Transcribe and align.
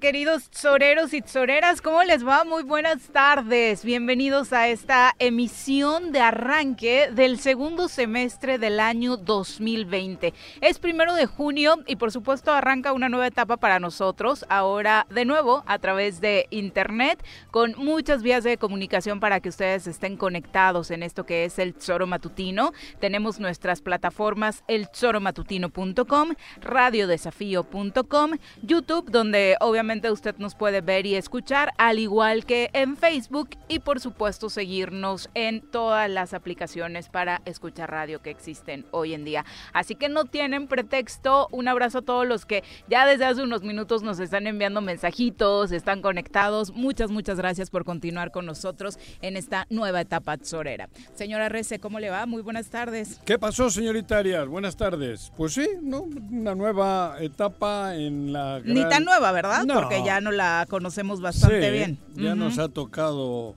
Queridos 0.00 0.50
tzoreros 0.50 1.14
y 1.14 1.22
tzoreras, 1.22 1.80
¿cómo 1.80 2.02
les 2.02 2.26
va? 2.26 2.42
Muy 2.42 2.64
buenas 2.64 3.10
tardes. 3.12 3.84
Bienvenidos 3.84 4.52
a 4.52 4.66
esta 4.66 5.14
emisión 5.20 6.10
de 6.10 6.18
arranque 6.18 7.10
del 7.12 7.38
segundo 7.38 7.86
semestre 7.86 8.58
del 8.58 8.80
año 8.80 9.16
2020. 9.16 10.34
Es 10.60 10.80
primero 10.80 11.14
de 11.14 11.26
junio 11.26 11.76
y 11.86 11.94
por 11.94 12.10
supuesto 12.10 12.50
arranca 12.50 12.92
una 12.92 13.08
nueva 13.08 13.28
etapa 13.28 13.56
para 13.56 13.78
nosotros, 13.78 14.44
ahora 14.48 15.06
de 15.10 15.24
nuevo 15.24 15.62
a 15.66 15.78
través 15.78 16.20
de 16.20 16.48
internet, 16.50 17.24
con 17.52 17.74
muchas 17.76 18.22
vías 18.22 18.42
de 18.42 18.58
comunicación 18.58 19.20
para 19.20 19.38
que 19.38 19.48
ustedes 19.48 19.86
estén 19.86 20.16
conectados 20.16 20.90
en 20.90 21.04
esto 21.04 21.24
que 21.24 21.44
es 21.44 21.60
el 21.60 21.72
Tzoro 21.72 22.08
Matutino. 22.08 22.72
Tenemos 22.98 23.38
nuestras 23.38 23.80
plataformas 23.80 24.64
eltzoromatutino.com, 24.66 26.34
radiodesafío.com, 26.62 28.30
YouTube, 28.62 29.10
donde 29.10 29.56
obviamente 29.60 29.83
usted 30.10 30.36
nos 30.38 30.54
puede 30.54 30.80
ver 30.80 31.04
y 31.06 31.14
escuchar, 31.14 31.72
al 31.76 31.98
igual 31.98 32.46
que 32.46 32.70
en 32.72 32.96
Facebook 32.96 33.50
y 33.68 33.80
por 33.80 34.00
supuesto 34.00 34.48
seguirnos 34.48 35.28
en 35.34 35.60
todas 35.60 36.08
las 36.08 36.32
aplicaciones 36.32 37.08
para 37.08 37.42
escuchar 37.44 37.90
radio 37.90 38.22
que 38.22 38.30
existen 38.30 38.86
hoy 38.92 39.12
en 39.12 39.24
día. 39.24 39.44
Así 39.72 39.94
que 39.94 40.08
no 40.08 40.24
tienen 40.24 40.68
pretexto. 40.68 41.48
Un 41.50 41.68
abrazo 41.68 41.98
a 41.98 42.02
todos 42.02 42.26
los 42.26 42.46
que 42.46 42.64
ya 42.88 43.06
desde 43.06 43.26
hace 43.26 43.42
unos 43.42 43.62
minutos 43.62 44.02
nos 44.02 44.18
están 44.20 44.46
enviando 44.46 44.80
mensajitos, 44.80 45.70
están 45.70 46.00
conectados. 46.00 46.72
Muchas, 46.72 47.10
muchas 47.10 47.36
gracias 47.36 47.68
por 47.68 47.84
continuar 47.84 48.30
con 48.30 48.46
nosotros 48.46 48.98
en 49.20 49.36
esta 49.36 49.66
nueva 49.68 50.00
etapa 50.00 50.38
sorera. 50.42 50.88
Señora 51.14 51.48
Rece, 51.50 51.78
¿cómo 51.78 52.00
le 52.00 52.08
va? 52.08 52.24
Muy 52.26 52.42
buenas 52.42 52.70
tardes. 52.70 53.20
¿Qué 53.24 53.38
pasó, 53.38 53.68
señorita 53.68 54.18
Arias? 54.18 54.48
Buenas 54.48 54.76
tardes. 54.76 55.30
Pues 55.36 55.52
sí, 55.52 55.68
¿no? 55.82 56.02
Una 56.02 56.54
nueva 56.54 57.16
etapa 57.20 57.94
en 57.94 58.32
la 58.32 58.60
Ni 58.64 58.82
tan 58.88 59.04
nueva, 59.04 59.30
¿verdad? 59.32 59.64
No. 59.64 59.73
Porque 59.82 60.02
ya 60.04 60.20
no 60.20 60.30
la 60.30 60.66
conocemos 60.68 61.20
bastante 61.20 61.62
Sí, 61.66 61.72
bien. 61.72 61.98
Ya 62.14 62.34
nos 62.34 62.58
ha 62.58 62.68
tocado 62.68 63.54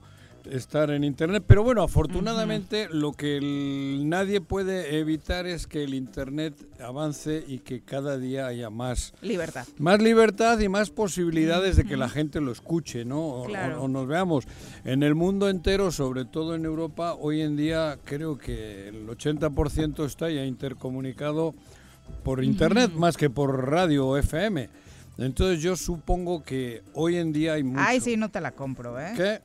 estar 0.50 0.90
en 0.90 1.04
internet, 1.04 1.44
pero 1.46 1.62
bueno, 1.62 1.82
afortunadamente 1.82 2.88
lo 2.90 3.12
que 3.12 3.36
el- 3.36 4.08
nadie 4.08 4.40
puede 4.40 4.98
evitar 4.98 5.46
es 5.46 5.66
que 5.66 5.84
el 5.84 5.92
internet 5.92 6.54
avance 6.80 7.44
y 7.46 7.58
que 7.58 7.82
cada 7.82 8.16
día 8.16 8.46
haya 8.46 8.70
más 8.70 9.12
Libertad. 9.20 9.66
más 9.76 10.00
libertad 10.00 10.58
y 10.60 10.68
más 10.70 10.88
posibilidades 10.88 11.76
de 11.76 11.84
que 11.84 11.98
la 11.98 12.08
gente 12.08 12.40
lo 12.40 12.50
escuche, 12.50 13.04
¿no? 13.04 13.20
O, 13.26 13.44
Claro. 13.44 13.82
o- 13.82 13.84
o 13.84 13.88
nos 13.88 14.06
veamos. 14.06 14.46
En 14.84 15.02
el 15.02 15.14
mundo 15.14 15.50
entero, 15.50 15.90
sobre 15.92 16.24
todo 16.24 16.54
en 16.54 16.64
Europa, 16.64 17.14
hoy 17.20 17.42
en 17.42 17.54
día 17.56 17.98
creo 18.04 18.38
que 18.38 18.88
el 18.88 19.06
80% 19.10 20.06
está 20.06 20.30
ya 20.30 20.46
intercomunicado 20.46 21.54
por 22.24 22.42
internet 22.42 22.90
más 22.94 23.18
que 23.18 23.28
por 23.28 23.68
radio 23.70 24.06
o 24.08 24.16
FM. 24.16 24.70
Entonces 25.18 25.60
yo 25.62 25.76
supongo 25.76 26.42
que 26.44 26.82
hoy 26.94 27.16
en 27.16 27.32
día 27.32 27.54
hay 27.54 27.64
mucho. 27.64 27.82
Ay, 27.84 28.00
sí, 28.00 28.16
no 28.16 28.28
te 28.30 28.40
la 28.40 28.52
compro, 28.52 28.98
¿eh? 29.00 29.12
¿Qué? 29.16 29.40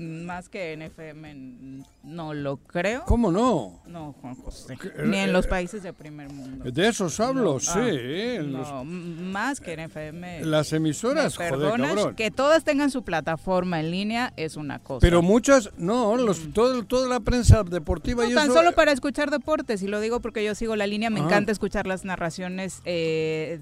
Más 0.00 0.48
que 0.48 0.74
en 0.74 0.82
FM, 0.82 1.82
no 2.04 2.32
lo 2.32 2.56
creo. 2.58 3.02
¿Cómo 3.04 3.32
no? 3.32 3.82
No, 3.88 4.14
Juan 4.20 4.36
José. 4.36 4.78
¿Qué? 4.80 5.02
Ni 5.04 5.16
en 5.16 5.32
los 5.32 5.46
Eh, 5.46 5.48
países 5.48 5.82
de 5.82 5.92
primer 5.92 6.32
mundo. 6.32 6.70
De 6.70 6.86
esos 6.88 7.18
hablo, 7.18 7.54
No, 7.54 7.58
sí. 7.58 7.70
ah, 7.74 8.42
los- 8.42 8.68
no, 8.68 8.84
más 8.84 9.58
que 9.60 9.72
en 9.72 9.80
FM. 9.80 10.44
las 10.44 10.70
¿Me 10.70 10.76
emisoras, 10.78 11.36
joder, 11.36 11.50
perdonas? 11.50 11.94
cabrón. 11.96 12.14
Que 12.14 12.30
todas 12.30 12.62
tengan 12.62 12.92
su 12.92 13.02
plataforma 13.02 13.80
en 13.80 13.90
línea 13.90 14.32
es 14.36 14.56
una 14.56 14.78
cosa. 14.78 15.00
Pero 15.00 15.20
muchas, 15.20 15.70
no, 15.78 16.16
los, 16.16 16.52
todo- 16.52 16.84
toda 16.84 17.08
la 17.08 17.18
prensa 17.18 17.64
deportiva 17.64 18.22
No, 18.22 18.30
y 18.30 18.34
tan 18.34 18.44
eso- 18.44 18.54
solo 18.54 18.72
para 18.76 18.92
escuchar 18.92 19.32
deportes, 19.32 19.82
y 19.82 19.88
lo 19.88 19.98
digo 20.00 20.20
porque 20.20 20.44
yo 20.44 20.54
sigo 20.54 20.76
la 20.76 20.86
línea, 20.86 21.10
me 21.10 21.20
Ah. 21.20 21.24
encanta 21.24 21.50
escuchar 21.50 21.88
las 21.88 22.04
narraciones, 22.04 22.82
eh, 22.84 23.58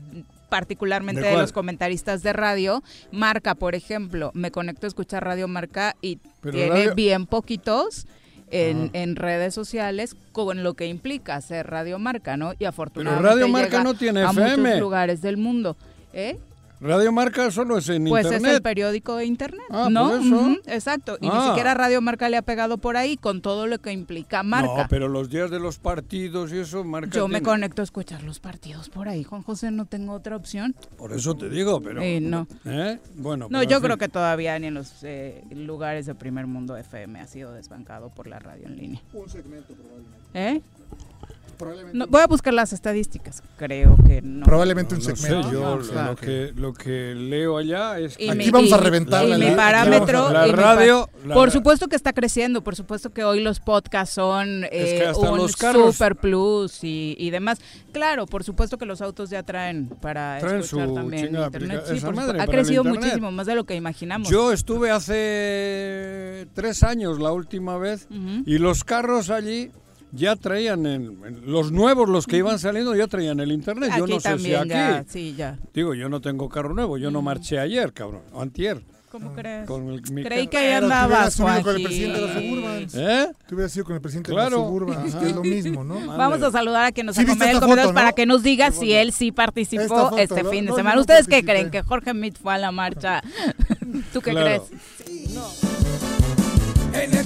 particularmente 0.49 1.21
¿De 1.23 1.33
los 1.37 1.53
comentaristas 1.53 2.23
de 2.23 2.33
radio. 2.33 2.83
Marca, 3.13 3.55
por 3.55 3.75
ejemplo, 3.75 4.31
me 4.35 4.51
conecto 4.51 4.87
a 4.87 4.89
escuchar 4.89 5.25
Radio 5.25 5.49
Marca 5.49 5.97
y 6.03 6.19
Pero 6.41 6.53
tiene 6.55 6.71
radio- 6.71 6.95
bien 6.95 7.27
poquitos. 7.27 8.07
En, 8.49 8.91
en 8.93 9.17
redes 9.17 9.53
sociales 9.55 10.15
con 10.31 10.63
lo 10.63 10.75
que 10.75 10.87
implica 10.87 11.41
ser 11.41 11.67
Radio 11.67 11.99
Marca, 11.99 12.37
¿no? 12.37 12.53
Y 12.61 12.65
afortunadamente 12.65 13.29
Radio 13.29 13.49
Marca 13.49 13.69
llega 13.79 13.83
no 13.83 13.95
tiene 13.95 14.21
a 14.23 14.31
FM. 14.31 14.57
muchos 14.59 14.79
lugares 14.81 15.21
del 15.21 15.37
mundo. 15.37 15.77
¿Eh? 16.13 16.39
Radio 16.81 17.11
Marca 17.11 17.51
solo 17.51 17.79
es 17.79 17.89
en 17.89 18.05
Pues 18.05 18.27
es 18.27 18.33
el 18.33 18.39
internet. 18.39 18.63
periódico 18.63 19.17
de 19.17 19.25
internet, 19.25 19.65
Ah, 19.71 19.89
¿no? 19.91 20.11
por 20.11 20.21
eso. 20.21 20.57
Exacto. 20.67 21.17
Y 21.23 21.27
ni 21.29 21.33
Ah. 21.35 21.47
siquiera 21.49 21.73
Radio 21.73 22.03
Marca 22.03 22.29
le 22.29 22.37
ha 22.37 22.43
pegado 22.43 22.77
por 22.77 22.99
ahí 22.99 23.17
con 23.17 23.41
todo 23.41 23.67
lo 23.67 23.79
que 23.79 23.93
implica 23.93 24.43
marca. 24.43 24.83
No, 24.83 24.87
pero 24.91 25.09
los 25.09 25.31
días 25.31 25.51
de 25.51 25.59
los 25.59 25.79
partidos 25.79 26.53
y 26.53 26.59
eso 26.59 26.85
marca. 26.85 27.11
Yo 27.17 27.29
me 27.29 27.41
conecto 27.41 27.81
a 27.81 27.85
escuchar 27.85 28.23
los 28.25 28.41
partidos 28.41 28.91
por 28.91 29.09
ahí, 29.09 29.25
Juan 29.25 29.43
José, 29.43 29.71
no 29.71 29.87
tengo 29.87 30.13
otra 30.13 30.37
opción. 30.37 30.75
Por 30.99 31.13
eso 31.15 31.35
te 31.35 31.49
digo, 31.49 31.81
pero. 31.81 32.03
Eh, 32.03 32.21
no. 32.21 32.47
¿Eh? 32.67 32.99
Bueno. 33.15 33.49
No, 33.51 33.63
yo 33.63 33.81
creo 33.81 33.97
que 33.97 34.09
todavía 34.09 34.59
ni 34.59 34.67
en 34.67 34.75
los 34.75 35.03
eh, 35.03 35.45
lugares 35.53 36.05
de 36.05 36.15
primer 36.15 36.47
mundo 36.47 36.77
FM 36.77 37.21
ha 37.21 37.27
sido 37.27 37.53
desbancado 37.53 38.11
por 38.11 38.27
la 38.27 38.39
radio 38.39 38.67
en 38.67 38.77
línea. 38.77 39.03
Un 39.15 39.29
segmento 39.31 39.73
probablemente. 39.73 40.17
¿Eh? 40.35 40.61
Probablemente, 41.57 41.99
No, 41.99 42.07
voy 42.07 42.21
a 42.23 42.27
buscar 42.27 42.53
las 42.55 42.73
estadísticas. 42.73 43.43
Creo 43.57 43.97
que 44.07 44.21
no. 44.23 44.45
probablemente 44.45 44.95
un 44.95 45.01
No 45.03 45.07
sé, 45.07 45.17
segmento. 45.17 45.53
yo 45.53 45.61
No, 45.61 45.77
lo, 45.77 45.87
claro. 45.89 46.17
que, 46.17 46.53
lo 46.55 46.73
que 46.75 47.15
leo 47.15 47.57
allá 47.59 47.99
es 47.99 48.17
que. 48.17 48.31
Aquí 48.31 48.39
mi- 48.39 48.51
vamos 48.51 48.71
y- 48.71 48.75
a 48.75 48.77
reventar 48.79 49.25
y 49.25 49.29
la 49.29 49.39
mi 49.39 49.51
parámetro. 49.57 50.31
La 50.31 50.47
radio, 50.49 51.09
la 51.25 51.35
por 51.35 51.51
supuesto 51.51 51.89
que 51.89 51.97
está 51.97 52.13
creciendo, 52.13 52.63
por 52.63 52.77
supuesto 52.77 53.11
que 53.11 53.25
hoy 53.25 53.41
los 53.41 53.61
podcasts 53.61 54.15
son 54.15 54.65
eh, 54.71 55.11
un 55.17 55.39
los 55.39 55.57
carros- 55.57 55.93
super 55.95 56.17
plus 56.17 56.85
y, 56.85 57.17
y 57.19 57.31
demás. 57.31 57.59
Claro, 57.93 58.27
por 58.27 58.45
supuesto 58.45 58.79
que 58.79 58.85
los 58.87 59.01
autos 59.01 59.31
ya 59.31 59.43
traen 59.43 59.89
para 59.89 60.39
Traen 60.41 60.61
escuchar 60.61 60.89
su 60.89 60.95
también 60.95 61.35
internet. 61.35 61.83
Sí, 61.89 62.01
por 62.01 62.15
madre 62.15 62.41
ha 62.41 62.47
crecido 62.47 62.83
internet. 62.83 63.03
muchísimo, 63.05 63.33
más 63.33 63.47
de 63.47 63.55
lo 63.55 63.65
que 63.65 63.75
imaginamos. 63.75 64.29
Yo 64.29 64.53
estuve 64.53 64.91
hace 64.91 66.47
tres 66.55 66.83
años 66.83 67.19
la 67.21 67.33
última 67.33 67.79
vez 67.79 68.07
y 68.45 68.59
los 68.59 68.85
carros 68.85 69.31
allí 69.31 69.71
ya 70.13 70.37
traían, 70.37 70.87
en- 70.87 71.19
en- 71.27 71.43
los 71.51 71.73
nuevos, 71.73 72.09
los 72.09 72.27
que 72.27 72.39
iban 72.39 72.59
saliendo, 72.59 72.95
ya 72.95 73.07
traían 73.07 73.41
el 73.41 73.53
internet. 73.53 73.91
yo 73.97 74.07
no 74.07 74.21
sé 74.21 74.39
si 74.39 74.55
aquí. 74.55 74.69
ya, 74.69 75.05
sí, 75.09 75.35
ya. 75.37 75.59
Digo, 75.75 75.95
yo 75.95 76.09
no 76.09 76.21
tengo 76.21 76.49
carro 76.49 76.75
nuevo, 76.75 76.97
yo 76.99 77.11
no 77.11 77.23
marché 77.23 77.59
ayer, 77.59 77.93
cabrón, 77.93 78.23
o 78.33 78.41
antier. 78.43 78.83
¿Cómo 79.11 79.33
crees? 79.33 79.67
Con 79.67 79.89
el- 79.89 80.03
mi 80.13 80.25
Creí 80.25 80.47
que 80.49 80.59
ahí 80.59 80.65
Pero 80.75 80.81
tú 80.81 80.87
hubieras 80.87 81.03
andabas, 81.05 81.35
subido 81.35 81.63
con 81.63 81.77
el 81.77 81.83
presidente 81.85 82.21
de 82.21 82.27
la 82.27 82.35
Suburban. 82.35 82.87
¿Eh? 82.95 83.27
Tú 83.49 83.55
hubieras 83.55 83.73
sido 83.73 83.85
con 83.87 83.95
el 83.95 84.01
presidente 84.03 84.31
Claro. 84.33 84.51
de 84.51 84.57
la 84.63 84.67
Suburban, 84.69 84.99
Ajá. 85.09 85.27
es 85.27 85.35
lo 85.35 85.43
mismo, 85.43 85.85
¿no? 85.85 86.07
Vamos 86.19 86.43
a 86.43 86.51
saludar 86.51 86.85
a 86.87 86.93
quien 86.93 87.07
nos 87.07 87.17
Sí, 87.17 87.23
acompaña 87.23 87.53
el 87.53 87.61
foto, 87.61 87.95
para 87.95 88.09
¿no? 88.11 88.15
que 88.15 88.27
nos 88.27 88.43
diga 88.43 88.73
si 88.73 88.93
él 88.93 89.13
sí 89.13 89.33
participó 89.33 89.89
foto, 89.89 90.19
este 90.19 90.43
¿no? 90.43 90.51
fin 90.51 90.65
de 90.67 90.71
No, 90.73 90.77
semana. 90.77 90.97
no 90.97 91.01
¿Ustedes 91.01 91.27
qué 91.29 91.43
creen? 91.45 91.71
¿Que 91.71 91.83
Jorge 91.83 92.13
Mit 92.13 92.37
fue 92.37 92.55
a 92.55 92.59
la 92.59 92.73
marcha? 92.73 93.23
¿Tú 94.13 94.21
qué 94.21 94.33
Claro. 94.33 94.67
crees? 94.67 94.83
En 96.93 97.15
el 97.15 97.25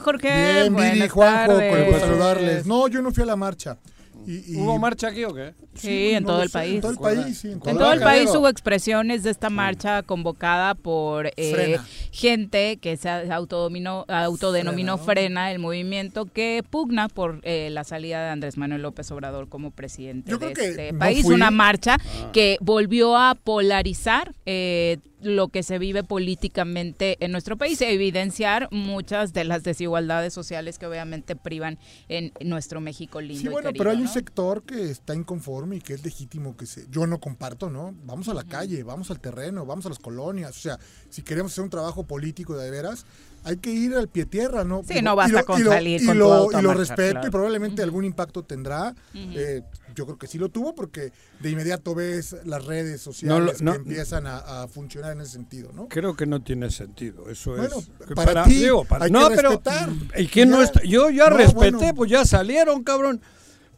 Jorge? 0.00 0.28
Bien, 0.32 0.74
Viri, 0.74 0.88
Buenas 0.90 1.10
Juanjo, 1.12 1.52
tardes. 1.52 1.90
por 1.90 2.00
saludarles. 2.00 2.66
No, 2.66 2.88
yo 2.88 3.02
no 3.02 3.12
fui 3.12 3.22
a 3.22 3.26
la 3.26 3.36
marcha. 3.36 3.78
Y, 4.26 4.52
y- 4.52 4.56
¿Hubo 4.56 4.78
marcha 4.78 5.08
aquí 5.08 5.24
o 5.24 5.34
qué? 5.34 5.54
Sí, 5.74 6.10
en 6.10 6.22
no 6.24 6.28
todo 6.28 6.36
lo 6.38 6.42
el 6.42 6.48
sé, 6.50 6.52
país. 6.58 6.74
En 6.74 6.80
todo 6.80 6.90
el 6.92 6.98
país, 6.98 7.38
sí. 7.38 7.48
En 7.52 7.60
todo 7.60 7.92
el 7.92 8.00
país 8.00 8.28
hubo 8.34 8.48
expresiones 8.48 9.22
de 9.22 9.30
esta 9.30 9.50
marcha 9.50 10.02
convocada 10.02 10.74
por 10.74 11.30
eh, 11.36 11.78
gente 12.12 12.76
que 12.78 12.96
se 12.96 13.08
autodominó, 13.08 14.04
autodenominó 14.08 14.98
Frena, 14.98 15.00
¿no? 15.00 15.04
Frena, 15.46 15.52
el 15.52 15.58
movimiento 15.58 16.26
que 16.26 16.62
pugna 16.68 17.08
por 17.08 17.40
eh, 17.44 17.68
la 17.70 17.84
salida 17.84 18.22
de 18.24 18.30
Andrés 18.30 18.56
Manuel 18.58 18.82
López 18.82 19.10
Obrador 19.10 19.48
como 19.48 19.70
presidente 19.70 20.30
Yo 20.30 20.38
de 20.38 20.52
este 20.52 20.92
no 20.92 20.98
país. 20.98 21.22
fui. 21.22 21.34
Una 21.34 21.50
marcha 21.50 21.96
que 22.32 22.56
volvió 22.60 23.16
a 23.16 23.34
polarizar 23.36 24.34
eh, 24.46 24.98
lo 25.22 25.48
que 25.48 25.62
se 25.62 25.78
vive 25.78 26.02
políticamente 26.02 27.16
en 27.20 27.30
nuestro 27.32 27.56
país 27.58 27.80
evidenciar 27.82 28.68
muchas 28.70 29.32
de 29.34 29.44
las 29.44 29.62
desigualdades 29.62 30.32
sociales 30.32 30.78
que 30.78 30.86
obviamente 30.86 31.36
privan 31.36 31.78
en 32.08 32.32
nuestro 32.42 32.80
México 32.80 33.20
lindo 33.20 33.40
Sí, 33.40 33.46
y 33.46 33.50
bueno, 33.50 33.66
querido, 33.68 33.84
pero 33.84 33.90
hay 33.90 34.00
un. 34.02 34.08
Sector 34.10 34.62
que 34.62 34.90
está 34.90 35.14
inconforme 35.14 35.76
y 35.76 35.80
que 35.80 35.94
es 35.94 36.04
legítimo 36.04 36.56
que 36.56 36.66
se... 36.66 36.86
Yo 36.90 37.06
no 37.06 37.18
comparto, 37.20 37.70
¿no? 37.70 37.94
Vamos 38.04 38.28
a 38.28 38.34
la 38.34 38.44
calle, 38.44 38.82
vamos 38.82 39.10
al 39.10 39.20
terreno, 39.20 39.64
vamos 39.66 39.86
a 39.86 39.88
las 39.90 39.98
colonias. 39.98 40.50
O 40.56 40.60
sea, 40.60 40.78
si 41.08 41.22
queremos 41.22 41.52
hacer 41.52 41.64
un 41.64 41.70
trabajo 41.70 42.04
político 42.04 42.56
de 42.56 42.70
veras, 42.70 43.06
hay 43.42 43.56
que 43.56 43.70
ir 43.70 43.94
al 43.94 44.08
pie 44.08 44.26
tierra, 44.26 44.64
¿no? 44.64 44.82
Sí, 44.86 45.00
no 45.00 45.16
basta 45.16 45.42
con 45.44 45.64
salir 45.64 46.02
y 46.02 46.06
con 46.06 46.18
lo, 46.18 46.26
tu 46.26 46.32
auto 46.32 46.56
a 46.58 46.60
y 46.60 46.62
lo 46.62 46.74
respeto 46.74 47.12
claro. 47.12 47.28
y 47.28 47.30
probablemente 47.30 47.82
algún 47.82 48.04
impacto 48.04 48.42
tendrá. 48.44 48.94
Eh, 49.14 49.62
yo 49.94 50.04
creo 50.04 50.18
que 50.18 50.26
sí 50.26 50.36
lo 50.38 50.50
tuvo 50.50 50.74
porque 50.74 51.12
de 51.40 51.50
inmediato 51.50 51.94
ves 51.94 52.36
las 52.44 52.64
redes 52.66 53.00
sociales 53.00 53.62
no. 53.62 53.72
que 53.72 53.78
empiezan 53.78 54.26
a, 54.26 54.62
a 54.62 54.68
funcionar 54.68 55.12
en 55.12 55.22
ese 55.22 55.32
sentido, 55.32 55.72
¿no? 55.72 55.88
Creo 55.88 56.14
que 56.14 56.26
no 56.26 56.42
tiene 56.42 56.70
sentido. 56.70 57.30
Eso 57.30 57.52
Bueno, 57.56 57.78
es. 57.78 57.90
que 58.06 58.14
para 58.14 58.44
ti 58.44 58.64
hay 58.64 59.10
no, 59.10 59.28
que 59.30 59.36
pero. 59.36 59.48
respetar. 59.50 59.88
¿Y 60.18 60.26
quién 60.26 60.50
no 60.50 60.62
está? 60.62 60.82
Yo 60.82 61.08
ya 61.08 61.30
No, 61.30 61.36
respeté, 61.38 61.76
bueno. 61.76 61.94
pues 61.94 62.10
ya 62.10 62.24
salieron, 62.26 62.84
cabrón. 62.84 63.22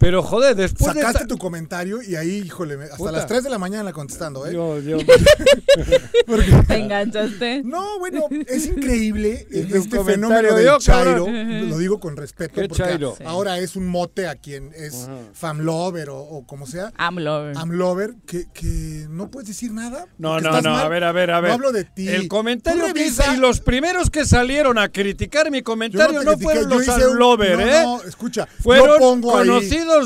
Pero 0.03 0.23
joder, 0.23 0.57
después 0.57 0.93
de 0.95 1.01
Sacaste 1.01 1.23
esta- 1.23 1.29
tu 1.29 1.39
comentario 1.39 2.03
y 2.03 2.17
ahí, 2.17 2.43
híjole, 2.45 2.75
hasta 2.75 2.97
Puta. 2.97 3.13
las 3.13 3.27
3 3.27 3.45
de 3.45 3.51
la 3.51 3.59
mañana 3.59 3.93
contestando, 3.93 4.45
¿eh? 4.47 4.53
Yo- 4.53 4.81
yo- 4.81 4.99
Porque- 6.27 6.53
¿Te 6.67 6.77
enganchaste? 6.77 7.63
No, 7.65 7.99
bueno, 7.99 8.27
es 8.49 8.67
increíble 8.67 9.47
este 9.51 10.03
fenómeno 10.05 10.55
del 10.57 10.67
yo, 10.67 10.79
Chairo. 10.79 11.25
cabrón. 11.27 11.71
Lo 11.71 11.79
digo 11.79 12.01
con 12.01 12.17
respeto 12.17 12.55
¿Qué 12.61 12.69
porque 12.69 12.83
Chairo? 12.83 13.15
Sí. 13.17 13.25
ahora 13.27 13.59
es 13.59 13.77
un 13.77 13.87
mote 13.87 14.27
a 14.27 14.35
quien 14.35 14.73
es 14.75 15.09
famlover 15.33 16.11
o, 16.11 16.19
o 16.21 16.47
como 16.47 16.67
sea. 16.67 16.93
AMLO. 16.97 17.53
Amlover, 17.57 18.15
que, 18.27 18.47
que 18.53 19.07
no 19.09 19.31
puedes 19.31 19.49
decir 19.49 19.73
nada. 19.73 20.07
No, 20.19 20.41
no, 20.41 20.49
estás 20.49 20.65
no, 20.65 20.71
mal. 20.73 20.87
a 20.87 20.89
ver, 20.89 21.05
a 21.05 21.13
ver, 21.13 21.31
a 21.31 21.41
ver. 21.41 21.49
No 21.51 21.55
hablo 21.55 21.73
de 21.73 21.85
ti. 21.85 22.09
El 22.09 22.29
comentario 22.29 22.93
que 22.93 23.07
hice 23.07 23.23
y 23.35 23.37
los 23.37 23.61
primeros 23.61 24.11
que 24.11 24.25
salieron 24.25 24.79
a 24.79 24.89
criticar 24.89 25.51
mi 25.51 25.63
comentario 25.63 26.23
no, 26.23 26.33
critiqué, 26.33 26.43
fueron 26.45 26.69
los 26.71 26.83
hice 26.83 27.07
un- 27.07 27.19
no, 27.19 27.43
¿eh? 27.43 27.57
No, 27.85 28.03
escucha, 28.03 28.49
Fueron 28.63 28.87
yo 28.89 28.99
pongo 28.99 29.39
ahí- 29.39 29.47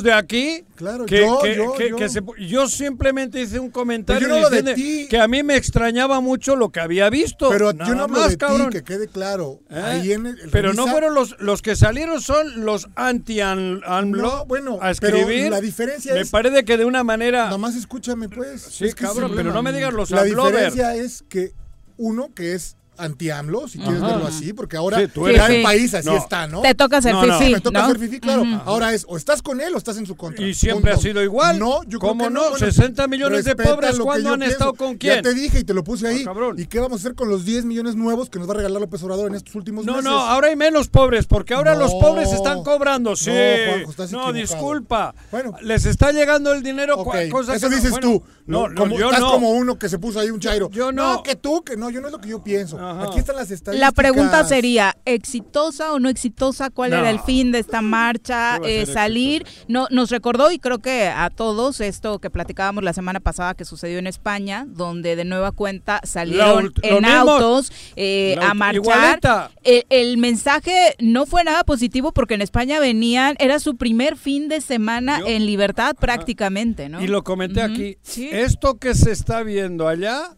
de 0.02 0.12
aquí. 0.12 0.64
Claro, 0.76 1.06
que, 1.06 1.20
yo, 1.20 1.38
que- 1.42 1.56
yo, 1.56 1.72
que- 1.74 1.88
yo. 1.90 1.96
que 1.96 2.08
se- 2.08 2.20
yo 2.46 2.68
simplemente 2.68 3.40
hice 3.40 3.58
un 3.58 3.70
comentario 3.70 4.28
no 4.28 4.50
de 4.50 4.74
ti. 4.74 5.06
que 5.08 5.18
a 5.18 5.26
mí 5.26 5.42
me 5.42 5.56
extrañaba 5.56 6.20
mucho 6.20 6.54
lo 6.56 6.70
que 6.70 6.80
había 6.80 7.08
visto. 7.08 7.48
Pero 7.48 7.72
Nada 7.72 7.88
yo 7.88 7.94
no 7.96 8.02
hablo 8.04 8.18
más, 8.18 8.30
de 8.30 8.36
cabrón. 8.36 8.70
que 8.70 8.82
quede 8.84 9.08
claro. 9.08 9.60
¿Eh? 9.70 9.80
Ahí 9.80 10.12
en 10.12 10.26
el, 10.26 10.38
pero 10.52 10.74
no 10.74 10.86
fueron 10.86 11.14
los 11.14 11.36
los 11.40 11.62
que 11.62 11.76
salieron 11.76 12.20
son 12.20 12.64
los 12.64 12.88
anti 12.94 13.40
AMLO 13.40 14.22
No, 14.22 14.44
bueno, 14.46 14.74
a 14.82 14.92
pero 15.00 15.16
escribir. 15.18 15.50
la 15.50 15.60
diferencia 15.60 16.12
me 16.14 16.20
es- 16.20 16.30
parece 16.30 16.64
que 16.64 16.76
de 16.76 16.84
una 16.84 17.04
manera 17.04 17.44
Nada 17.46 17.58
más 17.58 17.74
escúchame, 17.76 18.28
pues. 18.28 18.60
Sí, 18.62 18.84
Es 18.86 18.94
que 18.94 19.04
cabrón, 19.04 19.32
pero 19.34 19.52
no 19.52 19.62
me 19.62 19.72
digas 19.72 19.92
los 19.94 20.10
La 20.10 20.24
diferencia 20.24 20.94
es 20.94 21.24
que 21.28 21.52
uno 21.96 22.34
que 22.34 22.52
es 22.54 22.75
anti-AMLO, 22.98 23.68
si 23.68 23.78
quieres 23.78 24.02
Ajá. 24.02 24.12
verlo 24.12 24.26
así, 24.26 24.52
porque 24.52 24.76
ahora 24.76 24.98
Sí, 25.00 25.08
tú 25.12 25.26
eres- 25.26 25.40
ya 25.40 25.46
Sí, 25.48 25.54
el 25.56 25.62
país 25.62 25.94
así 25.94 26.08
No. 26.08 26.16
está, 26.16 26.46
¿no? 26.46 26.62
Te 26.62 26.74
toca 26.74 27.00
ser 27.02 27.12
No, 27.14 27.26
no. 27.26 27.38
me 27.40 27.60
toca 27.60 27.80
¿no? 27.82 27.86
ser 27.88 27.98
fifí, 27.98 28.20
claro. 28.20 28.44
Ahora 28.64 28.92
es, 28.94 29.04
o 29.08 29.16
estás 29.16 29.42
con 29.42 29.60
él 29.60 29.74
o 29.74 29.78
estás 29.78 29.96
en 29.98 30.06
su 30.06 30.16
contra. 30.16 30.46
y 30.46 30.54
siempre 30.54 30.92
Punto. 30.92 30.98
ha 30.98 31.02
sido 31.02 31.22
igual. 31.22 31.58
No, 31.58 31.82
yo 31.84 31.98
creo 31.98 32.10
¿Cómo 32.10 32.24
que 32.24 32.30
no? 32.30 32.40
no. 32.44 32.50
Bueno, 32.50 32.66
60 32.66 33.06
millones 33.08 33.44
de 33.44 33.56
pobres, 33.56 33.92
lo 33.92 33.98
que 33.98 34.02
¿cuándo 34.04 34.32
han 34.34 34.42
estado 34.42 34.74
con 34.74 34.96
quién? 34.96 35.16
Ya 35.16 35.22
te 35.22 35.34
dije 35.34 35.60
y 35.60 35.64
te 35.64 35.74
lo 35.74 35.84
puse 35.84 36.06
ahí. 36.08 36.20
Ah, 36.22 36.26
cabrón. 36.26 36.58
¿Y 36.58 36.66
qué 36.66 36.78
vamos 36.80 36.98
a 36.98 37.00
hacer 37.00 37.14
con 37.14 37.28
los 37.28 37.44
10 37.44 37.64
millones 37.64 37.94
nuevos 37.96 38.30
que 38.30 38.38
nos 38.38 38.48
va 38.48 38.52
a 38.54 38.56
regalar 38.56 38.80
López 38.80 39.02
Obrador 39.02 39.28
en 39.28 39.34
estos 39.36 39.54
últimos 39.54 39.84
No, 39.84 39.92
meses? 39.96 40.04
no, 40.10 40.18
ahora 40.18 40.48
hay 40.48 40.56
menos 40.56 40.88
pobres, 40.88 41.26
porque 41.26 41.54
ahora 41.54 41.74
No. 41.74 41.80
los 41.80 41.92
pobres 41.94 42.32
están 42.32 42.62
cobrando. 42.64 43.14
Sí. 43.16 43.30
Juanjo, 43.30 43.90
estás 43.90 44.12
no, 44.12 44.32
disculpa. 44.32 45.14
Bueno. 45.30 45.54
Les 45.62 45.84
está 45.86 46.12
llegando 46.12 46.52
el 46.52 46.62
dinero, 46.62 46.96
Ok, 46.98 47.06
cua- 47.14 47.30
cosa 47.30 47.54
eso 47.54 47.68
que 47.68 47.76
no- 47.76 47.82
dices 47.82 48.00
tú. 48.00 48.22
No, 48.46 48.62
No, 48.62 48.68
no, 48.68 48.80
como, 48.82 48.96
yo 48.98 49.06
estás 49.06 49.20
no. 49.20 49.32
como 49.32 49.50
uno 49.50 49.76
que 49.78 49.88
se 49.88 49.98
puso 49.98 50.20
ahí 50.20 50.30
un 50.30 50.38
chairo. 50.40 50.70
Yo 50.70 50.92
no. 50.92 51.22
que 51.22 51.34
tú, 51.36 51.64
que 51.64 51.76
no, 51.76 51.90
yo 51.90 52.00
no 52.00 52.06
es 52.08 52.12
lo 52.12 52.20
que 52.20 52.28
yo 52.28 52.42
pienso. 52.44 52.78
Ajá. 52.90 53.04
Aquí 53.04 53.18
están 53.18 53.36
las 53.36 53.50
estadísticas. 53.50 53.80
La 53.80 53.92
pregunta 53.92 54.44
sería, 54.44 54.96
¿exitosa 55.04 55.92
o 55.92 55.98
no 55.98 56.08
exitosa? 56.08 56.70
¿Cuál 56.70 56.90
No. 56.92 56.98
era 56.98 57.10
el 57.10 57.20
fin 57.20 57.52
de 57.52 57.58
esta 57.58 57.82
marcha? 57.82 58.58
¿Qué 58.60 58.60
va 58.60 58.66
a 58.66 58.70
Eh, 58.82 58.86
salir, 58.86 59.46
no, 59.68 59.86
nos 59.90 60.10
recordó 60.10 60.50
y 60.52 60.58
creo 60.58 60.78
que 60.78 61.06
a 61.08 61.30
todos 61.30 61.80
esto 61.80 62.18
que 62.18 62.30
platicábamos 62.30 62.84
la 62.84 62.92
semana 62.92 63.20
pasada 63.20 63.54
que 63.54 63.64
sucedió 63.64 63.98
en 63.98 64.06
España, 64.06 64.64
donde 64.68 65.16
de 65.16 65.24
nueva 65.24 65.52
cuenta 65.52 66.00
salieron 66.04 66.72
en 66.82 67.04
autos 67.04 67.72
eh, 67.96 68.34
La 68.38 68.50
a 68.50 68.54
marchar. 68.54 68.74
igualita. 68.82 69.50
El, 69.64 69.84
el 69.90 70.18
mensaje 70.18 70.94
no 71.00 71.26
fue 71.26 71.44
nada 71.44 71.64
positivo 71.64 72.12
porque 72.12 72.34
en 72.34 72.42
España 72.42 72.78
venían, 72.80 73.36
era 73.38 73.58
su 73.58 73.76
primer 73.76 74.16
fin 74.16 74.48
de 74.48 74.60
semana 74.60 75.20
Yo- 75.20 75.26
en 75.26 75.46
libertad 75.46 75.94
prácticamente, 75.98 76.88
¿no? 76.88 77.00
Y 77.02 77.06
lo 77.06 77.22
comenté 77.24 77.62
aquí. 77.62 77.96
Sí. 78.02 78.28
Esto 78.30 78.78
que 78.78 78.94
se 78.94 79.10
está 79.12 79.42
viendo 79.42 79.88
allá 79.88 80.36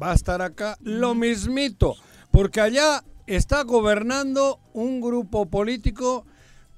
va 0.00 0.12
a 0.12 0.14
estar 0.14 0.42
acá 0.42 0.76
lo 0.82 1.14
mismito. 1.14 1.77
Porque 2.30 2.60
allá 2.60 3.02
está 3.26 3.62
gobernando 3.62 4.58
un 4.72 5.00
grupo 5.00 5.46
político, 5.46 6.24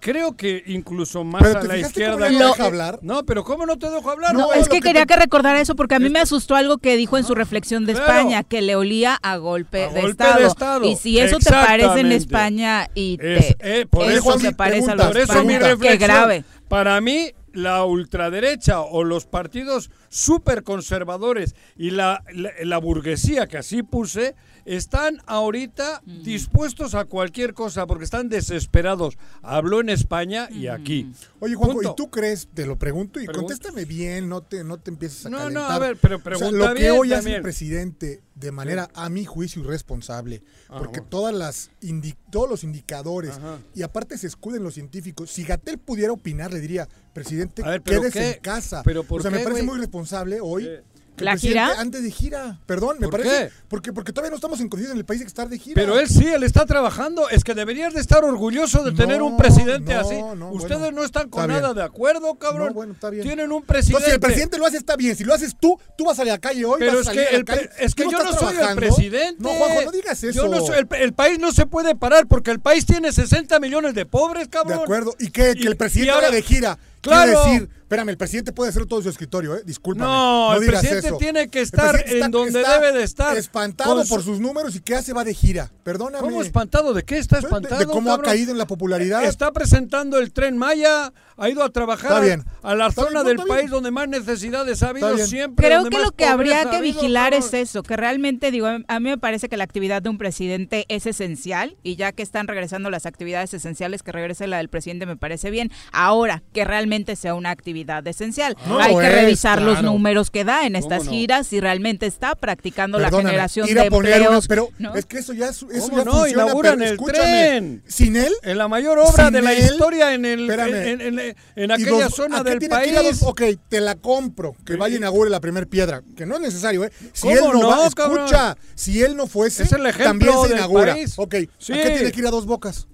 creo 0.00 0.36
que 0.36 0.62
incluso 0.66 1.22
más 1.24 1.42
Pero 1.42 1.60
a 1.60 1.62
la 1.64 1.78
izquierda. 1.78 2.26
cómo 2.28 2.38
no 2.38 2.48
deja 2.48 2.64
hablar. 2.64 2.98
No, 3.02 3.24
pero 3.24 3.44
¿cómo 3.44 3.66
no 3.66 3.78
te 3.78 3.90
dejo 3.90 4.10
hablar? 4.10 4.32
No, 4.32 4.40
No, 4.48 4.52
es 4.54 4.68
que 4.68 4.76
que 4.76 4.80
quería 4.88 5.06
te- 5.06 5.14
que 5.14 5.20
recordara 5.20 5.60
eso 5.60 5.74
porque 5.76 5.96
a 5.96 5.98
mí 5.98 6.08
me 6.08 6.20
asustó 6.20 6.54
algo 6.56 6.78
que 6.78 6.96
dijo 6.96 7.18
en 7.18 7.24
su 7.24 7.34
reflexión 7.34 7.84
de 7.86 7.92
Claro. 7.94 8.10
España, 8.12 8.42
que 8.44 8.62
le 8.62 8.76
olía 8.76 9.18
a 9.22 9.36
golpe, 9.36 9.84
A 9.84 9.88
de, 9.92 10.00
golpe 10.02 10.10
estado. 10.24 10.40
de 10.40 10.46
Estado. 10.46 10.84
Y 10.86 10.96
si 10.96 11.18
eso 11.18 11.38
te 11.38 11.50
parece 11.50 12.00
en. 12.00 12.12
España 12.12 12.88
y 12.94 13.18
te, 13.18 13.38
Es- 13.38 13.56
eh, 13.60 13.86
por 13.90 14.10
eso 14.10 14.36
eso 14.36 14.56
parece 14.56 14.82
pregunta, 14.86 14.92
a 14.92 15.06
Por 15.08 15.14
los 15.16 15.24
eso 15.30 15.44
mi 15.44 15.54
España, 15.54 15.76
qué 15.80 15.96
grave. 15.96 16.44
Para 16.68 17.00
mí, 17.00 17.32
la 17.52 17.84
ultraderecha 17.84 18.80
o 18.80 19.02
los 19.04 19.26
partidos 19.26 19.90
súper 20.08 20.62
conservadores 20.62 21.54
y 21.76 21.90
la, 21.90 22.22
la, 22.32 22.50
la 22.62 22.78
burguesía, 22.78 23.46
que 23.48 23.58
así 23.58 23.82
puse, 23.82 24.34
están 24.76 25.18
ahorita 25.26 26.00
dispuestos 26.06 26.94
a 26.94 27.04
cualquier 27.04 27.54
cosa 27.54 27.86
porque 27.86 28.04
están 28.04 28.28
desesperados. 28.28 29.18
Habló 29.42 29.80
en 29.80 29.88
España 29.88 30.48
y 30.50 30.68
aquí. 30.68 31.10
Oye, 31.40 31.54
Juanjo, 31.54 31.74
Punto. 31.74 31.90
¿y 31.90 31.96
tú 31.96 32.10
crees? 32.10 32.48
Te 32.54 32.66
lo 32.66 32.76
pregunto 32.78 33.20
y 33.20 33.26
Pregunta. 33.26 33.54
contéstame 33.54 33.84
bien, 33.84 34.28
no 34.28 34.42
te, 34.42 34.62
no 34.62 34.78
te 34.78 34.90
empieces 34.90 35.26
a 35.26 35.30
No, 35.30 35.38
no, 35.38 35.44
calentar. 35.60 35.72
a 35.72 35.78
ver, 35.78 35.96
pero 36.00 36.16
O 36.16 36.18
sea, 36.20 36.24
pregunta 36.24 36.68
lo 36.68 36.74
que 36.74 36.80
bien 36.82 36.94
hoy 36.98 37.12
hace 37.12 37.36
el 37.36 37.42
presidente 37.42 38.22
de 38.34 38.52
manera, 38.52 38.88
a 38.94 39.08
mi 39.10 39.24
juicio, 39.26 39.62
irresponsable, 39.62 40.42
Ah, 40.68 40.78
porque 40.78 41.00
bueno. 41.00 41.06
todas 41.10 41.34
las 41.34 41.70
indi- 41.82 42.16
todos 42.30 42.48
los 42.48 42.64
indicadores, 42.64 43.32
Ajá. 43.32 43.58
y 43.74 43.82
aparte 43.82 44.16
se 44.16 44.28
escuden 44.28 44.62
los 44.62 44.72
científicos, 44.74 45.30
si 45.30 45.42
Gatel 45.44 45.76
pudiera 45.78 46.12
opinar, 46.12 46.50
le 46.50 46.60
diría, 46.60 46.88
presidente, 47.12 47.62
ver, 47.62 47.82
¿pero 47.82 48.00
quédese 48.00 48.18
qué? 48.18 48.30
en 48.36 48.40
casa. 48.40 48.82
¿Pero 48.82 49.04
por 49.04 49.20
o 49.20 49.22
sea, 49.22 49.30
qué, 49.30 49.38
me 49.38 49.44
parece 49.44 49.62
muy 49.62 49.78
responsable 49.78 50.38
hoy. 50.40 50.64
Eh, 50.66 50.82
¿La 51.18 51.36
gira? 51.36 51.74
Antes 51.78 52.02
de 52.02 52.10
gira, 52.10 52.58
perdón, 52.64 52.96
me 52.98 53.08
¿Por 53.08 53.20
parece. 53.20 53.48
qué? 53.48 53.52
Porque, 53.68 53.92
porque 53.92 54.10
todavía 54.12 54.30
no 54.30 54.36
estamos 54.36 54.58
en 54.60 54.68
condiciones 54.70 54.94
en 54.94 54.98
el 55.00 55.04
país 55.04 55.20
de 55.20 55.26
estar 55.26 55.48
de 55.50 55.58
gira. 55.58 55.74
Pero 55.74 55.98
él 55.98 56.08
sí, 56.08 56.26
él 56.26 56.42
está 56.44 56.64
trabajando. 56.64 57.28
Es 57.28 57.44
que 57.44 57.54
deberías 57.54 57.92
de 57.92 58.00
estar 58.00 58.24
orgulloso 58.24 58.82
de 58.84 58.92
tener 58.92 59.18
No, 59.18 59.26
un 59.26 59.36
presidente 59.36 59.92
no, 59.94 60.00
así. 60.00 60.14
no, 60.36 60.50
Ustedes 60.50 60.78
bueno, 60.80 61.00
no 61.00 61.04
están 61.04 61.28
con 61.28 61.46
bien. 61.46 61.60
nada 61.60 61.74
de 61.74 61.82
acuerdo, 61.82 62.34
cabrón. 62.36 62.68
No, 62.68 62.74
bueno, 62.74 62.92
está 62.94 63.10
bien. 63.10 63.22
Tienen 63.22 63.52
un 63.52 63.62
presidente. 63.62 64.06
si 64.06 64.10
el 64.12 64.20
presidente 64.20 64.56
lo 64.56 64.64
hace, 64.64 64.78
está 64.78 64.96
bien. 64.96 65.14
Si 65.14 65.24
lo 65.24 65.34
haces 65.34 65.54
tú, 65.60 65.78
tú 65.98 66.06
vas 66.06 66.18
a 66.18 66.24
la 66.24 66.38
calle 66.38 66.64
hoy. 66.64 66.76
Pero 66.78 66.92
vas 66.92 67.00
es 67.02 67.08
a 67.08 67.10
salir 67.12 67.28
que, 67.28 67.34
a 67.34 67.38
la 67.38 67.44
calle. 67.44 67.70
es 67.78 67.94
que 67.94 68.02
yo 68.04 68.22
no 68.24 68.32
soy 68.32 68.56
el 68.56 68.76
presidente. 68.76 69.36
No, 69.42 69.50
Juanjo, 69.50 69.82
no 69.84 69.90
digas 69.92 70.24
eso. 70.24 70.42
Yo 70.44 70.48
no 70.48 70.64
soy 70.64 70.78
el, 70.78 70.88
el 71.02 71.12
país 71.12 71.38
no 71.38 71.52
se 71.52 71.66
puede 71.66 71.94
parar 71.94 72.26
porque 72.28 72.50
el 72.50 72.60
país 72.60 72.86
tiene 72.86 73.12
60 73.12 73.60
millones 73.60 73.94
de 73.94 74.06
pobres, 74.06 74.44
De 74.44 74.50
cabrón. 74.50 74.80
acuerdo. 74.80 75.14
¿Y 75.18 75.30
qué? 75.30 75.54
Que 75.54 75.68
el 75.68 75.76
presidente 75.76 76.12
ahora- 76.12 76.30
de 76.30 76.40
gira. 76.42 76.78
Claro. 77.02 77.32
Quiere 77.42 77.52
decir, 77.60 77.70
espérame, 77.90 78.10
el 78.10 78.16
presidente 78.16 78.52
puede 78.52 78.70
hacer 78.70 78.86
todo 78.86 79.02
su 79.02 79.08
escritorio, 79.08 79.56
¿eh? 79.56 79.62
Discúlpame. 79.66 80.08
No, 80.08 80.54
el 80.54 80.60
digas 80.60 80.78
presidente 80.80 81.08
eso. 81.08 81.16
tiene 81.16 81.48
que 81.48 81.60
estar 81.60 82.04
en 82.08 82.30
donde 82.30 82.60
debe 82.62 82.92
de 82.92 83.02
estar. 83.02 83.36
Espantado 83.36 84.04
su- 84.04 84.08
por 84.08 84.22
sus 84.22 84.38
números 84.38 84.76
y 84.76 84.80
¿qué 84.80 84.94
hace? 84.94 85.12
Va 85.12 85.24
de 85.24 85.34
gira. 85.34 85.72
Perdóname. 85.82 86.22
¿Cómo 86.24 86.40
espantado? 86.40 86.94
¿De 86.94 87.02
qué 87.02 87.18
está 87.18 87.40
de- 87.40 87.46
espantado? 87.48 87.80
De, 87.80 87.86
cómo 87.86 88.08
cabrón? 88.10 88.26
ha 88.26 88.28
caído 88.30 88.52
en 88.52 88.58
la 88.58 88.66
popularidad. 88.68 89.24
Está 89.24 89.50
presentando 89.50 90.18
el 90.18 90.30
tren 90.32 90.56
Maya, 90.56 91.12
ha 91.40 91.48
ido 91.48 91.64
a 91.64 91.70
trabajar 91.70 92.10
Está 92.12 92.20
bien. 92.20 92.44
a 92.62 92.74
la 92.74 92.88
Está 92.88 93.02
zona 93.02 93.22
bien, 93.22 93.36
del 93.38 93.46
país 93.46 93.70
donde 93.70 93.90
más 93.90 94.06
necesidades 94.08 94.82
ha 94.82 94.90
habido 94.90 95.06
Está 95.08 95.16
bien. 95.16 95.26
siempre. 95.28 95.66
Creo 95.66 95.84
que 95.88 95.98
lo 95.98 96.10
que 96.12 96.24
habría 96.26 96.62
que 96.68 96.76
ha 96.76 96.78
habido, 96.78 97.00
vigilar 97.00 97.34
es 97.34 97.54
eso, 97.54 97.82
que 97.82 97.96
realmente, 97.96 98.50
digo, 98.50 98.66
a 98.66 99.00
mí 99.00 99.08
me 99.10 99.18
parece 99.18 99.48
que 99.48 99.56
la 99.56 99.64
actividad 99.64 100.02
de 100.02 100.10
un 100.10 100.18
presidente 100.18 100.84
es 100.88 101.06
esencial 101.06 101.76
y 101.82 101.96
ya 101.96 102.12
que 102.12 102.22
están 102.22 102.46
regresando 102.46 102.90
las 102.90 103.06
actividades 103.06 103.54
esenciales, 103.54 104.02
que 104.02 104.12
regrese 104.12 104.46
la 104.46 104.58
del 104.58 104.68
presidente 104.68 105.06
me 105.06 105.16
parece 105.16 105.50
bien. 105.50 105.70
Ahora, 105.92 106.42
que 106.52 106.64
realmente 106.64 107.16
sea 107.16 107.34
una 107.34 107.50
actividad 107.50 108.06
esencial. 108.06 108.56
No 108.66 108.78
Hay 108.78 108.94
que 108.94 109.06
es, 109.06 109.14
revisar 109.14 109.62
los 109.62 109.82
números 109.82 110.30
que 110.30 110.44
da 110.44 110.66
en 110.66 110.76
estas 110.76 111.06
no? 111.06 111.10
giras 111.10 111.46
si 111.46 111.60
realmente 111.60 112.04
está 112.06 112.34
practicando 112.34 112.98
la 112.98 113.10
generación 113.10 113.68
ir 113.68 113.74
de 113.76 113.86
a 113.86 113.90
poner 113.90 114.12
empleos. 114.12 114.30
una- 114.44 114.48
pero 114.48 114.68
¿no? 114.78 114.94
es 114.94 115.06
que 115.06 115.18
eso 115.18 115.32
ya, 115.32 115.46
es- 115.48 115.62
eso 115.72 115.88
¿Cómo 115.88 115.98
ya 115.98 116.04
no? 116.04 116.26
Inauguran 116.26 116.74
pero 116.78 116.86
el 116.86 116.92
escúchame, 116.92 117.18
tren. 117.22 117.82
Sin 117.86 118.16
él, 118.16 118.32
En 118.42 118.58
la 118.58 118.68
mayor 118.68 118.98
obra 118.98 119.30
de 119.30 119.40
la 119.42 119.52
él, 119.54 119.64
historia 119.64 120.12
en, 120.14 120.24
el, 120.24 120.50
en- 120.50 121.29
en- 121.56 121.70
aquella 121.70 122.04
dos- 122.04 122.14
zona 122.14 122.38
¿a 122.40 122.44
qué 122.44 122.50
del 122.50 122.68
país. 122.68 122.94
dos? 122.94 123.22
ok, 123.22 123.42
te 123.68 123.80
la 123.80 123.96
compro, 123.96 124.54
que 124.64 124.76
vaya 124.76 124.94
y 124.94 124.98
inaugure 124.98 125.30
la 125.30 125.40
primera 125.40 125.66
piedra, 125.66 126.02
que 126.16 126.26
no 126.26 126.34
es 126.36 126.40
necesario, 126.40 126.84
¿eh? 126.84 126.92
Si 127.12 127.22
¿Cómo 127.22 127.34
él 127.34 127.40
no, 127.44 127.52
no, 127.62 127.68
va, 127.68 127.86
escucha, 127.86 128.56
si 128.74 129.02
él 129.02 129.16
no 129.16 129.26
fuese, 129.26 129.62
Es 129.64 129.72
el 129.72 129.86
ejemplo 129.86 130.04
también 130.32 130.48
se 130.48 130.52
inaugura. 130.54 130.92
país. 130.94 131.14
Ok, 131.16 131.34
Sí. 131.58 131.72
¿a 131.72 131.76
qué 131.82 131.90
tiene 131.90 132.12
que 132.12 132.20
ir 132.20 132.26
a 132.26 132.30
dos 132.30 132.46
bocas? 132.46 132.86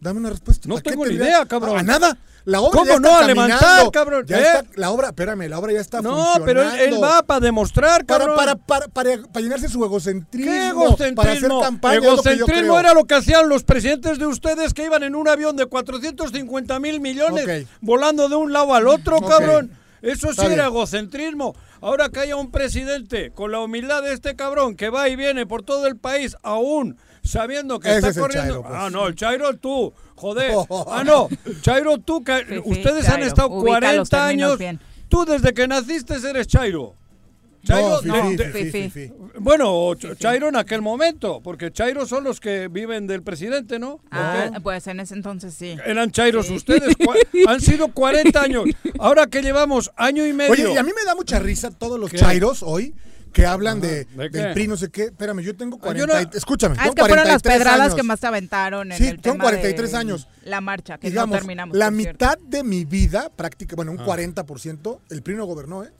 Dame 0.00 0.18
una 0.20 0.30
respuesta. 0.30 0.66
No 0.68 0.76
¿A 0.76 0.82
qué 0.82 0.90
tengo 0.90 1.06
ni 1.06 1.14
idea, 1.14 1.44
cabrón. 1.46 1.78
A 1.78 1.82
nada. 1.82 2.16
La 2.50 2.60
obra 2.60 2.70
¿Cómo 2.72 2.84
ya 2.86 2.94
está 2.96 3.08
no? 3.10 3.16
A 3.16 3.26
levantar, 3.26 3.90
cabrón. 3.92 4.24
Ya 4.26 4.38
¿Eh? 4.38 4.42
está, 4.42 4.64
la 4.74 4.90
obra, 4.90 5.08
espérame, 5.08 5.48
la 5.48 5.58
obra 5.58 5.72
ya 5.72 5.80
está 5.80 6.00
No, 6.02 6.10
funcionando. 6.16 6.44
pero 6.46 6.62
él, 6.62 6.80
él 6.94 7.02
va 7.02 7.22
para 7.22 7.40
demostrar, 7.40 8.04
cabrón. 8.04 8.34
para, 8.36 8.56
para, 8.56 8.88
para, 8.88 9.22
para 9.22 9.40
llenarse 9.42 9.68
su 9.68 9.84
egocentrismo, 9.84 10.50
¿Qué 10.50 10.68
egocentrismo? 10.68 11.14
para 11.14 11.32
hacer 11.32 11.48
campaña. 11.48 11.94
egocentrismo 11.96 12.78
era 12.80 12.92
lo 12.92 13.04
que 13.04 13.14
hacían 13.14 13.48
los 13.48 13.62
presidentes 13.62 14.18
de 14.18 14.26
ustedes 14.26 14.74
que 14.74 14.84
iban 14.84 15.02
en 15.04 15.14
un 15.14 15.28
avión 15.28 15.56
de 15.56 15.66
450 15.66 16.80
mil 16.80 17.00
millones 17.00 17.66
volando 17.80 18.28
de 18.28 18.34
un 18.36 18.52
lado 18.52 18.74
al 18.74 18.88
otro, 18.88 19.20
cabrón. 19.20 19.70
Eso 20.02 20.32
sí 20.32 20.44
era 20.46 20.64
egocentrismo. 20.66 21.54
Ahora 21.82 22.08
que 22.08 22.20
haya 22.20 22.34
un 22.36 22.50
presidente 22.50 23.30
con 23.32 23.52
la 23.52 23.60
humildad 23.60 24.02
de 24.02 24.12
este 24.12 24.34
cabrón 24.34 24.74
que 24.74 24.88
va 24.90 25.08
y 25.08 25.14
viene 25.16 25.46
por 25.46 25.62
todo 25.62 25.86
el 25.86 25.96
país 25.96 26.36
aún 26.42 26.96
sabiendo 27.22 27.78
que 27.80 27.88
Ese 27.88 27.96
está 27.98 28.08
es 28.10 28.16
el 28.16 28.22
corriendo. 28.22 28.46
Chairo, 28.54 28.62
pues. 28.62 28.74
Ah, 28.76 28.90
no, 28.90 29.06
el 29.06 29.14
Chairo 29.14 29.56
tú. 29.56 29.92
Joder. 30.16 30.52
ah, 30.88 31.02
no. 31.04 31.28
Chairo 31.62 31.98
tú 31.98 32.22
que 32.24 32.38
Sí, 32.38 32.44
sí, 32.54 32.60
ustedes 32.64 33.08
han 33.08 33.22
estado 33.22 33.48
Ubica 33.50 33.92
los 33.92 34.08
40 34.08 34.26
términos 34.26 34.46
años. 34.50 34.58
bien. 34.58 34.80
Tú 35.08 35.24
desde 35.24 35.52
que 35.52 35.66
naciste 35.68 36.14
eres 36.28 36.46
Chairo. 36.46 36.94
Chairo, 37.62 38.00
No, 38.02 38.16
no, 38.16 38.22
fifi, 38.30 38.36
de- 38.36 38.44
fifi, 38.52 38.70
fifi. 38.70 38.90
fifi. 39.08 39.12
bueno, 39.38 39.94
Chairo 40.18 40.48
en 40.48 40.56
aquel 40.56 40.80
momento, 40.80 41.42
porque 41.44 41.70
Chairo 41.70 42.06
son 42.06 42.24
los 42.24 42.40
que 42.40 42.68
viven 42.68 43.06
del 43.06 43.22
presidente, 43.22 43.78
¿no? 43.78 43.90
¿O 43.94 44.00
Ah, 44.10 44.50
pues 44.62 44.86
en 44.86 44.98
ese 45.00 45.12
entonces 45.14 45.52
sí. 45.52 45.76
Eran 45.84 46.10
Chairos 46.10 46.48
ustedes, 46.48 46.96
cua- 46.96 47.18
han 47.48 47.60
sido 47.60 47.88
40 47.92 48.40
años. 48.40 48.64
Ahora 48.98 49.26
que 49.26 49.42
llevamos 49.42 49.90
año 49.96 50.26
y 50.26 50.32
medio. 50.32 50.52
Oye, 50.52 50.72
y 50.72 50.76
a 50.78 50.82
mí 50.82 50.90
me 50.96 51.04
da 51.04 51.14
mucha 51.14 51.38
risa 51.38 51.70
todos 51.70 52.00
los 52.00 52.10
¿Qué? 52.10 52.16
chairos 52.16 52.62
hoy 52.62 52.94
que 53.32 53.46
hablan 53.46 53.80
de, 53.80 54.04
¿de 54.04 54.28
del? 54.28 54.52
PRI, 54.54 54.66
no 54.68 54.76
sé 54.76 54.90
qué. 54.90 55.04
Espérame, 55.04 55.40
yo 55.40 55.56
tengo 55.56 55.76
Ah, 55.82 55.92
yo 55.94 56.06
40. 56.06 56.14
no- 56.14 56.20
y- 56.32 56.36
Escúchame, 56.36 56.76
Ah, 56.78 56.86
es 56.88 56.94
que 56.94 57.00
fueron 57.00 57.16
las 57.18 57.24
43 57.42 57.58
pedradas 57.58 57.80
años. 57.80 57.94
que 57.94 58.02
más 58.02 58.20
te 58.20 58.26
aventaron 58.26 58.92
en 58.92 58.98
Sí, 58.98 59.04
el 59.04 59.10
son 59.16 59.20
tema 59.22 59.44
43 59.44 59.92
de 59.92 59.96
años. 59.96 60.28
La 60.44 60.60
marcha, 60.60 60.98
que 60.98 61.08
Digamos, 61.08 61.34
no 61.34 61.38
terminamos. 61.38 61.76
la 61.76 61.86
por 61.90 61.94
cierto. 62.00 62.12
mitad 62.26 62.38
de 62.38 62.64
mi 62.64 62.84
vida, 62.84 63.30
práctica, 63.34 63.76
bueno, 63.76 63.92
un 63.92 63.98
40%, 63.98 65.00
el 65.10 65.22
PRI 65.22 65.34
no 65.36 65.44
gobernó, 65.46 65.84
¿eh? 65.84 65.90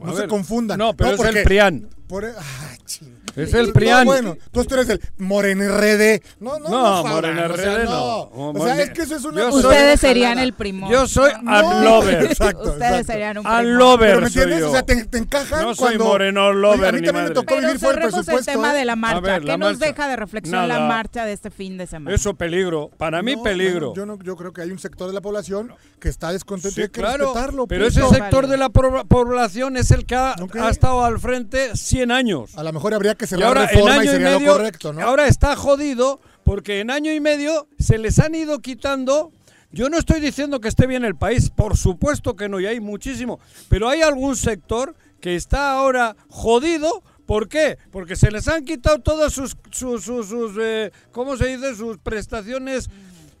No 0.00 0.10
A 0.10 0.14
se 0.14 0.20
ver, 0.20 0.28
confundan. 0.28 0.78
No, 0.78 0.94
pero 0.94 1.10
es 1.10 1.16
porque- 1.16 1.38
el 1.38 1.44
PRIAN. 1.44 1.88
por- 2.06 2.24
ah, 2.24 2.76
ching. 2.86 3.14
Es 3.36 3.54
el 3.54 3.68
No, 3.68 3.72
PRIAN. 3.72 4.04
bueno, 4.04 4.36
tú 4.52 4.60
eres 4.70 4.88
el 4.88 5.00
Morena 5.18 5.68
RD. 5.76 6.22
No, 6.40 6.58
no, 6.58 6.68
No, 6.68 7.02
no, 7.02 7.08
Morena 7.08 7.46
o 7.52 7.56
sea, 7.56 7.78
no. 7.84 8.30
no. 8.34 8.50
O 8.50 8.64
sea, 8.64 8.80
es 8.82 8.90
que 8.90 9.02
eso 9.02 9.16
es 9.16 9.24
una 9.24 9.48
Ustedes 9.48 10.00
serían 10.00 10.38
el 10.38 10.52
primo. 10.52 10.90
Yo 10.90 11.06
soy 11.06 11.30
No, 11.42 11.68
unlover. 11.68 12.24
exacto, 12.30 12.62
Ustedes 12.72 12.82
exacto. 12.82 13.12
serían 13.12 13.38
un 13.38 13.44
primo. 13.44 13.98
Pero 13.98 14.20
me 14.20 14.30
soy 14.30 14.42
entiendes, 14.42 14.60
yo. 14.60 14.68
o 14.68 14.72
sea, 14.72 14.82
te, 14.82 15.04
te 15.04 15.18
encajan 15.18 15.62
No 15.62 15.74
soy 15.74 15.86
cuando... 15.96 16.04
moreno 16.04 16.52
lover 16.52 16.78
Oye, 16.80 16.88
a 16.88 16.92
mí 16.92 17.00
ni 17.00 17.06
también 17.06 17.28
me 17.28 17.34
tocó 17.34 17.54
Pero 17.54 17.60
vivir 17.68 17.78
fuera 17.80 18.04
el 18.04 18.10
presupuesto. 18.12 18.52
tema 18.52 18.72
¿eh? 18.74 18.78
de 18.78 18.84
la 18.84 18.96
marcha. 18.96 19.20
ver, 19.20 19.40
¿Qué 19.40 19.46
la 19.46 19.56
nos 19.56 19.72
marcha. 19.78 19.86
deja 19.86 20.08
de 20.08 20.16
reflexión 20.16 20.68
la 20.68 20.80
marcha 20.80 21.24
de 21.24 21.32
este 21.32 21.50
fin 21.50 21.78
de 21.78 21.86
semana? 21.86 22.14
Eso 22.14 22.34
peligro. 22.34 22.90
Para 22.96 23.22
mí 23.22 23.36
No, 23.36 23.42
peligro. 23.42 23.94
yo, 23.94 24.06
no, 24.06 24.18
yo 24.22 24.36
creo 24.36 24.52
que 24.52 24.62
hay 24.62 24.70
un 24.70 24.78
sector 24.78 25.06
de 25.08 25.14
la 25.14 25.20
población 25.20 25.72
que 26.00 26.08
está 26.08 26.32
descontento 26.32 26.74
Sí, 26.74 26.80
y 26.80 26.82
hay 26.84 26.88
que 26.90 27.00
claro. 27.00 27.24
respetarlo. 27.26 27.66
Pero 27.66 27.86
punto. 27.86 28.00
ese 28.06 28.14
sector 28.14 28.46
de 28.46 28.56
la 28.56 28.68
población 28.70 29.76
es 29.76 29.90
el 29.90 30.04
que 30.06 30.14
ha 30.16 30.34
estado 30.70 31.04
al 31.04 31.18
frente 31.18 31.76
100 31.76 32.10
años. 32.10 32.56
A 32.56 32.62
lo 32.62 32.72
mejor 32.72 32.94
habría 32.94 33.14
que 33.14 33.26
Y 33.36 33.42
ahora 33.42 33.66
reforma 33.66 33.96
y 33.96 33.98
año 33.98 34.02
y 34.02 34.08
sería 34.08 34.38
medio, 34.38 34.46
lo 34.46 34.52
correcto, 34.54 34.92
¿no? 34.92 35.02
ahora 35.02 35.26
está 35.26 35.56
jodido 35.56 36.20
porque 36.44 36.80
en 36.80 36.90
año 36.90 37.12
y 37.12 37.20
medio 37.20 37.68
se 37.78 37.98
les 37.98 38.18
han 38.18 38.34
ido 38.34 38.60
quitando. 38.60 39.32
Yo 39.70 39.90
no 39.90 39.98
estoy 39.98 40.20
diciendo 40.20 40.60
que 40.60 40.68
esté 40.68 40.86
bien 40.86 41.04
el 41.04 41.14
país, 41.14 41.50
por 41.50 41.76
supuesto 41.76 42.36
que 42.36 42.48
no, 42.48 42.58
y 42.58 42.66
hay 42.66 42.80
muchísimo, 42.80 43.38
pero 43.68 43.88
hay 43.88 44.00
algún 44.00 44.34
sector 44.34 44.94
que 45.20 45.36
está 45.36 45.72
ahora 45.72 46.16
jodido. 46.28 47.02
¿Por 47.26 47.48
qué? 47.48 47.76
Porque 47.90 48.16
se 48.16 48.30
les 48.30 48.48
han 48.48 48.64
quitado 48.64 49.00
todas 49.00 49.34
sus, 49.34 49.54
sus, 49.70 50.02
sus, 50.02 50.28
sus, 50.28 50.52
eh, 50.58 50.90
¿cómo 51.12 51.36
se 51.36 51.48
dice? 51.48 51.74
Sus 51.74 51.98
prestaciones 51.98 52.88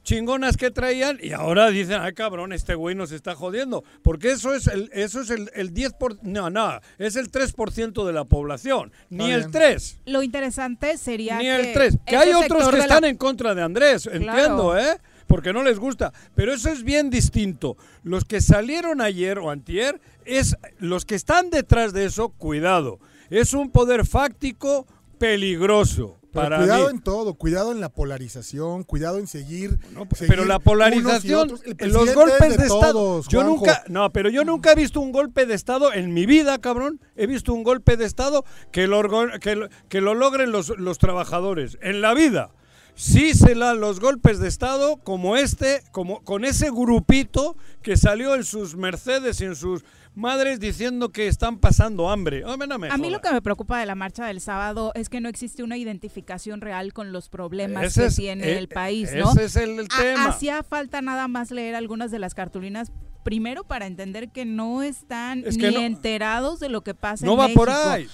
chingonas 0.08 0.56
que 0.56 0.70
traían 0.70 1.18
y 1.22 1.32
ahora 1.32 1.68
dicen, 1.68 2.00
ay 2.00 2.14
cabrón, 2.14 2.54
este 2.54 2.74
güey 2.74 2.94
nos 2.94 3.12
está 3.12 3.34
jodiendo. 3.34 3.84
Porque 4.02 4.30
eso 4.32 4.54
es 4.54 4.66
el, 4.66 4.88
eso 4.94 5.20
es 5.20 5.28
el, 5.28 5.50
el 5.54 5.74
10%, 5.74 5.98
por, 5.98 6.24
no, 6.24 6.48
no, 6.48 6.80
es 6.96 7.16
el 7.16 7.30
3% 7.30 8.06
de 8.06 8.12
la 8.14 8.24
población, 8.24 8.90
ni 9.10 9.30
el 9.30 9.40
bien. 9.40 9.50
3. 9.50 9.98
Lo 10.06 10.22
interesante 10.22 10.96
sería 10.96 11.36
Ni 11.36 11.44
que 11.44 11.56
el 11.56 11.72
3. 11.74 11.98
Que 12.06 12.16
hay 12.16 12.32
otros 12.32 12.70
que 12.70 12.76
la- 12.78 12.84
están 12.84 13.04
en 13.04 13.18
contra 13.18 13.54
de 13.54 13.62
Andrés, 13.62 14.06
entiendo, 14.06 14.70
Claro. 14.72 14.78
¿eh? 14.78 14.98
Porque 15.26 15.52
no 15.52 15.62
les 15.62 15.78
gusta. 15.78 16.14
Pero 16.34 16.54
eso 16.54 16.70
es 16.70 16.82
bien 16.84 17.10
distinto. 17.10 17.76
Los 18.02 18.24
que 18.24 18.40
salieron 18.40 19.02
ayer 19.02 19.38
o 19.38 19.50
antier, 19.50 20.00
es 20.24 20.56
los 20.78 21.04
que 21.04 21.16
están 21.16 21.50
detrás 21.50 21.92
de 21.92 22.06
eso, 22.06 22.30
cuidado. 22.30 22.98
Es 23.28 23.52
un 23.52 23.70
poder 23.70 24.06
fáctico 24.06 24.86
peligroso. 25.18 26.17
Pero 26.32 26.42
para 26.42 26.58
cuidado 26.58 26.84
mí. 26.84 26.90
en 26.90 27.00
todo, 27.00 27.34
cuidado 27.34 27.72
en 27.72 27.80
la 27.80 27.88
polarización, 27.88 28.84
cuidado 28.84 29.18
en 29.18 29.26
seguir. 29.26 29.78
No, 29.92 30.06
seguir 30.12 30.28
pero 30.28 30.44
la 30.44 30.58
polarización, 30.58 31.58
los 31.78 32.14
golpes 32.14 32.52
es 32.52 32.56
de, 32.58 32.64
Estado. 32.64 32.92
todos, 32.92 33.28
yo 33.28 33.44
nunca, 33.44 33.82
no, 33.88 34.12
pero 34.12 34.28
yo 34.28 34.44
nunca 34.44 34.72
he 34.72 34.74
visto 34.74 35.00
un 35.00 35.12
golpe 35.12 35.46
de 35.46 35.54
Estado 35.54 35.92
en 35.92 36.12
mi 36.12 36.26
vida, 36.26 36.58
cabrón. 36.58 37.00
He 37.16 37.26
visto 37.26 37.54
un 37.54 37.62
golpe 37.62 37.96
de 37.96 38.04
Estado 38.04 38.44
que 38.72 38.86
lo, 38.86 39.02
que 39.40 39.56
lo, 39.56 39.68
que 39.88 40.00
lo 40.00 40.14
logren 40.14 40.52
los, 40.52 40.68
los 40.78 40.98
trabajadores. 40.98 41.78
En 41.80 42.00
la 42.02 42.14
vida. 42.14 42.50
Sí 42.98 43.32
se 43.34 43.54
dan 43.54 43.78
los 43.78 44.00
golpes 44.00 44.40
de 44.40 44.48
Estado 44.48 44.96
como 44.96 45.36
este, 45.36 45.84
como 45.92 46.24
con 46.24 46.44
ese 46.44 46.68
grupito 46.72 47.56
que 47.80 47.96
salió 47.96 48.34
en 48.34 48.42
sus 48.42 48.74
Mercedes 48.74 49.40
y 49.40 49.44
en 49.44 49.54
sus 49.54 49.84
madres 50.16 50.58
diciendo 50.58 51.10
que 51.10 51.28
están 51.28 51.58
pasando 51.58 52.10
hambre. 52.10 52.40
No 52.40 52.50
A 52.90 52.98
mí 52.98 53.08
lo 53.08 53.20
que 53.20 53.30
me 53.30 53.40
preocupa 53.40 53.78
de 53.78 53.86
la 53.86 53.94
marcha 53.94 54.26
del 54.26 54.40
sábado 54.40 54.90
es 54.96 55.08
que 55.08 55.20
no 55.20 55.28
existe 55.28 55.62
una 55.62 55.76
identificación 55.76 56.60
real 56.60 56.92
con 56.92 57.12
los 57.12 57.28
problemas 57.28 57.84
Ese 57.84 58.00
que 58.00 58.06
es- 58.08 58.16
tiene 58.16 58.44
eh, 58.48 58.58
el 58.58 58.66
país, 58.66 59.12
¿no? 59.14 59.30
Ese 59.30 59.44
es 59.44 59.54
el, 59.54 59.86
tema. 59.86 60.24
Hacía 60.26 60.64
falta 60.64 61.00
nada 61.00 61.28
más 61.28 61.52
leer 61.52 61.76
algunas 61.76 62.10
de 62.10 62.18
las 62.18 62.34
cartulinas 62.34 62.90
primero 63.22 63.62
para 63.62 63.86
entender 63.86 64.30
que 64.30 64.44
no 64.44 64.82
están 64.82 65.44
Es 65.46 65.56
que 65.56 65.68
ni 65.68 65.74
no- 65.76 65.80
enterados 65.82 66.58
de 66.58 66.68
lo 66.68 66.82
que 66.82 66.94
pasa 66.94 67.24
no 67.24 67.34
en 67.34 67.38
va 67.38 67.42
México. 67.44 67.60
por 67.60 67.70
ahí. 67.70 68.08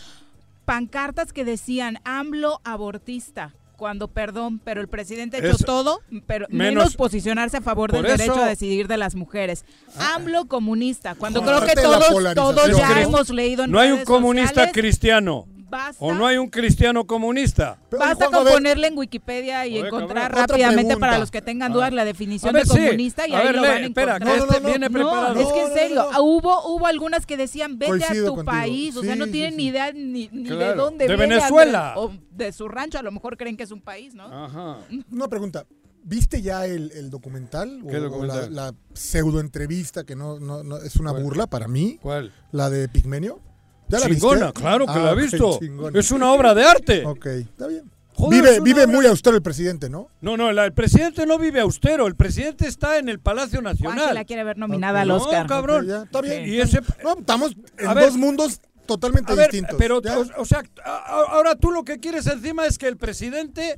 Pancartas 0.67 1.33
que 1.33 1.47
decían 1.47 2.00
AMLO 2.05 2.61
abortista. 2.64 3.55
Cuando, 3.76 4.07
perdón, 4.09 4.61
pero 4.62 4.81
el 4.81 4.88
presidente 4.88 5.37
ha 5.37 5.40
hecho 5.40 5.57
Eso. 5.57 5.64
todo, 5.64 6.00
pero 6.26 6.47
Menos- 6.49 6.75
menos, 6.75 6.97
posicionarse 6.97 7.57
a 7.57 7.61
favor 7.61 7.90
del 7.90 8.07
eso- 8.07 8.16
derecho 8.16 8.40
a 8.43 8.47
decidir 8.47 8.87
de 8.87 8.97
las 8.97 9.14
mujeres. 9.16 9.64
AMLO 9.99 10.45
comunista. 10.47 11.14
Cuando 11.16 11.43
Joder. 11.43 11.57
creo 11.57 11.69
que 11.69 11.83
todos, 11.83 12.35
todos 12.35 12.76
ya 12.78 13.02
hemos 13.02 13.31
leído 13.31 13.64
en 13.64 13.73
No 13.73 13.81
hay 13.81 13.90
un 13.90 14.04
comunista 14.04 14.50
sociales, 14.50 14.73
cristiano. 14.75 15.47
Basta, 15.75 16.04
O 16.04 16.14
no 16.14 16.25
hay 16.26 16.37
un 16.37 16.49
cristiano 16.49 17.04
comunista. 17.04 17.78
Pero, 17.90 17.99
basta 18.00 18.26
con 18.31 18.45
ver, 18.45 18.54
ponerle 18.54 18.87
en 18.87 18.97
Wikipedia 18.97 19.66
y 19.66 19.78
encontrar 19.78 20.33
rápidamente 20.33 20.97
para 20.97 21.19
los 21.19 21.31
que 21.33 21.43
tengan 21.43 21.73
dudas 21.73 21.93
la 21.93 22.04
definición 22.04 22.54
de 22.54 22.62
sí. 22.64 22.69
comunista 22.69 23.26
y 23.26 23.33
A 23.35 23.38
ahí 23.38 23.47
ver, 23.47 23.57
lo 23.57 23.62
lee, 23.62 23.69
van 23.69 23.83
a 23.83 23.87
espera, 23.87 24.16
encontrar. 24.16 24.35
que 24.35 24.40
No, 24.40 24.47
no, 24.47 24.52
este 24.52 24.61
no, 24.62 24.69
viene 24.69 24.88
No, 24.88 24.93
preparado. 24.93 25.40
es 25.40 25.47
que 25.52 25.61
en 25.61 25.64
No, 25.64 25.69
no, 25.69 25.75
serio, 25.75 25.97
no. 25.97 26.09
ah, 26.12 26.21
hubo 26.21 26.69
hubo 26.76 26.87
algunas 26.87 27.26
que 27.26 27.37
decían 27.37 27.76
vete 27.78 27.90
Coincido 27.90 28.26
a 28.26 28.28
tu 28.31 28.35
contigo. 28.37 28.52
país, 28.57 28.97
o 28.97 29.02
sea, 29.02 29.16
no 29.16 29.26
tienen 29.26 29.50
sí. 29.52 29.57
ni 29.57 29.66
idea 29.66 29.93
ni, 29.93 30.28
ni 30.33 30.49
de 30.49 30.75
dónde 30.75 31.09
De 31.09 31.16
viene, 31.16 31.35
Venezuela. 31.35 31.95
o 31.97 32.12
de 32.31 32.52
su 32.52 32.69
rancho, 32.69 32.99
a 32.99 33.02
lo 33.02 33.11
mejor 33.11 33.37
creen 33.37 33.57
que 33.57 33.64
es 33.64 33.71
un 33.73 33.81
país, 33.81 34.14
¿no? 34.14 34.25
Ajá. 34.25 34.78
Una 35.11 35.26
pregunta. 35.28 35.64
¿Viste 36.07 36.43
ya 36.43 36.66
el, 36.66 36.93
el 36.93 37.09
documental? 37.11 37.83
¿Qué 37.88 37.97
o, 37.97 38.00
o 38.00 38.02
documental? 38.02 38.54
la, 38.54 38.66
la 38.66 38.75
pseudo 38.93 39.40
entrevista 39.40 40.04
que 40.04 40.14
no, 40.14 40.38
no, 40.38 40.62
no- 40.62 40.76
es 40.76 40.97
una 40.97 41.11
¿Cuál? 41.12 41.23
burla 41.23 41.47
para 41.47 41.66
mí? 41.66 41.99
¿Cuál? 42.02 42.31
La 42.52 42.69
de 42.71 42.88
Pigmenio. 42.88 43.40
¿Ya 43.88 43.99
la 44.00 44.07
chingona, 44.09 44.47
viste? 44.47 44.61
claro 44.61 44.87
que 44.87 44.93
Ah, 44.93 44.99
la 44.99 45.11
he 45.11 45.12
ok, 45.14 45.19
visto. 45.21 45.59
Es 45.95 46.11
una 46.11 46.33
obra 46.33 46.55
de 46.55 46.64
arte. 46.64 47.05
Ok, 47.07 47.26
está 47.26 47.67
bien. 47.67 47.91
Joder, 48.17 48.43
vive 48.43 48.61
vive 48.61 48.85
obra- 48.85 48.93
muy 48.97 49.07
austero 49.07 49.35
el 49.37 49.43
presidente, 49.43 49.91
¿no? 49.91 50.09
No, 50.21 50.37
no, 50.37 50.53
la- 50.53 50.64
el 50.67 50.73
presidente 50.73 51.26
no 51.26 51.37
vive 51.38 51.61
austero. 51.61 52.07
El 52.07 52.14
presidente 52.14 52.67
está 52.69 52.99
en 52.99 53.09
el 53.09 53.19
Palacio 53.19 53.61
Juan 53.61 53.76
se 53.76 53.83
la 53.85 53.95
Nacional. 53.95 54.26
quiere 54.26 54.45
ver 54.45 54.57
nominada 54.57 55.00
al 55.00 55.09
No, 55.09 55.17
Oscar. 55.17 55.47
cabrón. 55.49 55.83
Ok, 55.85 55.88
ya, 55.88 56.03
está 56.05 56.21
bien. 56.21 56.49
Y 56.49 56.61
ese, 56.61 56.81
No, 57.03 57.19
estamos 57.19 57.57
en 57.76 57.88
A 57.88 57.95
ver. 57.95 58.05
dos 58.05 58.17
mundos 58.17 58.61
totalmente 58.87 59.33
a 59.33 59.35
ver, 59.35 59.50
distintos. 59.50 59.76
pero, 59.79 59.99
o, 59.99 60.41
o 60.43 60.45
sea, 60.45 60.62
ahora 61.07 61.57
tú 61.57 61.73
lo 61.73 61.85
que 61.85 61.99
quieres 61.99 62.26
encima 62.29 62.67
es 62.67 62.79
que 62.79 62.87
el 62.87 62.97
presidente 62.97 63.76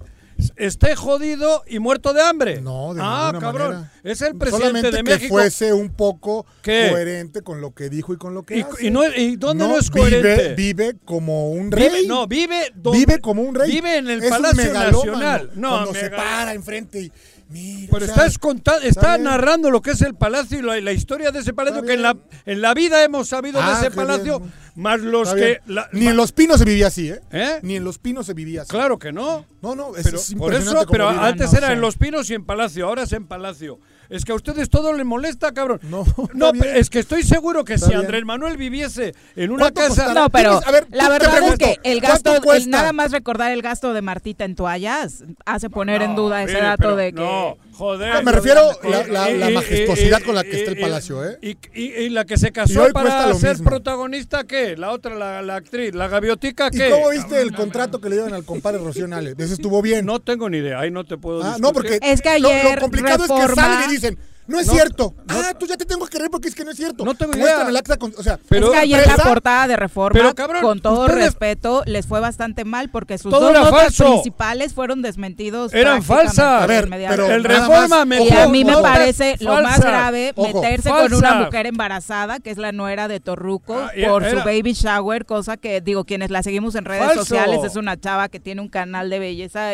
esté 0.57 0.95
jodido 0.97 1.62
y 1.66 1.78
muerto 1.78 2.12
de 2.12 2.23
hambre. 2.23 2.61
No, 2.61 2.95
de 2.95 3.00
ah, 3.02 3.31
ninguna 3.33 3.40
cabrón. 3.47 3.71
manera. 3.73 3.93
Es 4.05 4.21
el 4.23 4.37
presidente 4.37 4.66
Solamente 4.69 4.97
de 4.97 5.02
que 5.05 5.11
México. 5.14 5.35
fuese 5.35 5.73
un 5.73 5.90
poco 5.90 6.47
¿Qué? 6.62 6.88
coherente 6.90 7.43
con 7.43 7.61
lo 7.61 7.73
que 7.75 7.88
dijo 7.90 8.12
y 8.12 8.16
con 8.16 8.35
lo 8.35 8.43
que 8.45 8.59
y, 8.59 8.61
hace. 8.62 8.87
y 8.87 8.90
no, 8.90 9.02
¿Y 9.07 9.37
dónde 9.37 9.66
no, 9.66 9.76
es 9.78 9.90
coherente? 9.90 10.55
Vive, 10.55 10.97
como 11.05 11.50
un 11.50 11.71
rey. 11.73 11.88
Vive- 11.88 12.07
no, 12.07 12.26
vive 12.26 12.73
Vive 12.75 13.19
como 13.21 13.43
un 13.43 13.55
rey. 13.55 13.71
Vive 13.71 13.97
en 13.99 14.09
el 14.09 14.23
Es 14.23 14.31
Palacio. 14.31 14.73
Nacional. 14.73 15.50
No, 15.55 15.71
Cuando 15.71 15.95
se 15.95 16.11
para 16.11 16.55
enfrente 16.55 17.00
y 17.02 17.12
mira. 17.49 17.88
Pero 17.93 18.05
o 18.05 18.07
sea, 18.09 18.15
estás 18.15 18.38
conta- 18.38 18.79
está, 18.83 19.19
narrando 19.19 19.71
lo 19.71 19.81
que 19.83 19.93
es 19.93 20.03
el 20.03 20.15
palacio 20.15 20.59
y 20.59 20.62
la, 20.62 20.81
la 20.81 20.93
historia 20.93 21.31
de 21.31 21.41
ese 21.41 21.53
palacio 21.55 21.83
que 21.83 21.95
en 21.95 22.03
la, 22.03 22.17
en 22.45 22.61
la 22.61 22.75
vida 22.75 23.03
hemos 23.05 23.29
sabido 23.29 23.61
Ah, 23.62 23.69
de 23.69 23.73
ese 23.75 23.91
qué 23.91 23.97
palacio, 23.97 24.41
bien. 24.41 24.53
más 24.76 25.00
los 25.00 25.29
está 25.29 25.41
que... 25.41 25.61
la- 25.67 25.88
Ni 25.93 26.09
en 26.09 26.17
Los 26.17 26.33
Pinos 26.33 26.59
se 26.59 26.65
vivía 26.65 26.88
así, 26.88 27.09
¿eh? 27.11 27.21
¿Eh? 27.31 27.59
Ni 27.62 27.76
en 27.76 27.85
Los 27.85 27.99
Pinos 27.99 28.26
se 28.26 28.35
vivía 28.35 28.62
así. 28.62 28.71
Claro 28.71 28.99
que 28.99 29.12
no. 29.12 29.45
No, 29.62 29.75
no, 29.75 29.97
es, 29.97 30.05
Pero, 30.05 30.19
es 30.19 30.35
por 30.35 30.55
eso, 30.55 30.85
pero 30.91 31.09
antes 31.09 31.53
no 31.53 31.59
era 31.59 31.73
en 31.73 31.81
Los 31.81 31.97
Pinos 31.97 32.29
y 32.31 32.35
en 32.35 32.45
Palacio, 32.45 32.87
ahora 32.87 33.03
es 33.05 33.12
en 33.12 33.26
Palacio. 33.26 33.79
Es 34.09 34.25
que 34.25 34.33
a 34.33 34.35
ustedes 34.35 34.71
todo 34.71 34.93
les 34.93 35.05
molesta, 35.05 35.53
cabrón. 35.53 35.81
No, 35.83 36.05
no 36.35 36.53
es 36.65 36.91
que 36.91 37.01
estoy 37.01 37.23
seguro 37.23 37.65
que 37.65 37.75
Está 37.75 37.87
si 37.87 37.93
bien. 37.93 38.03
Andrés 38.03 38.25
Manuel 38.25 38.57
viviese 38.57 39.15
en 39.35 39.51
una 39.51 39.65
¿Cuánto 39.65 39.81
casa... 39.81 39.89
costará? 40.05 40.15
No, 40.21 40.31
pero 40.31 40.61
a 40.65 40.71
ver, 40.71 40.87
la 40.91 41.09
verdad 41.09 41.39
es 41.49 41.57
que 41.59 41.79
el 41.83 42.01
¿cuánto 42.01 42.33
gasto, 42.33 42.53
el- 42.55 42.71
nada 42.71 42.93
más 42.93 43.11
recordar 43.13 43.53
el 43.53 43.63
gasto 43.63 43.93
de 43.93 44.03
Martita 44.03 44.45
en 44.45 44.55
toallas 44.55 45.25
hace 45.45 45.71
poner 45.71 46.03
en 46.03 46.15
duda 46.15 46.43
ese 46.43 46.55
mire, 46.55 46.67
dato 46.67 46.79
pero 46.83 46.97
de 46.97 47.13
que... 47.13 47.21
No, 47.21 47.57
joder. 47.76 48.14
No, 48.14 48.23
me 48.23 48.33
refiero 48.33 48.61
Y- 48.83 48.88
la- 48.88 49.06
la- 49.06 49.30
la 49.30 49.50
y- 49.50 49.54
majestuosidad 49.54 50.21
y- 50.21 50.25
con 50.25 50.35
la 50.35 50.45
que 50.45 50.56
está 50.59 50.71
el 50.73 50.78
y- 50.78 50.80
palacio, 50.80 51.25
¿eh? 51.25 51.38
Y, 51.42 51.56
y- 51.75 51.92
y 52.04 52.09
la 52.11 52.25
que 52.25 52.37
se 52.37 52.49
Y 52.49 52.52
casó 52.52 52.87
para 52.92 53.35
ser 53.35 53.50
mismo. 53.52 53.68
protagonista, 53.71 54.45
¿qué? 54.45 54.76
La 54.76 54.92
otra, 54.92 55.14
la, 55.14 55.42
la 55.42 55.56
actriz, 55.56 55.95
la 55.95 56.09
gaviotica, 56.09 56.68
¿Y 56.73 56.78
¿qué? 56.78 56.90
cómo 56.90 57.11
viste 57.11 57.40
el 57.40 57.52
contrato 57.52 58.00
que 58.00 58.09
le 58.09 58.16
dieron 58.16 58.35
al 58.35 58.45
compadre 58.45 58.78
Rocío 58.78 59.06
Nale? 59.06 59.35
Ese 59.38 59.54
estuvo 59.54 59.83
bien. 59.83 60.06
No 60.06 60.21
tengo 60.21 60.49
ni 60.49 60.59
idea, 60.59 60.80
ahí 60.80 60.90
no 60.90 61.04
te 61.04 61.16
puedo 61.16 61.40
Ah, 61.42 61.56
discutir. 61.56 61.62
no, 61.62 61.73
porque 61.73 61.99
Es 62.02 62.23
que 62.23 62.38
lo- 62.38 62.49
lo, 62.49 62.54
ayer 62.54 62.78
complicado 62.80 63.25
es 63.25 63.30
que 63.49 63.54
salen 63.54 63.90
y 63.90 63.92
dicen, 63.92 64.18
No 64.47 64.61
es 64.61 64.67
No, 64.69 64.73
cierto. 64.75 65.15
no- 65.29 65.35
ah, 65.41 65.55
tú 65.59 65.67
ya 65.67 65.76
te 65.76 65.85
tengo 65.85 66.07
que 66.07 66.17
creer 66.17 66.31
porque 66.31 66.47
es 66.49 66.55
que 66.55 66.65
no 66.65 66.71
es 66.71 66.76
cierto. 66.76 67.05
No 67.05 67.15
tengo 67.15 67.33
idea. 67.33 67.43
Muéstrame 67.45 67.71
el 67.71 67.76
acta 67.76 67.97
con- 67.97 68.12
o 68.17 68.23
sea, 68.23 68.38
Pero- 68.49 68.67
es 68.67 68.73
que 68.73 68.79
ayer 68.79 69.07
la 69.07 69.17
portada 69.17 69.67
de 69.67 69.76
Reforma, 69.76 70.19
Pero, 70.19 70.35
cabrón, 70.35 70.62
con 70.62 70.81
todo 70.81 71.03
ustedes- 71.07 71.25
respeto, 71.25 71.83
les 71.87 72.07
fue 72.07 72.21
bastante 72.21 72.65
mal 72.65 72.88
porque 72.91 73.19
sus 73.19 73.33
dos 73.33 73.41
notas 73.43 73.71
falso. 73.71 74.05
principales 74.12 74.73
fueron 74.75 75.03
desmentidos. 75.03 75.75
Eran 75.75 76.03
falsas. 76.03 76.62
A 76.62 76.67
ver, 76.67 76.88
pero 76.88 77.26
el 77.26 77.43
Reforma 77.45 78.05
me 78.05 78.23
Y 78.25 78.31
a 78.31 78.49
mí 78.49 78.65
me 78.65 78.75
Ojo, 78.75 78.83
parece 78.83 79.37
lo 79.41 79.61
más 79.62 79.81
grave 79.81 80.33
Ojo, 80.37 80.61
meterse 80.62 80.91
falsa. 80.91 81.09
con 81.09 81.15
una 81.19 81.35
mujer 81.45 81.67
embarazada, 81.67 82.38
que 82.38 82.50
es 82.50 82.59
la 82.59 82.73
nuera 82.73 83.09
de 83.09 83.21
Torruco, 83.21 83.76
Ah, 83.76 83.91
por 84.09 84.23
era- 84.25 84.31
su 84.41 84.45
baby 84.47 84.73
shower, 84.75 85.26
cosa 85.26 85.57
que, 85.57 85.81
digo, 85.81 86.05
quienes 86.05 86.31
la 86.31 86.43
seguimos 86.43 86.75
en 86.76 86.85
redes 86.85 87.05
Falso. 87.05 87.21
sociales, 87.25 87.65
es 87.65 87.76
una 87.76 87.99
chava 87.99 88.29
que 88.29 88.38
tiene 88.41 88.61
un 88.61 88.69
canal 88.69 89.11
de 89.11 89.19
belleza 89.19 89.73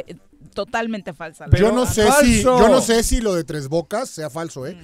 totalmente 0.54 1.12
falsa. 1.12 1.46
Pero- 1.50 1.68
yo 1.68 1.72
no 1.74 1.86
sé 1.86 2.06
si 2.22 2.42
yo 2.42 2.68
no 2.68 2.80
sé 2.80 3.02
si 3.02 3.20
lo 3.20 3.34
de 3.34 3.44
tres 3.44 3.68
bocas 3.68 4.08
sea 4.08 4.30
falso, 4.30 4.66
¿eh? 4.66 4.76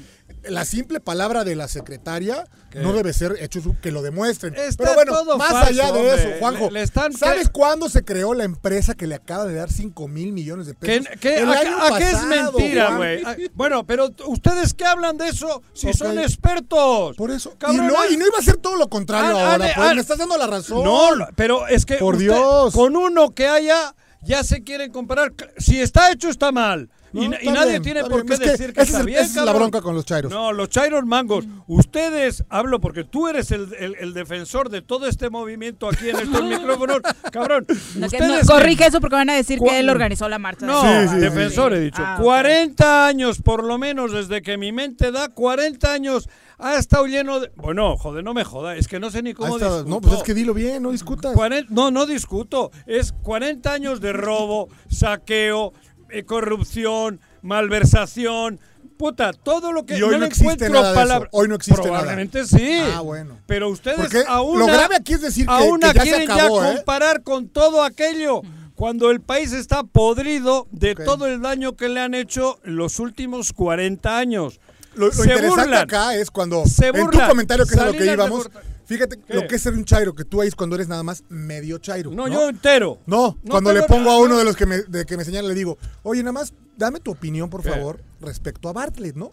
La 0.45 0.65
simple 0.65 1.01
palabra 1.01 1.43
de 1.43 1.57
la 1.57 1.69
secretaria 1.69 2.45
¿Qué? 2.71 2.81
no 2.81 2.93
debe 2.93 3.13
ser 3.13 3.37
hecho 3.41 3.61
su- 3.63 3.77
que 3.81 3.91
lo 3.91 4.03
demuestren. 4.03 4.55
Está 4.55 4.85
Pero 4.85 4.95
bueno, 4.95 5.13
todo 5.13 5.39
más 5.39 5.51
falso, 5.51 5.71
allá 5.71 5.93
de 5.93 5.99
hombre. 5.99 6.15
eso, 6.15 6.39
Juanjo, 6.39 6.67
Le- 6.67 6.71
le 6.73 6.83
están 6.83 7.13
¿sabes 7.15 7.49
cuándo 7.49 7.89
se 7.89 8.05
creó 8.05 8.35
la 8.35 8.45
empresa 8.45 8.95
que 8.95 9.07
le 9.07 9.15
acaba 9.15 9.47
de 9.47 9.55
dar 9.55 9.73
5 9.73 10.07
mil 10.07 10.33
millones 10.33 10.67
de 10.67 10.75
¿Qué, 10.75 11.01
pesos? 11.01 11.09
qué- 11.21 11.39
El 11.39 11.49
a, 11.49 11.59
año 11.61 11.79
a 11.83 11.99
qué 11.99 12.11
es 12.11 12.23
mentira, 12.25 12.97
güey? 12.97 13.23
Ah, 13.25 13.37
Bueno, 13.55 13.87
pero 13.87 14.11
ustedes 14.27 14.75
qué 14.75 14.85
hablan 14.85 15.17
de 15.17 15.29
eso 15.29 15.63
si 15.73 15.93
son 15.95 16.19
expertos. 16.19 17.17
Por 17.17 17.31
eso. 17.31 17.53
Y 17.55 17.59
Cabrón, 17.59 17.87
no, 17.89 18.11
y 18.11 18.17
no 18.17 18.27
iba 18.27 18.39
a 18.39 18.43
ser 18.43 18.57
todo 18.59 18.77
lo 18.77 18.89
contrario 18.89 19.37
Ah, 19.37 19.53
ahora, 19.53 19.67
ah, 19.67 19.73
pues, 19.75 19.87
ah, 19.91 19.95
me 19.95 20.01
estás 20.01 20.19
dando 20.19 20.37
la 20.37 20.47
razón. 20.47 20.85
No, 20.85 21.17
no, 21.17 21.27
pero 21.37 21.67
es 21.69 21.85
que 21.87 21.97
Por 21.97 22.15
usted- 22.15 22.27
Dios. 22.27 22.75
con 22.75 22.97
uno 22.97 23.35
que 23.35 23.49
haya 23.49 23.95
ya 24.23 24.43
se 24.45 24.63
quieren 24.63 24.93
comparar. 24.93 25.33
Si 25.59 25.81
está 25.81 26.13
hecho 26.13 26.29
está 26.29 26.53
mal. 26.53 26.91
No, 27.13 27.23
y, 27.23 27.29
nadie 27.29 27.71
bien, 27.71 27.83
tiene 27.83 28.01
por 28.05 28.25
bien. 28.25 28.27
qué 28.27 28.35
Es 28.35 28.41
que 28.41 28.51
decir 28.51 28.73
que 28.73 28.81
ese 28.83 28.91
está 28.91 29.01
es 29.01 29.07
bien, 29.07 29.19
esa 29.25 29.41
es 29.41 29.47
la 29.47 29.53
bronca 29.53 29.81
con 29.81 29.95
los 29.95 30.05
chairos. 30.05 30.31
No, 30.33 30.53
los 30.53 30.69
chairos 30.69 31.05
mangos. 31.07 31.47
Ustedes, 31.67 32.45
hablo 32.49 32.81
porque 32.81 33.05
tú 33.05 33.29
eres 33.29 33.51
el, 33.51 33.73
el- 33.79 33.97
el 34.01 34.13
defensor 34.15 34.69
de 34.69 34.83
todo 34.83 35.07
este 35.07 35.31
movimiento 35.31 35.89
aquí 35.89 36.09
en 36.11 36.17
estos 36.17 36.43
micrófonos. 36.45 37.01
Cabrón, 37.33 37.67
No, 37.97 38.09
que 38.09 38.17
ustedes 38.17 38.47
no, 38.47 38.55
corrige 38.55 38.87
eso 38.87 39.01
porque 39.01 39.17
van 39.17 39.31
a 39.31 39.35
decir 39.35 39.59
que 39.59 39.79
él 39.81 39.89
organizó 39.91 40.29
la 40.29 40.39
marcha. 40.39 40.67
No, 40.67 40.83
Sí, 40.83 41.09
sí, 41.09 41.17
defensor 41.17 41.73
sí. 41.73 41.79
he 41.79 41.81
dicho. 41.81 42.03
Ah, 42.05 42.17
ok. 42.19 42.25
40 42.25 43.07
años 43.07 43.41
por 43.43 43.65
lo 43.65 43.79
menos 43.79 44.13
desde 44.13 44.43
que 44.43 44.57
mi 44.59 44.73
mente 44.73 45.11
da, 45.13 45.29
40 45.29 45.93
años 45.93 46.29
ha 46.61 46.75
estado 46.77 47.07
lleno 47.07 47.39
de... 47.39 47.53
Bueno, 47.55 47.97
joder, 47.97 48.25
no 48.25 48.35
me 48.35 48.43
joda, 48.43 48.75
es 48.77 48.89
que 48.89 48.99
no 48.99 49.11
sé 49.11 49.23
ni 49.23 49.33
cómo 49.33 49.57
está. 49.57 49.67
discuto. 49.69 49.89
No, 49.91 50.01
pues 50.01 50.15
es 50.17 50.23
que 50.25 50.35
dilo 50.35 50.55
bien, 50.55 50.83
no 50.83 50.91
discutas. 50.91 51.33
40 51.35 51.73
no, 51.73 51.91
no 51.93 52.05
discuto. 52.05 52.73
Es 52.87 53.13
40 53.13 53.73
años 53.73 54.01
de 54.01 54.13
robo, 54.13 54.69
saqueo, 54.89 55.73
eh, 56.11 56.25
corrupción, 56.25 57.21
malversación. 57.43 58.61
Puta, 58.97 59.33
todo 59.33 59.71
lo 59.73 59.87
que 59.87 59.97
Y 59.97 60.03
hoy 60.03 60.19
no 60.19 60.25
existe 60.27 60.45
encuentro 60.65 60.69
nada 60.71 60.87
de 60.89 60.91
eso. 60.93 61.01
palabra- 61.01 61.29
Hoy 61.33 61.49
no 61.49 61.55
existe 61.55 61.81
nada. 61.83 61.99
Probablemente 61.99 62.45
sí. 62.47 62.81
Ah, 62.95 63.01
bueno. 63.01 63.39
Pero 63.47 63.69
ustedes 63.69 63.97
Porque 63.99 64.25
aún 64.27 64.59
lo 64.59 64.67
grave 64.67 64.97
aquí 64.97 65.13
es 65.13 65.21
decir 65.21 65.47
que, 65.47 65.53
aún 65.53 65.79
que 65.79 65.87
ya 65.87 65.93
se 65.93 66.01
quieren 66.01 66.31
acabó, 66.31 66.61
ya 66.63 66.73
¿eh? 66.73 66.77
comparar 66.77 67.23
con 67.23 67.49
todo 67.49 67.85
aquello 67.85 68.43
cuando 68.75 69.11
el 69.13 69.21
país 69.21 69.53
está 69.53 69.85
podrido 69.85 70.67
de 70.73 70.95
todo 70.97 71.27
el 71.27 71.41
daño 71.43 71.77
que 71.77 71.89
le 71.89 72.01
han 72.01 72.15
hecho 72.15 72.59
los 72.65 72.99
últimos 72.99 73.53
40 73.53 74.19
años. 74.19 74.59
Lo, 74.95 75.07
lo 75.07 75.13
Se 75.13 75.23
interesante 75.23 75.63
burlan. 75.63 75.83
acá 75.83 76.15
es 76.17 76.31
cuando 76.33 76.65
Se 76.67 76.89
en 76.89 77.09
tu 77.11 77.21
comentario 77.21 77.67
que 77.67 77.75
es 77.75 77.81
a 77.81 77.87
lo 77.87 77.93
que 77.93 78.05
íbamos. 78.05 78.49
Fíjate 78.89 79.19
¿Qué? 79.21 79.35
lo 79.35 79.47
que 79.47 79.57
es 79.57 79.63
ser 79.63 79.75
un 79.75 79.85
chairo, 79.85 80.15
que 80.15 80.25
tú 80.25 80.41
ahí 80.41 80.49
es 80.49 80.55
cuando 80.55 80.75
eres 80.75 80.89
nada 80.89 81.03
más 81.03 81.23
medio 81.29 81.79
chairo. 81.79 82.11
No, 82.11 82.27
No, 82.27 82.33
yo 82.33 82.49
entero. 82.49 82.99
No, 83.07 83.37
No, 83.43 83.51
cuando 83.51 83.73
le 83.73 83.83
pongo 83.83 84.11
a 84.11 84.19
uno 84.19 84.31
no. 84.31 84.39
de 84.39 84.45
los 84.45 84.57
que 84.57 84.67
me, 84.67 84.79
de 84.79 85.05
que 85.05 85.17
me 85.17 85.25
señala 85.25 85.47
le 85.49 85.55
digo, 85.55 85.77
oye, 86.03 86.23
nada 86.23 86.33
más 86.33 86.55
dame 86.77 86.99
tu 87.01 87.11
opinión, 87.11 87.51
por 87.51 87.63
¿Qué? 87.63 87.71
favor, 87.71 88.03
respecto 88.21 88.69
a 88.69 88.73
Bartlett, 88.73 89.15
¿no? 89.15 89.33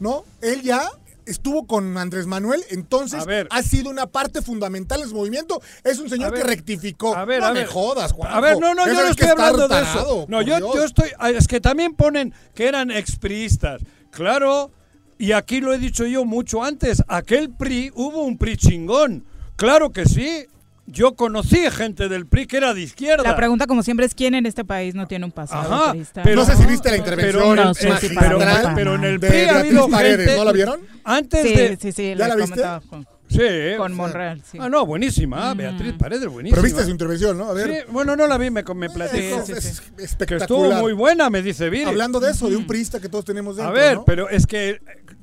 No, 0.00 0.24
él 0.42 0.62
ya 0.62 0.88
estuvo 1.26 1.66
con 1.66 1.96
Andrés 1.96 2.26
Manuel, 2.26 2.64
entonces 2.70 3.24
ver. 3.24 3.46
ha 3.50 3.62
sido 3.62 3.90
una 3.90 4.06
parte 4.06 4.42
fundamental 4.42 5.00
en 5.02 5.08
su 5.08 5.14
movimiento. 5.14 5.62
Es 5.82 5.98
un 5.98 6.10
señor 6.10 6.32
ver, 6.32 6.42
que 6.42 6.48
rectificó. 6.48 7.14
A 7.16 7.24
ver, 7.24 7.40
no 7.40 7.46
a 7.46 7.52
me 7.52 7.60
ver. 7.60 7.68
jodas, 7.68 8.12
Juanjo. 8.12 8.36
A 8.36 8.40
ver, 8.40 8.58
no, 8.58 8.74
no, 8.74 8.86
yo 8.86 8.92
no 8.94 9.08
estoy 9.08 9.28
hablando 9.28 9.68
de 9.68 9.80
eso. 9.80 10.26
No, 10.28 10.42
yo, 10.42 10.84
estoy. 10.84 11.10
Es 11.34 11.46
que 11.46 11.60
también 11.60 11.94
ponen 11.94 12.34
que 12.54 12.66
eran 12.66 12.90
expriistas. 12.90 13.80
Claro, 14.10 14.70
y 15.18 15.32
aquí 15.32 15.60
lo 15.60 15.72
he 15.72 15.78
dicho 15.78 16.06
yo 16.06 16.24
mucho 16.24 16.62
antes. 16.64 17.02
Aquel 17.08 17.50
PRI, 17.50 17.90
hubo 17.94 18.24
un 18.24 18.38
PRI 18.38 18.56
chingón. 18.56 19.24
Claro 19.56 19.90
que 19.90 20.04
sí. 20.06 20.46
Yo 20.86 21.14
conocí 21.14 21.60
gente 21.70 22.10
del 22.10 22.26
PRI 22.26 22.46
que 22.46 22.58
era 22.58 22.74
de 22.74 22.82
izquierda. 22.82 23.22
La 23.24 23.36
pregunta, 23.36 23.66
como 23.66 23.82
siempre, 23.82 24.04
es 24.04 24.14
quién 24.14 24.34
en 24.34 24.44
este 24.44 24.66
país 24.66 24.94
no 24.94 25.06
tiene 25.06 25.24
un 25.24 25.32
pasado 25.32 25.74
Ajá, 25.74 25.92
priista? 25.92 26.22
pero- 26.22 26.36
no 26.36 26.44
sé 26.44 26.56
si 26.56 26.66
viste 26.66 26.90
la 26.90 26.98
intervención 26.98 27.42
pero, 28.74 28.94
en 28.96 29.04
el 29.04 29.18
de 29.18 29.26
PRI 29.28 29.38
ha 29.40 29.52
Beatriz 29.54 29.70
habido 29.70 29.88
Paredes, 29.88 30.16
gente- 30.18 30.36
¿no 30.36 30.44
la 30.44 30.52
vieron? 30.52 30.80
Antes 31.04 31.42
Sí, 31.42 31.54
de. 31.54 31.78
sí, 31.80 31.92
sí, 31.92 32.14
¿Ya 32.14 32.28
la 32.28 32.36
viste? 32.36 32.62
Sí, 33.28 33.40
Con. 33.76 33.94
Monreal, 33.94 34.42
sí. 34.44 34.58
Ah, 34.60 34.68
no, 34.68 34.84
buenísima. 34.86 35.54
Mm. 35.54 35.58
Beatriz 35.58 35.94
Paredes, 35.94 36.26
buenísima. 36.28 36.56
Pero 36.56 36.62
viste 36.62 36.84
su 36.84 36.90
intervención, 36.90 37.36
¿no? 37.38 37.44
A 37.46 37.52
ver. 37.52 37.68
Sí, 37.68 37.92
bueno, 37.92 38.14
no 38.16 38.26
la 38.26 38.38
vi, 38.38 38.50
me, 38.50 38.62
me 38.62 38.90
platicó. 38.90 39.44
Sí, 39.44 39.52
es. 39.52 39.80
Que 39.80 40.04
espectacular. 40.04 40.42
estuvo 40.42 40.72
muy 40.82 40.92
buena, 40.92 41.30
me 41.30 41.42
dice 41.42 41.70
Viri. 41.70 41.84
Hablando 41.84 42.20
de 42.20 42.30
eso, 42.30 42.48
de 42.48 42.56
un 42.56 42.66
priista 42.66 43.00
que 43.00 43.08
todos 43.08 43.24
tenemos 43.24 43.58
A 43.58 43.62
dentro, 43.62 43.80
ver, 43.80 43.96
¿no? 43.96 44.04
pero 44.04 44.28
es 44.28 44.46
que 44.46 44.80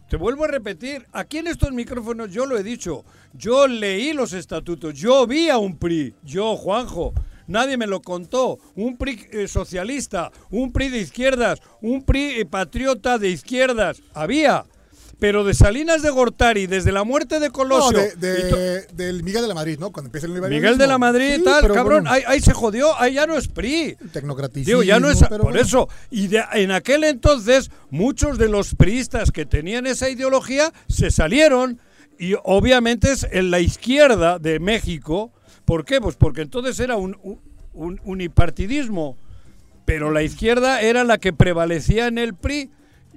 te 0.10 0.18
vuelvo 0.18 0.44
a 0.44 0.48
repetir, 0.48 1.08
aquí 1.14 1.38
en 1.38 1.48
estos 1.48 1.72
micrófonos 1.72 2.30
yo 2.32 2.46
lo 2.46 2.58
he 2.58 2.64
dicho, 2.64 3.06
yo 3.32 3.66
leí 3.66 4.12
los 4.12 4.34
estatutos, 4.34 4.94
yo 4.94 5.26
vi 5.26 5.50
a 5.50 5.58
un 5.58 5.78
PRI, 5.78 6.14
yo 6.22 6.58
Juanjo, 6.58 7.14
nadie 7.48 7.78
me 7.78 7.88
lo 7.88 8.02
contó, 8.02 8.60
un 8.76 8.98
PRI 8.98 9.28
eh, 9.32 9.48
socialista, 9.48 10.30
un 10.50 10.74
PRI 10.74 10.90
de 10.90 10.98
izquierdas, 11.00 11.62
un 11.82 12.04
PRI 12.04 12.42
eh, 12.42 12.46
patriota 12.46 13.18
de 13.18 13.30
izquierdas, 13.30 14.02
había. 14.14 14.66
Pero 15.22 15.44
de 15.44 15.54
Salinas 15.54 16.02
de 16.02 16.10
Gortari, 16.10 16.66
desde 16.66 16.92
la 16.92 17.04
muerte 17.04 17.40
de 17.40 17.48
No, 17.50 17.54
Colosio. 17.54 18.00
de, 18.18 18.50
to- 18.50 18.56
de- 18.58 18.88
del 18.94 19.22
Miguel 19.22 19.44
de 19.44 19.48
la 19.48 19.54
Madrid, 19.54 19.78
¿no? 19.80 19.92
Cuando 19.92 20.08
empieza 20.08 20.26
el. 20.26 20.34
Miguel 20.50 20.80
de 20.80 20.88
la 20.88 20.98
Madrid, 20.98 21.36
Sí, 21.36 21.44
tal, 21.44 21.62
cabrón, 21.72 22.04
bueno, 22.06 22.10
ahí, 22.12 22.24
ahí 22.26 22.40
se 22.42 22.54
jodió, 22.54 23.00
ahí 23.00 23.14
ya 23.14 23.28
no 23.28 23.38
es 23.38 23.48
PRI. 23.48 23.98
Tecnocratismo. 24.12 24.66
Digo, 24.66 24.82
ya 24.82 25.00
no 25.00 25.12
es. 25.12 25.20
pero 25.20 25.44
por 25.44 25.52
bueno. 25.54 25.60
eso. 25.62 25.88
Y 26.10 26.28
de- 26.28 26.44
en 26.54 26.72
aquel 26.72 27.04
entonces, 27.04 27.70
muchos 27.92 28.40
de 28.40 28.50
los 28.50 28.74
priistas 28.74 29.30
que 29.32 29.46
tenían 29.46 29.86
esa 29.86 30.10
ideología 30.10 30.74
se 30.90 31.12
salieron. 31.12 31.80
Y 32.18 32.34
obviamente 32.44 33.12
es 33.12 33.28
en 33.32 33.52
la 33.52 33.60
izquierda 33.60 34.40
de 34.40 34.60
México. 34.60 35.32
¿Por 35.66 35.86
qué? 35.86 36.02
Pues 36.02 36.16
porque 36.16 36.42
entonces 36.42 36.80
era 36.80 36.96
un, 36.96 37.16
un, 37.22 37.40
un 37.74 38.02
unipartidismo. 38.04 39.18
Pero 39.86 40.10
la 40.10 40.24
izquierda 40.24 40.82
era 40.82 41.04
la 41.04 41.20
que 41.20 41.32
prevalecía 41.32 42.08
en 42.08 42.18
el 42.18 42.34
PRI. 42.34 42.72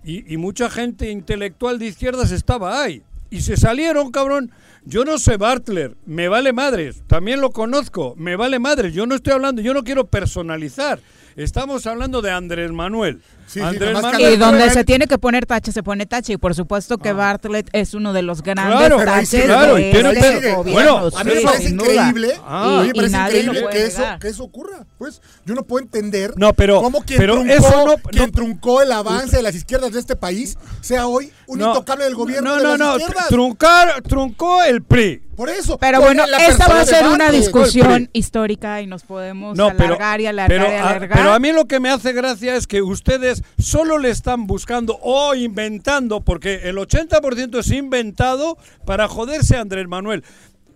Y, 0.05 0.33
y 0.33 0.37
mucha 0.37 0.69
gente 0.71 1.11
intelectual 1.11 1.79
de 1.79 1.87
izquierdas 1.87 2.31
estaba 2.31 2.83
ahí. 2.83 3.03
Y 3.31 3.41
se 3.41 3.57
salieron, 3.57 4.11
cabrón. 4.13 4.53
Yo 4.85 5.05
no 5.05 5.17
sé 5.17 5.39
Bartler, 5.39 5.97
me 6.05 6.29
vale 6.29 6.53
madres. 6.53 7.03
También 7.07 7.41
lo 7.41 7.51
conozco, 7.51 8.15
me 8.19 8.37
vale 8.37 8.59
madres. 8.59 8.93
Yo 8.93 9.07
no 9.07 9.15
estoy 9.15 9.33
hablando, 9.33 9.63
yo 9.63 9.73
no 9.73 9.83
quiero 9.83 10.07
personalizar. 10.07 11.01
Estamos 11.37 11.87
haando 11.87 12.21
de 12.21 12.31
Andrés 12.31 12.71
Manuel. 12.71 13.23
Sí, 13.47 13.61
Andrés. 13.61 13.97
Y 14.19 14.37
donde 14.37 14.71
se 14.71 14.85
tiene 14.85 15.07
que 15.07 15.19
poner 15.19 15.47
tache, 15.47 15.71
se 15.73 15.83
pone 15.83 16.07
tache. 16.07 16.33
Y 16.33 16.37
por 16.37 16.55
supuesto 16.55 16.99
que 16.99 17.13
Bartlett 17.13 17.69
es 17.73 17.95
uno 17.95 18.13
de 18.13 18.23
los 18.23 18.43
grandes 18.43 18.77
Claro, 18.77 19.05
taches 19.05 19.45
claro, 19.45 19.79
y 19.79 19.85
de 19.85 19.91
tiene 19.93 20.11
este. 20.13 20.55
Bueno, 20.73 21.09
a 21.15 21.25
mí 21.25 21.33
me 21.35 21.41
parece 21.43 21.69
increíble, 21.71 22.35
Ah. 22.47 22.83
me 22.87 22.95
parece 22.95 23.17
increíble 23.17 23.67
que 23.71 23.85
eso, 23.87 24.03
que 24.21 24.29
eso 24.29 24.45
ocurra. 24.45 24.87
Pues 24.99 25.21
yo 25.45 25.55
no 25.55 25.63
puedo 25.65 25.85
entender 25.85 26.33
No, 26.37 26.53
pero- 26.55 26.81
cómo 26.81 27.03
quien, 27.03 27.19
pero 27.19 27.35
truncó, 27.35 27.53
eso 27.53 27.87
no- 27.87 27.97
quien 28.11 28.25
no- 28.27 28.33
truncó 28.33 28.83
el 28.83 28.93
avance 28.93 29.37
de 29.37 29.43
las 29.43 29.55
izquierdas 29.55 29.93
de 29.93 30.01
este 30.01 30.17
país 30.17 30.57
sea 30.81 31.07
hoy 31.07 31.31
un 31.47 31.59
No, 31.59 31.69
intocable 31.69 32.05
del 32.05 32.15
gobierno 32.15 32.51
No, 32.51 32.57
de 32.73 32.79
no, 32.79 32.99
las 32.99 33.11
no. 33.11 33.27
Truncar, 33.29 34.03
truncó 34.03 34.63
el 34.63 34.83
PRI. 34.83 35.21
Por 35.37 35.51
eso. 35.51 35.79
Pero 35.79 36.01
bueno, 36.01 36.23
esta 36.49 36.69
va 36.69 36.77
a 36.77 36.85
de 36.85 36.87
ser 36.87 37.09
una 37.09 37.33
discusión 37.33 38.09
histórica 38.13 38.81
y 38.81 38.87
nos 38.87 39.03
podemos 39.03 39.57
No, 39.57 39.71
pero, 39.77 39.87
alargar 39.97 40.21
y 40.21 40.27
alargar 40.27 40.61
pero, 40.61 40.73
y 40.73 40.77
a, 40.77 40.89
alargar. 40.89 41.19
pero 41.19 41.33
a 41.33 41.39
mí 41.41 41.51
lo 41.51 41.65
que 41.67 41.81
me 41.81 41.91
hace 41.91 42.13
gracia 42.13 42.55
es 42.55 42.69
que 42.69 42.83
ustedes 42.83 43.34
solo 43.59 43.99
le 43.99 44.11
están 44.11 44.47
buscando 44.47 44.99
o 45.03 45.35
inventando, 45.35 46.21
porque 46.21 46.61
el 46.65 46.77
80% 46.77 47.59
es 47.59 47.71
inventado 47.71 48.59
para 48.85 49.09
joderse 49.09 49.57
a 49.57 49.61
Andrés 49.61 49.89
Manuel. 49.89 50.25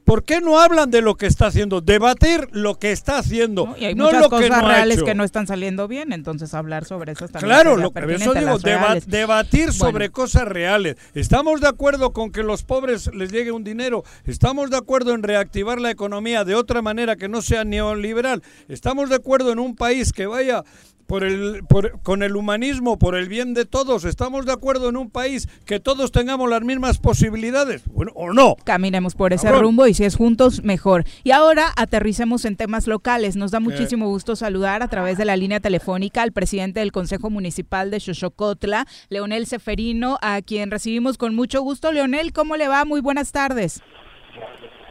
¿Por 0.04 0.24
qué 0.24 0.40
no 0.40 0.58
hablan 0.58 0.90
de 0.90 1.02
lo 1.02 1.16
que 1.16 1.26
está 1.26 1.48
haciendo? 1.48 1.82
Debatir 1.82 2.48
lo 2.52 2.78
que 2.78 2.92
está 2.92 3.18
haciendo, 3.18 3.66
¿no? 3.66 3.76
Y 3.76 3.84
hay 3.84 3.94
no 3.94 4.04
muchas 4.06 4.22
lo 4.22 4.30
que 4.30 4.36
cosas 4.48 4.50
ha 4.52 4.66
reales 4.66 4.96
hecho. 4.96 5.04
que 5.04 5.14
no 5.14 5.22
están 5.22 5.46
saliendo 5.46 5.86
bien, 5.86 6.14
entonces 6.14 6.54
hablar 6.54 6.86
sobre 6.86 7.12
eso 7.12 7.28
también 7.28 7.44
Claro, 7.52 7.76
lo, 7.76 7.90
pertinente, 7.90 8.24
eso 8.24 8.32
digo, 8.32 8.58
deba- 8.58 8.94
debatir 9.06 9.64
Bueno. 9.66 9.72
sobre 9.74 10.08
cosas 10.08 10.44
reales. 10.48 10.96
¿Estamos 11.14 11.60
de 11.60 11.68
acuerdo 11.68 12.14
con 12.14 12.32
que 12.32 12.42
los 12.42 12.62
pobres 12.62 13.10
les 13.12 13.30
llegue 13.30 13.52
un 13.52 13.64
dinero? 13.64 14.02
¿Estamos 14.24 14.70
de 14.70 14.78
acuerdo 14.78 15.12
en 15.12 15.22
reactivar 15.22 15.78
la 15.78 15.90
economía 15.90 16.42
de 16.44 16.54
otra 16.54 16.80
manera 16.80 17.16
que 17.16 17.28
no 17.28 17.42
sea 17.42 17.64
neoliberal? 17.64 18.42
¿Estamos 18.70 19.10
de 19.10 19.16
acuerdo 19.16 19.52
en 19.52 19.58
un 19.58 19.76
país 19.76 20.14
que 20.14 20.24
vaya 20.26 20.64
por 21.08 21.24
el, 21.24 21.64
por- 21.66 22.02
con 22.02 22.22
el 22.22 22.36
humanismo, 22.36 22.98
por 22.98 23.16
el 23.16 23.28
bien 23.30 23.54
de 23.54 23.64
todos. 23.64 24.04
¿Estamos 24.04 24.44
de 24.44 24.52
acuerdo 24.52 24.90
en 24.90 24.98
un 24.98 25.10
país 25.10 25.48
que 25.64 25.80
todos 25.80 26.12
tengamos 26.12 26.50
las 26.50 26.60
mismas 26.60 26.98
posibilidades? 26.98 27.82
Bueno, 27.88 28.12
¿o 28.14 28.34
no? 28.34 28.56
Caminemos 28.64 29.14
por 29.14 29.32
ese 29.32 29.46
Cabrón. 29.46 29.62
rumbo 29.62 29.86
y 29.86 29.94
si 29.94 30.04
es 30.04 30.16
juntos, 30.16 30.62
mejor. 30.62 31.04
Y 31.24 31.30
ahora 31.30 31.72
aterricemos 31.76 32.44
en 32.44 32.56
temas 32.56 32.86
locales. 32.86 33.36
Nos 33.36 33.50
da 33.52 33.58
muchísimo 33.58 34.06
gusto 34.08 34.36
saludar 34.36 34.82
a 34.82 34.88
través 34.88 35.16
de 35.16 35.24
la 35.24 35.38
línea 35.38 35.60
telefónica 35.60 36.20
al 36.22 36.32
presidente 36.32 36.80
del 36.80 36.92
Consejo 36.92 37.30
Municipal 37.30 37.90
de 37.90 38.00
Xochocotla, 38.00 38.86
Leonel 39.08 39.46
Seferino, 39.46 40.18
a 40.20 40.42
quien 40.42 40.70
recibimos 40.70 41.16
con 41.16 41.34
mucho 41.34 41.62
gusto. 41.62 41.90
Leonel, 41.90 42.34
¿cómo 42.34 42.56
le 42.56 42.68
va? 42.68 42.84
Muy 42.84 43.00
buenas 43.00 43.32
tardes. 43.32 43.80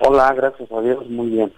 Hola, 0.02 0.34
gracias 0.34 0.72
a 0.72 0.82
Dios, 0.82 1.08
muy 1.12 1.30
bien. 1.30 1.54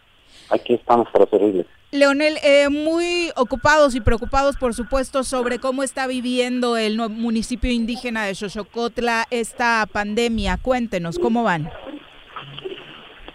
Aquí 0.50 0.74
estamos 0.74 1.08
para 1.14 1.26
servirles. 1.30 1.66
Leonel, 1.92 2.36
eh, 2.44 2.70
muy 2.70 3.32
ocupados 3.36 3.96
y 3.96 4.02
preocupados, 4.02 4.58
por 4.58 4.76
supuesto, 4.76 5.24
sobre 5.24 5.58
cómo 5.58 5.82
está 5.82 6.06
viviendo 6.06 6.78
el 6.78 6.98
municipio 7.10 7.72
indígena 7.72 8.26
de 8.26 8.36
Xochocotla 8.36 9.26
esta 9.32 9.88
pandemia. 9.92 10.60
Cuéntenos, 10.62 11.18
¿cómo 11.18 11.44
van? 11.44 11.68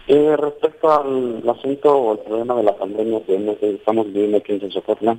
Eh, 0.07 0.37
respecto 0.37 0.89
al 0.89 1.43
asunto 1.49 1.97
o 1.97 2.13
el 2.13 2.19
problema 2.19 2.55
de 2.55 2.63
la 2.63 2.77
pandemia 2.77 3.21
que 3.25 3.71
estamos 3.71 4.05
viviendo 4.07 4.37
aquí 4.37 4.53
en 4.53 4.61
Xochocotla, 4.61 5.17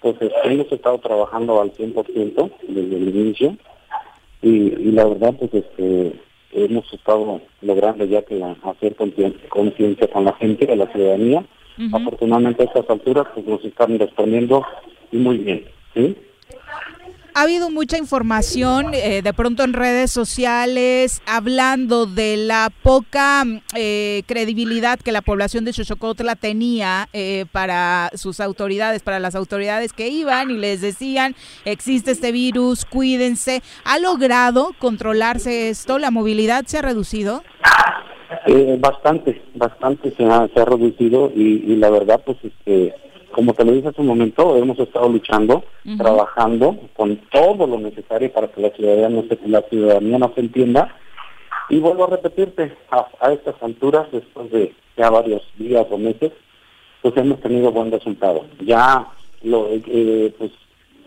pues 0.00 0.14
este, 0.18 0.34
hemos 0.44 0.72
estado 0.72 0.98
trabajando 0.98 1.60
al 1.60 1.72
100% 1.74 2.50
desde 2.66 2.96
el 2.96 3.08
inicio 3.14 3.56
y, 4.40 4.48
y 4.48 4.92
la 4.92 5.04
verdad 5.04 5.34
pues 5.38 5.52
este 5.52 6.18
hemos 6.52 6.90
estado 6.92 7.42
logrando 7.60 8.04
ya 8.06 8.22
que 8.22 8.42
hacer 8.64 8.96
concien- 8.96 9.36
conciencia 9.50 10.08
con 10.10 10.24
la 10.24 10.32
gente, 10.32 10.64
de 10.66 10.76
la 10.76 10.90
ciudadanía. 10.90 11.44
Ujú. 11.78 11.96
Afortunadamente 11.96 12.62
a 12.62 12.66
estas 12.66 12.88
alturas 12.88 13.26
pues 13.34 13.46
nos 13.46 13.64
están 13.64 13.98
respondiendo 13.98 14.64
muy 15.12 15.38
bien, 15.38 15.64
¿sí? 15.94 16.16
Ha 17.32 17.42
habido 17.42 17.70
mucha 17.70 17.96
información 17.96 18.92
eh, 18.92 19.22
de 19.22 19.32
pronto 19.32 19.62
en 19.62 19.72
redes 19.72 20.10
sociales 20.10 21.22
hablando 21.26 22.06
de 22.06 22.36
la 22.36 22.72
poca 22.82 23.44
eh, 23.74 24.24
credibilidad 24.26 24.98
que 24.98 25.12
la 25.12 25.22
población 25.22 25.64
de 25.64 25.72
Xochocotla 25.72 26.34
tenía 26.34 27.08
eh, 27.12 27.46
para 27.52 28.10
sus 28.14 28.40
autoridades, 28.40 29.02
para 29.02 29.20
las 29.20 29.36
autoridades 29.36 29.92
que 29.92 30.08
iban 30.08 30.50
y 30.50 30.58
les 30.58 30.80
decían 30.80 31.36
existe 31.64 32.10
este 32.10 32.32
virus, 32.32 32.84
cuídense. 32.84 33.62
¿Ha 33.84 33.98
logrado 34.00 34.74
controlarse 34.78 35.70
esto? 35.70 35.98
¿La 35.98 36.10
movilidad 36.10 36.66
se 36.66 36.78
ha 36.78 36.82
reducido? 36.82 37.44
Eh, 38.46 38.76
bastante, 38.78 39.42
bastante 39.54 40.12
se 40.12 40.24
ha, 40.24 40.48
se 40.48 40.60
ha 40.60 40.64
reducido 40.64 41.32
y, 41.34 41.64
y 41.66 41.76
la 41.76 41.90
verdad, 41.90 42.20
pues, 42.24 42.38
este, 42.42 42.94
como 43.32 43.54
te 43.54 43.64
lo 43.64 43.72
dije 43.72 43.88
hace 43.88 44.00
un 44.00 44.06
momento, 44.06 44.56
hemos 44.56 44.78
estado 44.78 45.08
luchando, 45.08 45.64
trabajando 45.98 46.76
con 46.96 47.16
todo 47.30 47.66
lo 47.66 47.78
necesario 47.78 48.32
para 48.32 48.48
que 48.48 48.60
la 48.60 48.70
ciudadanía 48.70 49.08
no 49.08 49.22
se, 49.28 49.38
la 49.48 49.62
ciudadanía 49.62 50.18
nos 50.18 50.38
entienda. 50.38 50.96
Y 51.68 51.78
vuelvo 51.78 52.04
a 52.04 52.10
repetirte, 52.10 52.72
a, 52.90 53.06
a 53.20 53.32
estas 53.32 53.54
alturas, 53.62 54.06
después 54.12 54.50
de 54.50 54.74
ya 54.96 55.10
varios 55.10 55.42
días 55.56 55.86
o 55.90 55.98
meses, 55.98 56.32
pues 57.02 57.16
hemos 57.16 57.40
tenido 57.40 57.70
buen 57.70 57.90
resultado. 57.92 58.44
Ya 58.64 59.06
lo, 59.42 59.68
eh, 59.70 60.34
pues 60.38 60.50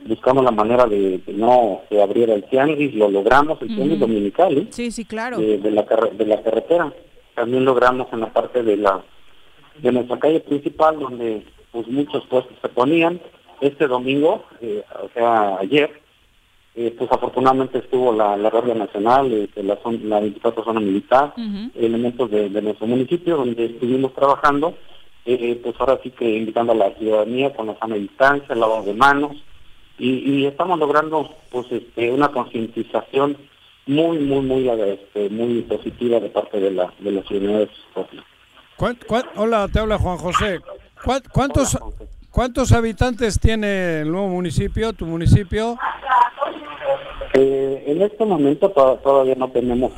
buscamos 0.05 0.43
la 0.43 0.51
manera 0.51 0.85
de 0.85 1.21
que 1.25 1.33
no 1.33 1.81
se 1.89 2.01
abriera 2.01 2.33
el 2.33 2.43
tianguis, 2.45 2.93
lo 2.95 3.09
logramos, 3.09 3.61
el 3.61 3.75
tianguis 3.75 3.99
dominical, 3.99 4.57
¿eh? 4.57 4.67
Sí, 4.69 4.91
sí, 4.91 5.05
claro. 5.05 5.37
de, 5.37 5.57
de 5.57 5.71
la 5.71 5.83
de 5.83 6.25
la 6.25 6.41
carretera. 6.41 6.93
También 7.35 7.65
logramos 7.65 8.07
en 8.13 8.21
la 8.21 8.31
parte 8.33 8.63
de 8.63 8.77
la 8.77 9.01
de 9.79 9.91
nuestra 9.91 10.19
calle 10.19 10.39
principal 10.41 10.99
donde 10.99 11.43
pues 11.71 11.87
muchos 11.87 12.25
puestos 12.27 12.53
se 12.61 12.69
ponían. 12.69 13.19
Este 13.61 13.87
domingo, 13.87 14.43
eh, 14.61 14.83
o 15.01 15.09
sea 15.13 15.57
ayer, 15.57 15.99
eh, 16.75 16.93
pues 16.97 17.11
afortunadamente 17.11 17.79
estuvo 17.79 18.11
la, 18.13 18.35
la 18.37 18.49
Guardia 18.49 18.75
Nacional, 18.75 19.31
este, 19.31 19.63
la, 19.63 19.77
zon- 19.81 20.03
la 20.03 20.19
24 20.19 20.63
zona 20.63 20.79
militar, 20.79 21.33
elementos 21.75 22.29
de, 22.29 22.49
de 22.49 22.61
nuestro 22.61 22.87
municipio 22.87 23.37
donde 23.37 23.65
estuvimos 23.65 24.13
trabajando, 24.13 24.75
eh, 25.25 25.59
pues 25.63 25.75
ahora 25.79 25.99
sí 26.03 26.09
que 26.11 26.29
invitando 26.37 26.73
a 26.73 26.75
la 26.75 26.91
ciudadanía 26.95 27.53
con 27.53 27.67
la 27.67 27.77
sana 27.79 27.95
distancia, 27.95 28.53
el 28.53 28.59
lavado 28.59 28.83
de 28.83 28.93
manos, 28.93 29.31
y, 29.97 30.09
y 30.41 30.45
estamos 30.45 30.77
logrando 30.79 31.29
pues 31.51 31.71
este, 31.71 32.11
una 32.11 32.29
concientización 32.29 33.37
muy, 33.87 34.19
muy, 34.19 34.41
muy, 34.41 34.69
este, 34.69 35.29
muy 35.29 35.61
positiva 35.63 36.19
de 36.19 36.29
parte 36.29 36.59
de 36.59 36.71
la, 36.71 36.93
de 36.99 37.11
la 37.11 37.21
ciudadanía 37.23 37.59
de 37.59 37.69
Xocotla. 37.93 38.23
¿Cuán- 38.77 38.97
cuán- 39.07 39.25
hola, 39.35 39.67
te 39.71 39.79
habla 39.79 39.97
Juan 39.97 40.17
José. 40.17 40.59
¿Cuán- 41.03 41.21
¿Cuántos, 41.31 41.75
Hola, 41.75 41.85
Juan 41.85 41.91
José. 41.97 42.09
¿Cuántos 42.31 42.71
habitantes 42.71 43.39
tiene 43.39 44.01
el 44.01 44.11
nuevo 44.11 44.27
municipio, 44.29 44.93
tu 44.93 45.05
municipio? 45.05 45.77
Eh, 47.35 47.83
en 47.87 48.01
este 48.01 48.25
momento 48.25 48.69
to- 48.71 48.99
todavía 49.03 49.35
no 49.35 49.49
tenemos 49.49 49.91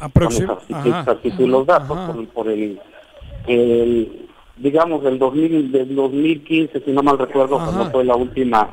exactitud 0.85 1.47
los 1.47 1.65
datos 1.65 1.97
Ajá. 1.97 2.13
por, 2.13 2.27
por 2.29 2.47
el, 2.49 2.79
el, 3.47 4.27
digamos, 4.57 5.03
del, 5.03 5.19
2000, 5.19 5.71
del 5.71 5.95
2015, 5.95 6.81
si 6.81 6.91
no 6.91 7.03
mal 7.03 7.17
recuerdo, 7.17 7.57
Ajá. 7.57 7.65
cuando 7.71 7.91
fue 7.91 8.03
la 8.05 8.15
última, 8.15 8.69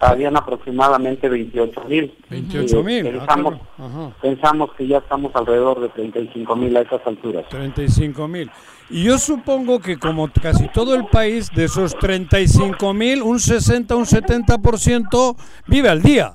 habían 0.00 0.36
aproximadamente 0.36 1.28
28 1.28 1.82
mil. 1.88 2.14
28 2.30 2.82
mil. 2.82 3.06
ah, 3.06 3.10
pensamos, 3.12 3.54
Ajá. 3.78 4.12
pensamos 4.22 4.70
que 4.76 4.86
ya 4.86 4.98
estamos 4.98 5.30
alrededor 5.34 5.80
de 5.80 5.88
35 5.90 6.56
mil 6.56 6.76
a 6.76 6.80
estas 6.80 7.06
alturas. 7.06 7.48
35 7.50 8.26
mil. 8.28 8.50
Y 8.88 9.04
yo 9.04 9.18
supongo 9.18 9.78
que 9.78 9.98
como 9.98 10.28
casi 10.32 10.68
todo 10.68 10.94
el 10.94 11.06
país, 11.06 11.50
de 11.54 11.64
esos 11.64 11.96
35 11.98 12.92
mil, 12.94 13.22
un 13.22 13.38
60, 13.38 13.94
un 13.94 14.04
70% 14.06 15.36
vive 15.68 15.88
al 15.88 16.02
día. 16.02 16.34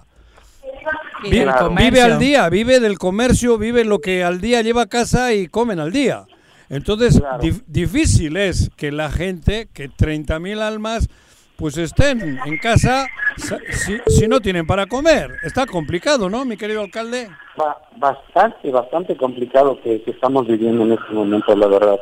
Y 1.24 1.30
Vi- 1.32 1.40
del 1.40 1.48
Claro. 1.50 1.70
Vive 1.76 2.02
al 2.02 2.20
día, 2.20 2.48
vive 2.50 2.80
del 2.80 2.98
comercio, 2.98 3.58
vive 3.58 3.84
lo 3.84 4.00
que 4.00 4.24
al 4.24 4.40
día 4.40 4.62
lleva 4.62 4.84
a 4.84 4.88
casa 4.88 5.34
y 5.34 5.48
comen 5.48 5.80
al 5.80 5.92
día. 5.92 6.26
Entonces, 6.70 7.20
Claro. 7.20 7.42
dif- 7.44 7.64
difícil 7.68 8.38
es 8.38 8.70
que 8.76 8.92
la 8.92 9.12
gente, 9.12 9.68
que 9.74 9.88
30 9.90 10.40
mil 10.40 10.62
almas, 10.62 11.10
pues 11.58 11.78
estén 11.78 12.40
en 12.46 12.58
casa 12.58 13.08
sa- 13.38 13.60
si, 13.72 13.98
si 14.08 14.28
no 14.28 14.40
tienen 14.40 14.66
para 14.68 14.86
comer. 14.86 15.32
Está 15.44 15.66
complicado, 15.66 16.30
¿no, 16.30 16.46
mi 16.46 16.58
querido 16.58 16.82
alcalde? 16.82 17.30
Ba- 17.58 17.78
bastante, 17.98 18.70
bastante 18.72 19.16
complicado 19.16 19.80
que, 19.82 20.02
que 20.02 20.12
estamos 20.12 20.48
viviendo 20.48 20.84
en 20.84 20.94
este 20.94 21.14
momento, 21.14 21.56
la 21.56 21.68
verdad. 21.68 21.98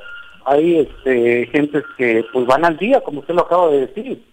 Hay 0.45 0.79
este, 0.79 1.47
gentes 1.51 1.83
que 1.97 2.25
pues 2.33 2.45
van 2.45 2.65
al 2.65 2.77
día, 2.77 3.01
como 3.01 3.21
usted 3.21 3.33
lo 3.33 3.41
acaba 3.43 3.67
de 3.69 3.87
decir. 3.87 4.23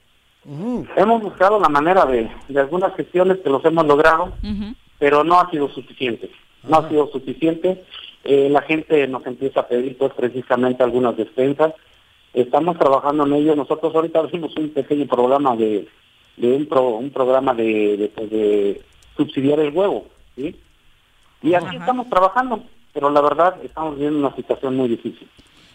Ujú. 0.44 0.86
Hemos 0.96 1.22
buscado 1.22 1.60
la 1.60 1.68
manera 1.68 2.04
de, 2.06 2.28
de 2.48 2.60
algunas 2.60 2.94
gestiones 2.96 3.38
que 3.44 3.50
los 3.50 3.64
hemos 3.64 3.86
logrado, 3.86 4.32
pero 4.98 5.22
no 5.22 5.38
ha 5.38 5.50
sido 5.50 5.68
suficiente. 5.68 6.30
No 6.64 6.78
Ajá. 6.78 6.86
ha 6.86 6.90
sido 6.90 7.06
suficiente. 7.12 7.84
Eh, 8.24 8.48
la 8.50 8.60
gente 8.62 9.06
nos 9.06 9.24
empieza 9.26 9.60
a 9.60 9.68
pedir 9.68 9.96
pues 9.96 10.12
precisamente 10.14 10.82
algunas 10.82 11.16
despensas. 11.16 11.72
Estamos 12.32 12.78
trabajando 12.78 13.26
en 13.26 13.32
ello. 13.34 13.56
Nosotros 13.56 13.94
ahorita 13.94 14.20
abrimos 14.20 14.56
un 14.56 14.70
pequeño 14.70 15.06
programa 15.06 15.56
de, 15.56 15.88
de 16.36 16.52
un, 16.56 16.66
pro- 16.66 16.96
un 16.96 17.10
programa 17.10 17.54
de, 17.54 17.96
de, 17.96 18.08
pues, 18.08 18.30
de 18.30 18.82
subsidiar 19.16 19.58
el 19.60 19.74
huevo, 19.74 20.06
¿sí? 20.36 20.56
Y 21.42 21.54
así 21.54 21.66
Ajá. 21.66 21.76
estamos 21.78 22.08
trabajando, 22.08 22.62
pero 22.92 23.10
la 23.10 23.20
verdad 23.20 23.56
estamos 23.64 23.94
viviendo 23.96 24.18
una 24.18 24.34
situación 24.36 24.76
muy 24.76 24.88
difícil. 24.88 25.28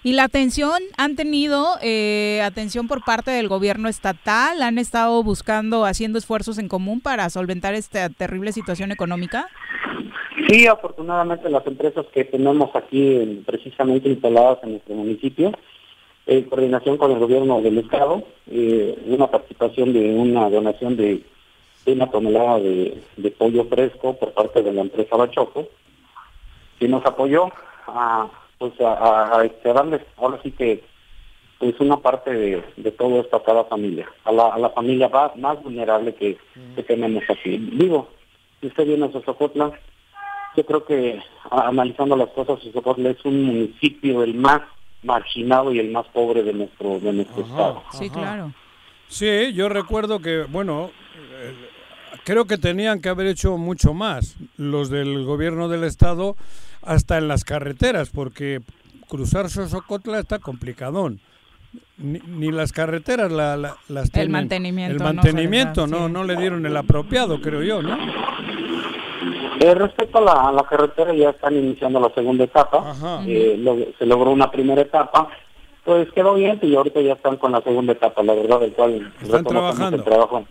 ¿Y 0.04 0.13
la 0.13 0.26
atención? 0.26 0.80
¿Han 0.98 1.15
tenido 1.15 1.65
eh, 1.82 2.39
atención 2.44 2.88
por 2.88 3.04
parte 3.04 3.32
del 3.32 3.48
gobierno 3.48 3.89
estatal? 3.89 4.62
¿Han 4.62 4.78
estado 4.78 5.24
buscando, 5.24 5.84
haciendo 5.84 6.20
esfuerzos 6.20 6.60
en 6.60 6.68
común 6.68 7.02
para 7.02 7.28
solventar 7.32 7.74
esta 7.74 8.10
terrible 8.10 8.52
situación 8.52 8.91
económica? 8.91 9.48
Sí, 10.48 10.68
afortunadamente 10.68 11.50
las 11.50 11.65
empresas 11.65 12.06
que 12.13 12.24
tenemos 12.24 12.70
aquí 12.76 13.15
en- 13.15 13.44
precisamente 13.44 14.10
instaladas 14.10 14.60
en 14.63 14.74
nuestro 14.74 14.94
municipio, 14.94 15.52
en 16.27 16.43
coordinación 16.43 16.97
con 16.97 17.11
el 17.11 17.19
gobierno 17.19 17.61
del 17.61 17.77
estado, 17.77 18.23
eh, 18.49 18.97
una 19.05 19.27
participación 19.27 19.93
de 19.93 20.15
una 20.15 20.49
donación 20.49 20.97
de, 20.97 21.23
una 21.85 22.09
tonelada 22.09 22.59
de, 22.59 23.35
pollo 23.38 23.65
fresco 23.65 24.15
por 24.17 24.33
parte 24.33 24.63
de 24.63 24.73
la 24.73 24.81
empresa 24.81 25.15
Bachoco, 25.15 25.67
que 26.79 26.88
nos 26.88 27.05
apoyó 27.05 27.49
a 27.88 28.27
pues 28.57 28.73
este, 29.43 29.73
darles 29.73 30.01
ahora 30.17 30.39
sí 30.41 30.51
que 30.51 30.83
pues 31.59 31.79
una 31.79 31.97
parte 31.97 32.31
de, 32.75 32.91
todo 32.91 33.21
esto 33.21 33.38
a 33.38 33.43
cada 33.43 33.63
familia, 33.65 34.09
a 34.23 34.31
la, 34.31 34.69
familia 34.71 35.09
más 35.35 35.61
vulnerable 35.63 36.13
que, 36.15 36.38
tenemos 36.83 37.23
aquí. 37.29 37.57
Digo, 37.73 38.09
si 38.59 38.67
usted 38.67 38.85
viene 38.85 39.05
a 39.05 39.11
Sosocotla, 39.11 39.71
yo 40.57 40.65
creo 40.65 40.85
que 40.85 41.21
analizando 41.49 42.15
las 42.15 42.29
cosas, 42.29 42.59
Sosocotla 42.61 43.11
es 43.11 43.23
un 43.25 43.43
municipio 43.43 44.23
el 44.23 44.33
más 44.33 44.61
marginado 45.06 45.72
y 45.72 45.80
el 45.80 45.91
más 45.91 46.06
pobre 46.08 46.44
de 46.44 46.54
nuestro 46.54 47.00
de 47.00 47.13
nuestro 47.13 47.44
Ajá. 47.44 47.52
estado. 47.52 47.84
Sí, 47.94 48.06
Ajá. 48.06 48.13
claro. 48.13 48.54
Sí, 49.08 49.54
yo 49.54 49.70
recuerdo 49.70 50.20
que, 50.20 50.44
bueno, 50.50 50.89
eh, 51.15 51.54
creo 52.24 52.46
que 52.46 52.58
tenían 52.58 53.02
que 53.02 53.10
haber 53.10 53.28
hecho 53.28 53.58
mucho 53.58 53.94
más 53.94 54.36
los 54.58 54.89
del 54.89 55.24
gobierno 55.26 55.70
del 55.70 55.84
estado 55.84 56.36
hasta 56.82 57.18
en 57.18 57.28
las 57.28 57.44
carreteras, 57.44 58.10
porque 58.10 58.62
cruzar 59.08 59.50
Sosocotla 59.50 60.20
está 60.20 60.39
complicadón. 60.39 61.20
Ni, 61.98 62.20
ni 62.20 62.52
las 62.52 62.72
carreteras 62.72 63.32
la, 63.32 63.58
la- 63.58 63.76
las 63.89 64.06
El 64.06 64.12
tienen. 64.12 64.32
mantenimiento 64.32 64.91
El 64.94 64.98
no 64.98 65.06
se 65.08 65.13
les 65.13 65.15
mantenimiento, 65.24 65.88
no, 65.88 66.08
sí. 66.08 66.13
no 66.13 66.24
le 66.24 66.36
dieron 66.38 66.65
el 66.65 66.76
apropiado, 66.78 67.41
creo 67.41 67.63
yo, 67.63 67.82
¿no? 67.82 67.98
Eh, 69.60 69.74
respecto 69.76 70.18
a 70.18 70.22
la, 70.22 70.48
a 70.50 70.52
la 70.52 70.63
carretera, 70.63 71.13
ya 71.13 71.30
están 71.30 71.56
iniciando 71.56 72.00
la 72.00 72.10
segunda 72.13 72.44
etapa. 72.44 72.94
Eh, 73.26 73.56
lo- 73.58 73.78
se 73.98 74.06
logró 74.06 74.32
una 74.32 74.52
primera 74.52 74.82
etapa, 74.82 75.30
pues 75.84 76.12
quedó 76.13 76.34
bien 76.34 76.60
y 76.62 76.76
ahorita 76.76 77.00
ya 77.02 77.13
están 77.13 77.38
con 77.38 77.52
la 77.52 77.62
segunda 77.62 77.94
etapa, 77.94 78.24
la 78.24 78.34
verdad, 78.34 78.60
del 78.60 78.74
cual 78.74 78.96
Están 79.22 79.44
reconocemos 79.46 79.46
trabajando. 79.76 79.98
el 79.98 80.04
trabajo. 80.04 80.44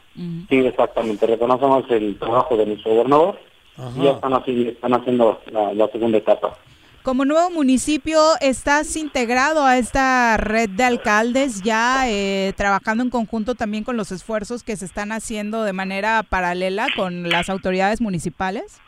Sí, 0.49 0.57
exactamente, 0.67 1.27
reconocemos 1.27 1.85
el 1.91 2.19
trabajo 2.19 2.57
de 2.57 2.67
nuestro 2.67 2.93
gobernador 2.93 3.39
Ajá. 3.77 3.91
y 3.99 4.05
ya 4.05 4.11
están, 4.13 4.33
así, 4.35 4.69
están 4.69 4.95
haciendo 4.95 5.41
la, 5.51 5.75
la 5.75 5.89
segunda 5.89 6.19
etapa. 6.19 6.57
Como 7.03 7.27
nuevo 7.27 7.51
municipio, 7.51 8.19
¿estás 8.41 8.97
integrado 8.97 9.65
a 9.67 9.77
esta 9.77 10.39
red 10.39 10.71
de 10.71 10.85
alcaldes 10.85 11.61
ya 11.63 12.09
eh, 12.09 12.55
trabajando 12.57 13.05
en 13.05 13.11
conjunto 13.11 13.55
también 13.55 13.85
con 13.85 13.99
los 13.99 14.11
esfuerzos 14.11 14.63
que 14.63 14.75
se 14.77 14.87
están 14.87 15.13
haciendo 15.13 15.65
de 15.65 15.75
manera 15.75 16.23
paralela 16.23 16.87
con 16.97 17.29
las 17.29 17.51
autoridades 17.51 18.01
municipales? 18.01 18.81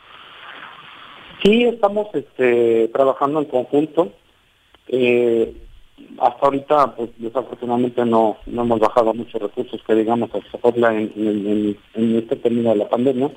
Sí, 1.43 1.63
estamos 1.65 2.07
este, 2.13 2.87
trabajando 2.89 3.39
en 3.39 3.45
conjunto. 3.45 4.11
Eh, 4.87 5.53
hasta 6.19 6.45
ahorita, 6.45 6.95
pues 6.95 7.09
desafortunadamente 7.17 8.05
no, 8.05 8.37
no 8.45 8.61
hemos 8.61 8.79
bajado 8.79 9.13
muchos 9.13 9.41
recursos 9.41 9.81
que 9.85 9.95
digamos 9.95 10.29
a 10.33 10.37
en, 10.93 11.11
en, 11.15 11.77
en- 11.95 12.15
este 12.17 12.35
término 12.37 12.69
de 12.69 12.75
la 12.77 12.89
pandemia. 12.89 13.31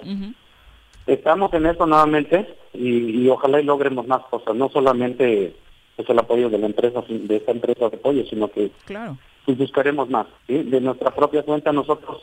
Estamos 1.06 1.52
en 1.54 1.66
eso 1.66 1.86
nuevamente 1.86 2.46
y, 2.74 3.22
y 3.24 3.28
ojalá 3.28 3.60
y 3.60 3.64
logremos 3.64 4.06
más 4.06 4.22
cosas, 4.30 4.54
no 4.54 4.68
solamente 4.68 5.54
pues, 5.96 6.08
el 6.08 6.18
apoyo 6.18 6.48
de 6.50 6.58
la 6.58 6.66
empresa, 6.66 7.02
de 7.08 7.36
esta 7.36 7.52
empresa 7.52 7.88
de 7.88 7.96
apoyo, 7.96 8.24
sino 8.26 8.48
que 8.48 8.70
Claro. 8.84 9.16
pues, 9.46 9.58
buscaremos 9.58 10.08
más. 10.10 10.26
¿sí? 10.46 10.62
De 10.62 10.80
nuestra 10.80 11.10
propia 11.14 11.42
cuenta 11.42 11.72
nosotros 11.72 12.22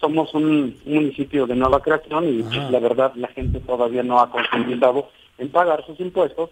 somos 0.00 0.32
un 0.34 0.76
municipio 0.86 1.46
de 1.46 1.54
nueva 1.54 1.80
creación 1.80 2.28
y 2.28 2.42
pues, 2.42 2.56
Ajá. 2.58 2.70
la 2.70 2.78
verdad 2.80 3.12
la 3.16 3.28
gente 3.28 3.60
todavía 3.60 4.02
no 4.02 4.18
ha 4.20 4.30
concientizado 4.30 5.08
en 5.38 5.50
pagar 5.50 5.84
sus 5.86 5.98
impuestos. 6.00 6.50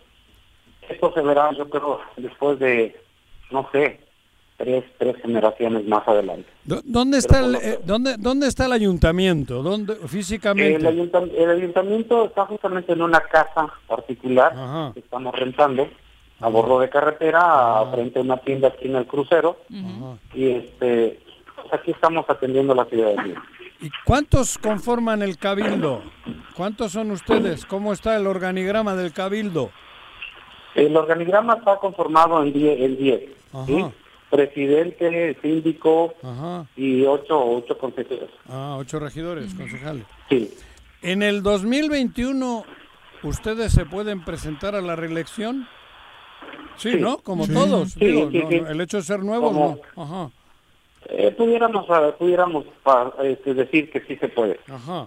Esto 0.88 1.12
se 1.14 1.20
verá 1.22 1.50
yo 1.52 1.68
creo 1.68 2.00
después 2.16 2.58
de, 2.58 2.94
no 3.50 3.68
sé, 3.72 4.00
tres, 4.56 4.84
tres 4.98 5.16
generaciones 5.22 5.86
más 5.86 6.06
adelante. 6.08 6.48
¿Dó- 6.64 6.80
¿Dónde 6.84 7.18
está 7.18 7.40
el, 7.40 7.54
eh, 7.56 7.78
dónde, 7.84 8.16
dónde 8.18 8.46
está 8.48 8.66
el 8.66 8.72
ayuntamiento? 8.72 9.62
¿Dónde 9.62 9.94
físicamente? 10.06 10.76
El, 10.76 10.86
ayuntam- 10.86 11.30
el 11.36 11.50
ayuntamiento 11.50 12.26
está 12.26 12.44
justamente 12.46 12.92
en 12.92 13.02
una 13.02 13.20
casa 13.20 13.72
particular 13.86 14.52
Ajá. 14.54 14.90
que 14.94 15.00
estamos 15.00 15.34
rentando 15.34 15.88
a 16.40 16.48
bordo 16.48 16.80
de 16.80 16.88
carretera, 16.88 17.80
a- 17.80 17.90
frente 17.92 18.18
a 18.18 18.22
una 18.22 18.36
tienda 18.38 18.68
aquí 18.68 18.86
en 18.88 18.96
el 18.96 19.06
crucero. 19.06 19.56
Ajá. 19.70 20.18
y 20.34 20.50
este 20.50 21.20
pues 21.62 21.72
aquí 21.74 21.90
estamos 21.92 22.24
atendiendo 22.28 22.74
la 22.74 22.84
ciudadanía. 22.86 23.42
¿Y 23.80 23.90
cuántos 24.04 24.58
conforman 24.58 25.22
el 25.22 25.38
cabildo? 25.38 26.02
¿Cuántos 26.56 26.92
son 26.92 27.10
ustedes? 27.12 27.64
¿Cómo 27.66 27.92
está 27.92 28.16
el 28.16 28.26
organigrama 28.26 28.94
del 28.94 29.12
cabildo? 29.12 29.70
El 30.74 30.96
organigrama 30.96 31.54
está 31.54 31.76
conformado 31.76 32.42
en 32.42 32.52
10, 32.52 32.80
en 32.80 32.96
10 32.96 33.20
¿sí? 33.66 33.78
Ajá. 33.80 33.90
presidente, 34.30 35.36
síndico 35.42 36.14
Ajá. 36.22 36.66
y 36.76 37.04
ocho, 37.04 37.38
ocho 37.40 37.78
consejeros. 37.78 38.30
Ah, 38.48 38.76
ocho 38.78 38.98
regidores, 38.98 39.54
concejales. 39.54 40.04
Sí. 40.28 40.50
En 41.02 41.22
el 41.22 41.42
2021, 41.42 42.64
¿ustedes 43.22 43.72
se 43.72 43.86
pueden 43.86 44.24
presentar 44.24 44.74
a 44.74 44.80
la 44.80 44.96
reelección? 44.96 45.68
Sí, 46.76 46.92
Sí. 46.92 46.98
¿no? 47.00 47.18
Como 47.18 47.46
Sí. 47.46 47.54
todos. 47.54 47.90
Sí, 47.92 48.04
Digo, 48.06 48.30
sí, 48.30 48.38
no, 48.60 48.68
el 48.68 48.80
hecho 48.80 48.98
de 48.98 49.02
ser 49.02 49.20
nuevos, 49.20 49.52
Como- 49.52 49.78
no. 49.96 50.02
Ajá, 50.02 50.30
Eh, 51.10 51.34
pudiéramos 51.36 51.88
a- 51.90 52.12
pudiéramos 52.16 52.64
pa- 52.82 53.12
este, 53.22 53.54
decir 53.54 53.90
que 53.90 54.00
sí 54.02 54.16
se 54.16 54.28
puede. 54.28 54.60
ajá, 54.70 55.06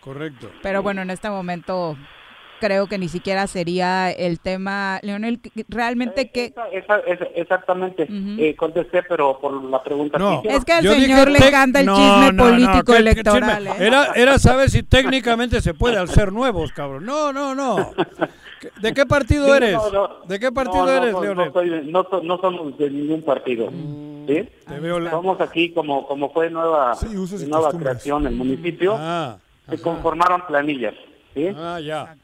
correcto. 0.00 0.50
Pero 0.62 0.82
bueno, 0.82 1.02
en 1.02 1.10
este 1.10 1.30
momento 1.30 1.96
creo 2.60 2.88
que 2.88 2.98
ni 2.98 3.08
siquiera 3.08 3.46
sería 3.46 4.10
el 4.10 4.40
tema, 4.40 4.98
Leonel, 5.02 5.40
¿qué- 5.40 5.64
realmente 5.68 6.30
que... 6.32 6.46
Esa- 6.46 6.68
esa- 6.72 6.98
esa- 7.06 7.28
exactamente. 7.36 8.06
Eh, 8.10 8.56
contesté, 8.56 9.04
pero 9.04 9.38
por 9.40 9.62
la 9.64 9.80
pregunta 9.82 10.18
No. 10.18 10.42
que 10.42 10.48
Es 10.48 10.64
que 10.64 10.72
al 10.72 10.82
Yo 10.84 10.92
señor 10.94 11.30
le 11.30 11.38
encanta 11.38 11.80
el 11.80 11.86
No, 11.86 11.94
chisme 11.96 12.32
no, 12.32 12.44
político 12.44 12.84
¿qué- 12.86 12.92
qué 12.92 12.98
electoral. 12.98 13.64
chisme? 13.64 13.84
¿eh? 13.84 13.86
Era, 13.86 14.12
era 14.16 14.38
saber 14.40 14.68
si 14.70 14.82
técnicamente 14.82 15.60
se 15.62 15.72
puede 15.72 15.96
al 15.98 16.08
ser 16.08 16.32
nuevos, 16.32 16.72
cabrón. 16.72 17.06
No, 17.06 17.32
no, 17.32 17.54
no. 17.54 17.92
¿Qué- 18.60 18.70
¿De 18.80 18.92
qué 18.94 19.06
partido 19.06 19.46
Sí, 19.46 19.50
eres? 19.52 19.72
no, 19.74 19.90
no. 19.90 20.08
¿De 20.26 20.38
qué 20.40 20.50
partido 20.52 20.84
No, 20.84 20.90
eres, 20.92 21.12
Leonel? 21.20 21.46
No, 21.48 21.52
soy 21.52 21.70
no 21.90 22.04
so- 22.04 22.22
no 22.22 22.38
somos 22.38 22.76
de 22.78 22.90
ningún 22.90 23.22
partido. 23.22 23.68
¿sí? 24.26 24.46
Te 24.66 24.80
veo 24.80 25.00
la- 25.00 25.10
Somos 25.10 25.40
aquí 25.40 25.72
como 25.72 26.06
como 26.06 26.30
fue 26.32 26.50
nueva, 26.50 26.94
Sí, 26.94 27.06
nueva 27.06 27.24
costumbres. 27.24 27.78
creación 27.80 28.26
el 28.26 28.34
municipio. 28.34 28.94
Ah, 28.98 29.38
se 29.68 29.74
ajá. 29.76 29.82
conformaron 29.84 30.42
planillas. 30.46 30.94
¿sí? 31.34 31.48
Ah, 31.56 31.78
ya. 31.80 32.16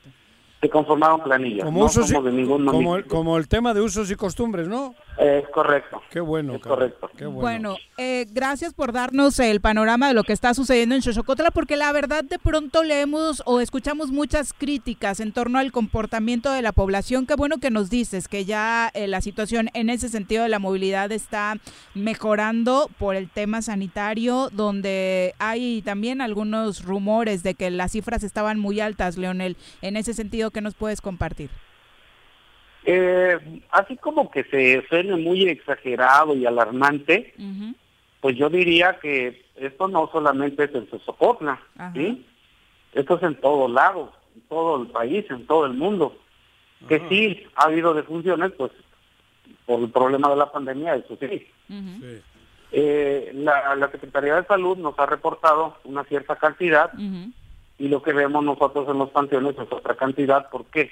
Se 0.61 0.69
conformaron 0.71 1.21
planillas. 1.23 1.65
Como, 1.65 1.85
usos 1.85 2.11
y- 2.11 2.21
de 2.23 2.33
ningún 2.33 2.65
como, 2.67 2.97
el, 2.97 3.05
como 3.07 3.37
el 3.37 3.49
tema 3.49 3.75
de 3.75 3.81
usos 3.83 4.11
y 4.11 4.17
costumbres, 4.17 4.67
¿no? 4.67 4.95
Es 5.19 5.49
correcto. 5.51 6.03
Qué 6.11 6.21
bueno. 6.21 6.57
Es 6.57 6.63
correcto. 6.63 7.11
Qué 7.17 7.27
bueno. 7.27 7.41
Bueno, 7.41 7.77
eh, 7.99 8.27
gracias 8.31 8.75
por 8.75 8.93
darnos 8.93 9.39
el 9.39 9.61
panorama 9.61 10.09
de 10.09 10.15
lo 10.15 10.25
que 10.25 10.33
está 10.33 10.55
sucediendo 10.55 10.95
en 10.95 11.03
Xochocotla, 11.03 11.51
porque 11.51 11.77
la 11.77 11.93
verdad 11.93 12.25
de 12.25 12.39
pronto 12.39 12.83
leemos 12.83 13.43
o 13.47 13.61
escuchamos 13.61 14.11
muchas 14.11 14.53
críticas 14.53 15.21
en 15.21 15.33
torno 15.33 15.59
al 15.59 15.73
comportamiento 15.73 16.51
de 16.51 16.63
la 16.63 16.73
población. 16.73 17.27
Qué 17.27 17.35
bueno 17.35 17.59
que 17.59 17.71
nos 17.71 17.91
dices 17.91 18.27
que 18.29 18.45
ya 18.45 18.91
eh, 18.95 19.07
la 19.07 19.21
situación 19.21 19.71
en 19.75 19.89
ese 19.89 20.09
sentido 20.09 20.43
de 20.43 20.49
la 20.49 20.59
movilidad 20.59 21.13
está 21.13 21.59
mejorando 21.95 22.91
por 22.99 23.15
el 23.15 23.31
tema 23.31 23.63
sanitario, 23.63 24.49
donde 24.53 25.35
hay 25.39 25.83
también 25.83 26.21
algunos 26.21 26.85
rumores 26.85 27.43
de 27.43 27.55
que 27.55 27.71
las 27.71 27.93
cifras 27.93 28.25
estaban 28.25 28.59
muy 28.59 28.81
altas, 28.81 29.17
Leonel. 29.17 29.57
En 29.81 29.97
ese 29.97 30.13
sentido, 30.15 30.51
¿qué 30.51 30.61
nos 30.61 30.75
puedes 30.75 31.01
compartir? 31.01 31.51
Eh, 32.87 33.63
así 33.71 33.97
como 33.97 34.31
que 34.31 34.45
se 34.45 34.87
suene 34.89 35.17
muy 35.17 35.49
exagerado 35.49 36.35
y 36.35 36.45
alarmante, 36.45 37.35
pues 38.21 38.37
yo 38.37 38.51
diría 38.51 38.99
que 39.01 39.45
esto 39.57 39.89
no 39.89 40.09
solamente 40.13 40.65
es 40.65 40.75
en 40.75 40.89
Sosocotla. 40.91 41.61
¿sí? 41.95 42.27
Esto 42.93 43.17
es 43.17 43.23
en 43.23 43.41
todos 43.41 43.71
lados, 43.71 44.11
en 44.35 44.43
todo 44.43 44.83
el 44.83 44.89
país, 44.89 45.25
en 45.31 45.47
todo 45.47 45.67
el 45.67 45.75
mundo. 45.75 46.17
Que 46.89 47.01
sí 47.09 47.47
ha 47.57 47.65
habido 47.65 47.95
defunciones, 47.95 48.53
pues 48.53 48.71
por 49.65 49.81
el 49.81 49.91
problema 49.91 50.29
de 50.29 50.37
la 50.37 50.53
pandemia, 50.53 50.97
eso 50.97 51.17
sí. 51.19 51.47
Eh, 52.73 53.31
la, 53.35 53.75
la 53.77 53.91
Secretaría 53.91 54.35
de 54.35 54.47
Salud 54.47 54.77
nos 54.77 54.99
ha 54.99 55.07
reportado 55.07 55.79
una 55.85 56.05
cierta 56.05 56.37
cantidad 56.37 56.93
y 57.79 57.89
lo 57.89 58.03
que 58.03 58.13
vemos 58.13 58.45
nosotros 58.45 58.89
en 58.89 58.99
los 58.99 59.11
panteones 59.11 59.55
es 59.55 59.73
otra 59.73 59.95
cantidad. 59.95 60.51
¿Por 60.51 60.67
qué? 60.67 60.91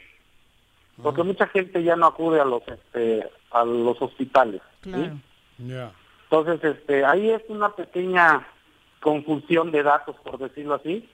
Porque 1.01 1.23
mucha 1.23 1.47
gente 1.47 1.83
ya 1.83 1.97
no 1.97 2.07
acude 2.07 2.41
a 2.41 2.45
los 2.45 2.63
este, 2.67 3.29
a 3.51 3.65
los 3.65 4.01
hospitales. 4.03 4.61
Entonces, 6.31 6.65
este, 6.65 7.05
ahí 7.05 7.31
es 7.31 7.43
una 7.49 7.71
pequeña 7.75 8.47
confusión 9.01 9.71
de 9.71 9.83
datos, 9.83 10.17
por 10.23 10.39
decirlo 10.39 10.75
así, 10.75 11.09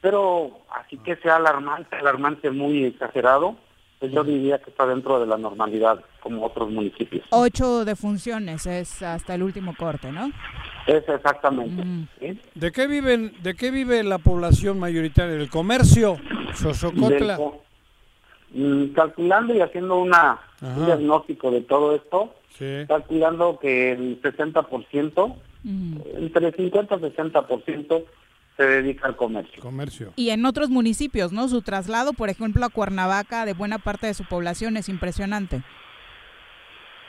pero 0.00 0.60
así 0.74 0.96
que 0.98 1.16
sea 1.16 1.36
alarmante, 1.36 1.94
alarmante 1.96 2.50
muy 2.50 2.84
exagerado, 2.84 3.56
pues 3.98 4.12
yo 4.12 4.24
diría 4.24 4.58
que 4.58 4.70
está 4.70 4.86
dentro 4.86 5.18
de 5.20 5.26
la 5.26 5.36
normalidad, 5.38 6.04
como 6.20 6.44
otros 6.44 6.70
municipios. 6.70 7.24
Ocho 7.30 7.84
defunciones 7.84 8.66
es 8.66 9.02
hasta 9.02 9.34
el 9.34 9.42
último 9.42 9.74
corte, 9.76 10.12
¿no? 10.12 10.30
Es 10.86 11.08
exactamente. 11.08 11.82
Mm. 11.84 12.08
¿sí? 12.20 12.40
¿De 12.54 12.72
qué 12.72 12.86
viven, 12.86 13.32
de 13.42 13.54
qué 13.54 13.70
vive 13.70 14.02
la 14.04 14.18
población 14.18 14.78
mayoritaria? 14.78 15.34
¿Del 15.36 15.50
comercio? 15.50 16.16
Del 16.16 16.54
Sosocotla. 16.54 17.36
co- 17.36 17.62
mm, 18.56 18.94
calculando 18.94 19.54
y 19.54 19.60
haciendo 19.60 19.98
una, 20.00 20.40
un 20.62 20.86
diagnóstico 20.86 21.50
de 21.50 21.60
todo 21.60 21.94
esto, 21.94 22.34
Sí. 22.58 22.84
calculando 22.88 23.58
que 23.60 23.92
el 23.92 24.20
60%, 24.22 25.36
Mm. 25.62 25.96
entre 26.16 26.52
50 26.52 26.96
y 26.96 27.00
60% 27.00 28.04
se 28.56 28.62
dedica 28.62 29.06
al 29.08 29.16
comercio. 29.16 29.60
Comercio. 29.62 30.12
Y 30.16 30.30
en 30.30 30.46
otros 30.46 30.70
municipios, 30.70 31.32
¿no? 31.32 31.48
Su 31.48 31.60
traslado, 31.60 32.14
por 32.14 32.30
ejemplo, 32.30 32.64
a 32.64 32.70
Cuernavaca 32.70 33.44
de 33.44 33.52
buena 33.52 33.78
parte 33.78 34.06
de 34.06 34.14
su 34.14 34.24
población 34.24 34.76
es 34.78 34.88
impresionante. 34.88 35.62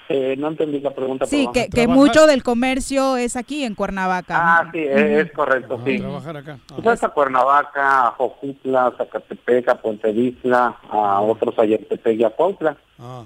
Eh, 0.09 0.35
no 0.37 0.47
entendí 0.47 0.79
la 0.79 0.91
pregunta. 0.95 1.25
Sí, 1.25 1.49
que, 1.53 1.67
que 1.69 1.85
mucho 1.87 2.27
del 2.27 2.41
comercio 2.41 3.17
es 3.17 3.35
aquí 3.35 3.63
en 3.65 3.75
Cuernavaca. 3.75 4.35
Ah, 4.39 4.69
sí, 4.71 4.79
es, 4.79 5.25
es 5.27 5.31
correcto, 5.33 5.75
Ajá, 5.75 5.83
sí. 5.85 5.99
Trabajar 5.99 6.37
acá. 6.37 6.59
Ah. 6.71 6.75
Pues 6.81 7.03
a 7.03 7.09
Cuernavaca, 7.09 8.07
a 8.07 8.11
Jojutla, 8.11 8.87
a 8.87 8.91
Zacatepec, 8.95 9.67
a 9.67 9.75
Puente 9.81 10.11
Vizla, 10.13 10.77
a 10.89 11.19
otros 11.21 11.59
a 11.59 11.65
Yetepec 11.65 12.19
y 12.19 12.23
a 12.23 12.29
Cuautla. 12.29 12.77
Ah. 12.99 13.25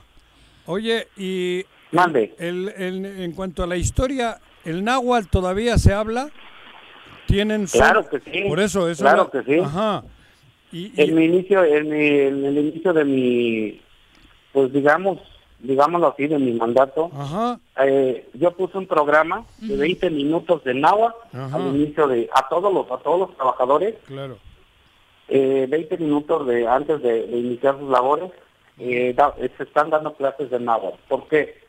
Oye, 0.65 1.07
y 1.17 1.63
Mande. 1.91 2.33
el, 2.39 2.69
el- 2.75 3.05
en 3.05 3.31
cuanto 3.33 3.61
a 3.63 3.67
la 3.67 3.75
historia, 3.77 4.39
¿el 4.65 4.83
náhuatl 4.83 5.27
todavía 5.29 5.77
se 5.77 5.93
habla? 5.93 6.29
¿Tienen 7.27 7.67
su- 7.67 7.77
Claro 7.77 8.07
que 8.09 8.19
sí. 8.21 8.43
Por 8.47 8.59
eso, 8.59 8.89
eso. 8.89 9.03
Claro 9.03 9.29
la- 9.31 9.41
que 9.43 9.53
sí. 9.53 9.59
Ajá. 9.59 10.03
Y, 10.71 10.85
y- 10.87 11.01
En 11.03 11.15
mi 11.15 11.25
inicio, 11.25 11.63
en, 11.63 11.89
mi- 11.89 12.19
en 12.19 12.45
el 12.45 12.57
inicio 12.57 12.91
de 12.93 13.05
mi, 13.05 13.81
pues 14.51 14.73
digamos, 14.73 15.19
digámoslo 15.63 16.07
así, 16.07 16.27
de 16.27 16.39
mi 16.39 16.51
mandato, 16.53 17.09
Ajá. 17.17 17.59
eh, 17.83 18.27
yo 18.33 18.51
puse 18.51 18.77
un 18.77 18.87
programa 18.87 19.45
de 19.59 19.75
20 19.77 20.09
minutos 20.09 20.63
de 20.63 20.73
Ajá. 21.33 21.55
al 21.55 21.67
inicio 21.75 22.07
de 22.07 22.29
a 22.33 22.47
todos 22.49 22.73
los 22.73 22.89
a 22.91 22.97
todos 22.97 23.19
los 23.19 23.35
trabajadores, 23.35 23.95
Claro. 24.07 24.37
eh, 25.27 25.65
20 25.69 25.97
minutos 25.97 26.45
de 26.47 26.67
antes 26.67 27.01
de, 27.01 27.27
de 27.27 27.37
iniciar 27.37 27.77
sus 27.79 27.89
labores, 27.89 28.31
eh, 28.79 29.13
da- 29.15 29.35
eh, 29.37 29.49
se 29.57 29.63
están 29.63 29.89
dando 29.89 30.13
clases 30.13 30.49
de 30.49 30.59
náhuatl. 30.59 30.97
¿Por 31.07 31.27
qué? 31.27 31.61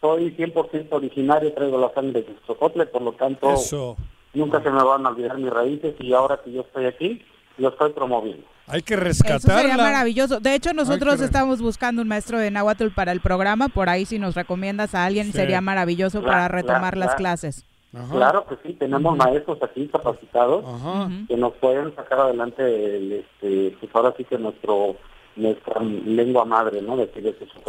Soy 0.00 0.30
100% 0.36 0.92
originario, 0.96 1.52
traigo 1.54 1.78
la 1.78 1.92
sangre 1.94 2.22
de 2.22 2.36
Xocotle, 2.46 2.86
por 2.86 3.02
lo 3.02 3.12
tanto 3.12 3.50
Eso. 3.52 3.96
nunca 4.34 4.62
se 4.62 4.70
me 4.70 4.82
van 4.82 5.06
a 5.06 5.08
olvidar 5.10 5.38
mis 5.38 5.50
raíces 5.52 5.94
y 5.98 6.12
ahora 6.12 6.40
que 6.44 6.52
yo 6.52 6.60
estoy 6.60 6.86
aquí, 6.86 7.24
lo 7.58 7.68
estoy 7.68 7.92
promoviendo. 7.92 8.44
Hay 8.66 8.80
que 8.82 8.94
Eso 8.94 9.04
rescatarla. 9.04 9.60
sería 9.60 9.76
maravilloso. 9.76 10.40
De 10.40 10.54
hecho, 10.54 10.72
nosotros 10.72 11.18
que- 11.18 11.24
estamos 11.26 11.60
buscando 11.60 12.00
un 12.02 12.08
maestro 12.08 12.38
de 12.38 12.50
náhuatl 12.50 12.88
para 12.88 13.12
el 13.12 13.20
programa. 13.20 13.68
Por 13.68 13.88
ahí, 13.90 14.06
si 14.06 14.18
nos 14.18 14.34
recomiendas 14.34 14.94
a 14.94 15.04
alguien, 15.04 15.26
Sí. 15.26 15.32
sería 15.32 15.60
maravilloso 15.60 16.20
Claro, 16.20 16.32
para 16.32 16.48
retomar 16.48 16.94
claro, 16.94 16.98
las 16.98 17.06
claro. 17.08 17.18
clases. 17.18 17.64
Ajá. 17.94 18.12
Claro 18.12 18.46
que 18.46 18.56
sí, 18.66 18.72
tenemos 18.74 19.16
maestros 19.16 19.58
aquí 19.62 19.86
capacitados 19.86 20.64
Ajá. 20.66 21.08
Que 21.28 21.36
nos 21.36 21.52
pueden 21.54 21.94
sacar 21.94 22.18
adelante, 22.20 22.96
el, 22.96 23.12
este, 23.12 23.76
pues 23.78 23.94
ahora 23.94 24.12
sí 24.16 24.24
que 24.24 24.38
nuestro 24.38 24.96
nuestra 25.36 25.80
lengua 25.80 26.44
madre, 26.44 26.80
¿no? 26.80 26.96
De. 26.96 27.10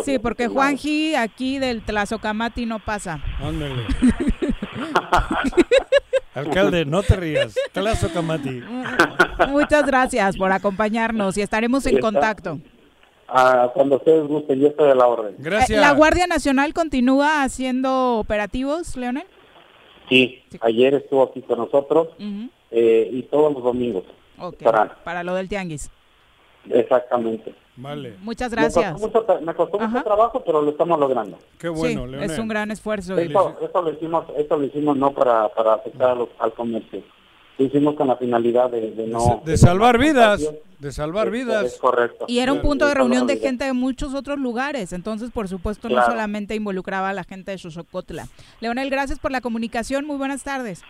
Sí, 0.03 0.19
porque 0.19 0.47
Juanji 0.47 1.15
aquí 1.15 1.57
del 1.57 1.81
Tlazocamati 1.81 2.67
no 2.67 2.77
pasa. 2.79 3.19
Ándale. 3.41 3.87
Alcalde, 6.35 6.85
no 6.85 7.01
te 7.01 7.15
rías. 7.15 7.55
Claso 7.73 8.09
Camati. 8.13 8.61
Muchas 9.47 9.85
gracias 9.85 10.37
por 10.37 10.51
acompañarnos 10.51 11.37
y 11.37 11.41
estaremos 11.41 11.85
en 11.87 11.99
contacto. 11.99 12.59
Ah, 13.27 13.71
cuando 13.73 13.95
ustedes 13.95 14.27
gusten, 14.27 14.59
yo 14.59 14.67
estoy 14.67 14.91
a 14.91 14.95
la 14.95 15.07
orden. 15.07 15.35
Gracias. 15.39 15.71
Eh, 15.79 15.81
¿La 15.81 15.93
Guardia 15.93 16.27
Nacional 16.27 16.73
continúa 16.73 17.41
haciendo 17.43 18.17
operativos, 18.19 18.95
Leonel? 18.95 19.25
Sí, 20.09 20.43
ayer 20.61 20.93
estuvo 20.93 21.23
aquí 21.23 21.41
con 21.41 21.57
nosotros 21.57 22.09
eh, 22.69 23.09
y 23.11 23.23
todos 23.23 23.51
los 23.53 23.63
domingos. 23.63 24.03
Ok, 24.37 24.61
Para- 24.61 24.93
para 25.03 25.23
lo 25.23 25.33
del 25.33 25.49
tianguis. 25.49 25.89
Exactamente. 26.69 27.55
Vale. 27.77 28.15
Muchas 28.21 28.49
Me 28.51 28.55
gracias. 28.57 28.93
costó 28.93 29.07
mucho, 29.21 29.41
me 29.45 29.53
costó 29.53 29.79
mucho 29.79 30.03
trabajo, 30.03 30.41
pero 30.45 30.61
lo 30.61 30.71
estamos 30.71 30.99
logrando. 30.99 31.37
Qué 31.57 31.67
bueno, 31.69 32.05
sí, 32.05 32.11
Leonel. 32.11 32.31
es 32.31 32.39
un 32.39 32.47
gran 32.47 32.71
esfuerzo. 32.71 33.17
Eso, 33.17 33.57
eso 33.61 33.81
lo 33.81 33.91
hicimos, 33.91 34.25
eso 34.37 34.57
lo 34.57 34.63
hicimos 34.63 34.95
no 34.97 35.11
para, 35.11 35.49
para 35.49 35.73
afectar 35.73 36.11
a 36.11 36.15
los- 36.15 36.29
al 36.39 36.53
comercio. 36.53 37.01
Lo 37.57 37.65
hicimos 37.65 37.95
con 37.95 38.07
la 38.07 38.17
finalidad 38.17 38.69
de, 38.69 38.91
de 38.91 39.07
no... 39.07 39.41
de 39.45 39.57
salvar 39.57 39.95
no 39.97 40.05
vidas. 40.05 40.41
De 40.79 40.91
salvar 40.91 41.31
vidas. 41.31 41.63
Es 41.65 41.77
correcto. 41.77 42.25
Y 42.27 42.39
era 42.39 42.51
un 42.51 42.61
punto 42.61 42.85
de 42.85 42.93
reunión 42.93 43.27
de 43.27 43.35
salvar 43.35 43.47
gente 43.49 43.65
de 43.65 43.73
muchos 43.73 44.13
otros 44.13 44.37
lugares, 44.39 44.91
entonces 44.91 45.31
por 45.31 45.47
supuesto 45.47 45.87
no 45.87 45.95
Claro. 45.95 46.11
solamente 46.11 46.53
involucraba 46.55 47.09
a 47.09 47.13
la 47.13 47.23
gente 47.23 47.51
de 47.51 47.57
Xochocotla. 47.57 48.27
Leonel, 48.59 48.89
gracias 48.89 49.19
por 49.19 49.31
la 49.31 49.39
comunicación, 49.41 50.05
muy 50.05 50.17
buenas 50.17 50.43
tardes. 50.43 50.81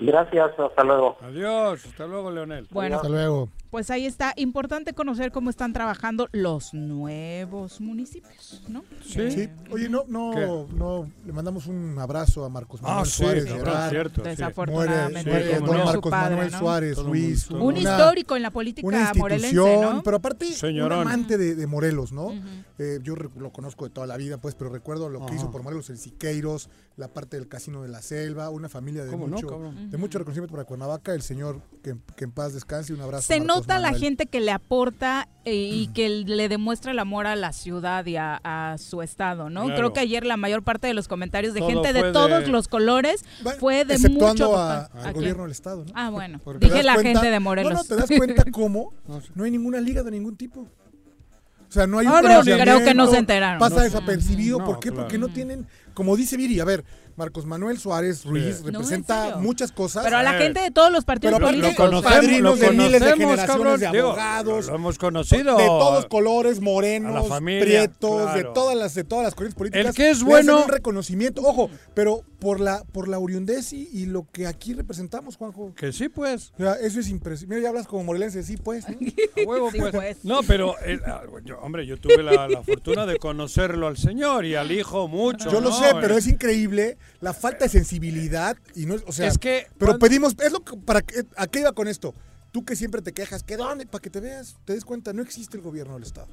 Gracias, 0.00 0.50
hasta 0.58 0.82
luego. 0.84 1.16
Adiós. 1.22 1.84
Hasta 1.86 2.06
luego, 2.06 2.30
Leonel. 2.32 2.66
Bueno, 2.72 2.96
Hasta 2.96 3.08
luego. 3.08 3.48
Pues 3.72 3.90
ahí 3.90 4.04
está, 4.04 4.34
importante 4.36 4.92
conocer 4.92 5.32
cómo 5.32 5.48
están 5.48 5.72
trabajando 5.72 6.28
los 6.32 6.74
nuevos 6.74 7.80
municipios, 7.80 8.62
¿no? 8.68 8.84
Sí. 9.02 9.30
Sí. 9.30 9.48
Oye, 9.70 9.88
no, 9.88 10.04
no, 10.08 10.30
¿Qué? 10.34 10.74
no, 10.76 11.10
le 11.24 11.32
mandamos 11.32 11.66
un 11.68 11.98
abrazo 11.98 12.44
a 12.44 12.50
Marcos 12.50 12.82
Manuel 12.82 13.02
Ah, 13.02 13.06
sí, 13.06 13.22
Suárez 13.22 13.44
cabrón, 13.46 13.64
Gerard. 13.64 13.90
cierto. 13.90 14.22
sí. 14.22 14.28
Desafortunadamente, 14.28 15.30
muere 15.30 15.46
Sí, 15.54 15.54
cómo 15.60 15.66
don 15.68 15.76
no. 15.78 15.82
su 15.86 15.86
Marcos 15.92 16.10
padre, 16.10 16.30
Manuel 16.36 16.52
¿no? 16.52 16.58
Suárez 16.58 16.94
Todo 16.96 17.08
mundo. 17.08 17.56
Un 17.56 17.62
una- 17.62 17.78
histórico 17.80 18.36
en 18.36 18.42
la 18.42 18.50
política 18.50 18.86
una 18.86 19.12
morelense, 19.14 19.54
¿no? 19.56 20.02
pero 20.02 20.16
aparte 20.18 20.52
Señorón. 20.52 20.98
un 21.00 21.06
amante 21.08 21.38
de, 21.38 21.54
de 21.54 21.66
Morelos, 21.66 22.12
¿no? 22.12 22.30
Eh, 22.78 22.98
yo 23.02 23.14
lo 23.16 23.52
conozco 23.52 23.84
de 23.86 23.90
toda 23.90 24.06
la 24.06 24.18
vida, 24.18 24.36
pues, 24.38 24.54
pero 24.54 24.70
recuerdo 24.70 25.08
lo 25.08 25.24
que 25.24 25.34
hizo 25.34 25.50
por 25.50 25.62
Morelos 25.62 25.88
en 25.88 25.96
Siqueiros, 25.96 26.68
la 26.98 27.08
parte 27.08 27.38
del 27.38 27.48
Casino 27.48 27.82
de 27.82 27.88
la 27.88 28.02
Selva, 28.02 28.50
una 28.50 28.68
familia 28.68 29.02
de 29.04 29.10
¿Cómo 29.10 29.26
no, 29.28 29.36
mucho, 29.36 29.72
de 29.88 29.96
mucho 29.96 30.18
reconocimiento 30.18 30.52
para 30.52 30.64
Cuernavaca, 30.64 31.14
el 31.14 31.22
señor 31.22 31.62
que, 31.82 31.96
que 32.16 32.24
en 32.24 32.32
paz 32.32 32.52
descanse, 32.52 32.92
un 32.92 33.00
abrazo. 33.00 33.28
Se 33.28 33.36
a 33.36 33.38
Marcos 33.62 33.66
nota 33.68 33.78
la 33.80 33.88
Manuel. 33.92 34.00
gente 34.02 34.26
que 34.26 34.40
le 34.40 34.50
aporta 34.52 35.28
eh, 35.44 35.54
y 35.54 35.86
que 35.88 36.08
le 36.08 36.48
demuestra 36.48 36.92
el 36.92 36.98
amor 36.98 37.26
a 37.26 37.34
la 37.36 37.52
ciudad 37.52 38.04
y 38.06 38.16
a, 38.16 38.40
a 38.44 38.78
su 38.78 39.02
estado, 39.02 39.50
¿no? 39.50 39.62
Claro. 39.64 39.76
Creo 39.76 39.92
que 39.92 40.00
ayer 40.00 40.24
la 40.24 40.36
mayor 40.36 40.62
parte 40.62 40.86
de 40.86 40.94
los 40.94 41.08
comentarios 41.08 41.54
de 41.54 41.60
Todo 41.60 41.70
gente 41.70 41.92
de 41.92 42.02
de- 42.02 42.12
todos 42.12 42.48
los 42.48 42.68
colores 42.68 43.24
Bueno, 43.42 43.58
fue 43.58 43.84
de 43.84 43.94
exceptuando 43.94 44.46
mucho... 44.50 44.56
a- 44.58 44.80
¿A 44.84 45.04
al 45.08 45.12
gobierno 45.14 45.42
del 45.42 45.52
estado, 45.52 45.84
¿no? 45.84 45.92
Ah, 45.94 46.10
bueno. 46.10 46.40
Porque 46.44 46.66
Dije 46.66 46.82
la 46.82 46.94
cuenta- 46.94 47.20
gente 47.20 47.30
de 47.32 47.40
Morelos. 47.40 47.72
No, 47.72 47.78
no, 47.78 47.84
te 47.84 47.96
das 47.96 48.10
cuenta 48.16 48.44
cómo 48.52 48.92
No 49.34 49.44
hay 49.44 49.50
ninguna 49.50 49.80
liga 49.80 50.02
de 50.02 50.10
ningún 50.10 50.36
tipo. 50.36 50.60
O 50.60 51.74
sea, 51.74 51.86
no 51.86 51.98
hay 51.98 52.06
un 52.06 52.12
no, 52.12 52.20
creo 52.20 52.84
que 52.84 52.92
no 52.94 53.06
se 53.06 53.16
enteraron. 53.16 53.58
Pasa 53.58 53.76
No. 53.76 53.82
desapercibido. 53.82 54.58
No, 54.58 54.64
¿Por 54.66 54.78
qué? 54.78 54.90
claro. 54.90 55.04
Porque 55.04 55.16
no 55.16 55.28
tienen, 55.28 55.66
como 55.94 56.16
dice 56.16 56.36
Viri, 56.36 56.60
a 56.60 56.66
ver, 56.66 56.84
Marcos 57.16 57.46
Manuel 57.46 57.78
Suárez 57.78 58.24
Ruiz 58.24 58.56
Sí. 58.56 58.62
No, 58.62 58.68
¿en 58.68 58.74
representa 58.74 59.36
muchas 59.36 59.72
cosas. 59.72 60.04
Pero 60.04 60.16
a 60.16 60.22
la 60.22 60.34
gente 60.34 60.60
de 60.60 60.70
todos 60.70 60.90
los 60.92 61.04
partidos 61.04 61.34
pero 61.34 61.46
aparte- 61.46 61.56
Lo 61.58 61.62
políticos. 61.64 61.86
conocemos, 61.90 62.12
padrinos 62.14 62.58
lo 62.60 62.66
de 62.66 62.70
miles 62.72 62.92
de 62.92 62.98
conocemos, 62.98 63.18
generaciones 63.18 63.46
cabrón. 63.46 63.80
de 63.80 63.86
Digo, 63.92 64.06
abogados, 64.08 64.66
lo 64.66 64.74
hemos 64.74 64.98
conocido. 64.98 65.56
de 65.56 65.66
todos 65.66 66.06
colores, 66.06 66.60
morenos, 66.60 67.28
familia, 67.28 67.60
prietos, 67.64 68.34
de 68.34 68.44
todas 68.44 68.76
las 68.76 68.94
de 68.94 69.04
todas 69.04 69.24
las 69.24 69.34
corrientes 69.34 69.58
políticas. 69.58 69.86
El 69.86 69.94
que 69.94 70.10
es 70.10 70.22
bueno- 70.22 70.62
un 70.62 70.68
reconocimiento, 70.68 71.42
ojo, 71.42 71.70
pero 71.94 72.22
por 72.38 72.60
la 72.60 72.82
por 72.92 73.08
la 73.08 73.18
oriundez 73.18 73.72
y, 73.72 73.88
y 73.92 74.06
lo 74.06 74.26
que 74.32 74.46
aquí 74.46 74.74
representamos, 74.74 75.36
Juanjo. 75.36 75.72
Que 75.76 75.92
sí, 75.92 76.08
pues. 76.08 76.52
O 76.58 76.62
sea, 76.62 76.74
eso 76.74 76.98
es 77.00 77.08
impresionante. 77.08 77.54
Mira, 77.54 77.62
ya 77.62 77.68
hablas 77.70 77.86
como 77.86 78.04
morelense, 78.04 78.42
sí, 78.42 78.56
pues. 78.56 78.84
¿no? 78.88 78.96
A 79.42 79.46
huevo, 79.48 79.70
Sí, 79.70 79.78
pues. 79.78 79.92
pues. 79.92 80.24
No, 80.24 80.40
pero, 80.42 80.74
eh, 80.84 80.98
ah, 81.06 81.22
yo- 81.44 81.58
hombre, 81.60 81.86
yo 81.86 81.96
tuve 81.98 82.22
la, 82.22 82.48
la 82.48 82.62
fortuna 82.62 83.06
de 83.06 83.16
conocerlo 83.18 83.86
al 83.86 83.96
señor 83.96 84.44
y 84.44 84.54
al 84.56 84.72
hijo 84.72 85.06
mucho. 85.08 85.50
Yo 85.50 85.60
lo 85.60 85.72
sé, 85.72 85.92
pero 86.00 86.14
Eh, 86.14 86.18
es 86.18 86.26
increíble 86.26 86.98
la 87.20 87.32
falta 87.32 87.64
de 87.64 87.68
sensibilidad 87.70 88.56
y 88.74 88.86
no 88.86 88.94
es, 88.94 89.02
o 89.06 89.12
sea, 89.12 89.28
Es 89.28 89.38
que 89.38 89.66
pero 89.78 89.92
cuando- 89.92 89.98
pedimos, 89.98 90.34
es 90.42 90.52
lo 90.52 90.60
que, 90.60 90.76
para 90.76 91.00
¿a 91.36 91.46
qué 91.46 91.60
iba 91.60 91.72
con 91.72 91.88
esto? 91.88 92.14
Tú 92.50 92.64
que 92.64 92.76
siempre 92.76 93.00
te 93.02 93.12
quejas, 93.12 93.42
que 93.42 93.56
dónde, 93.56 93.86
para 93.86 94.02
que 94.02 94.10
te 94.10 94.20
veas, 94.20 94.56
te 94.64 94.74
des 94.74 94.84
cuenta, 94.84 95.12
no 95.12 95.22
existe 95.22 95.56
el 95.56 95.62
gobierno 95.62 95.94
del 95.94 96.02
Estado. 96.02 96.28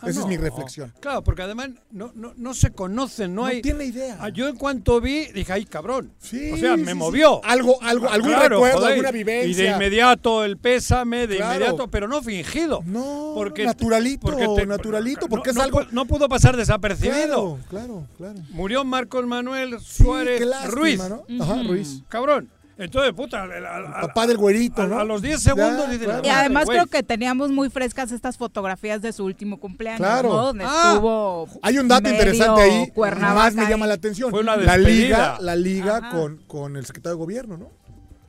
Ah, 0.00 0.10
Esa 0.10 0.20
no. 0.20 0.26
es 0.26 0.28
mi 0.30 0.36
reflexión. 0.36 0.92
Claro, 1.00 1.24
porque 1.24 1.42
además 1.42 1.70
no, 1.90 2.12
no, 2.14 2.32
no 2.36 2.54
se 2.54 2.70
conocen, 2.70 3.34
no, 3.34 3.42
No, 3.42 3.46
hay... 3.48 3.62
tiene 3.62 3.84
idea. 3.84 4.16
Ah, 4.20 4.28
yo 4.28 4.46
en 4.48 4.56
cuanto 4.56 5.00
vi, 5.00 5.26
dije, 5.32 5.52
ay, 5.52 5.64
cabrón. 5.64 6.12
Sí, 6.20 6.52
o 6.52 6.56
sea, 6.56 6.76
sí, 6.76 6.82
me 6.82 6.92
sí. 6.92 6.98
movió. 6.98 7.44
Algo, 7.44 7.82
algo, 7.82 8.08
algún 8.08 8.30
Claro, 8.30 8.56
recuerdo, 8.56 8.78
joder. 8.78 8.92
alguna 8.92 9.08
Y 9.08 9.12
de 9.12 9.18
vivencia. 9.18 9.72
inmediato 9.74 10.44
el 10.44 10.56
pésame, 10.56 11.26
de 11.26 11.36
Claro. 11.36 11.54
inmediato, 11.56 11.88
pero 11.88 12.06
no 12.06 12.22
fingido. 12.22 12.82
No, 12.86 13.32
Porque- 13.34 13.64
naturalito, 13.64 14.30
naturalito, 14.66 15.22
no- 15.22 15.28
porque 15.28 15.50
es 15.50 15.56
no 15.56 15.62
algo. 15.62 15.80
pu- 15.80 15.88
No 15.90 16.04
pudo 16.06 16.28
pasar 16.28 16.56
desapercibido. 16.56 17.18
Claro, 17.18 17.58
claro, 17.68 18.06
claro. 18.16 18.38
Murió 18.50 18.84
Marcos 18.84 19.26
Manuel 19.26 19.78
Sí, 19.80 20.02
Suárez 20.04 20.38
qué 20.38 20.46
lástima, 20.46 20.70
Ruiz. 20.74 21.00
¿no? 21.28 21.44
Ajá, 21.44 21.62
Ruiz. 21.64 22.02
Cabrón. 22.08 22.48
Entonces, 22.78 23.12
puta, 23.12 23.42
al- 23.42 23.66
al- 23.66 23.92
Papá 24.06 24.26
del 24.28 24.36
güerito, 24.38 24.86
¿no? 24.86 24.98
a 25.00 25.04
los 25.04 25.20
10 25.20 25.42
segundos 25.42 25.86
Ya, 25.86 25.90
dice, 25.92 26.04
claro. 26.04 26.20
Y 26.24 26.28
"Madre, 26.28 26.40
además 26.40 26.64
güey". 26.66 26.78
creo 26.78 26.86
que 26.86 27.02
teníamos 27.02 27.50
muy 27.50 27.70
frescas 27.70 28.12
estas 28.12 28.36
fotografías 28.38 29.02
de 29.02 29.12
su 29.12 29.24
último 29.24 29.58
cumpleaños, 29.58 29.98
Claro. 29.98 30.28
¿no? 30.28 30.42
Donde 30.46 30.64
Ah. 30.64 30.92
estuvo 30.94 31.48
Hay 31.62 31.78
un 31.78 31.88
dato 31.88 32.08
interesante 32.08 32.62
ahí, 32.62 32.92
más 33.20 33.54
me 33.54 33.68
llama 33.68 33.86
la 33.88 33.94
atención. 33.94 34.30
Fue 34.30 34.40
una 34.40 34.56
la 34.56 34.76
liga, 34.76 35.38
la 35.40 35.56
liga 35.56 35.96
Ajá. 35.98 36.10
con, 36.10 36.36
con 36.46 36.76
el 36.76 36.86
secretario 36.86 37.16
de 37.16 37.20
gobierno, 37.24 37.56
¿no? 37.56 37.70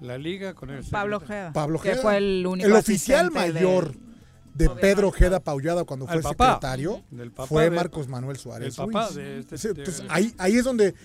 La 0.01 0.17
liga 0.17 0.53
con 0.55 0.69
el 0.71 0.83
Pablo 0.85 1.19
secretario. 1.19 1.41
Ojeda. 1.49 1.53
Pablo 1.53 1.79
Que 1.79 1.89
Ojeda. 1.89 2.01
fue 2.01 2.17
el 2.17 2.47
único 2.47 2.67
El 2.67 2.73
oficial 2.73 3.27
de- 3.29 3.35
mayor 3.35 3.93
de, 4.55 4.69
Pedro 4.69 5.09
Ojeda 5.09 5.39
Paullada 5.41 5.83
cuando 5.83 6.07
fue 6.07 6.21
papá. 6.21 6.53
secretario 6.53 7.03
Del 7.11 7.31
papá 7.31 7.47
fue 7.47 7.63
de- 7.65 7.71
Marcos 7.71 8.07
Manuel 8.07 8.37
Suárez. 8.37 8.77
el 8.79 8.85
papá 8.87 9.09
de 9.11 9.39
este- 9.39 9.55
Entonces, 9.69 10.03
ahí, 10.09 10.33
ahí 10.37 10.55
es 10.55 10.63
donde 10.63 10.95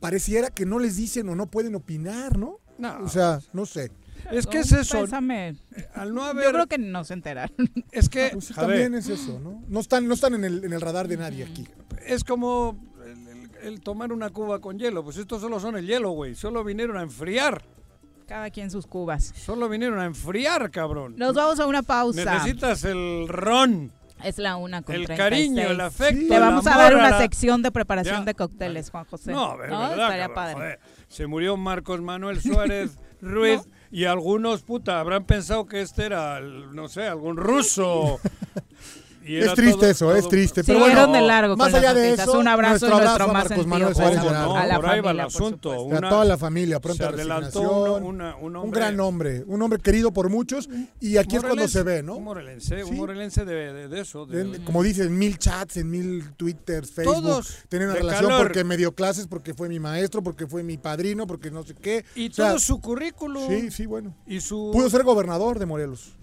pareciera 0.00 0.50
que 0.50 0.64
no 0.64 0.78
les 0.78 0.96
dicen 0.96 1.28
o 1.28 1.34
no 1.36 1.46
pueden 1.46 1.74
opinar, 1.74 2.38
¿no? 2.38 2.58
No. 2.78 2.98
O 3.04 3.08
sea, 3.08 3.40
no 3.52 3.66
sé. 3.66 3.90
Es 4.32 4.46
que 4.46 4.58
es 4.58 4.72
eso. 4.72 5.00
pésame. 5.02 5.56
Al 5.94 6.12
no 6.14 6.24
haber. 6.24 6.44
Yo 6.44 6.52
creo 6.52 6.66
que 6.66 6.78
no 6.78 7.04
se 7.04 7.14
enteraron. 7.14 7.54
Es 7.92 8.08
que. 8.08 8.30
Pues 8.32 8.46
sí, 8.46 8.54
a 8.56 8.60
ver, 8.66 8.82
también 8.82 8.94
es 8.94 9.08
eso, 9.08 9.38
¿no? 9.40 9.62
No 9.68 9.80
están, 9.80 10.08
no 10.08 10.14
están 10.14 10.34
en, 10.34 10.44
el, 10.44 10.64
en 10.64 10.72
el 10.72 10.80
radar 10.80 11.06
de 11.08 11.16
nadie 11.16 11.44
aquí. 11.44 11.66
es 12.06 12.24
como 12.24 12.78
el, 13.04 13.28
el- 13.28 13.50
el 13.62 13.80
tomar 13.80 14.12
una 14.12 14.30
cuba 14.30 14.60
con 14.60 14.78
hielo. 14.78 15.02
Pues 15.04 15.16
estos 15.16 15.40
solo 15.40 15.58
son 15.60 15.76
el 15.76 15.86
hielo, 15.86 16.10
güey. 16.10 16.34
Solo 16.34 16.62
vinieron 16.64 16.96
a 16.98 17.02
enfriar. 17.02 17.62
Cada 18.26 18.50
quien 18.50 18.70
sus 18.72 18.86
cubas. 18.88 19.32
Solo 19.36 19.68
vinieron 19.68 19.98
a 20.00 20.04
enfriar, 20.04 20.70
cabrón. 20.72 21.14
Nos 21.16 21.34
vamos 21.34 21.60
a 21.60 21.66
una 21.66 21.82
pausa. 21.82 22.24
Necesitas 22.24 22.82
el 22.84 23.26
ron, 23.28 23.92
Es 24.24 24.38
la 24.38 24.56
una 24.56 24.82
con 24.82 24.94
el 24.94 25.04
36. 25.06 25.18
cariño, 25.18 25.70
el 25.70 25.80
afecto. 25.80 26.20
Sí. 26.22 26.28
Te 26.28 26.34
el 26.36 26.40
vamos 26.40 26.66
a 26.66 26.76
dar 26.76 26.94
una 26.94 27.10
la- 27.10 27.18
sección 27.18 27.62
de 27.62 27.70
preparación 27.70 28.20
Ya. 28.20 28.24
de 28.24 28.34
cócteles, 28.34 28.90
Juan 28.90 29.04
José. 29.04 29.30
No, 29.32 29.52
es 29.52 29.58
verdad, 29.58 29.90
Estaría 29.92 30.18
cabrón, 30.28 30.34
padre. 30.34 30.54
joder. 30.54 30.80
Se 31.08 31.26
murió 31.26 31.56
Marcos 31.56 32.00
Manuel 32.00 32.40
Suárez 32.40 32.98
Ruiz 33.20 33.60
y 33.90 34.04
algunos, 34.06 34.62
puta, 34.62 34.98
habrán 35.00 35.24
pensado 35.24 35.66
que 35.66 35.80
este 35.82 36.06
era, 36.06 36.38
el- 36.38 36.74
no 36.74 36.88
sé, 36.88 37.06
algún 37.06 37.36
ruso. 37.36 38.18
y 39.26 39.36
Es 39.38 39.54
triste 39.54 39.72
todo- 39.80 39.90
eso, 39.90 40.14
es 40.16 40.28
triste. 40.28 40.62
Pero 40.64 40.78
Siguieron 40.80 41.10
bueno, 41.10 41.22
de 41.22 41.26
largo 41.26 41.56
más 41.56 41.74
allá 41.74 41.92
de 41.94 42.12
eso, 42.12 42.38
Un 42.38 42.48
abrazo 42.48 42.88
nuestro 42.88 42.94
abrazo 43.10 43.32
más 43.32 43.48
Marcos 43.50 43.66
Manuel 43.66 43.92
¿Cómo 43.94 44.06
Suárez 44.06 44.22
Gerardo. 44.22 44.46
no? 44.52 44.56
a 44.56 44.66
la 44.66 44.76
Por 44.76 44.86
ahí 44.86 45.00
va 45.00 45.10
el 45.10 45.16
familia, 45.16 45.22
por 45.24 45.42
asunto. 45.42 45.96
a 45.96 46.08
toda 46.08 46.24
la 46.24 46.38
familia, 46.38 46.80
pronta 46.80 47.10
resignación. 47.10 48.02
una- 48.04 48.36
un 48.36 48.56
un 48.56 48.70
gran 48.70 48.98
hombre, 49.00 49.44
un 49.46 49.60
hombre 49.62 49.78
querido 49.80 50.12
por 50.12 50.30
muchos 50.30 50.68
y 51.00 51.16
aquí 51.16 51.36
es 51.36 51.42
cuando 51.42 51.66
se 51.68 51.82
ve, 51.82 52.02
¿no? 52.02 52.16
Un 52.16 52.24
morelense, 52.24 52.84
un 52.84 52.90
Sí. 52.90 52.96
morelense 52.96 53.44
de, 53.44 53.72
de- 53.72 53.88
de 53.88 54.00
eso. 54.00 54.26
de- 54.26 54.44
De- 54.44 54.64
como 54.64 54.82
dices, 54.82 55.06
en 55.06 55.18
mil 55.18 55.38
chats, 55.38 55.76
en 55.76 55.90
mil 55.90 56.32
twitters, 56.36 56.90
Facebook, 56.90 57.14
Todos 57.22 57.54
tener 57.68 57.88
una 57.88 57.96
relación 57.96 58.30
calor. 58.30 58.42
porque 58.46 58.64
me 58.64 58.76
dio 58.76 58.94
clases, 58.94 59.26
porque 59.26 59.54
fue 59.54 59.68
mi 59.68 59.78
maestro, 59.80 60.22
porque 60.22 60.46
fue 60.46 60.62
mi 60.62 60.76
padrino, 60.78 61.26
porque 61.26 61.50
no 61.50 61.62
sé 61.64 61.74
qué. 61.74 62.04
y 62.14 62.28
O 62.28 62.32
sea, 62.32 62.48
todo 62.50 62.58
su 62.58 62.80
currículum. 62.80 63.48
Sí, 63.48 63.70
sí, 63.70 63.86
bueno. 63.86 64.14
Y 64.26 64.40
su... 64.40 64.70
Pudo 64.72 64.88
ser 64.90 65.02
gobernador 65.02 65.58
de 65.58 65.66
Morelos. 65.66 66.16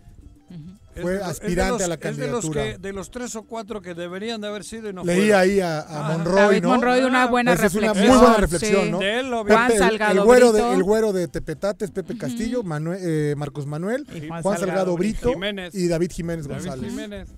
es 0.49 0.58
fue 1.02 1.14
de 1.14 1.24
aspirante 1.24 1.74
es 1.74 1.78
de 1.80 1.84
a 1.86 1.88
la 1.88 1.96
los- 1.96 2.06
es 2.06 2.18
de 2.18 2.28
los, 2.28 2.41
candidatura. 2.46 2.64
que- 2.64 2.78
de 2.78 2.94
los 2.94 3.12
tres 3.12 3.36
o 3.36 3.44
cuatro 3.44 3.82
que 3.82 3.94
deberían 3.94 4.39
de 4.41 4.48
haber 4.48 4.64
sido 4.64 4.89
y 4.89 4.94
no 4.94 5.04
Leí 5.04 5.18
fueron. 5.28 5.39
ahí 5.39 5.60
a, 5.60 5.80
a 5.80 5.86
Ah, 6.10 6.18
Monroy, 6.18 6.36
David 6.36 6.62
¿no? 6.64 6.70
Monroy, 6.70 7.04
una 7.04 7.24
Ah, 7.24 7.28
buena 7.28 7.54
esa 7.54 7.66
es 7.68 7.76
una 7.76 7.88
reflexión. 7.88 8.16
muy 8.18 8.24
buena 8.26 8.38
reflexión, 8.38 8.84
sí. 8.86 8.91
¿no? 8.91 9.00
De 9.00 9.20
él 9.20 9.30
lo 9.30 9.44
Pepe, 9.44 9.54
Juan 9.56 9.72
el- 9.72 9.78
Salgado 9.78 10.14
el, 10.14 10.22
güero 10.26 10.52
de, 10.52 10.74
el 10.74 10.84
güero 10.84 11.14
de 11.14 11.28
Tepetates, 11.28 11.91
Pepe 11.91 12.18
Castillo, 12.18 12.64
Manuel- 12.64 13.00
eh, 13.02 13.36
Marcos 13.38 13.66
Manuel, 13.66 14.06
Y 14.14 14.28
Juan, 14.28 14.41
Juan 14.41 14.58
Salgado, 14.58 14.60
Salgado 14.60 14.98
Brito 14.98 15.32
Jiménez. 15.34 15.74
y 15.76 15.88
David 15.88 16.12
Jiménez 16.12 16.48
David 16.48 16.66
González. 16.66 16.89
Jiménez. 16.89 17.30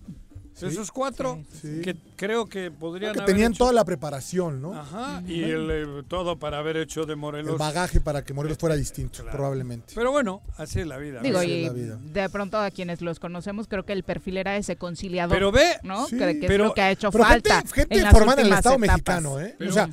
Sí. 0.55 0.67
Esos 0.67 0.89
cuatro 0.89 1.43
Sí. 1.61 1.81
que 1.83 1.97
creo 2.15 2.45
que 2.47 2.71
podrían 2.71 3.11
Que 3.11 3.19
haber 3.19 3.29
tenían 3.33 3.51
hecho- 3.51 3.59
toda 3.59 3.73
la 3.73 3.83
preparación, 3.83 4.61
¿no? 4.61 4.73
Ajá, 4.73 5.21
y 5.27 5.43
el, 5.43 5.69
eh, 5.69 6.03
todo 6.07 6.39
para 6.39 6.59
haber 6.59 6.77
hecho 6.77 7.05
de 7.05 7.17
Morelos. 7.17 7.51
El 7.51 7.57
bagaje 7.59 7.99
para 7.99 8.23
que 8.23 8.33
Morelos 8.33 8.57
fuera 8.57 8.75
distinto, 8.77 9.21
Claro. 9.21 9.31
probablemente. 9.37 9.91
Pero 9.93 10.13
bueno, 10.13 10.41
así 10.57 10.79
es 10.79 10.87
la 10.87 10.97
vida. 10.97 11.19
Digo, 11.19 11.39
Así 11.39 11.51
es 11.51 11.57
y 11.57 11.65
la 11.65 11.73
vida. 11.73 11.99
de 12.01 12.29
pronto 12.29 12.57
a 12.57 12.71
quienes 12.71 13.01
los 13.01 13.19
conocemos, 13.19 13.67
creo 13.67 13.83
que 13.83 13.91
el 13.91 14.03
perfil 14.03 14.37
era 14.37 14.55
ese 14.55 14.77
conciliador. 14.77 15.35
Pero 15.35 15.51
ve, 15.51 15.75
¿no? 15.83 16.07
Sí, 16.07 16.17
que, 16.17 16.39
que 16.39 16.47
pero- 16.47 16.63
es 16.63 16.67
lo 16.69 16.73
que 16.73 16.81
ha 16.81 16.91
hecho 16.91 17.11
Pero 17.11 17.25
falta. 17.25 17.55
gente, 17.57 17.73
gente 17.73 17.97
en 17.99 18.11
formada 18.11 18.41
en 18.41 18.47
el 18.47 18.53
Estado 18.53 18.75
etapas. 18.75 18.89
mexicano, 18.93 19.39
¿eh? 19.41 19.55
Pero- 19.57 19.71
o 19.71 19.73
sea, 19.73 19.89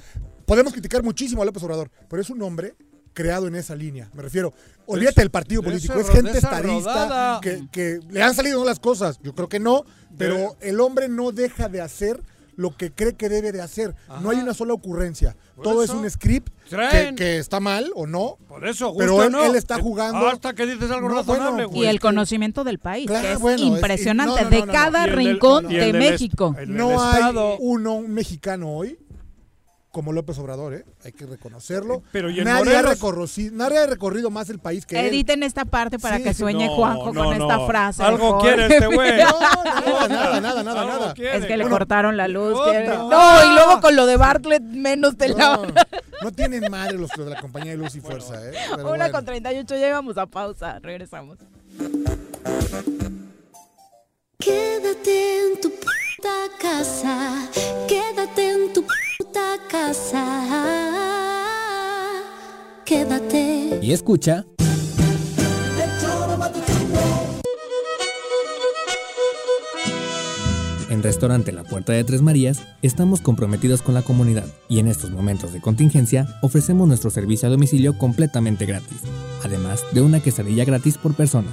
podemos 0.46 0.72
criticar 0.72 1.02
muchísimo 1.02 1.42
a 1.42 1.44
López 1.44 1.60
Obrador, 1.64 1.90
pero 2.08 2.22
es 2.22 2.30
un 2.30 2.40
hombre 2.40 2.74
creado 3.12 3.46
en 3.46 3.54
esa 3.54 3.74
línea. 3.74 4.08
Me 4.14 4.22
refiero, 4.22 4.52
olvídate 4.86 5.20
del 5.20 5.30
partido 5.30 5.62
político, 5.62 5.98
es 5.98 6.08
gente 6.08 6.38
estadista 6.38 7.06
rodada. 7.06 7.40
que, 7.40 7.66
que 7.70 8.00
le 8.10 8.22
han 8.22 8.34
salido 8.34 8.64
las 8.64 8.80
cosas. 8.80 9.18
Yo 9.22 9.34
creo 9.34 9.48
que 9.48 9.60
no, 9.60 9.84
pero 10.18 10.36
De- 10.60 10.70
el 10.70 10.80
hombre 10.80 11.08
no 11.08 11.32
deja 11.32 11.68
de 11.68 11.80
hacer 11.80 12.20
lo 12.54 12.76
que 12.76 12.92
cree 12.92 13.14
que 13.14 13.30
debe 13.30 13.50
de 13.50 13.62
hacer. 13.62 13.94
No 14.20 14.28
hay 14.30 14.36
una 14.38 14.52
sola 14.52 14.74
ocurrencia. 14.74 15.36
Todo 15.62 15.82
eso, 15.82 15.94
es 15.94 15.98
un 16.00 16.10
script 16.10 16.52
que, 17.16 17.38
está 17.38 17.60
mal 17.60 17.90
o 17.94 18.06
no. 18.06 18.36
por 18.48 18.66
eso, 18.66 18.94
Pero 18.98 19.22
él- 19.22 19.32
no. 19.32 19.44
él 19.44 19.54
está 19.54 19.78
jugando- 19.80 20.28
Hasta 20.28 20.52
que 20.54 20.66
dices 20.66 20.90
algo 20.90 21.08
No, 21.08 21.14
razonable, 21.16 21.50
bueno, 21.50 21.68
güey. 21.70 21.82
Y 21.82 21.86
el 21.86 21.98
conocimiento 22.00 22.62
del 22.64 22.78
país, 22.78 23.06
Claro, 23.06 23.26
que 23.26 23.32
es 23.34 23.38
bueno, 23.38 23.56
es- 23.62 23.68
impresionante, 23.68 24.34
no, 24.42 24.44
no, 24.44 24.50
de 24.50 24.58
no, 24.60 24.66
no, 24.66 24.72
cada 24.72 25.06
del- 25.06 25.16
rincón 25.16 25.68
de 25.68 25.88
est- 25.90 25.96
México. 25.98 26.54
No 26.66 27.02
hay 27.02 27.34
uno 27.60 27.94
un 27.94 28.12
mexicano 28.12 28.70
hoy 28.70 28.98
como 29.92 30.12
López 30.14 30.38
Obrador, 30.38 30.72
¿eh? 30.74 30.84
Hay 31.04 31.12
que 31.12 31.26
reconocerlo. 31.26 32.02
Pero 32.12 32.30
¿y 32.30 32.42
nadie, 32.42 32.74
ha 32.74 32.80
recorrido, 32.82 33.26
nadie 33.52 33.78
ha 33.78 33.86
recorrido 33.86 34.30
más 34.30 34.48
el 34.48 34.58
país 34.58 34.86
que 34.86 34.98
él. 34.98 35.06
Editen 35.06 35.42
esta 35.42 35.66
parte 35.66 35.98
para 35.98 36.16
Sí, 36.16 36.22
que 36.24 36.32
sueñe 36.34 36.66
No, 36.66 36.76
Juanjo 36.76 37.12
no, 37.12 37.24
con 37.24 37.38
no. 37.38 37.44
esta 37.44 37.66
frase. 37.66 38.02
Algo 38.02 38.38
quiere 38.40 38.66
este 38.66 38.86
güey. 38.86 39.20
No, 39.84 40.08
nada, 40.08 40.08
nada, 40.08 40.40
nada, 40.40 40.62
nada, 40.62 40.84
nada. 40.86 41.14
quiere. 41.14 41.36
Es 41.38 41.44
que 41.44 41.56
le 41.58 41.64
Bueno, 41.64 41.76
cortaron 41.78 42.16
la 42.16 42.26
luz. 42.26 42.58
que- 42.64 42.84
No, 42.88 43.44
y 43.50 43.54
luego 43.54 43.80
con 43.82 43.94
lo 43.94 44.06
de 44.06 44.16
Bartlett, 44.16 44.62
menos 44.62 45.16
de 45.18 45.28
la 45.28 45.60
No, 46.22 46.32
tienen 46.32 46.70
madre 46.70 46.96
los 46.98 47.10
de 47.10 47.26
la 47.28 47.38
compañía 47.40 47.72
de 47.72 47.78
Luz 47.78 47.94
y 47.94 48.00
Fuerza, 48.00 48.36
¿eh? 48.48 48.52
Pero 48.70 48.74
Una 48.82 48.88
bueno. 48.96 49.12
con 49.12 49.24
38, 49.26 49.76
ya 49.76 49.88
íbamos 49.88 50.16
a 50.16 50.24
pausa. 50.26 50.78
Regresamos. 50.80 51.36
Quédate 54.38 55.46
en 55.52 55.60
tu 55.60 55.70
puta 55.70 56.34
casa, 56.60 57.48
quédate 57.86 58.50
en 58.50 58.72
tu 58.72 58.82
puta 58.82 58.94
casa. 59.68 60.24
Quédate. 62.84 63.78
Y 63.82 63.92
escucha 63.92 64.44
En 70.92 71.02
Restaurante 71.02 71.52
La 71.52 71.64
Puerta 71.64 71.94
de 71.94 72.04
Tres 72.04 72.20
Marías 72.20 72.62
estamos 72.82 73.22
comprometidos 73.22 73.80
con 73.80 73.94
la 73.94 74.02
comunidad 74.02 74.44
y 74.68 74.78
en 74.78 74.88
estos 74.88 75.10
momentos 75.10 75.52
de 75.54 75.60
contingencia 75.62 76.26
ofrecemos 76.42 76.86
nuestro 76.86 77.08
servicio 77.08 77.48
a 77.48 77.50
domicilio 77.50 77.96
completamente 77.96 78.66
gratis, 78.66 79.00
además 79.42 79.82
de 79.92 80.02
una 80.02 80.20
quesadilla 80.20 80.66
gratis 80.66 80.98
por 80.98 81.14
persona. 81.14 81.48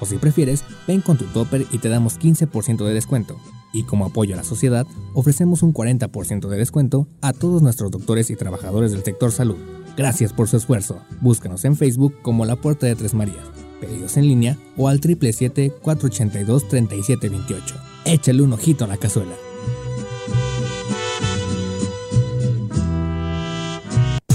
O 0.00 0.06
si 0.06 0.16
prefieres, 0.16 0.64
ven 0.88 1.02
con 1.02 1.18
tu 1.18 1.24
topper 1.26 1.66
y 1.70 1.78
te 1.78 1.88
damos 1.88 2.18
15% 2.18 2.84
de 2.84 2.92
descuento. 2.92 3.38
Y 3.72 3.84
como 3.84 4.06
apoyo 4.06 4.34
a 4.34 4.36
la 4.36 4.42
sociedad, 4.44 4.86
ofrecemos 5.14 5.62
un 5.62 5.72
40% 5.72 6.48
de 6.48 6.56
descuento 6.56 7.06
a 7.20 7.32
todos 7.32 7.62
nuestros 7.62 7.90
doctores 7.90 8.30
y 8.30 8.36
trabajadores 8.36 8.92
del 8.92 9.02
sector 9.04 9.32
salud. 9.32 9.56
Gracias 9.96 10.32
por 10.32 10.46
su 10.48 10.56
esfuerzo. 10.56 11.00
Búscanos 11.20 11.64
en 11.64 11.76
Facebook 11.76 12.14
como 12.22 12.44
La 12.44 12.56
Puerta 12.56 12.86
de 12.86 12.96
Tres 12.96 13.14
Marías. 13.14 13.44
Pedidos 13.80 14.16
en 14.16 14.28
línea 14.28 14.56
o 14.76 14.88
al 14.88 15.00
777-482-3728. 15.00 17.62
Échale 18.04 18.42
un 18.42 18.52
ojito 18.52 18.84
a 18.84 18.88
la 18.88 18.96
cazuela. 18.96 19.34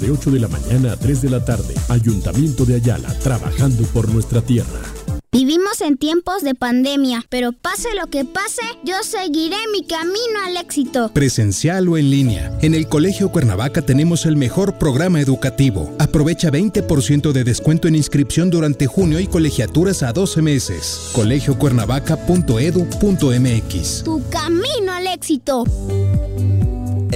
de 0.00 0.10
8 0.10 0.30
de 0.30 0.40
la 0.40 0.48
mañana 0.48 0.92
a 0.92 0.96
3 0.96 1.22
de 1.22 1.30
la 1.30 1.44
tarde. 1.44 1.74
Ayuntamiento 1.88 2.64
de 2.64 2.76
Ayala, 2.76 3.12
trabajando 3.20 3.84
por 3.84 4.08
nuestra 4.08 4.42
tierra. 4.42 4.80
Vivimos 5.38 5.82
en 5.82 5.98
tiempos 5.98 6.42
de 6.42 6.54
pandemia, 6.54 7.22
pero 7.28 7.52
pase 7.52 7.94
lo 7.94 8.06
que 8.06 8.24
pase, 8.24 8.62
yo 8.84 8.94
seguiré 9.02 9.58
mi 9.70 9.86
camino 9.86 10.40
al 10.46 10.56
éxito. 10.56 11.10
Presencial 11.12 11.86
o 11.90 11.98
en 11.98 12.10
línea. 12.10 12.58
En 12.62 12.74
el 12.74 12.88
Colegio 12.88 13.30
Cuernavaca 13.30 13.82
tenemos 13.82 14.24
el 14.24 14.36
mejor 14.36 14.78
programa 14.78 15.20
educativo. 15.20 15.94
Aprovecha 15.98 16.50
20% 16.50 17.32
de 17.32 17.44
descuento 17.44 17.86
en 17.86 17.96
inscripción 17.96 18.48
durante 18.48 18.86
junio 18.86 19.20
y 19.20 19.26
colegiaturas 19.26 20.02
a 20.02 20.14
12 20.14 20.40
meses. 20.40 21.10
colegiocuernavaca.edu.mx. 21.12 24.04
Tu 24.04 24.22
camino 24.30 24.92
al 24.92 25.06
éxito. 25.06 25.64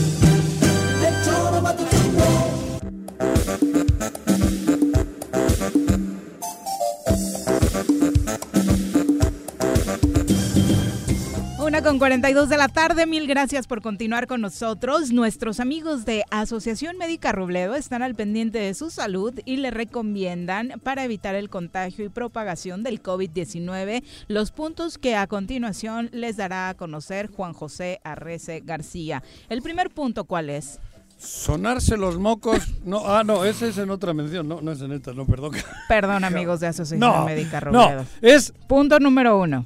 Una 11.81 11.89
con 11.89 11.97
42 11.97 12.47
de 12.47 12.57
la 12.57 12.67
tarde, 12.67 13.07
mil 13.07 13.25
gracias 13.27 13.65
por 13.65 13.81
continuar 13.81 14.27
con 14.27 14.39
nosotros. 14.39 15.11
Nuestros 15.11 15.59
amigos 15.59 16.05
de 16.05 16.23
Asociación 16.29 16.95
Médica 16.99 17.31
Robledo 17.31 17.73
están 17.73 18.03
al 18.03 18.13
pendiente 18.13 18.59
de 18.59 18.75
su 18.75 18.91
salud 18.91 19.33
y 19.45 19.57
le 19.57 19.71
recomiendan 19.71 20.73
para 20.83 21.03
evitar 21.03 21.33
el 21.33 21.49
contagio 21.49 22.05
y 22.05 22.09
propagación 22.09 22.83
del 22.83 23.01
COVID-19 23.01 24.03
los 24.27 24.51
puntos 24.51 24.99
que 24.99 25.15
a 25.15 25.25
continuación 25.25 26.09
les 26.13 26.37
dará 26.37 26.69
a 26.69 26.75
conocer 26.75 27.31
Juan 27.31 27.53
José 27.53 27.99
Arrece 28.03 28.61
García. 28.63 29.23
El 29.49 29.63
primer 29.63 29.89
punto, 29.89 30.25
¿cuál 30.25 30.51
es? 30.51 30.79
Sonarse 31.17 31.97
los 31.97 32.19
mocos. 32.19 32.59
No, 32.85 33.07
ah, 33.07 33.23
no, 33.23 33.43
ese 33.43 33.69
es 33.69 33.79
en 33.79 33.89
otra 33.89 34.13
mención. 34.13 34.47
No, 34.47 34.61
no 34.61 34.71
es 34.71 34.81
en 34.81 34.91
esta, 34.91 35.13
no, 35.13 35.25
perdón. 35.25 35.53
Perdón, 35.87 36.25
amigos 36.25 36.59
de 36.59 36.67
Asociación 36.67 36.99
No, 36.99 37.25
Médica 37.25 37.59
no, 37.59 37.85
Robledo. 37.87 38.05
es 38.21 38.53
Punto 38.67 38.99
número 38.99 39.39
uno. 39.39 39.65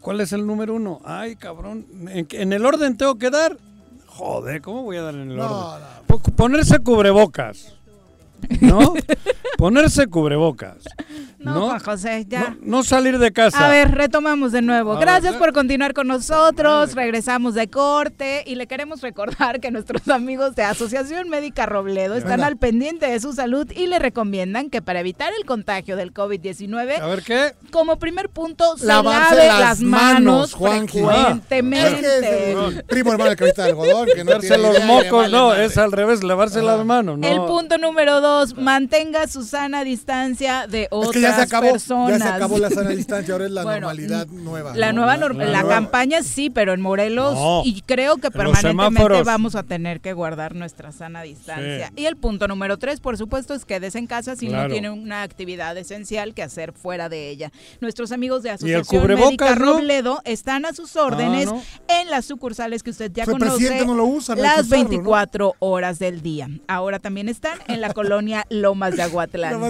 ¿Cuál 0.00 0.20
es 0.20 0.32
el 0.32 0.46
número 0.46 0.74
uno? 0.74 1.00
Ay, 1.04 1.36
cabrón. 1.36 1.86
¿En, 2.08 2.26
en 2.30 2.52
el 2.52 2.64
orden 2.66 2.96
tengo 2.96 3.16
que 3.16 3.30
dar? 3.30 3.56
Joder, 4.06 4.62
¿cómo 4.62 4.82
voy 4.82 4.96
a 4.96 5.02
dar 5.02 5.14
en 5.14 5.30
el 5.30 5.36
No, 5.36 5.74
orden? 5.74 5.86
Po- 6.06 6.18
Ponerse 6.18 6.78
cubrebocas. 6.78 7.74
¿No? 8.60 8.94
Ponerse 9.58 10.06
cubrebocas. 10.06 10.76
No, 11.54 11.66
Juan 11.68 11.80
José, 11.80 12.24
ya. 12.28 12.56
No, 12.60 12.78
no 12.78 12.82
salir 12.84 13.18
de 13.18 13.32
casa. 13.32 13.66
A 13.66 13.68
ver, 13.70 13.92
retomamos 13.92 14.52
de 14.52 14.62
nuevo. 14.62 14.92
A 14.92 15.00
Gracias 15.00 15.32
ver. 15.34 15.40
por 15.40 15.52
continuar 15.52 15.94
con 15.94 16.06
nosotros. 16.06 16.94
Regresamos 16.94 17.54
de 17.54 17.68
corte 17.68 18.44
y 18.46 18.54
le 18.56 18.66
queremos 18.66 19.00
recordar 19.02 19.60
que 19.60 19.70
nuestros 19.70 20.08
amigos 20.08 20.54
de 20.56 20.62
Asociación 20.64 21.28
Médica 21.28 21.66
Robledo 21.66 22.14
están 22.14 22.42
al 22.42 22.56
pendiente 22.56 23.06
de 23.06 23.20
su 23.20 23.32
salud 23.32 23.70
y 23.74 23.86
le 23.86 23.98
recomiendan 23.98 24.70
que 24.70 24.82
para 24.82 25.00
evitar 25.00 25.32
el 25.38 25.44
contagio 25.46 25.96
del 25.96 26.12
COVID-19, 26.12 27.00
A 27.00 27.06
ver 27.06 27.22
qué. 27.22 27.54
como 27.70 27.98
primer 27.98 28.28
punto, 28.28 28.76
se 28.76 28.86
Lavarse 28.86 29.34
lave 29.36 29.48
las 29.48 29.60
las 29.60 29.80
manos 29.80 30.06
manos, 30.16 30.54
Juanji. 30.54 30.98
frecuentemente. 30.98 31.90
Es 32.00 32.20
que 32.20 32.52
es 32.52 32.76
el 32.76 32.84
primo 32.84 33.12
hermano 33.12 33.30
de 33.30 33.36
cabeza 33.36 33.62
de 33.64 33.68
algodón 33.70 34.08
que 34.14 34.24
no 34.24 34.38
tiene 34.38 34.58
los 34.58 34.76
idea, 34.76 34.86
mocos, 34.86 35.10
vale 35.12 35.32
no, 35.36 35.48
madre. 35.48 35.64
es 35.66 35.78
al 35.78 35.92
revés, 35.92 36.22
lavarse 36.22 36.62
las 36.62 36.84
manos, 36.84 37.18
no. 37.18 37.26
El 37.26 37.38
punto 37.42 37.78
número 37.78 38.20
dos, 38.20 38.56
mantenga 38.56 39.26
su 39.28 39.42
sana 39.44 39.84
distancia 39.84 40.66
de 40.68 40.82
Es 40.82 40.88
otras 40.90 41.12
que 41.12 41.20
ya 41.20 41.35
se 41.36 41.42
acabó, 41.42 41.70
personas. 41.72 42.18
ya 42.18 42.24
se 42.26 42.32
acabó 42.32 42.58
la 42.58 42.70
sana 42.70 42.90
distancia, 42.90 43.32
ahora 43.34 43.46
es 43.46 43.50
la 43.52 43.62
Bueno, 43.64 43.80
normalidad 43.88 44.26
nueva. 44.28 44.74
La 44.76 44.92
¿no? 44.92 44.98
nueva 45.00 45.16
norma- 45.16 45.44
la 45.44 45.50
la 45.50 45.60
nueva. 45.62 45.74
campaña 45.76 46.22
sí, 46.22 46.50
pero 46.50 46.72
en 46.72 46.80
Morelos 46.80 47.34
No. 47.34 47.62
y 47.64 47.82
creo 47.82 48.16
que 48.16 48.30
permanentemente 48.30 49.22
vamos 49.22 49.54
a 49.54 49.62
tener 49.62 50.00
que 50.00 50.12
guardar 50.12 50.54
nuestra 50.54 50.92
sana 50.92 51.22
distancia. 51.22 51.88
Sí. 51.88 52.02
Y 52.02 52.06
el 52.06 52.16
punto 52.16 52.48
número 52.48 52.76
tres, 52.78 53.00
por 53.00 53.16
supuesto, 53.16 53.54
es 53.54 53.64
quédese 53.64 53.98
en 53.98 54.06
casa 54.06 54.36
si 54.36 54.46
no 54.46 54.52
Claro. 54.52 54.72
tiene 54.72 54.90
una 54.90 55.22
actividad 55.22 55.76
esencial 55.76 56.34
que 56.34 56.42
hacer 56.42 56.72
fuera 56.72 57.08
de 57.08 57.28
ella. 57.30 57.50
Nuestros 57.80 58.12
amigos 58.12 58.42
de 58.42 58.50
el 58.50 58.54
Asociación 58.56 59.06
Médica 59.06 59.54
no? 59.54 59.74
Robledo 59.74 60.20
están 60.24 60.64
a 60.66 60.72
sus 60.72 60.96
órdenes 60.96 61.48
Ah, 61.48 61.52
¿no? 61.52 61.62
en 62.00 62.10
las 62.10 62.24
sucursales 62.24 62.82
que 62.82 62.90
usted 62.90 63.10
ya 63.12 63.24
conoce 63.24 63.50
presidente 63.52 63.86
no 63.86 63.94
lo 63.94 64.04
usa, 64.06 64.34
no 64.34 64.42
hay 64.42 64.48
que 64.50 64.56
las 64.56 64.66
usarlo, 64.66 64.84
¿no? 64.84 64.88
24 64.90 65.54
horas 65.58 65.98
del 65.98 66.22
día. 66.22 66.48
Ahora 66.68 66.98
también 66.98 67.28
están 67.28 67.58
en 67.68 67.80
la 67.80 67.92
colonia 67.92 68.46
Lomas 68.50 68.96
de 68.96 69.02
Aguatlán. 69.06 69.60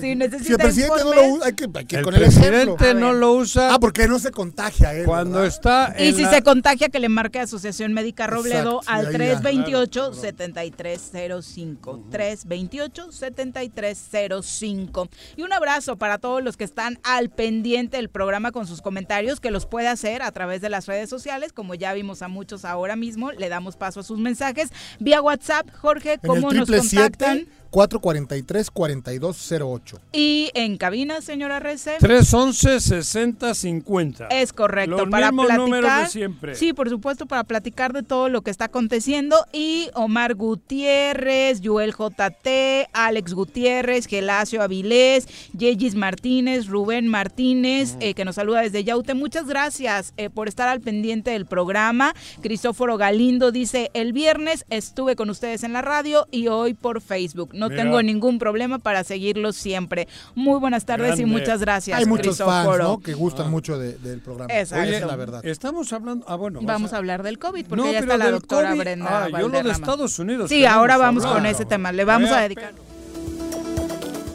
Si 0.00 0.14
necesita 0.14 0.40
Si 0.42 0.52
el 0.52 0.58
presidente 0.88 1.04
no 1.04 1.14
lo 1.14 1.28
usa, 1.34 1.46
hay 1.46 1.52
que, 1.54 1.66
hay 1.74 1.84
que 1.84 1.96
El 1.96 2.02
con 2.04 2.14
el 2.14 2.20
presidente 2.20 2.62
ejemplo. 2.84 2.94
no 2.94 3.12
lo 3.12 3.32
usa 3.32 3.74
Ah, 3.74 3.78
porque 3.80 4.08
no 4.08 4.18
se 4.18 4.30
contagia 4.30 4.94
él. 4.94 5.04
cuando 5.04 5.40
¿verdad? 5.40 5.48
está 5.48 5.94
Y 5.98 6.12
si 6.14 6.22
la- 6.22 6.30
se 6.30 6.42
contagia, 6.42 6.88
que 6.88 7.00
le 7.00 7.08
marque 7.08 7.40
a 7.40 7.42
Asociación 7.42 7.92
Médica 7.92 8.26
Robledo 8.26 8.80
Exacto, 8.80 8.90
al 8.90 9.04
y 9.04 9.22
ahí 9.22 9.28
ya. 9.28 9.40
328-7305. 9.40 12.00
328-7305. 12.10 15.08
Y 15.36 15.42
un 15.42 15.52
abrazo 15.52 15.96
para 15.96 16.18
todos 16.18 16.42
los 16.42 16.56
que 16.56 16.64
están 16.64 16.98
al 17.02 17.30
pendiente 17.30 17.96
del 17.96 18.08
programa 18.08 18.52
con 18.52 18.66
sus 18.66 18.82
comentarios, 18.82 19.40
que 19.40 19.50
los 19.50 19.66
puede 19.66 19.88
hacer 19.88 20.22
a 20.22 20.30
través 20.32 20.60
de 20.60 20.68
las 20.70 20.86
redes 20.86 21.08
sociales. 21.10 21.52
Como 21.52 21.74
ya 21.74 21.92
vimos 21.92 22.22
a 22.22 22.28
muchos 22.28 22.64
ahora 22.64 22.96
mismo, 22.96 23.32
le 23.32 23.48
damos 23.48 23.76
paso 23.76 24.00
a 24.00 24.02
sus 24.02 24.18
mensajes. 24.18 24.70
Vía 24.98 25.20
WhatsApp, 25.22 25.68
Jorge, 25.80 26.14
En 26.14 26.20
el 26.22 26.28
¿cómo 26.28 26.52
nos 26.52 26.70
contactan? 26.70 27.46
443-4208. 27.70 29.98
Y 30.12 30.50
en 30.54 30.76
cabina, 30.76 31.20
señora 31.20 31.58
Rece. 31.60 31.98
311-6050. 31.98 34.26
Es 34.30 34.52
correcto, 34.52 34.96
Los 34.98 35.08
para 35.08 35.30
mismos 35.32 35.48
números 35.56 35.84
platicar. 35.86 36.04
de 36.04 36.10
siempre. 36.10 36.54
Sí, 36.56 36.72
por 36.72 36.88
supuesto, 36.88 37.26
para 37.26 37.44
platicar 37.44 37.92
de 37.92 38.02
todo 38.02 38.28
lo 38.28 38.42
que 38.42 38.50
está 38.50 38.64
aconteciendo. 38.66 39.36
Y 39.52 39.88
Omar 39.94 40.34
Gutiérrez, 40.34 41.60
Joel 41.62 41.92
JT, 41.92 42.88
Alex 42.92 43.34
Gutiérrez, 43.34 44.06
Gelacio 44.06 44.62
Avilés, 44.62 45.28
Yegis 45.56 45.94
Martínez, 45.94 46.66
Rubén 46.66 47.06
Martínez, 47.08 47.96
eh, 48.00 48.14
que 48.14 48.24
nos 48.24 48.34
saluda 48.36 48.62
desde 48.62 48.84
Yaute. 48.84 49.14
Muchas 49.14 49.46
gracias 49.46 50.12
eh, 50.16 50.30
por 50.30 50.48
estar 50.48 50.68
al 50.68 50.80
pendiente 50.80 51.30
del 51.30 51.46
programa. 51.46 52.14
Cristóforo 52.40 52.96
Galindo 52.96 53.52
dice: 53.52 53.90
El 53.94 54.12
viernes 54.12 54.64
estuve 54.70 55.14
con 55.16 55.30
ustedes 55.30 55.62
en 55.62 55.72
la 55.72 55.82
radio 55.82 56.26
y 56.30 56.48
hoy 56.48 56.74
por 56.74 57.00
Facebook. 57.00 57.50
No 57.60 57.68
Mira. 57.68 57.82
tengo 57.82 58.02
ningún 58.02 58.38
problema 58.38 58.78
para 58.78 59.04
seguirlos 59.04 59.54
siempre. 59.54 60.08
Muy 60.34 60.58
buenas 60.58 60.86
tardes 60.86 61.20
y 61.20 61.26
muchas 61.26 61.60
gracias. 61.60 61.98
Hay 61.98 62.06
muchos 62.06 62.38
fans. 62.38 62.78
¿no? 62.78 62.98
Que 63.00 63.12
gustan 63.14 63.50
mucho 63.50 63.78
de- 63.78 63.98
del 63.98 64.20
programa. 64.20 64.52
Exacto. 64.52 64.82
Esa 64.82 64.88
Oye, 64.88 64.96
es 64.98 65.06
la 65.06 65.16
verdad. 65.16 65.44
Estamos 65.44 65.92
hablando. 65.92 66.24
Ah, 66.26 66.36
bueno. 66.36 66.60
Vamos 66.62 66.92
a 66.94 66.96
hablar 66.96 67.22
del 67.22 67.38
COVID, 67.38 67.66
porque 67.66 67.84
No, 67.84 67.92
ya 67.92 67.98
está 68.00 68.16
la 68.16 68.30
doctora 68.30 68.70
COVID. 68.70 68.80
Brenda 68.80 69.06
Ah, 69.10 69.26
yo 69.26 69.30
lo 69.30 69.36
de 69.36 69.42
Valderrama. 69.58 69.72
Estados 69.72 70.18
Unidos 70.18 70.48
Sí, 70.48 70.64
ahora 70.64 70.96
vamos 70.96 71.24
hablar. 71.24 71.38
con 71.42 71.46
ese 71.46 71.64
tema. 71.66 71.92
Le 71.92 72.04
vamos 72.04 72.30
a 72.30 72.40
dedicar. 72.40 72.72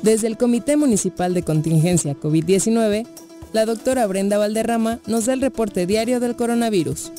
Desde 0.03 0.27
el 0.27 0.37
Comité 0.37 0.77
Municipal 0.77 1.33
de 1.33 1.41
Contingencia 1.43 2.13
COVID-19, 2.13 3.07
la 3.53 3.65
doctora 3.65 4.05
Brenda 4.05 4.37
Valderrama 4.37 4.99
nos 5.07 5.25
da 5.25 5.33
el 5.33 5.41
reporte 5.41 5.87
diario 5.87 6.19
del 6.19 6.35
coronavirus. 6.35 7.11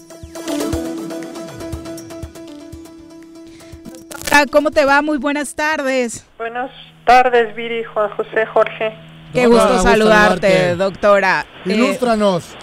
Ah, 4.38 4.44
¿Cómo 4.52 4.70
te 4.70 4.84
va? 4.84 5.00
Muy 5.00 5.16
buenas 5.16 5.54
tardes. 5.54 6.26
Buenas 6.36 6.70
tardes, 7.06 7.56
Viri, 7.56 7.84
Juan 7.84 8.10
José, 8.10 8.44
Jorge. 8.44 8.94
Qué 9.32 9.44
Doctora, 9.44 9.64
gusto 9.64 9.78
saludarte, 9.82 10.48
saludarte. 10.48 10.76
doctora. 10.76 11.46
Eh, 11.64 11.72
Ilústranos. 11.72 12.54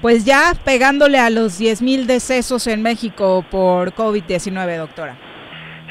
pues 0.00 0.24
ya 0.24 0.54
pegándole 0.64 1.18
a 1.18 1.28
los 1.28 1.58
10 1.58 1.82
mil 1.82 2.06
decesos 2.06 2.66
en 2.66 2.80
México 2.82 3.44
por 3.50 3.92
COVID-19, 3.92 4.78
doctora. 4.78 5.18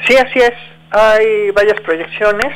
Sí, 0.08 0.16
así 0.16 0.40
es. 0.40 0.54
Hay 0.90 1.52
varias 1.52 1.80
proyecciones. 1.82 2.52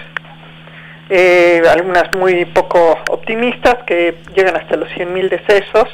eh, 1.09 1.63
algunas 1.71 2.05
muy 2.19 2.47
poco 2.47 2.99
optimistas 3.11 3.77
que 3.87 4.19
llegan 4.35 4.57
hasta 4.57 4.77
los 4.77 4.89
100 4.95 5.13
mil 5.13 5.29
decesos. 5.29 5.89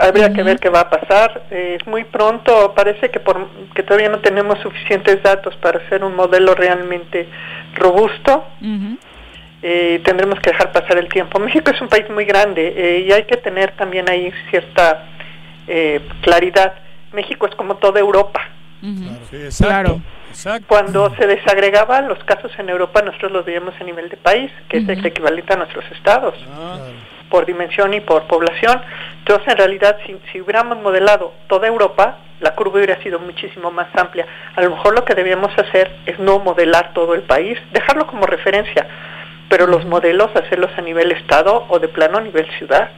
Habría 0.00 0.32
que 0.32 0.42
ver 0.42 0.58
qué 0.58 0.68
va 0.68 0.80
a 0.80 0.90
pasar. 0.90 1.46
Eh, 1.50 1.78
es 1.80 1.86
muy 1.86 2.04
pronto, 2.04 2.72
parece 2.74 3.10
que, 3.10 3.20
por, 3.20 3.48
que 3.74 3.82
todavía 3.82 4.08
no 4.08 4.20
tenemos 4.20 4.58
suficientes 4.60 5.22
datos 5.22 5.56
para 5.56 5.78
hacer 5.78 6.04
un 6.04 6.14
modelo 6.14 6.54
realmente 6.54 7.28
robusto. 7.74 8.44
Eh, 9.62 10.00
tendremos 10.04 10.38
que 10.40 10.50
dejar 10.50 10.70
pasar 10.70 10.98
el 10.98 11.08
tiempo. 11.08 11.38
México 11.40 11.70
es 11.70 11.80
un 11.80 11.88
país 11.88 12.08
muy 12.10 12.24
grande 12.24 12.74
eh, 12.76 13.06
y 13.08 13.12
hay 13.12 13.24
que 13.24 13.36
tener 13.36 13.72
también 13.72 14.08
ahí 14.08 14.32
cierta 14.50 15.06
eh, 15.66 16.00
claridad. 16.22 16.74
México 17.12 17.46
es 17.46 17.54
como 17.54 17.76
toda 17.76 17.98
Europa. 17.98 18.40
Claro. 19.58 20.00
Cuando 20.66 21.14
se 21.16 21.26
desagregaban 21.26 22.08
los 22.08 22.22
casos 22.24 22.52
en 22.58 22.68
Europa, 22.68 23.00
nosotros 23.02 23.32
los 23.32 23.44
veíamos 23.44 23.74
a 23.80 23.84
nivel 23.84 24.08
de 24.10 24.18
país, 24.18 24.52
que 24.68 24.78
es 24.78 24.88
el 24.88 25.04
equivalente 25.04 25.54
a 25.54 25.56
nuestros 25.56 25.84
estados, 25.92 26.34
por 27.30 27.46
dimensión 27.46 27.94
y 27.94 28.00
por 28.00 28.26
población. 28.26 28.80
Entonces, 29.18 29.48
en 29.48 29.56
realidad, 29.56 29.96
si, 30.06 30.16
si 30.32 30.40
hubiéramos 30.40 30.78
modelado 30.82 31.32
toda 31.48 31.66
Europa, 31.66 32.18
la 32.40 32.54
curva 32.54 32.76
hubiera 32.76 33.02
sido 33.02 33.18
muchísimo 33.18 33.70
más 33.70 33.88
amplia. 33.96 34.26
A 34.54 34.60
lo 34.62 34.70
mejor 34.70 34.94
lo 34.94 35.04
que 35.04 35.14
debíamos 35.14 35.50
hacer 35.58 35.90
es 36.06 36.18
no 36.18 36.38
modelar 36.38 36.92
todo 36.92 37.14
el 37.14 37.22
país, 37.22 37.58
dejarlo 37.72 38.06
como 38.06 38.26
referencia, 38.26 38.86
pero 39.48 39.66
los 39.66 39.84
modelos 39.86 40.30
hacerlos 40.36 40.70
a 40.76 40.82
nivel 40.82 41.12
estado 41.12 41.64
o 41.68 41.78
de 41.78 41.88
plano 41.88 42.18
a 42.18 42.20
nivel 42.20 42.46
ciudad. 42.58 42.90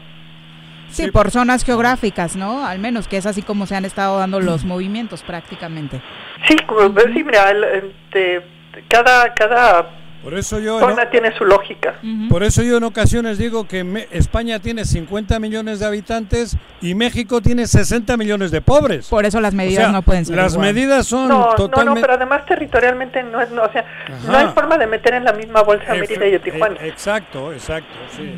Sí, 0.91 1.11
por 1.11 1.31
zonas 1.31 1.65
geográficas, 1.65 2.35
¿no? 2.35 2.67
Al 2.67 2.79
menos 2.79 3.09
que 3.09 3.19
es 3.19 3.27
así 3.27 3.43
como 3.43 3.67
se 3.67 3.77
han 3.77 3.85
estado 3.85 4.19
dando 4.19 4.41
los 4.41 4.65
movimientos 4.65 5.23
prácticamente. 5.23 6.01
Sí, 6.47 6.57
como, 6.67 6.81
sí 7.15 7.23
mira, 7.25 7.51
el- 7.51 7.65
este, 7.65 8.41
cada, 8.89 9.35
cada 9.35 9.91
Por 10.29 10.39
eso 10.39 10.59
yo 10.59 10.79
zona 10.79 11.09
tiene 11.09 11.35
su 11.39 11.45
lógica. 11.47 11.95
Por 12.29 12.43
eso 12.43 12.63
yo 12.63 12.77
en 12.77 12.85
ocasiones 12.85 13.39
digo 13.39 13.67
que 13.67 13.83
me- 13.83 14.07
España 14.11 14.59
tiene 14.59 14.85
50 14.85 15.39
millones 15.41 15.81
de 15.81 15.87
habitantes 15.87 16.55
y 16.83 16.95
México 16.95 17.41
tiene 17.41 17.67
60 17.67 18.15
millones 18.19 18.51
de 18.51 18.61
pobres. 18.61 19.09
Por 19.09 19.25
eso 19.25 19.41
las 19.41 19.55
medidas 19.55 19.85
O 19.85 19.87
sea, 19.87 19.93
no 19.93 20.03
pueden 20.03 20.27
ser 20.27 20.37
Las 20.37 20.53
igual. 20.53 20.75
medidas 20.75 21.07
son 21.07 21.29
No, 21.29 21.39
no, 21.39 21.47
no, 21.51 21.55
totalmente... 21.55 22.01
pero 22.03 22.13
además 22.13 22.45
territorialmente 22.45 23.23
no 23.23 23.41
es, 23.41 23.51
no, 23.53 23.63
o 23.63 23.73
sea, 23.73 23.87
no 24.27 24.37
hay 24.37 24.49
forma 24.49 24.77
de 24.77 24.87
meter 24.87 25.15
en 25.15 25.25
la 25.25 25.33
misma 25.33 25.63
bolsa 25.63 25.95
Mérida 25.95 26.27
y 26.27 26.35
a 26.35 26.43
Tijuana. 26.43 26.77
eh, 26.83 26.89
exacto, 26.89 27.51
exacto, 27.55 27.95
sí. 28.15 28.31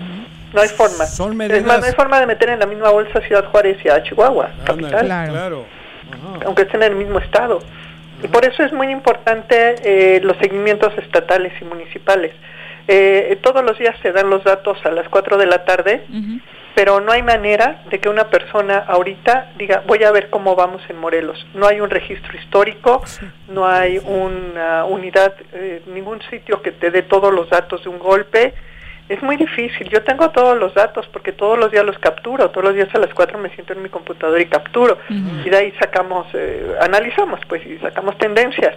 No 0.53 0.61
hay 0.61 0.69
forma. 0.69 1.07
Son 1.07 1.33
Es 1.33 1.37
medidas... 1.37 1.65
más, 1.65 1.81
no 1.81 1.87
hay 1.87 1.93
forma 1.95 2.21
de 2.21 2.27
meter 2.27 2.51
en 2.51 2.61
la 2.61 2.67
misma 2.67 2.91
bolsa 2.91 3.19
a 3.19 3.23
Ciudad 3.23 3.45
Juárez 3.51 3.79
y 3.85 3.89
a 3.89 4.01
Chihuahua, 4.05 4.51
Ándale, 4.61 4.91
capital. 4.93 5.29
claro. 5.31 5.65
aunque 6.47 6.63
estén 6.63 6.85
en 6.85 6.93
el 6.93 6.99
mismo 6.99 7.19
estado. 7.19 7.61
Y 8.23 8.29
por 8.29 8.45
eso 8.45 8.63
es 8.63 8.73
muy 8.73 8.91
importante 8.91 9.75
eh, 9.83 10.21
los 10.23 10.37
seguimientos 10.39 10.93
estatales 10.99 11.53
y 11.61 11.65
municipales. 11.65 12.33
Eh, 12.89 13.39
todos 13.43 13.65
los 13.65 13.79
días 13.79 13.97
se 14.03 14.13
dan 14.13 14.31
los 14.31 14.43
datos 14.45 14.79
a 14.85 14.91
las 14.91 15.09
4 15.09 15.39
de 15.39 15.47
la 15.47 15.65
tarde, 15.65 16.05
pero 16.75 17.01
no 17.01 17.13
hay 17.13 17.23
manera 17.23 17.83
de 17.91 17.99
que 17.99 18.09
una 18.09 18.31
persona 18.31 18.79
ahorita 18.79 19.53
diga, 19.57 19.83
voy 19.87 20.03
a 20.05 20.11
ver 20.11 20.31
cómo 20.31 20.57
vamos 20.57 20.83
en 20.89 20.99
Morelos. 20.99 21.47
No 21.55 21.67
hay 21.67 21.81
un 21.81 21.91
registro 21.91 22.37
histórico, 22.37 23.03
no 23.49 23.67
hay 23.67 23.99
una 24.05 24.85
unidad, 24.85 25.35
eh, 25.53 25.83
ningún 25.87 26.21
sitio 26.31 26.63
que 26.63 26.73
te 26.73 26.91
dé 26.91 27.03
todos 27.03 27.33
los 27.33 27.49
datos 27.49 27.83
de 27.85 27.91
un 27.91 27.99
golpe. 27.99 28.55
Es 29.11 29.23
muy 29.25 29.37
difícil. 29.37 29.89
Yo 29.89 30.05
tengo 30.05 30.31
todos 30.31 30.57
los 30.57 30.73
datos 30.73 31.09
porque 31.09 31.33
todos 31.33 31.59
los 31.59 31.73
días 31.73 31.85
los 31.85 31.99
capturo. 31.99 32.49
Todos 32.51 32.67
los 32.67 32.77
días 32.77 32.95
a 32.95 33.01
las 33.01 33.13
4 33.13 33.39
me 33.39 33.51
siento 33.51 33.73
en 33.73 33.83
mi 33.83 33.89
computadora 33.89 34.41
y 34.41 34.47
capturo. 34.47 34.99
Y 35.09 35.51
de 35.51 35.57
ahí 35.57 35.73
sacamos, 35.81 36.29
eh, 36.33 36.77
analizamos, 36.81 37.41
pues, 37.49 37.67
y 37.67 37.77
sacamos 37.79 38.17
tendencias. 38.19 38.77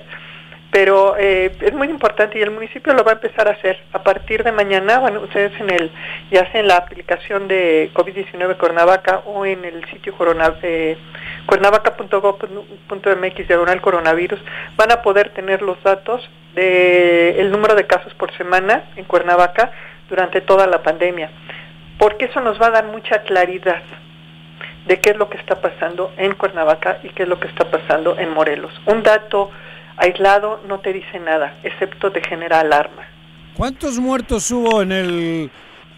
Pero 0.72 1.16
eh, 1.20 1.56
es 1.62 1.72
muy 1.74 1.88
importante 1.88 2.40
y 2.40 2.42
el 2.42 2.50
municipio 2.50 2.96
lo 2.96 3.04
va 3.04 3.12
a 3.12 3.14
empezar 3.14 3.48
a 3.48 3.52
hacer. 3.52 3.78
A 3.94 4.02
partir 4.02 4.44
de 4.44 4.52
mañana, 4.52 4.98
bueno, 4.98 5.22
ustedes 5.22 5.52
en 5.62 5.70
el, 5.70 5.92
ya 6.32 6.52
sea 6.52 6.62
en 6.62 6.68
la 6.68 6.78
aplicación 6.78 7.48
de 7.48 7.92
COVID-19 7.94 8.58
Cuernavaca 8.58 9.22
o 9.28 9.46
en 9.46 9.64
el 9.66 9.88
sitio 9.92 10.16
eh, 10.64 10.98
cuernavaca.gov.mx 11.46 13.48
diagonal 13.48 13.82
coronavirus, 13.82 14.40
van 14.78 14.92
a 14.92 15.04
poder 15.04 15.30
tener 15.36 15.62
los 15.62 15.80
datos 15.84 16.28
de 16.56 17.40
el 17.40 17.52
número 17.52 17.76
de 17.76 17.86
casos 17.86 18.16
por 18.16 18.36
semana 18.36 18.86
en 18.96 19.06
Cuernavaca 19.06 19.72
durante 20.10 20.42
toda 20.42 20.68
la 20.68 20.84
pandemia, 20.84 21.32
porque 21.98 22.26
eso 22.26 22.42
nos 22.42 22.62
va 22.62 22.68
a 22.68 22.72
dar 22.72 22.86
mucha 22.86 23.24
claridad 23.24 23.84
de 24.88 25.00
qué 25.00 25.12
es 25.12 25.18
lo 25.18 25.30
que 25.30 25.38
está 25.38 25.62
pasando 25.62 26.12
en 26.18 26.34
Cuernavaca 26.36 27.00
y 27.04 27.10
qué 27.10 27.24
es 27.24 27.30
lo 27.30 27.40
que 27.40 27.48
está 27.48 27.70
pasando 27.70 28.18
en 28.18 28.34
Morelos. 28.34 28.74
Un 28.86 29.04
dato 29.04 29.50
aislado 29.98 30.62
no 30.68 30.80
te 30.80 30.94
dice 30.94 31.20
nada, 31.20 31.56
excepto 31.64 32.12
te 32.12 32.22
genera 32.22 32.60
alarma. 32.60 33.08
¿Cuántos 33.56 34.00
muertos 34.00 34.50
hubo 34.52 34.82
en 34.82 34.92
el 34.92 35.52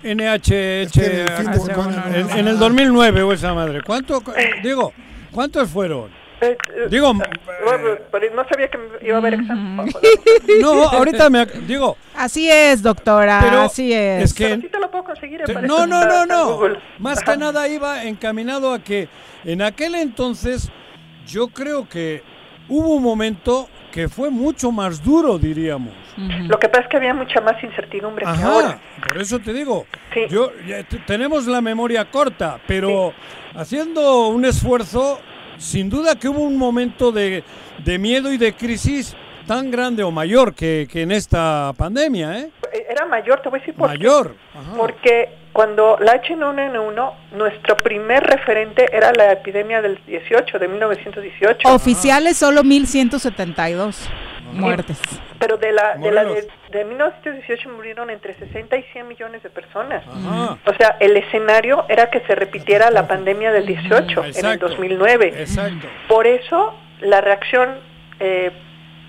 NHH 0.03 0.97
en 0.97 1.19
el 1.19 2.15
en, 2.15 2.29
en 2.37 2.47
el 2.47 2.59
2009 2.59 3.23
o 3.23 3.31
esa 3.31 3.53
madre? 3.53 3.81
¿Cuánto, 3.81 4.21
digo, 4.63 4.93
cuántos 5.31 5.69
fueron? 5.69 6.24
Eh, 6.51 6.57
Digo, 6.89 7.13
Bueno, 7.13 7.97
pero 8.11 8.35
no 8.35 8.47
sabía 8.47 8.69
que 8.69 8.77
iba 9.01 9.15
a 9.15 9.19
haber 9.19 9.33
examen. 9.35 9.87
no, 10.61 10.87
ahorita 10.89 11.29
me 11.29 11.45
digo, 11.45 11.97
Así 12.15 12.49
es, 12.49 12.81
doctora, 12.81 13.39
Pero 13.43 13.61
así 13.61 13.91
es. 13.93 14.23
es 14.25 14.33
que 14.33 14.55
Sí 14.55 14.69
te 14.69 14.79
lo 14.79 14.89
puedo 14.91 15.03
conseguir. 15.03 15.43
Te- 15.43 15.53
No, 15.53 15.85
no, 15.85 16.05
no, 16.05 16.25
no. 16.25 16.55
Google. 16.57 16.79
Más 16.99 17.21
que 17.21 17.35
nada 17.37 17.67
iba 17.67 18.03
encaminado 18.03 18.73
a 18.73 18.79
que 18.79 19.07
en 19.43 19.61
aquel 19.61 19.95
entonces 19.95 20.69
yo 21.27 21.47
creo 21.49 21.87
que 21.89 22.23
hubo 22.69 22.95
un 22.95 23.03
momento 23.03 23.69
que 23.91 24.09
fue 24.09 24.29
mucho 24.29 24.71
más 24.71 25.03
duro, 25.03 25.37
diríamos. 25.37 25.93
Lo 26.17 26.57
que 26.59 26.69
pasa 26.69 26.83
es 26.83 26.89
que 26.89 26.97
había 26.97 27.13
mucha 27.13 27.41
más 27.41 27.61
incertidumbre 27.63 28.23
que 28.25 28.43
ahora. 28.43 28.79
Por 29.05 29.17
eso 29.21 29.39
te 29.39 29.51
digo, 29.53 29.85
yo 30.29 30.51
ya 30.65 30.83
t- 30.83 30.99
tenemos 31.05 31.45
la 31.45 31.59
memoria 31.61 32.05
corta, 32.09 32.57
pero 32.67 33.13
haciendo 33.53 34.27
un 34.27 34.45
esfuerzo, 34.45 35.19
sin 35.57 35.89
duda 35.89 36.15
que 36.15 36.27
hubo 36.27 36.41
un 36.41 36.57
momento 36.57 37.11
de, 37.11 37.43
de 37.83 37.97
miedo 37.99 38.31
y 38.31 38.37
de 38.37 38.53
crisis 38.53 39.15
tan 39.47 39.71
grande 39.71 40.03
o 40.03 40.11
mayor 40.11 40.53
que, 40.53 40.87
que 40.91 41.03
en 41.03 41.11
esta 41.11 41.73
pandemia, 41.77 42.39
¿eh? 42.39 42.49
Era 42.89 43.05
mayor, 43.05 43.41
te 43.41 43.49
voy 43.49 43.59
a 43.59 43.61
decir 43.61 43.75
por 43.75 43.91
qué. 43.91 43.97
Mayor. 43.97 44.35
Porque 44.75 45.29
cuando 45.53 45.97
la 45.99 46.21
H1N1, 46.21 47.13
nuestro 47.33 47.77
primer 47.77 48.23
referente 48.23 48.85
era 48.91 49.13
la 49.13 49.31
epidemia 49.31 49.81
del 49.81 49.99
18, 50.05 50.59
de 50.59 50.67
1918. 50.67 51.73
Oficiales 51.73 52.37
solo 52.37 52.63
1172 52.63 54.09
muertes. 54.55 54.99
Pero 55.39 55.57
de 55.57 55.71
la, 55.71 55.95
de, 55.95 56.11
la 56.11 56.23
de, 56.23 56.47
de 56.71 56.85
1918 56.85 57.69
murieron 57.69 58.09
entre 58.09 58.33
60 58.33 58.77
y 58.77 58.83
100 58.83 59.07
millones 59.07 59.43
de 59.43 59.49
personas. 59.49 60.03
Ajá. 60.07 60.57
O 60.65 60.73
sea, 60.73 60.97
el 60.99 61.15
escenario 61.17 61.85
era 61.89 62.09
que 62.09 62.21
se 62.21 62.35
repitiera 62.35 62.89
la 62.91 63.07
pandemia 63.07 63.51
del 63.51 63.65
18 63.65 64.19
en 64.19 64.25
el 64.25 64.31
Exacto. 64.31 64.69
2009. 64.69 65.33
Exacto. 65.37 65.87
Por 66.07 66.27
eso 66.27 66.73
la 67.01 67.21
reacción 67.21 67.79
eh, 68.19 68.51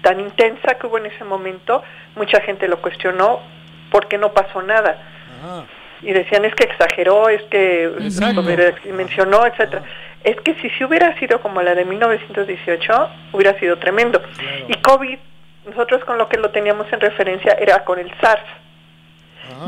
tan 0.03 0.21
intensa 0.21 0.75
que 0.75 0.87
hubo 0.87 0.99
en 0.99 1.07
ese 1.07 1.25
momento, 1.25 1.83
mucha 2.15 2.41
gente 2.41 2.69
lo 2.69 2.81
cuestionó 2.81 3.41
porque 3.91 4.19
no 4.19 4.33
pasó 4.33 4.63
nada. 4.63 5.03
Y 6.03 6.13
decían, 6.13 6.45
es 6.45 6.55
que 6.55 6.65
exageró, 6.65 7.29
es 7.29 7.43
que 7.45 7.85
Exacto. 8.01 8.43
mencionó, 8.93 9.47
etcétera. 9.47 9.83
Es 10.25 10.37
que 10.41 10.55
si 10.57 10.71
sí 10.71 10.85
hubiera 10.85 11.19
sido 11.19 11.41
como 11.41 11.63
la 11.63 11.75
de 11.75 11.85
1918, 11.85 13.11
hubiera 13.33 13.59
sido 13.59 13.79
tremendo. 13.79 14.21
Y 14.69 14.75
COVID, 14.81 15.19
nosotros 15.67 16.05
con 16.05 16.17
lo 16.19 16.29
que 16.29 16.39
lo 16.39 16.51
teníamos 16.51 16.91
en 16.93 17.01
referencia 17.01 17.53
era 17.55 17.85
con 17.85 17.99
el 17.99 18.11
SARS. 18.21 18.45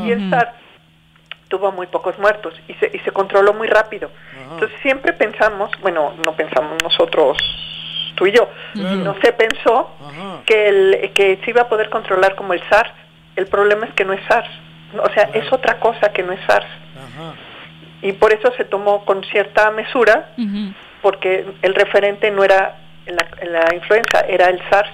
Y 0.03 0.11
el 0.11 0.29
SARS 0.29 0.51
tuvo 1.49 1.71
muy 1.71 1.87
pocos 1.87 2.17
muertos 2.19 2.53
y 2.67 2.73
se, 2.75 2.91
y 2.93 2.99
se 2.99 3.11
controló 3.11 3.53
muy 3.53 3.67
rápido. 3.67 4.09
Entonces 4.53 4.79
siempre 4.81 5.13
pensamos, 5.13 5.71
bueno, 5.81 6.13
no 6.23 6.33
pensamos 6.33 6.77
nosotros, 6.83 7.37
tú 8.15 8.27
y 8.27 8.31
yo, 8.31 8.49
no 8.75 9.15
se 9.21 9.33
pensó 9.33 9.89
que, 10.45 10.69
el, 10.69 11.11
que 11.13 11.39
se 11.43 11.51
iba 11.51 11.63
a 11.63 11.69
poder 11.69 11.89
controlar 11.89 12.35
como 12.35 12.53
el 12.53 12.61
SARS. 12.69 12.91
El 13.35 13.47
problema 13.47 13.85
es 13.85 13.93
que 13.93 14.05
no 14.05 14.13
es 14.13 14.21
SARS. 14.27 14.49
O 15.01 15.09
sea, 15.13 15.29
es 15.33 15.51
otra 15.51 15.79
cosa 15.79 16.11
que 16.11 16.23
no 16.23 16.33
es 16.33 16.39
SARS. 16.45 16.67
Y 18.01 18.13
por 18.13 18.31
eso 18.33 18.51
se 18.57 18.63
tomó 18.63 19.05
con 19.05 19.23
cierta 19.25 19.71
mesura, 19.71 20.29
porque 21.01 21.45
el 21.61 21.75
referente 21.75 22.31
no 22.31 22.43
era 22.43 22.77
la, 23.05 23.27
la 23.49 23.75
influenza, 23.75 24.21
era 24.21 24.49
el 24.49 24.61
SARS. 24.69 24.91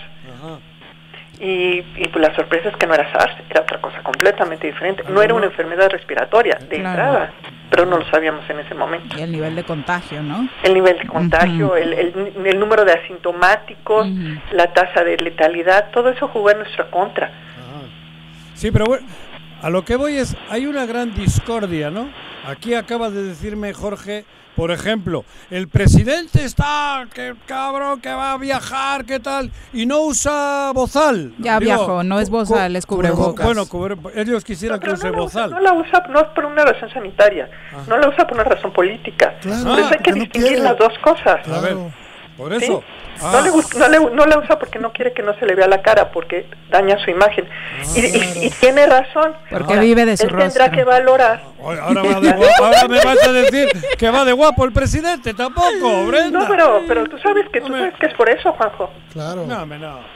Y, 1.40 1.84
y 1.98 2.08
pues 2.12 2.26
la 2.28 2.34
sorpresa 2.36 2.70
es 2.70 2.76
que 2.78 2.88
no 2.88 2.94
era 2.94 3.12
SARS, 3.12 3.36
era 3.50 3.62
otra 3.62 3.82
cosa 3.82 4.02
completamente 4.04 4.68
diferente. 4.68 5.04
No 5.10 5.22
era 5.22 5.34
una 5.34 5.48
enfermedad 5.48 5.90
respiratoria 5.90 6.56
de 6.70 6.80
Claro. 6.80 6.90
entrada, 6.90 7.34
pero 7.70 7.86
no 7.86 7.98
lo 7.98 8.06
sabíamos 8.10 8.50
en 8.50 8.60
ese 8.60 8.74
momento. 8.74 9.18
Y 9.20 9.22
el 9.22 9.32
nivel 9.34 9.54
de 9.56 9.64
contagio, 9.64 10.24
¿no? 10.24 10.48
El 10.64 10.74
nivel 10.74 10.98
de 10.98 11.08
contagio, 11.08 11.76
el, 11.76 11.92
el- 11.94 12.34
el 12.46 12.60
número 12.60 12.86
de 12.86 12.94
asintomáticos, 12.94 14.08
la 14.54 14.72
tasa 14.74 15.04
de 15.04 15.18
letalidad, 15.18 15.90
todo 15.92 16.10
eso 16.10 16.28
jugó 16.30 16.52
en 16.52 16.60
nuestra 16.60 16.86
contra. 16.90 17.32
Sí, 18.54 18.72
pero 18.72 18.86
bueno, 18.86 19.06
A 19.62 19.70
lo 19.70 19.84
que 19.84 19.96
voy 19.96 20.18
es, 20.18 20.38
hay 20.50 20.68
una 20.68 20.86
gran 20.86 21.14
discordia, 21.16 21.90
¿no? 21.90 22.08
Aquí 22.46 22.76
acaba 22.76 23.10
de 23.10 23.24
decirme 23.24 23.74
Jorge, 23.74 24.24
por 24.56 24.72
ejemplo, 24.72 25.26
el 25.50 25.68
presidente 25.68 26.44
está, 26.44 27.06
que 27.14 27.36
cabrón, 27.46 28.00
que 28.02 28.10
va 28.14 28.34
a 28.34 28.38
viajar, 28.38 29.06
qué 29.06 29.20
tal, 29.20 29.52
y 29.74 29.86
no 29.86 30.02
usa 30.02 30.72
bozal. 30.74 31.34
Ya 31.40 31.60
Digo, 31.60 31.76
viajó, 31.76 32.04
no 32.04 32.20
es 32.20 32.30
bozal, 32.30 32.76
es 32.76 32.86
cubrebocas. 32.86 33.46
Bueno, 33.46 33.66
cubre- 33.66 33.98
ellos 34.16 34.44
quisieran 34.44 34.80
que 34.80 34.92
use 34.92 35.12
no, 35.12 35.24
usa, 35.26 35.48
bozal. 35.48 35.52
no 35.52 35.60
la 35.60 35.74
usa 35.74 36.04
no 36.10 36.20
es 36.22 36.28
por 36.28 36.46
una 36.46 36.64
razón 36.66 36.90
sanitaria, 36.90 37.50
no 37.88 37.98
la 37.98 38.08
usa 38.10 38.26
por 38.26 38.34
una 38.36 38.44
razón 38.46 38.72
política. 38.72 39.34
Claro, 39.42 39.64
Por 39.66 39.80
eso 39.80 39.90
hay 39.94 40.00
que 40.00 40.12
no 40.12 40.18
distinguir 40.18 40.60
las 40.60 40.78
dos 40.78 40.94
cosas. 41.04 41.48
A 41.48 41.60
ver, 41.60 41.76
por 42.38 42.54
eso. 42.54 42.84
Ah. 43.22 43.42
le, 43.44 43.52
gust- 43.52 43.76
no, 43.76 43.88
le- 43.88 44.16
no 44.16 44.26
la 44.26 44.38
usa 44.40 44.60
porque 44.60 44.80
no 44.80 44.92
quiere 44.92 45.14
que 45.14 45.22
no 45.24 45.34
se 45.40 45.46
le 45.46 45.56
vea 45.56 45.68
la 45.68 45.82
cara, 45.82 46.12
porque 46.12 46.48
daña 46.70 46.98
su 47.04 47.10
imagen. 47.12 47.48
y, 47.96 48.00
y- 48.00 48.46
y 48.48 48.50
tiene 48.52 48.86
razón. 48.86 49.34
Porque 49.50 49.74
Ahora, 49.74 49.82
vive 49.82 50.06
de 50.06 50.18
su 50.18 50.24
Él 50.24 50.30
tendrá 50.30 50.46
rostro. 50.66 50.72
que 50.72 50.84
valorar. 50.84 51.42
Ahora, 51.64 52.02
va 52.04 52.20
de 52.20 52.32
guapo, 52.38 52.64
ahora 52.66 52.88
me 52.88 53.04
vas 53.04 53.28
a 53.28 53.32
decir 53.32 53.70
que 53.98 54.10
va 54.10 54.26
de 54.26 54.34
guapo 54.34 54.66
el 54.66 54.72
presidente, 54.74 55.34
tampoco, 55.34 56.06
Brenda. 56.08 56.40
No, 56.40 56.48
pero, 56.48 56.82
pero 56.88 57.06
tú 57.06 57.18
sabes 57.20 57.48
que 57.52 57.62
tú 57.62 57.68
sabes 57.70 57.94
que 58.00 58.06
es 58.08 58.14
por 58.14 58.30
eso, 58.30 58.52
Juanjo. 58.54 58.90
Claro. 59.14 59.46
No, 59.48 59.66
no. 59.66 60.15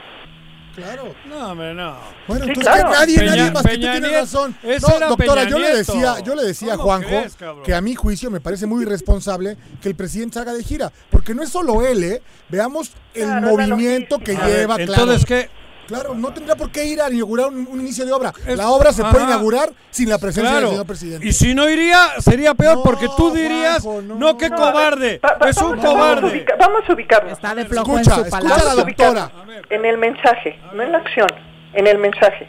Claro. 0.83 1.13
No, 1.27 1.51
hombre, 1.51 1.73
no. 1.73 1.97
Bueno, 2.27 2.45
Sí, 2.45 2.49
entonces 2.51 2.73
claro. 2.73 2.89
que 2.91 2.95
nadie, 2.99 3.17
Peña- 3.19 3.35
nadie 3.35 3.51
más 3.51 3.63
que 3.63 3.69
tú 3.77 3.79
Nieto. 3.79 4.09
razón. 4.11 4.57
No, 4.63 4.69
doctora, 5.09 5.41
Peña 5.41 5.49
yo 5.49 5.59
le 5.59 5.75
decía, 5.75 6.19
yo 6.25 6.35
le 6.35 6.43
decía 6.43 6.73
a 6.73 6.77
¿Cómo 6.77 6.83
Juanjo 6.87 7.07
crees, 7.09 7.37
que 7.63 7.73
a 7.73 7.81
mi 7.81 7.95
juicio 7.95 8.31
me 8.31 8.39
parece 8.39 8.65
muy 8.65 8.83
irresponsable 8.83 9.57
que 9.81 9.89
el 9.89 9.95
presidente 9.95 10.35
salga 10.35 10.53
de 10.53 10.63
gira, 10.63 10.91
porque 11.09 11.33
no 11.33 11.43
es 11.43 11.49
solo 11.49 11.85
él, 11.85 12.03
¿eh? 12.03 12.21
Veamos 12.49 12.91
el 13.13 13.25
Claro, 13.25 13.47
movimiento 13.47 14.19
que 14.19 14.35
A 14.35 14.45
ver, 14.45 14.59
lleva, 14.61 14.75
entonces, 14.79 15.25
claro. 15.25 15.43
¿qué? 15.47 15.58
Claro, 15.89 16.13
no 16.15 16.31
tendrá 16.33 16.55
por 16.55 16.71
qué 16.71 16.85
ir 16.85 17.01
a 17.01 17.09
inaugurar 17.11 17.47
un, 17.47 17.67
un 17.69 17.81
inicio 17.81 18.05
de 18.05 18.13
obra. 18.13 18.31
La 18.47 18.69
obra 18.69 18.93
se 18.93 19.03
puede 19.03 19.23
inaugurar 19.25 19.69
sin 19.89 20.07
la 20.09 20.17
presencia 20.17 20.49
Claro. 20.51 20.61
del 20.67 20.69
señor 20.71 20.85
presidente. 20.87 21.27
Y 21.27 21.33
si 21.33 21.53
no 21.53 21.67
iría, 21.69 21.97
sería 22.19 22.53
peor 22.53 22.77
No, 22.77 22.83
porque 22.83 23.07
tú 23.17 23.31
dirías, 23.31 23.81
Juanjo, 23.83 24.01
no, 24.03 24.15
no. 24.15 24.37
qué 24.37 24.49
No, 24.49 24.55
a 24.57 24.59
ver, 24.59 24.71
cobarde, 24.73 25.19
va- 25.23 25.37
va- 25.41 25.49
es 25.49 25.57
un 25.57 25.77
cobarde. 25.77 26.27
ubica- 26.27 26.55
Vamos 26.59 26.81
a 26.87 26.93
ubicarnos. 26.93 27.33
Está 27.33 27.55
de 27.55 27.65
flojo 27.65 27.97
Escucha, 27.99 28.15
en 28.15 28.21
su 28.29 28.35
escucha 28.37 28.55
a 28.55 28.63
la 28.63 28.75
doctora. 28.75 29.31
En 29.69 29.85
el 29.85 29.97
mensaje, 29.97 30.59
no 30.73 30.83
en 30.83 30.91
la 30.91 30.99
acción, 30.99 31.27
en 31.73 31.87
el 31.87 31.97
mensaje. 31.97 32.47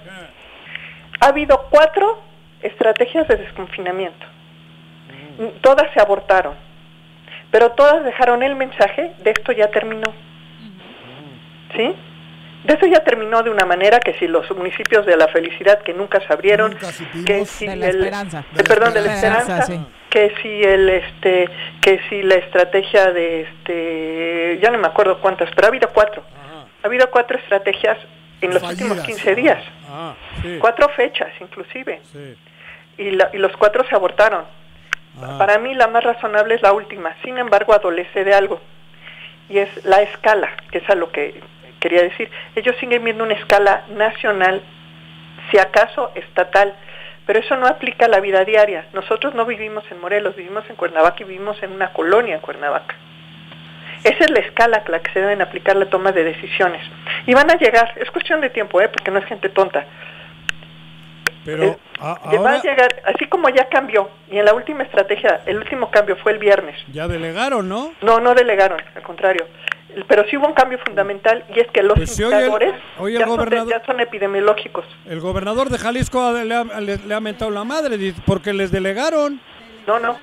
Ha 1.20 1.26
habido 1.26 1.66
cuatro 1.70 2.22
estrategias 2.62 3.26
de 3.28 3.36
desconfinamiento. 3.36 4.26
Todas 5.62 5.86
se 5.94 6.00
abortaron, 6.00 6.54
pero 7.50 7.72
todas 7.72 8.04
dejaron 8.04 8.42
el 8.42 8.54
mensaje 8.54 9.14
de 9.24 9.30
esto 9.30 9.52
ya 9.52 9.70
terminó. 9.70 10.12
¿Sí? 11.76 11.94
De 12.64 12.74
eso 12.74 12.86
ya 12.86 13.02
terminó 13.02 13.42
de 13.42 13.50
una 13.50 13.64
manera 13.64 14.00
que 14.00 14.12
si 14.18 14.26
los 14.28 14.50
municipios 14.54 15.06
de 15.06 15.16
la 15.16 15.28
felicidad 15.28 15.80
que 15.82 15.94
nunca 15.94 16.20
se 16.26 16.32
abrieron, 16.32 16.72
Nunca 16.72 16.88
que 17.24 17.46
si 17.46 17.66
De 17.66 17.76
la 17.76 17.86
el- 17.88 17.96
esperanza. 17.96 18.44
de- 18.52 18.64
perdón, 18.64 18.92
de 18.92 19.00
la 19.00 19.14
Esperanza, 19.14 19.58
esperanza, 19.60 19.66
sí. 19.66 19.94
que 20.10 20.34
si 20.42 20.62
el 20.62 20.88
este 20.90 21.48
que 21.80 22.00
si 22.10 22.22
la 22.22 22.34
estrategia 22.34 23.12
de 23.12 23.42
este 23.42 24.58
ya 24.62 24.70
no 24.70 24.78
me 24.78 24.86
acuerdo 24.88 25.20
cuántas, 25.20 25.48
pero 25.54 25.66
ha 25.66 25.68
habido 25.68 25.88
cuatro. 25.90 26.22
Ha 26.82 26.86
habido 26.86 27.10
cuatro 27.10 27.38
estrategias 27.38 27.98
en 28.42 28.52
los 28.54 28.62
Fallidas. 28.62 28.82
últimos 28.90 29.06
15 29.06 29.34
días. 29.34 29.62
Ah, 29.88 30.14
sí, 30.42 30.56
Cuatro 30.60 30.88
fechas 30.90 31.28
inclusive. 31.40 32.00
sí. 32.12 32.36
Y, 32.98 33.10
la- 33.12 33.30
y 33.32 33.38
los 33.38 33.56
cuatro 33.56 33.84
se 33.88 33.94
abortaron. 33.94 34.44
Ah. 35.20 35.36
Para 35.38 35.58
mí 35.58 35.74
la 35.74 35.86
más 35.88 36.04
razonable 36.04 36.54
es 36.56 36.62
la 36.62 36.72
última. 36.72 37.14
Sin 37.24 37.38
embargo, 37.38 37.72
adolece 37.74 38.24
de 38.24 38.34
algo. 38.34 38.60
Y 39.48 39.58
es 39.58 39.84
la 39.84 40.00
escala, 40.02 40.50
que 40.70 40.78
es 40.78 40.88
a 40.90 40.94
lo 40.94 41.10
que 41.10 41.40
quería 41.80 42.02
decir. 42.02 42.30
Ellos 42.54 42.76
siguen 42.78 43.02
viendo 43.04 43.24
una 43.24 43.34
escala 43.34 43.84
nacional, 43.90 44.62
si 45.50 45.58
acaso 45.58 46.12
estatal, 46.14 46.74
pero 47.26 47.40
eso 47.40 47.56
no 47.56 47.66
aplica 47.66 48.06
a 48.06 48.08
la 48.08 48.20
vida 48.20 48.44
diaria. 48.44 48.86
Nosotros 48.92 49.34
no 49.34 49.44
vivimos 49.46 49.84
en 49.90 50.00
Morelos, 50.00 50.36
vivimos 50.36 50.64
en 50.70 50.76
Cuernavaca 50.76 51.22
y 51.22 51.24
vivimos 51.24 51.60
en 51.62 51.72
una 51.72 51.92
colonia 51.92 52.34
en 52.36 52.40
Cuernavaca. 52.40 52.94
Esa 54.02 54.24
es 54.24 54.30
la 54.30 54.40
escala 54.40 54.82
a 54.86 54.90
la 54.90 55.00
que 55.00 55.12
se 55.12 55.20
deben 55.20 55.42
aplicar 55.42 55.76
la 55.76 55.86
toma 55.86 56.10
de 56.12 56.24
decisiones. 56.24 56.82
Y 57.26 57.34
van 57.34 57.50
a 57.50 57.56
llegar, 57.56 57.92
es 57.96 58.10
cuestión 58.10 58.40
de 58.40 58.48
tiempo, 58.50 58.80
¿eh? 58.80 58.88
porque 58.88 59.10
no 59.10 59.18
es 59.18 59.26
gente 59.26 59.48
tonta. 59.50 59.84
Pero 61.44 61.64
Eh, 61.64 61.76
a- 62.00 62.18
Que 62.30 62.38
va 62.38 62.50
ahora 62.50 62.60
a 62.60 62.62
llegar, 62.62 63.02
así 63.06 63.26
como 63.26 63.48
ya 63.48 63.68
cambió, 63.68 64.10
y 64.30 64.38
en 64.38 64.44
la 64.44 64.54
última 64.54 64.82
estrategia, 64.82 65.40
el 65.46 65.56
último 65.58 65.90
cambio 65.90 66.16
fue 66.16 66.32
el 66.32 66.38
viernes. 66.38 66.76
ya 66.92 67.08
delegaron, 67.08 67.68
¿no? 67.68 67.92
No, 68.02 68.20
no 68.20 68.34
delegaron, 68.34 68.80
al 68.94 69.02
contrario. 69.02 69.46
Pero 70.08 70.24
sí 70.28 70.36
hubo 70.36 70.46
un 70.46 70.54
cambio 70.54 70.78
fundamental 70.84 71.44
y 71.54 71.60
es 71.60 71.68
que 71.68 71.82
los 71.82 71.94
Pues 71.96 72.14
si 72.14 72.22
hoy 72.22 72.32
el- 72.32 72.38
indicadores 72.40 72.74
hoy 72.98 73.12
el 73.14 73.18
ya, 73.20 73.26
son 73.84 73.96
ya 73.96 74.02
epidemiológicos. 74.02 74.84
El 75.06 75.20
gobernador 75.20 75.68
de 75.70 75.78
Jalisco 75.78 76.22
ha- 76.22 76.44
le 76.44 76.54
ha, 76.54 76.64
le- 76.80 76.98
le 76.98 77.14
ha 77.14 77.20
mentado 77.20 77.50
la 77.50 77.64
madre 77.64 77.98
porque 78.26 78.52
les 78.52 78.70
delegaron. 78.70 79.40
No, 79.86 79.98
no. 79.98 80.18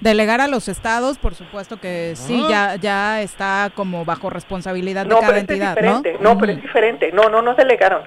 Delegar 0.00 0.40
a 0.42 0.48
los 0.48 0.68
estados, 0.68 1.16
por 1.16 1.34
supuesto 1.34 1.78
que 1.80 2.14
sí, 2.14 2.42
Ah. 2.46 2.50
ya, 2.50 2.76
ya 2.76 3.22
está 3.22 3.70
como 3.74 4.04
bajo 4.04 4.28
responsabilidad 4.28 5.06
de 5.06 5.14
cada 5.18 5.38
entidad, 5.38 5.76
¿no? 5.80 6.02
No, 6.20 6.38
pero 6.38 6.52
es 6.52 6.60
diferente. 6.62 7.10
No, 7.12 7.30
no, 7.30 7.40
no 7.40 7.54
delegaron. 7.54 8.02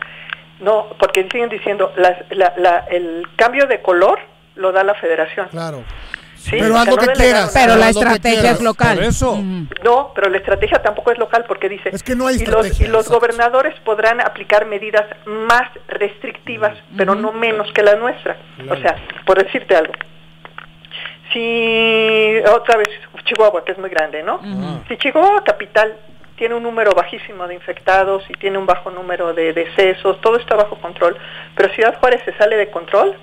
No, 0.59 0.87
porque 0.99 1.27
siguen 1.31 1.49
diciendo, 1.49 1.91
las- 1.97 2.19
la- 2.29 2.53
la- 2.57 2.85
el 2.91 3.27
cambio 3.35 3.65
de 3.67 3.81
color 3.81 4.19
lo 4.55 4.71
da 4.71 4.83
la 4.83 4.93
federación. 4.95 5.47
Claro. 5.49 5.83
Sí, 6.49 6.55
Pero 6.59 6.77
haz 6.77 6.87
lo 6.87 6.95
no 6.95 7.01
que 7.01 7.11
quieras. 7.13 7.51
Pero 7.53 7.75
la 7.75 7.89
estrategia 7.89 8.51
es 8.51 8.61
local. 8.61 8.97
Por 8.97 9.03
eso. 9.05 9.37
No, 9.83 10.11
pero 10.15 10.29
la 10.29 10.37
estrategia 10.37 10.81
tampoco 10.81 11.11
es 11.11 11.17
local 11.17 11.43
porque 11.45 11.67
dice 11.67 11.89
Es 11.91 12.03
que 12.03 12.15
no 12.15 12.27
hay 12.27 12.37
y 12.37 12.45
los, 12.45 12.79
y 12.79 12.87
los 12.87 13.09
gobernadores 13.09 13.77
podrán 13.81 14.21
aplicar 14.21 14.65
medidas 14.65 15.05
más 15.25 15.69
restrictivas, 15.87 16.77
pero 16.95 17.15
no 17.15 17.33
menos 17.33 17.71
que 17.73 17.83
la 17.83 17.95
nuestra. 17.95 18.37
O 18.69 18.77
sea, 18.77 18.95
por 19.25 19.43
decirte 19.43 19.75
algo, 19.75 19.93
si 21.33 22.37
otra 22.49 22.77
vez 22.77 22.87
Chihuahua 23.25 23.65
que 23.65 23.73
es 23.73 23.77
muy 23.77 23.89
grande, 23.89 24.23
¿no? 24.23 24.39
Si 24.87 24.97
Chihuahua 24.97 25.43
capital 25.43 25.97
tiene 26.37 26.55
un 26.55 26.63
número 26.63 26.91
bajísimo 26.91 27.47
de 27.47 27.55
infectados 27.55 28.23
y 28.29 28.33
tiene 28.33 28.57
un 28.57 28.65
bajo 28.65 28.89
número 28.91 29.33
de 29.33 29.53
decesos, 29.53 30.21
todo 30.21 30.37
está 30.37 30.55
bajo 30.55 30.77
control, 30.79 31.17
pero 31.55 31.73
Ciudad 31.73 31.97
Juárez 31.99 32.21
se 32.23 32.33
sale 32.37 32.55
de 32.55 32.69
control, 32.69 33.15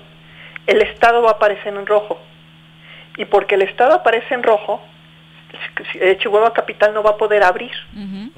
el 0.67 0.81
estado 0.81 1.21
va 1.23 1.29
a 1.31 1.33
aparecer 1.33 1.73
en 1.73 1.85
rojo. 1.85 2.19
Y 3.17 3.25
porque 3.25 3.55
el 3.55 3.61
estado 3.61 3.93
aparece 3.93 4.33
en 4.33 4.43
rojo, 4.43 4.81
eh, 5.95 6.17
Chihuahua 6.19 6.53
capital 6.53 6.93
no 6.93 7.03
va 7.03 7.11
a 7.11 7.17
poder 7.17 7.43
abrir. 7.43 7.71
Ujú. 7.93 8.31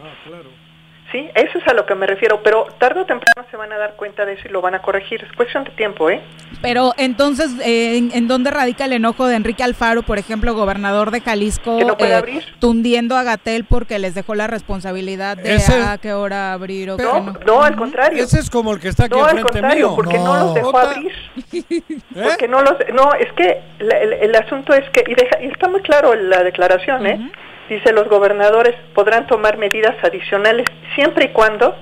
Sí, 1.17 1.27
eso 1.33 1.57
es 1.57 1.67
a 1.67 1.73
lo 1.73 1.87
que 1.87 1.95
me 1.95 2.05
refiero, 2.05 2.41
pero 2.43 2.65
tarde 2.77 2.99
o 3.01 3.05
temprano 3.05 3.47
se 3.49 3.57
van 3.57 3.71
a 3.73 3.77
dar 3.79 3.95
cuenta 3.95 4.23
de 4.23 4.33
eso 4.33 4.43
y 4.47 4.51
lo 4.51 4.61
van 4.61 4.75
a 4.75 4.83
corregir. 4.83 5.23
Es 5.23 5.31
cuestión 5.35 5.63
de 5.63 5.71
tiempo, 5.71 6.11
¿eh? 6.11 6.21
Pero 6.61 6.93
entonces, 6.97 7.49
eh, 7.63 7.97
¿en, 7.97 8.11
en 8.13 8.27
dónde 8.27 8.51
radica 8.51 8.85
el 8.85 8.93
enojo 8.93 9.25
de 9.25 9.35
Enrique 9.35 9.63
Alfaro, 9.63 10.03
por 10.03 10.19
ejemplo, 10.19 10.53
gobernador 10.53 11.09
de 11.09 11.21
Jalisco, 11.21 11.79
no 11.83 11.97
puede 11.97 12.11
eh, 12.11 12.15
abrir. 12.15 12.43
tundiendo 12.59 13.17
a 13.17 13.23
Gatel 13.23 13.65
porque 13.65 13.97
les 13.97 14.13
dejó 14.13 14.35
la 14.35 14.45
responsabilidad 14.45 15.37
de 15.37 15.55
Ese- 15.55 15.73
a 15.81 15.97
qué 15.97 16.13
hora 16.13 16.53
abrir 16.53 16.91
o 16.91 16.97
qué 16.97 17.03
No, 17.03 17.19
no? 17.21 17.33
no, 17.47 17.63
al 17.63 17.75
contrario. 17.75 18.23
Ese 18.23 18.39
es 18.39 18.49
como 18.51 18.73
el 18.73 18.79
que 18.79 18.89
está 18.89 19.05
aquí 19.05 19.15
No, 19.15 19.23
al 19.25 19.37
enfrente 19.39 19.53
contrario, 19.59 19.87
mío. 19.87 19.95
porque 19.95 20.17
no, 20.19 20.25
No. 20.35 20.39
los 20.45 20.53
dejó 20.53 20.77
abrir. 20.77 21.11
¿Eh? 21.51 21.81
Porque 22.13 22.47
no 22.47 22.61
los, 22.61 22.75
no, 22.93 23.13
es 23.15 23.31
que 23.33 23.59
la- 23.79 23.97
el, 23.97 24.13
el 24.13 24.35
asunto 24.35 24.71
es 24.73 24.87
que, 24.91 25.03
y, 25.07 25.15
deja, 25.15 25.41
y 25.41 25.47
está 25.47 25.67
muy 25.67 25.81
claro 25.81 26.13
la 26.13 26.43
declaración, 26.43 27.07
¿eh? 27.07 27.31
Dice, 27.69 27.91
los 27.91 28.07
gobernadores 28.07 28.75
podrán 28.95 29.27
tomar 29.27 29.57
medidas 29.57 29.93
adicionales 30.01 30.65
siempre 30.97 31.25
y 31.25 31.29
cuando 31.29 31.75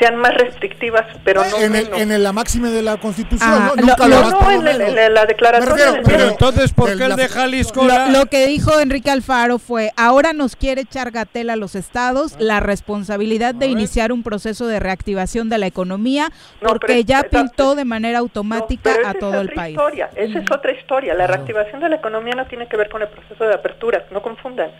sean 0.00 0.16
más 0.16 0.34
restrictivas, 0.34 1.04
pero 1.22 1.44
no 1.48 1.56
en, 1.60 1.76
el, 1.76 1.88
en 1.94 2.10
el- 2.10 2.24
la 2.24 2.32
máxima 2.32 2.68
de 2.68 2.82
la 2.82 2.96
Constitución, 2.96 3.48
Ah, 3.48 3.72
¿no? 3.76 3.80
lo- 3.80 3.86
Nunca 3.86 4.08
lo- 4.08 4.08
lo 4.08 4.14
no, 4.14 4.18
harás 4.18 4.30
no, 4.32 4.38
por 4.40 4.52
lo 4.52 4.60
en, 4.72 4.80
el- 4.80 4.98
en 4.98 5.14
la 5.14 5.24
declaración 5.24 5.68
refiero, 5.70 5.92
Pero 6.02 6.04
pero- 6.18 6.28
entonces, 6.30 6.72
¿por 6.72 6.96
qué 6.96 7.04
el 7.04 7.14
de 7.14 7.28
Jalisco? 7.28 7.82
Lo, 7.84 7.86
la- 7.94 8.08
lo 8.08 8.26
que 8.26 8.44
dijo 8.48 8.80
Enrique 8.80 9.12
Alfaro 9.12 9.60
fue, 9.60 9.92
ahora 9.96 10.32
nos 10.32 10.56
quiere 10.56 10.80
echar 10.80 11.12
Gatel 11.12 11.48
a 11.48 11.54
los 11.54 11.76
estados 11.76 12.34
la 12.40 12.58
responsabilidad 12.58 13.54
de 13.54 13.66
iniciar 13.68 14.10
un 14.10 14.24
proceso 14.24 14.66
de 14.66 14.80
reactivación 14.80 15.48
de 15.48 15.58
la 15.58 15.68
economía 15.68 16.28
No, 16.60 16.70
porque 16.70 17.04
ya 17.04 17.20
esa- 17.20 17.28
pintó 17.28 17.76
de 17.76 17.84
manera 17.84 18.18
automática 18.18 18.96
a 19.06 19.14
todo 19.14 19.42
el 19.42 19.46
otra 19.46 19.54
país. 19.54 19.76
Historia. 19.76 20.10
Esa 20.16 20.38
es 20.40 20.50
otra 20.50 20.72
historia. 20.72 21.14
La 21.14 21.28
reactivación 21.28 21.80
de 21.80 21.90
la 21.90 21.96
economía 21.96 22.34
no 22.34 22.46
tiene 22.46 22.66
que 22.66 22.76
ver 22.76 22.88
con 22.88 23.00
el 23.02 23.08
proceso 23.08 23.44
de 23.44 23.54
apertura. 23.54 24.04
No 24.10 24.22
confundan. 24.22 24.72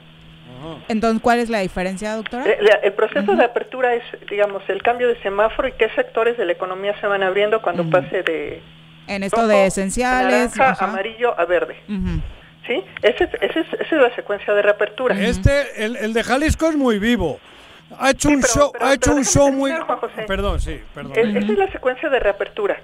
Entonces, 0.88 1.20
¿cuál 1.22 1.38
es 1.38 1.50
la 1.50 1.60
diferencia, 1.60 2.14
doctora? 2.14 2.44
Eh, 2.44 2.58
la- 2.60 2.76
El, 2.82 2.92
proceso 2.92 3.34
de 3.36 3.44
apertura 3.44 3.94
es, 3.94 4.02
digamos, 4.30 4.62
el 4.68 4.82
cambio 4.82 5.08
de 5.08 5.20
semáforo 5.22 5.68
y 5.68 5.72
qué 5.72 5.88
sectores 5.90 6.36
de 6.36 6.44
la 6.44 6.52
economía 6.52 6.98
se 7.00 7.06
van 7.06 7.22
abriendo 7.22 7.60
cuando 7.62 7.82
Ujú. 7.82 7.90
pase 7.92 8.22
de 8.22 8.62
En 9.06 9.22
esto 9.22 9.36
rojo, 9.36 9.48
de 9.48 9.66
esenciales. 9.66 10.56
naranja, 10.56 10.70
ajá. 10.72 10.84
amarillo 10.86 11.38
a 11.38 11.44
verde. 11.44 11.76
Ujú. 11.88 12.20
¿Sí? 12.66 12.82
Ese 13.02 13.24
es- 13.24 13.34
ese 13.42 13.60
es- 13.60 13.72
esa 13.80 13.96
es 13.96 14.02
la 14.02 14.14
secuencia 14.14 14.54
de 14.54 14.62
reapertura. 14.62 15.14
Este, 15.20 15.84
el, 15.84 15.96
el 15.96 16.12
de 16.14 16.22
Jalisco 16.24 16.66
es 16.68 16.76
muy 16.76 16.98
vivo. 16.98 17.38
Ha 17.98 18.10
hecho 18.10 18.30
un 18.30 18.40
pero- 18.40 18.52
show, 18.54 18.70
pero- 18.72 18.86
ha 18.86 18.94
hecho 18.94 19.14
un 19.14 19.24
show 19.24 19.52
muy. 19.52 19.70
terminar, 19.70 19.86
Juan 19.86 19.98
José. 19.98 20.22
Perdón, 20.26 20.60
sí, 20.60 20.80
perdón. 20.94 21.12
Es- 21.14 21.28
Esa 21.36 21.52
es 21.52 21.58
la 21.58 21.70
secuencia 21.70 22.08
de 22.08 22.18
reapertura. 22.18 22.76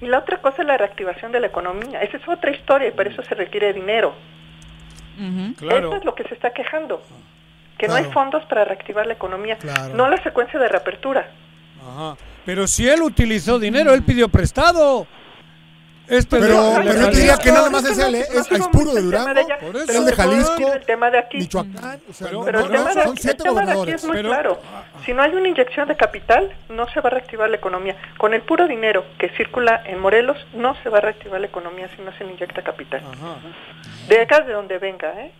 Y 0.00 0.06
la 0.06 0.18
otra 0.18 0.38
cosa 0.38 0.62
es 0.62 0.66
la 0.68 0.76
reactivación 0.76 1.30
de 1.30 1.38
la 1.40 1.46
economía. 1.46 2.02
Esa 2.02 2.16
es 2.16 2.28
otra 2.28 2.50
historia 2.50 2.88
y 2.88 2.90
para 2.90 3.08
eso 3.10 3.22
se 3.22 3.34
requiere 3.36 3.72
dinero. 3.72 4.12
Claro. 5.56 5.88
Eso 5.88 5.96
es 5.96 6.04
lo 6.04 6.14
que 6.14 6.24
se 6.24 6.34
está 6.34 6.52
quejando. 6.52 7.02
Que 7.78 7.88
no 7.88 7.94
hay 7.94 8.04
fondos 8.04 8.44
para 8.46 8.64
reactivar 8.64 9.06
la 9.06 9.14
economía. 9.14 9.56
Claro. 9.56 9.94
No 9.94 10.08
la 10.08 10.22
secuencia 10.22 10.58
de 10.58 10.68
reapertura. 10.68 11.30
Ajá. 11.80 12.16
Pero 12.44 12.66
si 12.66 12.88
él 12.88 13.02
utilizó 13.02 13.58
dinero, 13.58 13.92
él 13.94 14.02
pidió 14.02 14.28
prestado. 14.28 15.06
Este 16.10 16.40
Pero, 16.40 16.70
de- 16.74 16.80
pero 16.80 17.00
yo 17.00 17.10
te 17.10 17.16
diría 17.16 17.36
Jalisco- 17.36 17.42
que 17.42 17.48
no 17.50 17.54
nada 17.54 17.70
más 17.70 17.84
es 17.84 17.98
él, 17.98 18.14
¿eh? 18.16 18.20
es, 18.34 18.48
de 18.48 18.56
el 18.56 19.04
Durango, 19.04 19.34
de 20.04 20.12
Jalisco, 20.16 20.72
el 20.72 20.84
tema 20.84 21.10
de 21.10 21.18
aquí. 21.18 21.38
Michoacán, 21.38 22.00
o 22.08 22.12
sea, 22.12 22.26
Pero- 22.26 22.38
no- 22.40 22.44
Pero 22.44 22.58
no- 22.60 22.64
el 22.66 22.72
tema, 22.72 22.94
de, 22.94 23.02
son 23.04 23.12
el 23.12 23.18
siete 23.18 23.42
tema 23.44 23.64
de 23.64 23.72
aquí 23.72 23.90
es 23.92 24.04
muy 24.04 24.16
Pero- 24.16 24.28
claro. 24.28 24.60
Si 25.06 25.12
no 25.14 25.22
hay 25.22 25.32
una 25.34 25.48
inyección 25.48 25.86
de 25.88 25.96
capital, 25.96 26.52
no 26.68 26.88
se 26.92 27.00
va 27.00 27.08
a 27.08 27.12
reactivar 27.12 27.48
la 27.48 27.56
economía. 27.56 27.96
Con 28.18 28.34
el 28.34 28.42
puro 28.42 28.66
dinero 28.66 29.04
que 29.18 29.28
circula 29.36 29.82
en 29.86 30.00
Morelos, 30.00 30.36
no 30.52 30.74
se 30.82 30.88
va 30.88 30.98
a 30.98 31.00
reactivar 31.00 31.40
la 31.40 31.46
economía 31.46 31.88
si 31.96 32.02
no 32.02 32.12
se 32.18 32.24
le 32.24 32.32
inyecta 32.32 32.62
capital. 32.62 33.02
De 34.08 34.20
acá 34.20 34.40
de 34.40 34.52
donde 34.52 34.78
venga, 34.78 35.12
¿eh? 35.20 35.32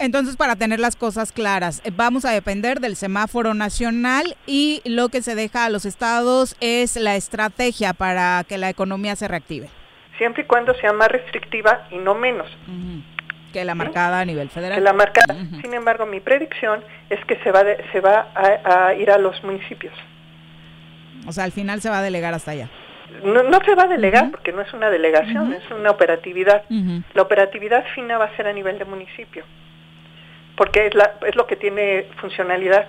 Entonces, 0.00 0.36
para 0.36 0.54
tener 0.54 0.78
las 0.78 0.94
cosas 0.94 1.32
claras, 1.32 1.80
eh, 1.84 1.90
vamos 1.94 2.24
a 2.24 2.30
depender 2.30 2.78
del 2.78 2.94
semáforo 2.94 3.52
nacional 3.54 4.36
y 4.46 4.80
lo 4.84 5.08
que 5.08 5.22
se 5.22 5.34
deja 5.34 5.64
a 5.64 5.70
los 5.70 5.84
estados 5.86 6.54
es 6.60 6.94
la 6.94 7.16
estrategia 7.16 7.94
para 7.94 8.44
que 8.48 8.58
la 8.58 8.68
economía 8.70 9.16
se 9.16 9.26
reactive, 9.26 9.68
Siempre 10.18 10.42
y 10.42 10.46
cuando 10.46 10.74
sea 10.74 10.92
más 10.92 11.08
restrictiva 11.08 11.86
y 11.90 11.96
no 11.96 12.14
menos. 12.14 12.48
que 13.52 13.64
la 13.64 13.74
marcada 13.74 14.20
a 14.20 14.24
nivel 14.26 14.50
federal. 14.50 14.76
que 14.76 14.82
la 14.84 14.92
marca. 14.92 15.22
Sin 15.62 15.72
embargo, 15.72 16.04
mi 16.04 16.20
predicción 16.20 16.84
es 17.08 17.24
que 17.24 17.36
se 17.36 17.50
va, 17.50 17.64
de- 17.64 17.82
se 17.92 18.00
va 18.00 18.28
a, 18.34 18.86
a 18.88 18.94
ir 18.94 19.10
a 19.10 19.16
los 19.18 19.42
municipios. 19.42 19.94
O 21.26 21.32
sea, 21.32 21.44
al 21.44 21.52
final 21.52 21.80
se 21.80 21.88
va 21.88 21.98
a 22.00 22.02
delegar 22.02 22.34
hasta 22.34 22.50
allá. 22.50 22.68
No, 23.24 23.42
no 23.42 23.58
se 23.64 23.74
va 23.74 23.84
a 23.84 23.88
delegar 23.88 24.30
porque 24.30 24.52
no 24.52 24.60
es 24.60 24.72
una 24.74 24.90
delegación, 24.90 25.52
es 25.54 25.62
una 25.70 25.90
operatividad. 25.90 26.64
La 27.14 27.22
operatividad 27.22 27.84
fina 27.94 28.18
va 28.18 28.26
a 28.26 28.36
ser 28.36 28.46
a 28.48 28.52
nivel 28.52 28.78
de 28.78 28.84
municipio, 28.84 29.44
porque 30.56 30.86
es, 30.88 30.94
la, 30.94 31.14
es 31.26 31.34
lo 31.34 31.46
que 31.46 31.56
tiene 31.56 32.06
funcionalidad. 32.20 32.86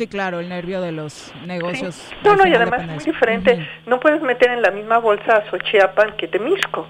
Sí, 0.00 0.06
claro, 0.08 0.40
el 0.40 0.48
nervio 0.48 0.80
de 0.80 0.92
los 0.92 1.30
negocios. 1.44 2.10
No, 2.24 2.34
no, 2.34 2.46
y 2.46 2.54
además 2.54 2.80
es 2.80 2.86
muy 2.88 3.04
diferente. 3.04 3.68
No 3.84 4.00
puedes 4.00 4.22
meter 4.22 4.50
en 4.50 4.62
la 4.62 4.70
misma 4.70 4.96
bolsa 4.96 5.36
a 5.36 5.50
Xochiapan 5.50 6.16
que 6.16 6.26
Temisco. 6.26 6.86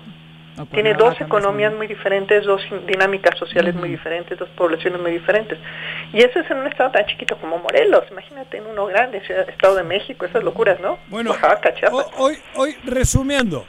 Tiene 0.71 0.95
dos 0.95 1.21
economías 1.21 1.73
muy 1.75 1.89
diferentes, 1.89 2.45
dos 2.45 2.63
dinámicas 2.87 3.37
sociales 3.37 3.75
muy 3.75 3.89
diferentes, 3.89 4.39
dos 4.39 4.49
poblaciones 4.51 5.01
muy 5.01 5.11
diferentes. 5.11 5.59
Y 6.13 6.19
eso 6.23 6.39
es 6.39 6.49
en 6.53 6.59
un 6.59 6.69
estado 6.69 6.93
tan 6.93 7.05
chiquito 7.07 7.37
como 7.39 7.59
Morelos. 7.59 8.05
Imagínate 8.13 8.59
en 8.59 8.67
uno 8.67 8.87
grande, 8.87 9.21
Ciudad- 9.27 9.49
Estado 9.49 9.75
de 9.75 9.83
México, 9.83 10.25
esas 10.25 10.45
locuras, 10.45 10.79
¿no? 10.79 10.99
Bueno, 11.09 11.31
Oaxaca, 11.33 11.75
Chiapas. 11.75 12.07
ho- 12.17 12.25
hoy, 12.25 12.39
hoy, 12.55 12.77
resumiendo, 12.85 13.65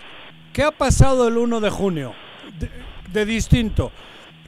¿qué 0.54 0.62
ha 0.62 0.72
pasado 0.72 1.28
el 1.30 1.38
1 1.38 1.62
de 1.62 1.70
junio 1.72 2.14
de, 2.60 2.70
de 3.12 3.26
distinto? 3.26 3.92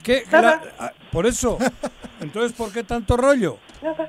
¿Qué, 0.04 0.22
Nada. 0.32 0.62
la- 0.80 0.86
ah, 0.88 0.92
por 1.12 1.26
eso, 1.26 1.58
entonces, 2.22 2.54
¿por 2.54 2.72
qué 2.72 2.84
tanto 2.84 3.18
rollo? 3.18 3.58
Nada. 3.82 4.08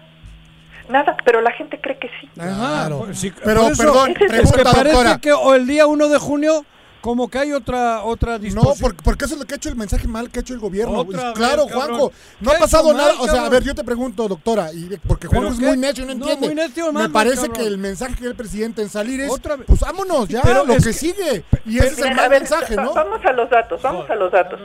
Nada, 0.89 1.17
pero 1.25 1.41
la 1.41 1.53
gente 1.53 1.81
cree 1.81 1.99
que 1.99 2.09
sí. 2.21 2.29
Ajá, 2.39 2.89
por- 2.91 3.15
sí, 3.17 3.33
Pero, 3.45 3.69
eso, 3.69 3.83
perdón, 3.83 4.11
es 4.11 4.19
que 4.19 4.27
pregunta, 4.27 4.63
parece 4.65 4.85
doctora. 4.93 5.19
que 5.19 5.33
o 5.33 5.55
el 5.55 5.67
día 5.67 5.87
1 5.87 6.09
de 6.09 6.19
junio 6.19 6.65
como 7.01 7.29
que 7.29 7.39
hay 7.39 7.53
otra 7.53 8.03
otra 8.03 8.33
No, 8.33 8.39
disposición. 8.39 8.79
porque, 8.81 9.03
porque 9.05 9.25
eso 9.27 9.35
es 9.35 9.41
lo 9.41 9.47
que 9.47 9.53
ha 9.55 9.57
hecho 9.59 9.69
el 9.69 9.77
mensaje 9.77 10.09
mal 10.09 10.31
que 10.31 10.39
ha 10.39 10.43
hecho 10.43 10.55
el 10.55 10.61
gobierno. 10.61 11.01
Otra 11.01 11.21
Pues, 11.21 11.35
claro, 11.35 11.67
vez. 11.67 11.75
Juanjo, 11.75 12.13
no 12.41 12.51
¿Qué 12.51 12.57
ha 12.57 12.59
pasado 12.61 12.95
nada. 12.95 13.13
o 13.21 13.29
sea, 13.29 13.45
a 13.45 13.49
ver, 13.51 13.63
yo 13.63 13.75
te 13.75 13.85
pregunto, 13.85 14.27
doctora, 14.27 14.73
y 14.73 14.89
porque 15.07 15.29
¿Pero 15.29 15.43
Juanjo 15.43 15.53
es 15.55 15.61
qué? 15.61 15.67
muy 15.67 15.77
necio 15.77 16.05
y 16.05 16.07
no 16.07 16.15
No, 16.15 16.21
entiende. 16.31 16.47
muy 16.47 16.55
necio, 16.55 16.93
Me 16.95 17.09
parece 17.11 17.37
cabrón. 17.49 17.53
que 17.57 17.67
el 17.67 17.77
mensaje 17.79 18.15
que 18.15 18.25
el 18.27 18.35
presidente 18.35 18.81
en 18.81 18.89
salir 18.89 19.21
es, 19.21 19.31
Otra 19.31 19.57
vez. 19.57 19.67
pues 19.67 19.81
vámonos 19.81 20.29
ya, 20.29 20.41
Pero 20.43 20.65
lo 20.65 20.73
es 20.73 20.79
que, 20.85 20.91
que- 20.91 20.97
sigue. 20.99 21.45
Y 21.67 21.77
ese 21.79 21.89
es 21.89 21.99
el 21.99 22.15
mal 22.15 22.31
mensaje, 22.31 22.75
¿no? 22.77 22.95
Vamos 22.95 23.21
a 23.23 23.33
los 23.33 23.51
datos, 23.51 23.83
vamos 23.83 24.09
a 24.09 24.15
los 24.15 24.33
datos, 24.33 24.59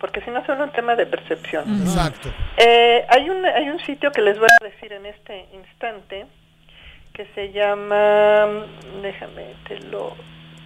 porque 0.00 0.20
si 0.22 0.30
no 0.30 0.44
son 0.46 0.60
un 0.60 0.70
tema 0.70 0.94
de 0.96 1.06
percepción. 1.06 1.64
Exacto. 1.82 2.28
Eh, 2.56 3.04
hay, 3.08 3.28
un, 3.30 3.44
hay 3.44 3.68
un 3.70 3.80
sitio 3.80 4.10
que 4.12 4.20
les 4.22 4.38
voy 4.38 4.48
a 4.60 4.64
decir 4.64 4.92
en 4.92 5.06
este 5.06 5.46
instante 5.52 6.26
que 7.12 7.26
se 7.34 7.50
llama, 7.52 8.46
déjame, 9.02 9.54
te 9.66 9.78
lo, 9.80 10.14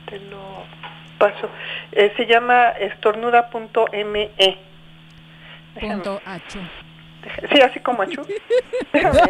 te 0.09 0.19
lo 0.19 0.65
paso, 1.19 1.49
Eh, 1.93 2.13
se 2.17 2.27
llama 2.27 2.71
estornuda.me. 2.71 4.31
Déjame- 5.75 5.93
Punto 5.95 6.21
H. 6.27 6.59
Sí, 7.53 7.61
así 7.61 7.81
como 7.81 8.03
Achu. 8.03 8.27
Déjame, 8.93 9.21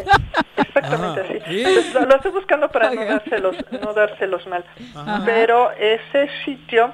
Exactamente 0.56 1.20
Ajá. 1.20 1.28
así. 1.44 1.52
¿Y? 1.54 1.58
Entonces, 1.64 1.94
Lo, 1.94 2.00
lo 2.06 2.14
estoy 2.16 2.30
buscando 2.30 2.68
para 2.70 2.90
no 2.92 3.04
dárselos, 3.04 3.56
no 3.82 3.92
dárselos 3.92 4.46
mal. 4.46 4.64
Ajá. 4.96 5.22
Pero 5.26 5.72
ese 5.72 6.28
sitio 6.44 6.92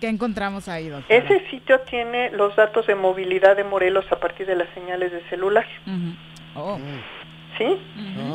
¿Qué 0.00 0.08
encontramos 0.08 0.68
ahí, 0.68 0.88
doctora? 0.88 1.14
ese 1.16 1.48
sitio 1.50 1.80
tiene 1.80 2.30
los 2.30 2.54
datos 2.56 2.86
de 2.86 2.94
movilidad 2.94 3.56
de 3.56 3.64
Morelos 3.64 4.04
a 4.10 4.18
partir 4.20 4.46
de 4.46 4.56
las 4.56 4.68
señales 4.74 5.12
de 5.12 5.22
celular. 5.28 5.66
Oh. 6.54 6.78
¿Sí? 7.58 7.78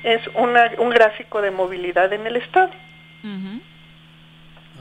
es 0.03 0.21
una, 0.35 0.71
un 0.79 0.91
gráfico 0.91 1.43
de 1.43 1.51
movilidad 1.51 2.13
en 2.13 2.27
el 2.27 2.37
estado. 2.37 2.71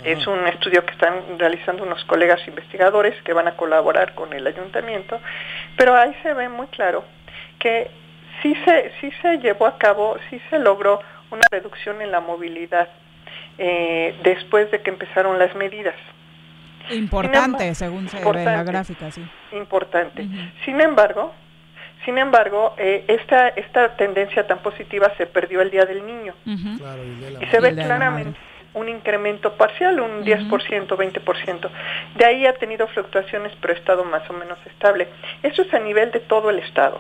Es 0.04 0.28
un 0.28 0.46
estudio 0.48 0.86
que 0.86 0.92
están 0.92 1.38
realizando 1.38 1.84
unos 1.84 2.04
colegas 2.06 2.46
investigadores 2.48 3.22
que 3.24 3.32
van 3.32 3.48
a 3.48 3.56
colaborar 3.56 4.16
con 4.16 4.34
el 4.34 4.46
ayuntamiento, 4.46 5.20
pero 5.78 5.96
ahí 5.96 6.14
se 6.24 6.34
ve 6.34 6.50
muy 6.50 6.68
claro 6.68 7.06
que 7.60 7.90
sí 8.42 8.54
se, 8.66 8.92
sí 9.00 9.12
se 9.22 9.38
llevó 9.38 9.68
a 9.68 9.78
cabo, 9.78 10.18
sí 10.30 10.42
se 10.50 10.60
logró 10.60 11.00
una 11.32 11.44
reducción 11.52 12.02
en 12.02 12.12
la 12.12 12.20
movilidad 12.20 12.90
eh, 13.58 14.16
después 14.24 14.70
de 14.72 14.82
que 14.82 14.90
empezaron 14.90 15.40
las 15.40 15.56
medidas. 15.56 15.96
Importante, 16.90 17.64
embargo, 17.64 17.76
según 17.76 18.10
se 18.10 18.18
ve 18.18 18.40
en 18.40 18.46
la 18.46 18.64
gráfica, 18.64 19.10
sí. 19.12 19.24
Importante. 19.54 20.28
Sin 20.66 20.82
embargo, 20.82 21.34
sin 22.06 22.18
embargo, 22.18 22.74
eh, 22.78 23.04
esta, 23.08 23.50
esta 23.50 23.96
tendencia 23.98 24.46
tan 24.48 24.60
positiva 24.60 25.12
se 25.18 25.26
perdió 25.26 25.62
el 25.62 25.72
Día 25.72 25.86
del 25.86 26.06
Niño. 26.06 26.34
Claro, 26.78 27.04
y 27.04 27.16
de 27.22 27.32
la- 27.32 27.44
Y 27.44 27.46
se 27.48 27.60
ve 27.60 27.70
claramente 27.88 28.40
un 28.76 28.90
incremento 28.90 29.54
parcial, 29.54 30.00
un 30.00 30.24
10%, 30.24 30.98
20%. 30.98 31.70
De 32.16 32.26
ahí 32.26 32.46
ha 32.48 32.54
tenido 32.54 32.88
fluctuaciones, 32.88 33.54
pero 33.62 33.74
ha 33.74 33.78
estado 33.78 34.04
más 34.04 34.28
o 34.30 34.34
menos 34.34 34.58
estable. 34.66 35.08
Eso 35.44 35.62
es 35.62 35.74
a 35.74 35.80
nivel 35.80 36.12
de 36.12 36.20
todo 36.22 36.50
el 36.50 36.60
Estado. 36.60 37.00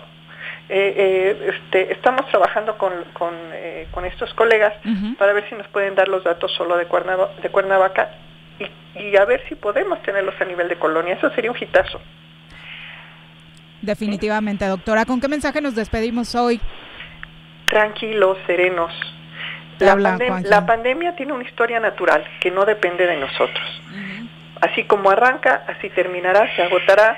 Eh, 0.69 0.93
eh, 0.95 1.51
este, 1.55 1.91
estamos 1.91 2.27
trabajando 2.29 2.77
con, 2.77 2.93
con, 3.13 3.33
eh, 3.53 3.87
con 3.91 4.05
estos 4.05 4.33
colegas 4.33 4.73
para 5.15 5.33
ver 5.33 5.47
si 5.49 5.55
nos 5.55 5.67
pueden 5.67 5.93
dar 5.95 6.07
los 6.07 6.23
datos 6.23 6.51
solo 6.53 6.77
de, 6.77 6.87
Cuernava- 6.87 7.35
de 7.41 7.49
Cuernavaca 7.49 8.11
y, 8.59 8.99
y 8.99 9.17
a 9.17 9.25
ver 9.25 9.43
si 9.49 9.55
podemos 9.55 10.01
tenerlos 10.03 10.35
a 10.39 10.45
nivel 10.45 10.69
de 10.69 10.77
colonia. 10.77 11.15
Eso 11.15 11.29
sería 11.31 11.51
un 11.51 11.57
hitazo. 11.59 11.99
Definitivamente, 13.83 14.65
doctora. 14.65 15.05
¿Con 15.05 15.21
qué 15.21 15.27
mensaje 15.27 15.61
nos 15.61 15.75
despedimos 15.75 16.33
hoy? 16.35 16.59
tranquilos, 17.69 18.37
serenos. 18.45 18.93
La, 19.79 19.93
habla 19.93 20.15
pandem- 20.17 20.27
Juanji. 20.27 20.49
la 20.49 20.65
pandemia 20.65 21.15
tiene 21.15 21.33
una 21.33 21.43
historia 21.43 21.79
natural 21.79 22.23
que 22.39 22.51
no 22.51 22.65
depende 22.65 23.07
de 23.07 23.17
nosotros. 23.17 23.81
Así 24.61 24.83
como 24.83 25.09
arranca, 25.09 25.63
así 25.67 25.89
terminará, 25.89 26.55
se 26.55 26.61
agotará, 26.61 27.17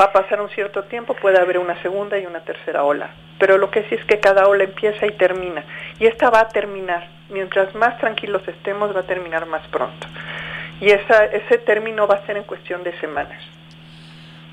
va 0.00 0.06
a 0.06 0.12
pasar 0.12 0.40
un 0.40 0.48
cierto 0.50 0.84
tiempo, 0.84 1.14
puede 1.14 1.38
haber 1.40 1.58
una 1.58 1.80
segunda 1.82 2.18
y 2.18 2.24
una 2.24 2.40
tercera 2.40 2.84
ola. 2.84 3.10
Pero 3.38 3.58
lo 3.58 3.70
que 3.70 3.82
sí 3.88 3.96
es 3.96 4.04
que 4.04 4.20
cada 4.20 4.46
ola 4.46 4.64
empieza 4.64 5.06
y 5.06 5.12
termina. 5.12 5.64
Y 5.98 6.06
esta 6.06 6.30
va 6.30 6.40
a 6.40 6.48
terminar. 6.48 7.08
Mientras 7.28 7.74
más 7.74 7.98
tranquilos 7.98 8.46
estemos, 8.46 8.94
va 8.94 9.00
a 9.00 9.06
terminar 9.06 9.44
más 9.46 9.66
pronto. 9.68 10.06
Y 10.80 10.90
esa, 10.90 11.24
ese 11.24 11.58
término 11.58 12.06
va 12.06 12.14
a 12.16 12.26
ser 12.26 12.36
en 12.36 12.44
cuestión 12.44 12.84
de 12.84 12.96
semanas. 13.00 13.42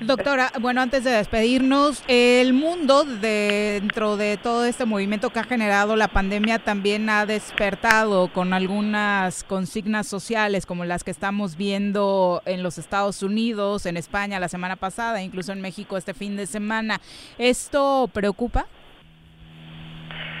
Doctora, 0.00 0.50
bueno, 0.60 0.82
antes 0.82 1.04
de 1.04 1.12
despedirnos, 1.12 2.02
el 2.08 2.52
mundo 2.52 3.04
dentro 3.04 4.16
de 4.16 4.36
todo 4.36 4.64
este 4.64 4.84
movimiento 4.84 5.30
que 5.30 5.38
ha 5.38 5.44
generado 5.44 5.94
la 5.94 6.08
pandemia 6.08 6.58
también 6.58 7.08
ha 7.08 7.26
despertado 7.26 8.28
con 8.28 8.52
algunas 8.52 9.44
consignas 9.44 10.08
sociales 10.08 10.66
como 10.66 10.84
las 10.84 11.04
que 11.04 11.12
estamos 11.12 11.56
viendo 11.56 12.42
en 12.44 12.64
los 12.64 12.76
Estados 12.76 13.22
Unidos, 13.22 13.86
en 13.86 13.96
España 13.96 14.40
la 14.40 14.48
semana 14.48 14.74
pasada, 14.74 15.22
incluso 15.22 15.52
en 15.52 15.60
México 15.60 15.96
este 15.96 16.12
fin 16.12 16.36
de 16.36 16.46
semana. 16.46 17.00
¿Esto 17.38 18.10
preocupa 18.12 18.66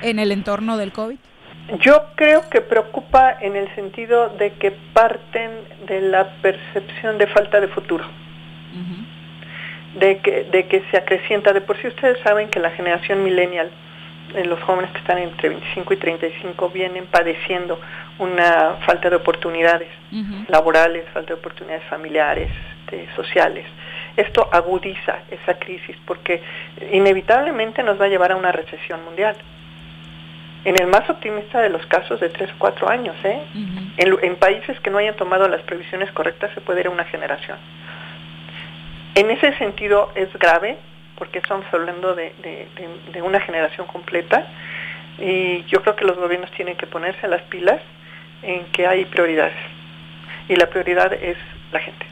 en 0.02 0.18
el 0.18 0.32
entorno 0.32 0.76
del 0.76 0.92
COVID? 0.92 1.16
Yo 1.80 2.06
creo 2.16 2.50
que 2.50 2.60
preocupa 2.60 3.38
en 3.40 3.56
el 3.56 3.72
sentido 3.76 4.30
de 4.30 4.52
que 4.54 4.72
parten 4.92 5.50
de 5.86 6.00
la 6.02 6.42
percepción 6.42 7.18
de 7.18 7.26
falta 7.28 7.60
de 7.60 7.68
futuro, 7.68 8.04
de 9.94 10.18
que, 10.18 10.44
de 10.44 10.66
que 10.66 10.82
se 10.90 10.96
acrecienta. 10.96 11.52
De 11.52 11.60
por 11.60 11.76
sí 11.80 11.86
ustedes 11.88 12.18
saben 12.20 12.48
que 12.48 12.58
la 12.60 12.70
generación 12.70 13.22
millennial, 13.24 13.70
eh, 14.34 14.44
los 14.44 14.60
jóvenes 14.62 14.90
que 14.92 14.98
están 14.98 15.18
entre 15.18 15.48
25 15.50 15.94
y 15.94 15.96
35, 15.96 16.68
vienen 16.70 17.06
padeciendo 17.06 17.80
una 18.18 18.76
falta 18.86 19.10
de 19.10 19.16
oportunidades 19.16 19.88
laborales, 20.48 21.04
falta 21.12 21.34
de 21.34 21.40
oportunidades 21.40 21.84
familiares, 21.84 22.50
este, 22.80 23.08
sociales. 23.16 23.66
Esto 24.16 24.48
agudiza 24.52 25.18
esa 25.30 25.54
crisis 25.58 25.96
porque 26.06 26.40
inevitablemente 26.92 27.82
nos 27.82 28.00
va 28.00 28.04
a 28.04 28.08
llevar 28.08 28.32
a 28.32 28.36
una 28.36 28.52
recesión 28.52 29.04
mundial. 29.04 29.36
En 30.64 30.80
el 30.80 30.86
más 30.86 31.08
optimista 31.10 31.60
de 31.60 31.68
los 31.68 31.84
casos 31.86 32.20
de 32.20 32.30
tres 32.30 32.50
o 32.52 32.54
cuatro 32.58 32.88
años, 32.88 33.14
¿eh? 33.24 33.38
en, 33.98 34.10
lu- 34.10 34.18
en 34.22 34.36
países 34.36 34.78
que 34.80 34.88
no 34.90 34.96
hayan 34.98 35.14
tomado 35.16 35.46
las 35.48 35.60
previsiones 35.62 36.10
correctas 36.12 36.52
se 36.54 36.60
puede 36.62 36.80
ir 36.80 36.86
a 36.86 36.90
una 36.90 37.04
generación. 37.04 37.58
En 39.14 39.30
ese 39.30 39.56
sentido 39.58 40.10
es 40.14 40.32
grave 40.38 40.76
porque 41.16 41.38
estamos 41.38 41.64
hablando 41.72 42.14
de, 42.14 42.32
de- 42.42 42.68
de- 42.76 43.12
de 43.12 43.22
una 43.22 43.40
generación 43.40 43.86
completa 43.86 44.46
y 45.18 45.62
yo 45.66 45.80
creo 45.82 45.94
que 45.94 46.04
los 46.04 46.16
gobiernos 46.16 46.50
tienen 46.52 46.76
que 46.76 46.86
ponerse 46.86 47.24
a 47.26 47.28
las 47.28 47.42
pilas 47.42 47.80
en 48.42 48.64
que 48.72 48.86
hay 48.86 49.04
prioridades 49.04 49.54
y 50.48 50.56
la 50.56 50.66
prioridad 50.68 51.12
es 51.12 51.36
la 51.72 51.78
gente. 51.80 52.06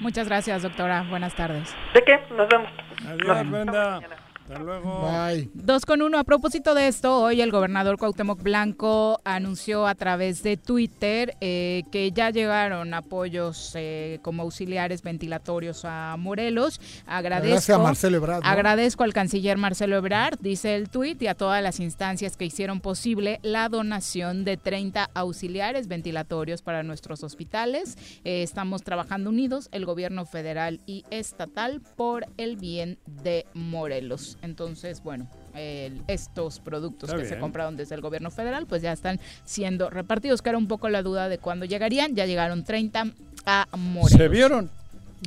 Muchas 0.00 0.28
gracias, 0.28 0.62
doctora. 0.62 1.04
Buenas 1.08 1.34
tardes. 1.34 1.74
¿De 1.94 2.02
qué? 2.02 2.20
Nos 2.36 2.48
vemos. 2.48 2.68
Adiós, 3.06 3.50
Brenda. 3.50 4.00
Hasta 4.48 4.62
luego. 4.62 5.02
Bye. 5.02 5.50
Dos 5.54 5.84
con 5.84 6.02
uno. 6.02 6.18
A 6.20 6.24
propósito 6.24 6.74
de 6.74 6.86
esto, 6.86 7.20
hoy 7.20 7.40
el 7.40 7.50
gobernador 7.50 7.98
Cuauhtémoc 7.98 8.40
Blanco 8.42 9.20
anunció 9.24 9.88
a 9.88 9.96
través 9.96 10.44
de 10.44 10.56
Twitter 10.56 11.36
eh, 11.40 11.82
que 11.90 12.12
ya 12.12 12.30
llegaron 12.30 12.94
apoyos 12.94 13.72
eh, 13.74 14.20
como 14.22 14.44
auxiliares 14.44 15.02
ventilatorios 15.02 15.84
a 15.84 16.16
Morelos. 16.16 16.80
Agradezco, 17.06 17.54
Gracias 17.54 17.76
a 17.76 17.82
Marcelo 17.82 18.18
Ebrard, 18.18 18.44
¿no? 18.44 18.48
agradezco 18.48 19.02
al 19.02 19.12
canciller 19.12 19.58
Marcelo 19.58 19.96
Ebrard, 19.96 20.38
dice 20.40 20.76
el 20.76 20.90
tuit, 20.90 21.20
y 21.22 21.26
a 21.26 21.34
todas 21.34 21.60
las 21.60 21.80
instancias 21.80 22.36
que 22.36 22.44
hicieron 22.44 22.80
posible 22.80 23.40
la 23.42 23.68
donación 23.68 24.44
de 24.44 24.56
30 24.56 25.10
auxiliares 25.12 25.88
ventilatorios 25.88 26.62
para 26.62 26.84
nuestros 26.84 27.24
hospitales. 27.24 27.96
Eh, 28.22 28.44
estamos 28.44 28.84
trabajando 28.84 29.30
unidos, 29.30 29.68
el 29.72 29.86
gobierno 29.86 30.24
federal 30.24 30.80
y 30.86 31.04
estatal, 31.10 31.82
por 31.96 32.26
el 32.36 32.56
bien 32.56 32.98
de 33.06 33.44
Morelos. 33.54 34.35
Entonces, 34.42 35.02
bueno, 35.02 35.26
el- 35.54 36.02
estos 36.06 36.60
productos 36.60 37.10
Está 37.10 37.20
que 37.22 37.28
se 37.28 37.38
compraron 37.38 37.76
desde 37.76 37.94
el 37.94 38.00
gobierno 38.00 38.30
federal, 38.30 38.66
pues 38.66 38.82
ya 38.82 38.92
están 38.92 39.18
siendo 39.44 39.90
repartidos, 39.90 40.42
que 40.42 40.50
era 40.50 40.58
un 40.58 40.68
poco 40.68 40.88
la 40.88 41.02
duda 41.02 41.28
de 41.28 41.38
cuándo 41.38 41.64
llegarían. 41.64 42.14
Ya 42.14 42.26
llegaron 42.26 42.64
30 42.64 43.06
a 43.46 43.66
Morelos. 43.76 44.10
¿Se 44.20 44.28
vieron? 44.28 44.70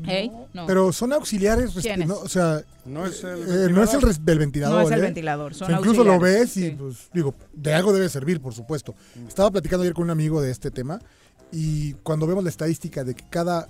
¿Eh? 0.08 0.30
No. 0.54 0.68
Pero 0.68 0.94
son 0.94 1.12
auxiliares, 1.14 1.74
no, 2.06 2.18
o 2.20 2.30
sea, 2.30 2.62
No 2.86 3.08
es 3.08 3.24
el 3.24 3.40
eh, 3.42 3.72
no 3.74 3.84
es 3.84 3.94
el 3.94 4.02
res- 4.04 4.24
del 4.24 4.38
ventilador. 4.40 4.82
No 4.82 4.88
es 4.88 4.92
el 4.94 5.00
¿eh? 5.00 5.02
ventilador, 5.02 5.56
son 5.56 5.66
O 5.66 5.68
sea, 5.70 5.80
incluso 5.80 6.04
lo 6.04 6.20
ves 6.20 6.56
y, 6.58 6.70
pues, 6.72 7.10
digo, 7.12 7.34
de 7.54 7.74
algo 7.74 7.92
debe 7.92 8.08
servir, 8.08 8.40
por 8.40 8.54
supuesto. 8.54 8.94
Estaba 9.28 9.50
platicando 9.50 9.82
ayer 9.84 9.94
con 9.96 10.04
un 10.06 10.12
amigo 10.12 10.42
de 10.42 10.52
este 10.52 10.70
tema 10.70 11.00
y 11.52 11.94
cuando 12.04 12.28
vemos 12.28 12.44
la 12.44 12.52
estadística 12.52 13.04
de 13.04 13.16
que 13.16 13.24
cada 13.32 13.68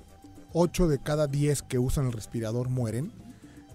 8 0.52 0.90
de 0.90 1.00
cada 1.02 1.28
10 1.28 1.62
que 1.64 1.80
usan 1.80 2.08
el 2.08 2.12
respirador 2.12 2.68
mueren, 2.68 3.12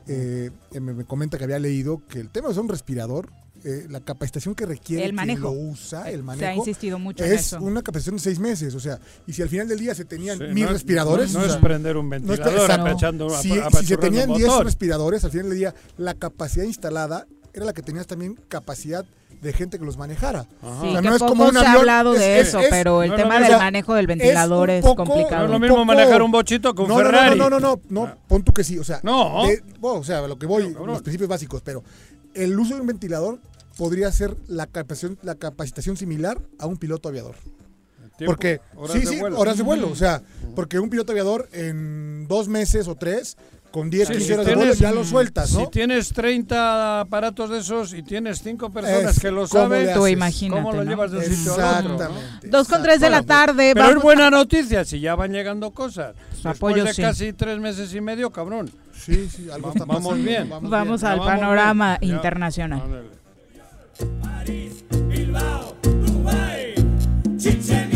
eh, 0.06 0.50
me, 0.80 0.92
me 0.94 1.04
comenta 1.04 1.38
que 1.38 1.44
había 1.44 1.58
leído 1.58 2.02
que 2.08 2.20
el 2.20 2.30
tema 2.30 2.48
de 2.50 2.60
un 2.60 2.68
respirador, 2.68 3.30
eh, 3.64 3.86
la 3.88 4.00
capacitación 4.00 4.54
que 4.54 4.66
requiere 4.66 5.04
El 5.06 5.14
manejo. 5.14 5.48
quien 5.50 5.64
lo 5.64 5.70
usa, 5.72 6.10
el 6.10 6.18
Se 6.18 6.22
manejo, 6.22 6.50
ha 6.50 6.54
insistido 6.54 6.98
mucho 6.98 7.24
en 7.24 7.32
es 7.32 7.46
eso. 7.46 7.58
una 7.62 7.80
capacitación 7.82 8.16
de 8.16 8.22
seis 8.22 8.38
meses. 8.38 8.74
O 8.74 8.80
sea, 8.80 8.98
y 9.26 9.32
si 9.32 9.40
al 9.40 9.48
final 9.48 9.66
del 9.68 9.78
día 9.78 9.94
se 9.94 10.04
tenían 10.04 10.36
Sí, 10.38 10.44
mil 10.48 10.64
no 10.64 10.66
es- 10.66 10.72
respiradores. 10.74 11.32
no 11.32 11.40
o 11.40 11.44
es 11.44 11.56
prender 11.56 11.96
un 11.96 12.04
no 12.06 12.10
ventilador 12.10 12.70
apachando- 12.70 13.30
si, 13.40 13.50
si 13.80 13.86
se 13.86 13.96
tenían 13.96 14.34
10 14.34 14.48
motor. 14.48 14.66
respiradores, 14.66 15.24
al 15.24 15.30
final 15.30 15.48
del 15.48 15.58
día 15.58 15.74
la 15.96 16.12
capacidad 16.14 16.64
instalada 16.64 17.26
era 17.54 17.64
la 17.64 17.72
que 17.72 17.80
tenías 17.82 18.06
también 18.06 18.34
capacidad 18.48 19.06
de 19.44 19.52
gente 19.52 19.78
que 19.78 19.84
los 19.84 19.96
manejara. 19.96 20.42
Sí, 20.42 20.48
O 20.62 20.80
sea, 20.92 21.00
que 21.02 21.08
no 21.08 21.14
es 21.14 21.22
como 21.22 21.44
un 21.44 21.52
se 21.52 21.58
ha 21.58 21.60
avión, 21.60 21.76
hablado 21.80 22.14
es- 22.14 22.18
de 22.20 22.40
es- 22.40 22.48
eso, 22.48 22.58
es- 22.58 22.66
pero 22.70 23.02
el 23.04 23.10
no, 23.10 23.16
tema 23.16 23.38
del 23.38 23.52
manejo 23.56 23.94
del 23.94 24.04
es 24.04 24.08
ventilador 24.08 24.70
es, 24.70 24.82
poco- 24.82 25.04
complicado. 25.04 25.40
No 25.42 25.44
es 25.44 25.50
lo 25.52 25.58
mismo 25.60 25.76
poco- 25.76 25.84
manejar 25.84 26.22
un 26.22 26.32
bochito 26.32 26.70
un 26.70 26.76
no, 26.76 26.82
no, 26.88 26.94
no, 26.98 27.04
Ferrari. 27.10 27.38
No, 27.38 27.50
no, 27.50 27.60
no, 27.60 27.76
no, 27.88 28.06
no, 28.06 28.16
pon 28.26 28.42
tú 28.42 28.52
que 28.52 28.64
sí, 28.64 28.78
o 28.78 28.84
sea, 28.84 28.98
No. 29.04 29.46
de- 29.46 29.62
bueno, 29.78 30.00
o 30.00 30.04
sea, 30.04 30.26
lo 30.26 30.38
que 30.38 30.46
voy, 30.46 30.74
los 30.84 31.02
principios 31.02 31.28
básicos, 31.28 31.62
pero 31.62 31.84
el 32.34 32.58
uso 32.58 32.74
de 32.74 32.80
un 32.80 32.86
ventilador 32.88 33.38
podría 33.76 34.10
ser 34.10 34.36
la 34.48 34.66
capacitación, 34.66 35.18
la 35.22 35.34
capacitación 35.36 35.96
similar 35.96 36.40
a 36.58 36.66
un 36.66 36.76
piloto 36.78 37.08
aviador. 37.08 37.36
Tiempo, 38.16 38.32
Porque, 38.32 38.60
horas 38.76 38.92
sí, 38.92 39.00
de 39.00 39.06
sí, 39.06 39.20
vuelo. 39.20 39.38
horas 39.40 39.56
de 39.56 39.62
vuelo. 39.64 39.90
O 39.90 39.96
sea, 39.96 40.22
porque 40.54 40.78
un 40.78 40.88
piloto 40.88 41.10
aviador 41.12 41.48
en 41.52 42.28
dos 42.28 42.46
meses 42.48 42.86
o 42.86 42.94
tres, 42.94 43.36
con 43.74 43.90
10, 43.90 44.06
Sí, 44.06 44.12
15 44.14 44.26
si 44.28 44.32
horas 44.34 44.46
de 44.46 44.54
vuelo, 44.54 44.72
tienes- 44.72 44.78
ya 44.78 44.92
lo 44.92 45.04
sueltas, 45.04 45.52
¿no? 45.52 45.60
Si 45.62 45.66
tienes 45.72 46.08
30 46.12 47.00
aparatos 47.00 47.50
de 47.50 47.58
esos 47.58 47.92
y 47.92 48.04
tienes 48.04 48.40
5 48.40 48.70
personas 48.70 49.16
Es, 49.16 49.20
que 49.20 49.32
lo 49.32 49.48
¿cómo 49.48 49.64
saben, 49.64 49.92
Tú 49.92 50.06
imagínate, 50.06 50.62
¿cómo 50.62 50.72
lo 50.76 50.84
¿no? 50.84 50.90
llevas 50.92 51.10
de 51.10 51.18
un 51.18 51.24
sitio 51.24 51.52
a 51.60 51.78
otro? 51.80 51.88
¿no? 51.88 51.94
Exactamente. 51.96 52.48
Dos 52.48 52.68
con 52.68 52.82
tres 52.84 53.00
de 53.00 53.10
la 53.10 53.22
tarde. 53.24 53.72
Pero 53.74 53.86
vamos- 53.86 53.96
es 53.96 54.02
buena 54.04 54.30
noticia 54.30 54.84
si 54.84 55.00
ya 55.00 55.16
van 55.16 55.32
llegando 55.32 55.72
cosas. 55.72 56.14
Después 56.30 56.54
apoyo, 56.56 56.84
de 56.84 56.94
sí. 56.94 57.02
casi 57.02 57.32
tres 57.32 57.58
meses 57.58 57.92
y 57.92 58.00
medio, 58.00 58.30
cabrón. 58.30 58.70
Sí, 58.96 59.28
sí, 59.28 59.48
algo 59.52 59.70
está 59.70 59.84
Vamos 59.86 60.04
pasando, 60.04 60.24
bien. 60.24 60.48
vamos 60.48 60.70
Vamos 60.70 61.00
bien. 61.00 61.12
al 61.12 61.18
Vamos 61.18 61.32
panorama 61.34 61.98
bien. 62.00 62.10
Ya. 62.12 62.16
internacional. 62.16 62.80
Ándale. 62.80 63.08
Chichen 67.38 67.93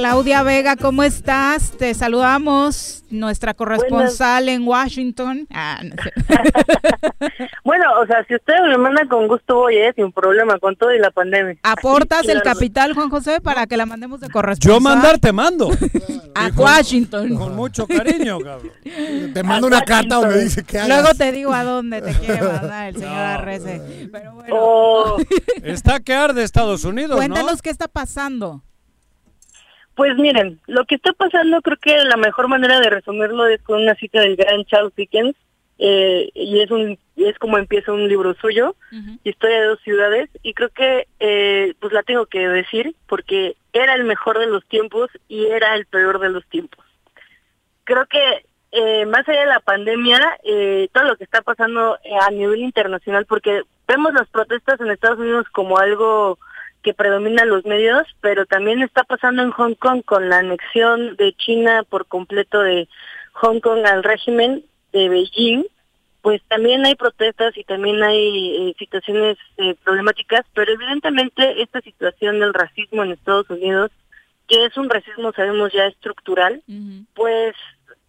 Claudia 0.00 0.42
Vega, 0.42 0.76
¿cómo 0.76 1.02
estás? 1.02 1.72
Te 1.72 1.92
saludamos, 1.92 3.04
nuestra 3.10 3.52
corresponsal 3.52 4.48
en 4.48 4.66
Washington. 4.66 5.46
Ah, 5.52 5.80
no 5.84 5.94
sé. 6.02 6.10
Bueno, 7.62 7.84
o 8.02 8.06
sea, 8.06 8.24
si 8.26 8.34
ustedes 8.34 8.62
me 8.66 8.78
mandan 8.78 9.06
con 9.06 9.28
gusto 9.28 9.54
voy, 9.56 9.76
¿eh? 9.76 9.92
sin 9.94 10.10
problema, 10.10 10.58
con 10.58 10.74
todo 10.74 10.92
y 10.94 10.98
la 10.98 11.10
pandemia. 11.10 11.56
¿Aportas 11.62 12.26
el 12.28 12.40
capital, 12.42 12.94
Juan 12.94 13.10
José, 13.10 13.40
para 13.42 13.66
que 13.66 13.76
la 13.76 13.84
mandemos 13.86 14.20
de 14.20 14.30
corresponsal? 14.30 14.72
Yo 14.74 14.80
mandar 14.80 15.18
te 15.18 15.30
mando. 15.32 15.70
a 16.34 16.50
con- 16.50 16.64
Washington. 16.64 17.36
Con 17.36 17.54
mucho 17.54 17.86
cariño, 17.86 18.38
cabrón. 18.40 18.72
Te 19.34 19.42
mando 19.42 19.66
una 19.66 19.82
carta 19.82 20.16
donde 20.16 20.42
dice 20.42 20.64
que 20.64 20.78
hagas. 20.78 20.88
Luego 20.88 21.14
te 21.16 21.30
digo 21.30 21.52
a 21.52 21.62
dónde 21.62 22.00
te 22.00 22.12
quiere 22.14 22.42
mandar 22.42 22.88
el 22.88 22.94
señor 22.94 23.12
Arrece. 23.12 24.08
Pero 24.10 24.32
bueno, 24.34 24.48
Oh, 24.56 25.16
Está 25.62 26.00
que 26.00 26.14
arde 26.14 26.42
Estados 26.42 26.84
Unidos, 26.84 27.16
cuéntanos 27.16 27.52
¿no? 27.52 27.58
qué 27.62 27.70
está 27.70 27.86
pasando. 27.86 28.62
Pues 29.94 30.16
miren, 30.16 30.60
lo 30.66 30.84
que 30.84 30.94
está 30.94 31.12
pasando 31.12 31.60
creo 31.62 31.76
que 31.76 31.96
la 32.04 32.16
mejor 32.16 32.48
manera 32.48 32.80
de 32.80 32.90
resumirlo 32.90 33.46
es 33.46 33.60
con 33.62 33.82
una 33.82 33.94
cita 33.94 34.20
del 34.20 34.36
gran 34.36 34.64
Charles 34.64 34.94
Dickens 34.94 35.36
eh, 35.78 36.30
y 36.34 36.60
es 36.60 36.70
un 36.70 36.98
es 37.16 37.38
como 37.38 37.58
empieza 37.58 37.92
un 37.92 38.08
libro 38.08 38.34
suyo, 38.34 38.76
Historia 39.24 39.60
de 39.60 39.66
dos 39.66 39.80
ciudades 39.80 40.30
y 40.42 40.54
creo 40.54 40.70
que 40.70 41.06
eh, 41.18 41.74
pues 41.80 41.92
la 41.92 42.02
tengo 42.02 42.26
que 42.26 42.48
decir 42.48 42.94
porque 43.06 43.56
era 43.72 43.94
el 43.94 44.04
mejor 44.04 44.38
de 44.38 44.46
los 44.46 44.64
tiempos 44.66 45.10
y 45.28 45.46
era 45.46 45.74
el 45.74 45.86
peor 45.86 46.18
de 46.18 46.30
los 46.30 46.46
tiempos. 46.46 46.84
creo 47.84 48.06
que 48.06 48.44
eh, 48.72 49.04
más 49.06 49.28
allá 49.28 49.40
de 49.40 49.46
la 49.46 49.60
pandemia, 49.60 50.20
eh, 50.44 50.88
todo 50.92 51.04
lo 51.04 51.16
que 51.16 51.24
está 51.24 51.42
pasando 51.42 51.98
eh, 52.04 52.10
a 52.20 52.30
nivel 52.30 52.60
internacional, 52.60 53.26
porque 53.26 53.62
vemos 53.88 54.14
las 54.14 54.28
protestas 54.28 54.80
en 54.80 54.90
Estados 54.90 55.18
Unidos 55.18 55.46
como 55.52 55.78
algo 55.78 56.38
que 56.82 56.94
predomina 56.94 57.42
en 57.42 57.50
los 57.50 57.64
medios, 57.64 58.02
pero 58.20 58.46
también 58.46 58.82
está 58.82 59.04
pasando 59.04 59.42
en 59.42 59.50
Hong 59.50 59.74
Kong 59.74 60.02
con 60.04 60.28
la 60.28 60.38
anexión 60.38 61.16
de 61.16 61.34
China 61.34 61.84
por 61.88 62.06
completo 62.06 62.60
de 62.60 62.88
Hong 63.32 63.60
Kong 63.60 63.84
al 63.86 64.02
régimen 64.02 64.64
de 64.92 65.08
Beijing, 65.08 65.64
pues 66.22 66.42
también 66.48 66.84
hay 66.84 66.94
protestas 66.94 67.56
y 67.56 67.64
también 67.64 68.02
hay 68.02 68.70
eh, 68.70 68.74
situaciones 68.78 69.38
eh, 69.56 69.74
problemáticas, 69.84 70.44
pero 70.54 70.72
evidentemente 70.72 71.62
esta 71.62 71.80
situación 71.80 72.40
del 72.40 72.52
racismo 72.52 73.02
en 73.02 73.12
Estados 73.12 73.48
Unidos, 73.48 73.90
que 74.46 74.66
es 74.66 74.76
un 74.76 74.90
racismo, 74.90 75.32
sabemos 75.32 75.72
ya 75.72 75.86
estructural, 75.86 76.62
pues 77.14 77.54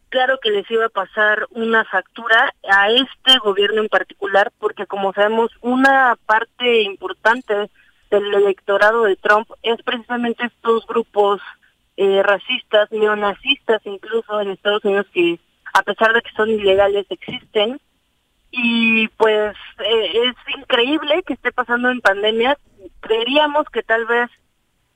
claro 0.10 0.40
que 0.42 0.50
les 0.50 0.70
iba 0.72 0.86
a 0.86 0.90
pasar 0.90 1.48
una 1.52 1.86
factura 1.86 2.54
a 2.68 2.90
este 2.90 3.38
gobierno 3.44 3.82
en 3.82 3.90
particular, 3.90 4.52
porque 4.60 4.88
como 4.88 5.14
sabemos, 5.14 5.52
una 5.62 6.18
parte 6.26 6.82
importante 6.82 7.70
del 8.12 8.34
electorado 8.34 9.04
de 9.04 9.16
Trump 9.16 9.50
es 9.64 9.82
precisamente 9.82 10.46
estos 10.46 10.86
grupos 10.86 11.42
eh, 11.98 12.22
racistas, 12.22 12.92
neonazistas 12.92 13.82
incluso 13.86 14.40
en 14.40 14.52
Estados 14.52 14.86
Unidos 14.86 15.08
que 15.14 15.40
a 15.74 15.82
pesar 15.84 16.14
de 16.14 16.22
que 16.22 16.32
son 16.36 16.50
ilegales 16.50 17.06
existen 17.10 17.80
y 18.52 19.08
pues 19.10 19.56
eh, 19.80 20.12
es 20.26 20.58
increíble 20.60 21.24
que 21.26 21.34
esté 21.34 21.52
pasando 21.52 21.90
en 21.90 22.02
pandemia. 22.02 22.58
Creeríamos 23.00 23.66
que 23.72 23.82
tal 23.82 24.06
vez 24.06 24.30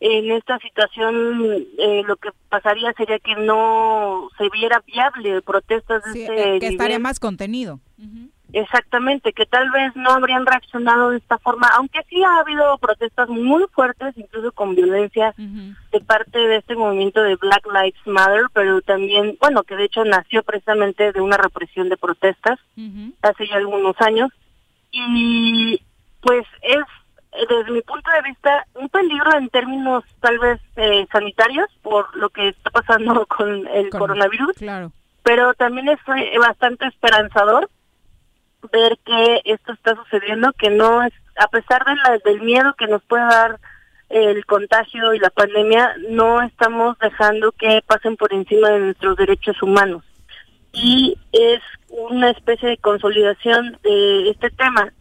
en 0.01 0.31
esta 0.31 0.59
situación 0.59 1.65
eh, 1.77 2.03
lo 2.05 2.17
que 2.17 2.29
pasaría 2.49 2.91
sería 2.93 3.17
que 3.19 3.35
no 3.35 4.29
se 4.37 4.49
viera 4.49 4.83
viable 4.85 5.41
protestas 5.41 6.03
de 6.03 6.11
Sí, 6.11 6.21
este 6.23 6.55
eh, 6.55 6.59
que 6.59 6.67
estaría 6.67 6.99
más 6.99 7.19
contenido. 7.19 7.79
Exactamente, 8.53 9.33
que 9.33 9.45
tal 9.45 9.69
vez 9.71 9.95
no 9.95 10.11
habrían 10.11 10.45
reaccionado 10.45 11.09
de 11.09 11.17
esta 11.17 11.37
forma, 11.39 11.67
aunque 11.75 11.99
sí 12.09 12.23
ha 12.23 12.39
habido 12.39 12.77
protestas 12.77 13.27
muy 13.27 13.65
fuertes, 13.73 14.17
incluso 14.17 14.51
con 14.53 14.75
violencia 14.75 15.33
de 15.37 15.99
parte 16.01 16.37
de 16.39 16.57
este 16.57 16.75
movimiento 16.75 17.21
de 17.21 17.35
Black 17.35 17.65
Lives 17.67 17.99
Matter, 18.05 18.43
pero 18.53 18.81
también, 18.81 19.37
bueno, 19.41 19.63
que 19.63 19.75
de 19.75 19.85
hecho 19.85 20.05
nació 20.05 20.43
precisamente 20.43 21.11
de 21.11 21.21
una 21.21 21.37
represión 21.37 21.89
de 21.89 21.97
protestas 21.97 22.59
hace 23.21 23.47
ya 23.47 23.55
algunos 23.57 23.95
años. 24.01 24.29
Y 24.91 25.81
pues 26.21 26.45
es 26.61 26.83
desde 27.49 27.71
mi 27.71 27.81
punto 27.81 28.09
de 28.11 28.21
vista, 28.29 28.65
un 28.75 28.87
peligro 28.87 29.35
en 29.37 29.49
términos 29.49 30.05
tal 30.21 30.39
vez 30.39 30.61
eh, 30.77 31.05
sanitarios 31.11 31.67
por 31.81 32.15
lo 32.15 32.29
que 32.29 32.47
está 32.49 32.69
pasando 32.69 33.25
con 33.27 33.67
el 33.67 33.89
Con- 33.89 33.99
coronavirus, 33.99 34.55
Claro. 34.57 34.91
pero 35.23 35.53
también 35.55 35.89
es 35.89 35.99
eh, 36.15 36.37
bastante 36.39 36.85
esperanzador 36.87 37.69
ver 38.71 38.97
que 39.05 39.41
esto 39.45 39.73
está 39.73 39.95
sucediendo, 39.95 40.51
que 40.53 40.69
no 40.69 41.03
es, 41.03 41.13
a 41.37 41.47
pesar 41.47 41.83
de 41.85 41.95
la- 41.95 42.17
del 42.23 42.41
miedo 42.41 42.73
que 42.77 42.87
nos 42.87 43.03
puede 43.03 43.23
dar 43.23 43.59
el 44.09 44.45
contagio 44.45 45.13
y 45.13 45.19
la 45.19 45.29
pandemia, 45.29 45.95
no 46.09 46.41
estamos 46.41 46.97
dejando 46.99 47.51
que 47.53 47.81
pasen 47.85 48.15
por 48.17 48.33
encima 48.33 48.69
de 48.69 48.79
nuestros 48.79 49.17
derechos 49.17 49.61
humanos. 49.61 50.03
Y 50.71 51.17
es 51.31 51.61
una 51.89 52.29
especie 52.29 52.69
de 52.69 52.77
consolidación 52.77 53.79
de 53.83 54.29
este 54.29 54.49
tema. 54.51 54.93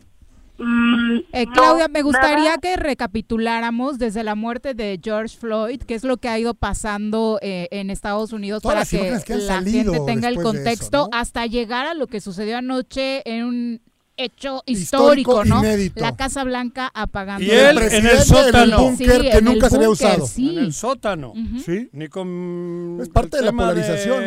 Mm, 0.57 1.19
Eh, 1.33 1.47
no, 1.47 1.53
Claudia, 1.53 1.89
me 1.89 2.03
gustaría 2.03 2.45
nada- 2.45 2.59
que 2.59 2.77
recapituláramos 2.77 3.99
desde 3.99 4.23
la 4.23 4.35
muerte 4.35 4.75
de 4.75 5.01
George 5.03 5.37
Floyd, 5.37 5.81
qué 5.83 5.95
es 5.95 6.05
lo 6.05 6.17
que 6.19 6.29
ha 6.29 6.39
ido 6.39 6.55
pasando 6.55 7.39
eh, 7.43 7.69
en 7.71 7.91
Estados 7.91 8.33
Unidos 8.33 8.63
Todas 8.63 8.89
para 8.91 9.03
que 9.25 9.37
la 9.37 9.63
gente 9.63 10.01
tenga 10.07 10.29
el 10.29 10.35
eso, 10.35 10.43
contexto 10.43 10.99
¿no? 10.99 11.19
hasta 11.19 11.47
llegar 11.47 11.87
a 11.87 11.95
lo 11.95 12.07
que 12.07 12.21
sucedió 12.21 12.59
anoche 12.59 13.29
en 13.29 13.45
un 13.45 13.81
hecho 14.17 14.63
Histórico, 14.67 15.43
histórico, 15.43 15.45
¿no? 15.45 15.59
inédito. 15.59 16.01
La 16.01 16.15
Casa 16.15 16.45
Blanca 16.45 16.89
apagando 16.95 17.45
Y 17.45 17.51
él 17.51 17.75
la- 17.75 17.87
en 17.89 18.07
el 18.07 18.19
sótano. 18.21 18.79
Sí, 18.79 18.85
búnker 19.07 19.21
que 19.23 19.29
en 19.31 19.37
el 19.39 19.45
nunca 19.45 19.69
se 19.71 19.77
había 19.77 19.91
usado. 19.91 20.27
sí. 20.29 20.51
En 20.51 20.59
el 20.59 20.73
sótano. 20.73 21.33
Sí. 21.65 21.89
Ni 21.93 22.07
con. 22.07 22.99
Es 23.03 23.09
parte 23.09 23.39
el 23.39 23.45
de 23.45 23.51
la 23.51 23.57
polarización, 23.57 24.25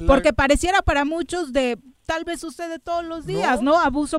¿no? 0.00 0.06
Porque 0.08 0.32
pareciera 0.32 0.82
para 0.82 1.04
muchos 1.04 1.52
de 1.52 1.78
tal 2.10 2.24
vez 2.24 2.40
sucede 2.40 2.80
todos 2.80 3.04
los 3.04 3.24
días, 3.24 3.62
¿no? 3.62 3.78
Abuso 3.78 4.18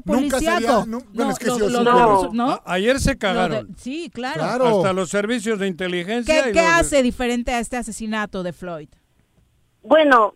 ¿no? 2.32 2.52
A- 2.52 2.62
ayer 2.66 3.00
se 3.02 3.14
Lo 3.14 3.20
cagaron. 3.20 3.68
de- 3.68 3.78
sí, 3.78 4.10
claro. 4.14 4.40
Claro. 4.40 4.78
Hasta 4.78 4.94
los 4.94 5.10
servicios 5.10 5.60
de 5.60 5.68
inteligencia. 5.68 6.34
¿Qué, 6.44 6.50
y 6.52 6.54
qué 6.54 6.60
los 6.62 6.68
de- 6.70 6.74
hace 6.80 7.04
diferente 7.04 7.52
a 7.52 7.60
este 7.60 7.76
asesinato 7.76 8.44
de 8.44 8.54
Floyd? 8.54 8.88
Bueno, 9.84 10.36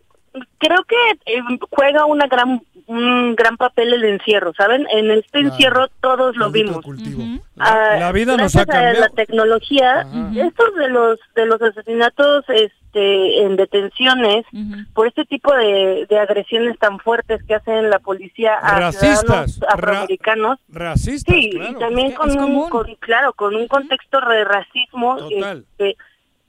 creo 0.58 0.84
que 0.86 0.96
eh, 1.34 1.40
juega 1.72 2.06
una 2.06 2.28
gran 2.28 2.62
un 2.88 3.36
gran 3.36 3.58
papel 3.58 3.94
el 3.94 4.04
encierro, 4.04 4.54
¿saben? 4.54 4.86
En 4.92 5.10
este 5.12 5.30
Claro. 5.40 5.48
encierro 5.48 5.88
todos 6.02 6.36
lo 6.38 6.52
vimos. 6.52 6.82
cultivo. 6.84 7.24
Ah, 7.58 7.96
La 8.00 8.12
vida 8.12 8.38
nos 8.38 8.56
ha 8.56 8.66
cambiado. 8.66 8.98
a 8.98 9.00
la 9.02 9.10
tecnología, 9.10 10.02
Ajá. 10.02 10.32
estos 10.36 10.76
de 10.76 10.90
los 10.90 11.20
de 11.36 11.46
los 11.46 11.62
asesinatos 11.62 12.46
este 12.50 13.42
en 13.44 13.58
detenciones 13.58 14.46
por 14.94 15.08
este 15.08 15.26
tipo 15.26 15.54
de, 15.54 16.06
de 16.10 16.18
agresiones 16.20 16.78
tan 16.80 16.98
fuertes 17.00 17.44
que 17.44 17.56
hacen 17.56 17.90
la 17.90 18.00
policía 18.00 18.54
a 18.56 18.80
Racistas, 18.80 19.20
ciudadanos 19.20 19.60
ra- 19.60 19.68
afroamericanos. 19.74 20.60
Racistas, 20.70 21.36
Sí, 21.36 21.50
claro. 21.52 21.72
y 21.72 21.76
también 21.80 22.12
con 22.14 22.30
es 22.30 22.36
un, 22.38 22.42
común. 22.44 22.70
con- 22.70 22.96
claro, 23.00 23.34
con 23.34 23.56
un 23.56 23.68
contexto 23.68 24.20
de 24.22 24.44
racismo. 24.46 25.18
Total. 25.18 25.66
este, 25.72 25.98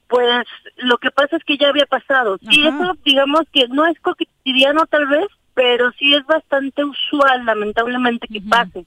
pues 0.09 0.47
lo 0.77 0.99
que 0.99 1.11
pasa 1.11 1.37
es 1.37 1.43
que 1.43 1.57
ya 1.59 1.69
había 1.71 1.87
pasado. 1.87 2.37
Y 2.43 2.65
eso, 2.69 2.93
digamos 3.05 3.41
que 3.53 3.67
no 3.67 3.85
es 3.87 3.99
cotidiano 4.01 4.87
tal 4.87 5.07
vez, 5.09 5.27
pero 5.57 5.91
sí 5.99 6.13
es 6.13 6.25
bastante 6.27 6.85
usual, 6.85 7.47
lamentablemente, 7.47 8.29
que 8.29 8.43
pase. 8.43 8.85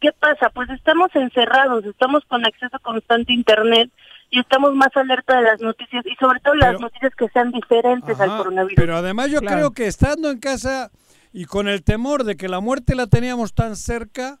¿Qué 0.00 0.12
pasa? 0.18 0.48
Pues 0.48 0.70
estamos 0.70 1.14
encerrados, 1.14 1.84
estamos 1.84 2.24
con 2.26 2.42
acceso 2.46 2.78
constante 2.80 3.32
a 3.32 3.36
Internet 3.36 3.90
y 4.30 4.40
estamos 4.40 4.74
más 4.74 4.88
alerta 4.96 5.36
de 5.36 5.42
las 5.42 5.60
noticias 5.60 6.06
y 6.06 6.14
sobre 6.16 6.40
todo 6.40 6.54
las 6.54 6.80
noticias 6.80 7.14
que 7.16 7.28
sean 7.28 7.52
diferentes 7.52 8.18
al 8.18 8.30
coronavirus. 8.38 8.76
Pero 8.76 8.96
además 8.96 9.30
yo 9.30 9.40
Claro. 9.40 9.56
creo 9.56 9.70
que 9.72 9.86
estando 9.88 10.30
en 10.30 10.38
casa 10.40 10.90
y 11.34 11.44
con 11.44 11.68
el 11.68 11.84
temor 11.84 12.24
de 12.24 12.36
que 12.38 12.48
la 12.48 12.60
muerte 12.60 12.94
la 12.94 13.08
teníamos 13.08 13.52
tan 13.52 13.76
cerca, 13.76 14.38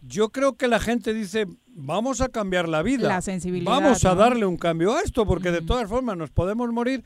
yo 0.00 0.30
creo 0.30 0.56
que 0.56 0.66
la 0.66 0.80
gente 0.80 1.12
dice, 1.12 1.46
vamos 1.78 2.20
a 2.20 2.28
cambiar 2.28 2.68
la 2.68 2.82
vida. 2.82 3.08
La 3.08 3.20
sensibilidad, 3.22 3.70
Vamos 3.70 4.04
a 4.04 4.10
¿no? 4.10 4.14
darle 4.16 4.44
un 4.46 4.56
cambio 4.56 4.94
a 4.96 5.00
esto, 5.00 5.24
porque 5.26 5.50
de 5.50 5.62
todas 5.62 5.88
formas 5.88 6.16
nos 6.16 6.30
podemos 6.30 6.70
morir, 6.72 7.04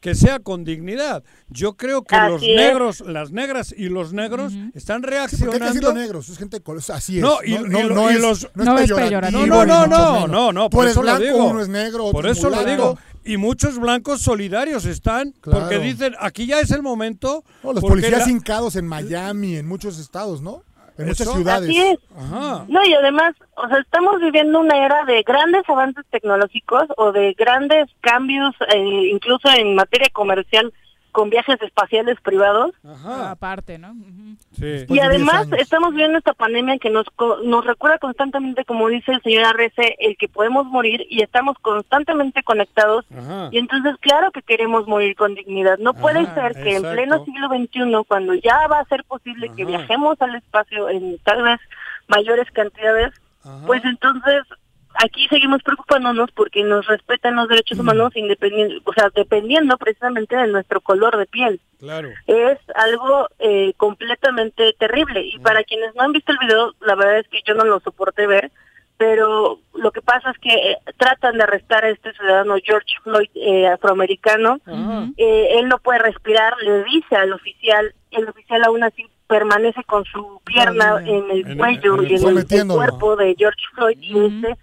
que 0.00 0.14
sea 0.14 0.38
con 0.38 0.64
dignidad. 0.64 1.22
Yo 1.48 1.74
creo 1.76 2.02
que 2.04 2.14
Así 2.14 2.30
los 2.32 2.42
es. 2.42 2.56
negros, 2.56 3.00
las 3.00 3.30
negras 3.30 3.74
y 3.76 3.88
los 3.88 4.12
negros 4.12 4.52
están 4.74 5.00
Sí, 5.02 5.02
porque 5.02 5.16
hay 5.16 5.28
que 5.30 5.38
reaccionando. 5.48 5.64
decirlo 5.66 5.92
negros, 5.94 6.28
es 6.28 6.38
gente 6.38 6.60
así 6.92 7.16
es. 7.18 7.22
No, 7.22 7.38
y- 7.44 7.54
y 7.54 7.58
lo- 7.58 7.94
no 7.94 8.10
y 8.10 8.14
es, 8.14 8.20
los- 8.20 8.48
no 8.54 8.64
No 8.64 8.78
es 8.78 8.90
es 8.90 8.96
peyorativo. 8.96 9.46
No, 9.46 9.64
no, 9.64 9.86
no, 9.86 9.86
no, 9.86 10.26
no, 10.26 10.52
no, 10.52 10.70
por 10.70 10.86
eso 10.88 11.02
lo 11.02 11.16
blanco, 11.16 11.22
digo. 11.24 11.44
uno 11.46 11.60
es 11.62 11.68
negro, 11.68 12.04
otro 12.06 12.12
Por 12.20 12.26
es 12.26 12.36
eso 12.38 12.50
lo 12.50 12.64
digo. 12.64 12.98
Y 13.26 13.38
muchos 13.38 13.78
blancos 13.78 14.20
solidarios 14.20 14.84
están, 14.84 15.32
porque 15.42 15.58
Claro. 15.68 15.80
dicen, 15.80 16.14
aquí 16.20 16.44
ya 16.46 16.60
es 16.60 16.70
el 16.72 16.82
momento. 16.82 17.42
No, 17.62 17.72
los 17.72 17.80
porque 17.80 18.02
policías 18.02 18.26
la- 18.26 18.30
hincados 18.30 18.76
en 18.76 18.86
Miami, 18.86 19.56
en 19.56 19.66
muchos 19.66 19.98
estados, 19.98 20.42
¿no? 20.42 20.62
En 20.96 21.06
muchas 21.08 21.28
ciudades. 21.28 21.68
Así 21.68 21.80
es. 21.80 21.98
Ajá. 22.16 22.64
No, 22.68 22.84
y 22.84 22.94
además, 22.94 23.34
o 23.56 23.68
sea, 23.68 23.78
estamos 23.78 24.20
viviendo 24.20 24.60
una 24.60 24.84
era 24.84 25.04
de 25.04 25.22
grandes 25.22 25.68
avances 25.68 26.04
tecnológicos 26.10 26.84
o 26.96 27.12
de 27.12 27.34
grandes 27.34 27.86
cambios, 28.00 28.54
eh, 28.72 29.08
incluso 29.10 29.48
en 29.50 29.74
materia 29.74 30.08
comercial, 30.12 30.72
con 31.14 31.30
viajes 31.30 31.62
espaciales 31.62 32.20
privados. 32.20 32.72
Ajá. 32.84 33.30
Aparte, 33.30 33.78
¿no? 33.78 33.92
Ujú. 33.92 34.36
Sí. 34.56 34.64
Y 34.64 34.66
de 34.66 34.84
10 34.88 35.02
además 35.04 35.46
estamos 35.58 35.94
viendo 35.94 36.18
esta 36.18 36.34
pandemia 36.34 36.76
que 36.78 36.90
nos 36.90 37.06
co- 37.14 37.38
nos 37.44 37.64
recuerda 37.64 37.98
constantemente, 37.98 38.64
como 38.64 38.88
dice 38.88 39.12
el 39.12 39.22
señor 39.22 39.44
Arrece, 39.44 39.94
el 40.00 40.16
que 40.16 40.26
podemos 40.28 40.66
morir 40.66 41.06
y 41.08 41.22
estamos 41.22 41.56
constantemente 41.60 42.42
conectados. 42.42 43.04
Ajá. 43.16 43.48
Y 43.52 43.58
entonces, 43.58 43.94
claro 44.00 44.32
que 44.32 44.42
queremos 44.42 44.88
morir 44.88 45.14
con 45.14 45.36
dignidad. 45.36 45.78
No 45.78 45.94
puede 45.94 46.18
Ajá, 46.20 46.34
ser 46.34 46.52
que 46.64 46.70
exacto. 46.76 46.88
en 46.88 46.94
pleno 46.96 47.24
siglo 47.24 47.48
XXI, 47.48 48.04
cuando 48.08 48.34
ya 48.34 48.66
va 48.66 48.80
a 48.80 48.84
ser 48.86 49.04
posible 49.04 49.52
que 49.56 49.64
viajemos 49.64 50.20
al 50.20 50.34
espacio 50.34 50.88
en 50.88 51.16
tal 51.18 51.44
vez 51.44 51.60
mayores 52.08 52.50
cantidades, 52.50 53.12
Ajá. 53.44 53.62
pues 53.66 53.84
entonces 53.84 54.42
aquí 55.02 55.26
seguimos 55.28 55.62
preocupándonos 55.62 56.30
porque 56.32 56.62
nos 56.62 56.86
respetan 56.86 57.36
los 57.36 57.48
derechos 57.48 57.78
humanos 57.78 58.14
independiente, 58.16 58.76
o 58.84 58.92
sea, 58.92 59.10
dependiendo 59.14 59.76
precisamente 59.78 60.36
de 60.36 60.46
nuestro 60.48 60.80
color 60.80 61.16
de 61.16 61.26
piel. 61.26 61.60
Claro. 61.78 62.10
Es 62.26 62.58
algo 62.74 63.28
eh, 63.38 63.72
completamente 63.76 64.74
terrible. 64.78 65.22
Y 65.24 65.38
para 65.40 65.64
quienes 65.64 65.94
no 65.94 66.02
han 66.02 66.12
visto 66.12 66.32
el 66.32 66.38
video, 66.38 66.72
la 66.80 66.94
verdad 66.94 67.18
es 67.18 67.28
que 67.28 67.40
yo 67.46 67.54
no 67.54 67.64
lo 67.64 67.80
soporté 67.80 68.26
ver, 68.26 68.50
pero 68.96 69.58
lo 69.74 69.90
que 69.90 70.00
pasa 70.00 70.30
es 70.30 70.38
que 70.38 70.48
eh, 70.54 70.78
tratan 70.96 71.36
de 71.36 71.42
arrestar 71.42 71.84
a 71.84 71.90
este 71.90 72.12
ciudadano 72.12 72.54
George 72.64 72.94
Floyd 73.02 73.28
eh, 73.34 73.66
afroamericano, 73.66 74.60
eh, 75.16 75.48
él 75.58 75.68
no 75.68 75.78
puede 75.78 75.98
respirar, 75.98 76.54
le 76.62 76.84
dice 76.84 77.16
al 77.16 77.32
oficial, 77.32 77.92
el 78.12 78.28
oficial 78.28 78.62
aún 78.64 78.84
así 78.84 79.04
permanece 79.26 79.82
con 79.84 80.04
su 80.04 80.40
pierna 80.44 81.02
en 81.04 81.30
el 81.30 81.56
cuello 81.56 82.02
y 82.02 82.14
en 82.14 82.38
el- 82.38 82.68
cuerpo 82.68 83.16
de 83.16 83.34
George 83.36 83.60
Floyd 83.74 83.98
y 84.00 84.18
este 84.26 84.56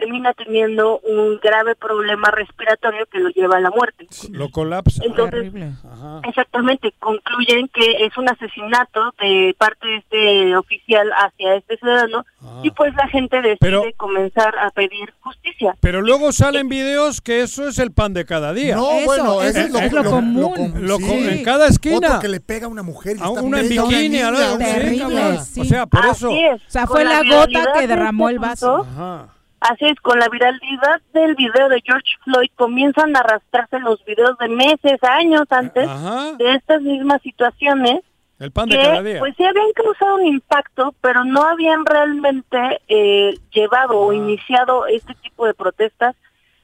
termina 0.00 0.32
teniendo 0.34 0.98
un 1.00 1.38
grave 1.42 1.74
problema 1.74 2.30
respiratorio 2.30 3.06
que 3.06 3.18
lo 3.20 3.30
lleva 3.30 3.56
a 3.56 3.60
la 3.60 3.70
muerte. 3.70 4.06
Lo 4.30 4.50
colapsa. 4.50 5.02
Entonces. 5.04 5.52
Ajá. 5.90 6.20
Exactamente, 6.28 6.92
concluyen 6.98 7.68
que 7.68 8.04
es 8.04 8.16
un 8.18 8.28
asesinato 8.28 9.12
de 9.20 9.54
parte 9.58 9.86
de 9.86 9.96
este 9.96 10.56
oficial 10.56 11.10
hacia 11.16 11.54
este 11.54 11.76
ciudadano 11.78 12.24
Ah. 12.42 12.60
y 12.62 12.70
pues 12.70 12.94
la 12.94 13.08
gente 13.08 13.36
decide 13.38 13.56
Pero- 13.60 13.82
comenzar 13.96 14.54
a 14.58 14.70
pedir 14.70 15.12
justicia. 15.20 15.74
Pero 15.80 16.02
luego 16.02 16.30
salen 16.32 16.68
videos 16.68 17.20
que 17.20 17.40
eso 17.40 17.66
es 17.68 17.78
el 17.78 17.90
pan 17.92 18.12
de 18.12 18.24
cada 18.24 18.52
día. 18.52 18.76
No, 18.76 18.90
Eso, 18.92 19.04
bueno, 19.06 19.42
eso 19.42 19.58
es 19.78 19.92
lo 19.92 20.04
común. 20.04 20.74
Lo 20.86 20.96
sí. 20.98 21.04
co- 21.06 21.12
en 21.14 21.42
cada 21.44 21.66
esquina. 21.68 21.96
Otro 21.96 22.20
que 22.20 22.28
le 22.28 22.40
pega 22.40 22.66
a 22.66 22.68
una 22.68 22.82
mujer 22.82 23.16
y 23.16 23.20
A 23.22 23.30
una 23.30 23.60
en 23.60 23.68
bikini, 23.68 24.18
a 24.20 24.30
la- 24.30 24.52
una 24.54 24.64
Terrible, 24.64 25.38
sí. 25.40 25.60
O 25.60 25.64
sea, 25.64 25.86
por 25.86 26.04
eso. 26.06 26.30
Es. 26.30 26.60
O 26.66 26.70
sea, 26.70 26.86
fue 26.86 27.04
la 27.04 27.22
gota 27.22 27.72
que 27.74 27.80
de 27.80 27.86
derramó 27.86 28.28
el 28.28 28.36
este 28.36 28.46
vaso. 28.46 28.86
Ajá. 28.88 29.28
Así 29.70 29.84
es, 29.86 29.98
con 30.00 30.18
la 30.18 30.28
viralidad 30.28 31.00
del 31.12 31.34
video 31.34 31.68
de 31.68 31.80
George 31.84 32.12
Floyd 32.24 32.50
comienzan 32.54 33.16
a 33.16 33.20
arrastrarse 33.20 33.80
los 33.80 34.04
videos 34.04 34.36
de 34.38 34.48
meses, 34.48 35.02
años 35.02 35.44
antes 35.50 35.88
Ajá. 35.88 36.32
de 36.38 36.54
estas 36.54 36.82
mismas 36.82 37.20
situaciones 37.22 38.00
El 38.38 38.52
pan 38.52 38.68
de 38.68 38.76
que 38.76 38.82
cada 38.82 39.02
día. 39.02 39.18
pues 39.18 39.34
sí 39.36 39.44
habían 39.44 39.72
causado 39.72 40.16
un 40.16 40.26
impacto, 40.26 40.94
pero 41.00 41.24
no 41.24 41.42
habían 41.42 41.84
realmente 41.84 42.80
eh, 42.88 43.34
llevado 43.52 43.98
o 43.98 44.12
iniciado 44.12 44.86
este 44.86 45.14
tipo 45.14 45.46
de 45.46 45.54
protestas. 45.54 46.14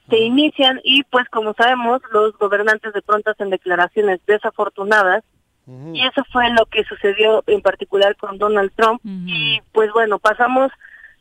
Se 0.09 0.19
inician 0.19 0.79
y 0.83 1.03
pues 1.03 1.27
como 1.29 1.53
sabemos 1.53 2.01
los 2.11 2.37
gobernantes 2.37 2.93
de 2.93 3.01
pronto 3.01 3.31
hacen 3.31 3.49
declaraciones 3.49 4.19
desafortunadas 4.27 5.23
y 5.93 6.05
eso 6.05 6.23
fue 6.31 6.49
lo 6.49 6.65
que 6.65 6.83
sucedió 6.83 7.41
en 7.47 7.61
particular 7.61 8.17
con 8.17 8.37
Donald 8.37 8.71
Trump 8.75 8.99
y 9.05 9.61
pues 9.71 9.91
bueno, 9.93 10.19
pasamos 10.19 10.69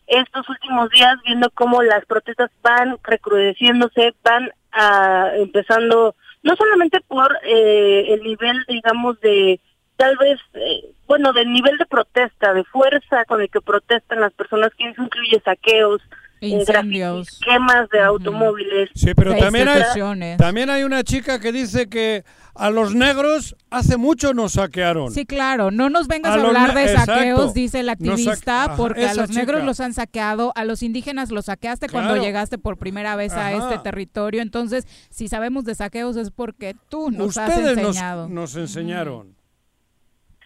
estos 0.07 0.49
últimos 0.49 0.91
días 0.91 1.17
viendo 1.25 1.51
cómo 1.51 1.83
las 1.83 2.05
protestas 2.07 2.51
van 2.63 2.99
recrudeciéndose, 3.03 4.15
van 4.23 4.51
ah, 4.73 5.31
empezando 5.35 6.15
no 6.43 6.57
solamente 6.57 7.01
por 7.01 7.37
eh, 7.45 8.15
el 8.15 8.23
nivel, 8.23 8.65
digamos, 8.69 9.21
de 9.21 9.61
tal 9.97 10.17
vez, 10.17 10.41
eh, 10.55 10.93
bueno, 11.07 11.33
del 11.33 11.53
nivel 11.53 11.79
de 11.79 11.87
protesta, 11.87 12.53
de 12.53 12.65
fuerza 12.65 13.25
con 13.27 13.41
el 13.41 13.49
que 13.51 13.61
protestan 13.61 14.21
las 14.21 14.33
personas, 14.33 14.73
que 14.77 14.89
eso 14.89 15.03
incluye 15.03 15.41
saqueos, 15.45 16.03
Incendios. 16.49 17.41
quemas 17.45 17.89
de 17.91 18.01
automóviles. 18.01 18.91
Sí, 18.95 19.13
pero 19.15 19.35
también 19.37 19.69
hay, 19.69 20.37
también 20.37 20.71
hay 20.71 20.83
una 20.85 21.03
chica 21.05 21.39
que 21.41 21.53
dice 21.53 21.89
que 21.89 22.25
a 22.55 22.69
los 22.69 22.95
negros 22.95 23.57
hace 23.71 23.97
mucho 23.97 24.35
nos 24.35 24.53
saquearon. 24.53 25.11
Sí, 25.13 25.25
claro, 25.25 25.71
no 25.71 25.89
nos 25.89 26.07
vengas 26.09 26.33
A 26.37 26.43
hablar 26.47 26.75
de 26.75 26.89
saqueos, 26.89 27.39
exacto. 27.41 27.53
dice 27.55 27.83
saque- 27.83 27.91
activista, 27.91 28.65
Ajá, 28.65 28.77
porque 28.77 29.07
a 29.07 29.15
los 29.15 29.31
negros 29.31 29.65
los 29.65 29.81
han 29.81 29.95
saqueado, 29.95 30.53
a 30.55 30.65
los 30.65 30.83
indígenas 30.83 31.31
los 31.31 31.47
saqueaste 31.47 31.89
cuando 31.89 32.17
llegaste 32.17 32.59
por 32.59 32.77
primera 32.77 33.17
vez 33.17 33.33
a 33.33 33.53
este 33.53 33.79
territorio. 33.79 34.43
Entonces, 34.43 34.87
si 35.11 35.29
sabemos 35.29 35.65
de 35.65 35.75
saqueos 35.75 36.17
es 36.17 36.31
porque 36.31 36.77
tú 36.91 37.11
nos 37.11 37.39
has 37.39 37.49
Ustedes 37.49 37.77
nos, 37.79 37.87
enseñado. 37.89 38.29
nos 38.29 38.55
enseñaron. 38.57 39.35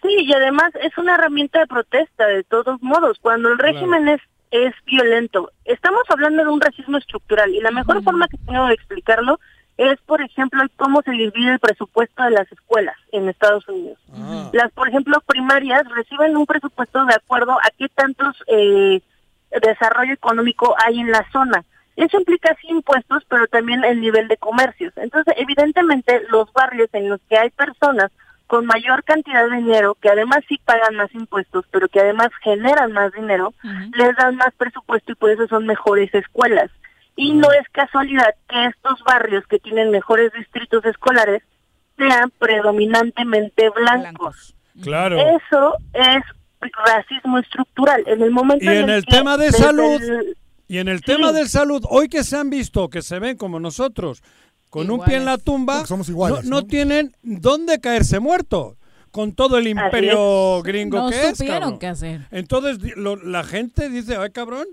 Sí, 0.02 0.08
y 0.20 0.32
además 0.32 0.70
es 0.82 0.96
una 0.98 1.14
herramienta 1.14 1.58
de 1.58 1.66
protesta 1.66 2.26
de 2.26 2.44
todos 2.44 2.80
modos. 2.82 3.18
Cuando 3.20 3.48
el 3.48 3.58
régimen 3.58 4.06
es 4.08 4.20
es 4.50 4.74
violento, 4.84 5.50
estamos 5.64 6.02
hablando 6.08 6.44
de 6.44 6.50
un 6.50 6.60
racismo 6.60 6.98
estructural 6.98 7.54
y 7.54 7.60
la 7.60 7.70
mejor 7.70 8.02
forma 8.02 8.28
que 8.28 8.38
tengo 8.38 8.66
de 8.66 8.74
explicarlo 8.74 9.38
es, 9.76 10.00
por 10.06 10.22
ejemplo, 10.22 10.62
cómo 10.76 11.02
se 11.02 11.10
divide 11.10 11.52
el 11.52 11.58
presupuesto 11.58 12.22
de 12.22 12.30
las 12.30 12.50
escuelas 12.50 12.96
en 13.12 13.28
Estados 13.28 13.68
Unidos. 13.68 13.98
Las, 14.52 14.72
por 14.72 14.88
ejemplo, 14.88 15.20
primarias 15.26 15.82
reciben 15.94 16.36
un 16.36 16.46
presupuesto 16.46 17.04
de 17.04 17.14
acuerdo 17.14 17.52
a 17.52 17.70
qué 17.76 17.88
tantos 17.90 18.42
eh, 18.46 19.02
desarrollo 19.60 20.14
económico 20.14 20.74
hay 20.82 21.00
en 21.00 21.10
la 21.10 21.26
zona. 21.30 21.64
Eso 21.96 22.18
implica 22.18 22.56
sí 22.60 22.68
impuestos, 22.68 23.24
pero 23.28 23.46
también 23.48 23.84
el 23.84 24.00
nivel 24.00 24.28
de 24.28 24.36
comercios. 24.36 24.92
Entonces, 24.96 25.34
evidentemente, 25.36 26.22
los 26.30 26.50
barrios 26.52 26.88
en 26.92 27.08
los 27.08 27.20
que 27.28 27.38
hay 27.38 27.50
personas 27.50 28.10
con 28.46 28.66
mayor 28.66 29.02
cantidad 29.04 29.48
de 29.48 29.56
dinero, 29.56 29.96
que 30.00 30.08
además 30.08 30.40
sí 30.48 30.58
pagan 30.64 30.94
más 30.96 31.12
impuestos, 31.14 31.64
pero 31.70 31.88
que 31.88 32.00
además 32.00 32.28
generan 32.42 32.92
más 32.92 33.12
dinero, 33.12 33.52
les 33.96 34.14
dan 34.16 34.36
más 34.36 34.54
presupuesto 34.56 35.12
y 35.12 35.14
por 35.16 35.30
eso 35.30 35.46
son 35.48 35.66
mejores 35.66 36.14
escuelas. 36.14 36.70
Y 37.16 37.32
no 37.32 37.50
es 37.52 37.66
casualidad 37.72 38.34
que 38.48 38.66
estos 38.66 39.02
barrios 39.04 39.44
que 39.46 39.58
tienen 39.58 39.90
mejores 39.90 40.32
distritos 40.32 40.84
escolares 40.84 41.42
sean 41.96 42.30
predominantemente 42.38 43.70
blancos. 43.70 44.54
Claro. 44.82 45.16
Eso 45.18 45.74
es 45.94 46.22
racismo 46.84 47.38
estructural. 47.38 48.02
En 48.06 48.22
el 48.22 48.30
momento 48.30 48.64
Y 48.64 48.68
en 48.68 48.84
el 48.84 48.90
el 48.90 49.04
que 49.04 49.16
tema 49.16 49.36
de 49.36 49.50
salud, 49.52 50.02
el- 50.02 50.36
y 50.68 50.78
en 50.78 50.88
el 50.88 51.00
tema 51.00 51.32
de 51.32 51.46
salud, 51.46 51.84
hoy 51.88 52.08
que 52.08 52.24
se 52.24 52.36
han 52.36 52.50
visto, 52.50 52.88
que 52.90 53.02
se 53.02 53.18
ven 53.18 53.36
como 53.36 53.60
nosotros, 53.60 54.22
con 54.70 54.90
un 54.90 55.02
pie 55.04 55.16
en 55.16 55.24
la 55.24 55.38
tumba, 55.38 55.86
somos 55.86 56.08
iguales, 56.08 56.44
no, 56.44 56.60
no 56.60 56.66
tienen 56.66 57.14
dónde 57.22 57.80
caerse 57.80 58.20
muertos. 58.20 58.76
Con 59.10 59.32
todo 59.32 59.56
el 59.56 59.66
imperio 59.66 60.60
gringo 60.62 60.98
No 60.98 61.08
que 61.10 61.28
es, 61.28 61.38
cabrón. 61.42 61.78
qué 61.78 61.86
hacer. 61.86 62.26
Entonces 62.30 62.96
lo- 62.98 63.16
la 63.16 63.44
gente 63.44 63.88
dice, 63.88 64.16
ay 64.16 64.30
cabrón, 64.30 64.66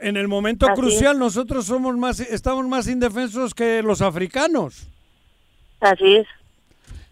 en 0.00 0.16
el 0.16 0.26
momento 0.26 0.66
Así 0.66 0.80
crucial 0.80 1.18
nosotros 1.18 1.66
somos 1.66 1.94
más, 1.98 2.18
estamos 2.20 2.66
más 2.66 2.88
indefensos 2.88 3.52
que 3.52 3.82
los 3.82 4.00
africanos. 4.00 4.86
Así 5.80 6.16
es. 6.16 6.26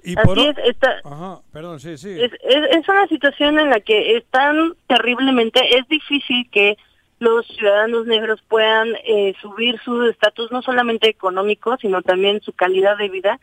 Y 0.02 0.16
Así 0.16 0.26
por 0.26 0.38
es, 0.38 0.56
esta- 0.64 0.96
Ajá, 1.04 1.40
perdón, 1.52 1.78
sí, 1.78 1.98
sí. 1.98 2.08
Es, 2.08 2.32
es, 2.32 2.78
es 2.78 2.88
una 2.88 3.06
situación 3.08 3.58
en 3.58 3.68
la 3.68 3.80
que 3.80 4.16
están 4.16 4.72
terriblemente, 4.86 5.60
es 5.76 5.86
difícil 5.88 6.48
que 6.50 6.78
los 7.20 7.46
ciudadanos 7.46 8.06
negros 8.06 8.42
puedan 8.48 8.88
eh, 9.04 9.34
subir 9.40 9.78
su 9.84 10.02
estatus 10.04 10.50
no 10.50 10.62
solamente 10.62 11.08
económico, 11.08 11.76
sino 11.80 12.02
también 12.02 12.40
su 12.40 12.52
calidad 12.52 12.96
de 12.96 13.08
vida. 13.10 13.38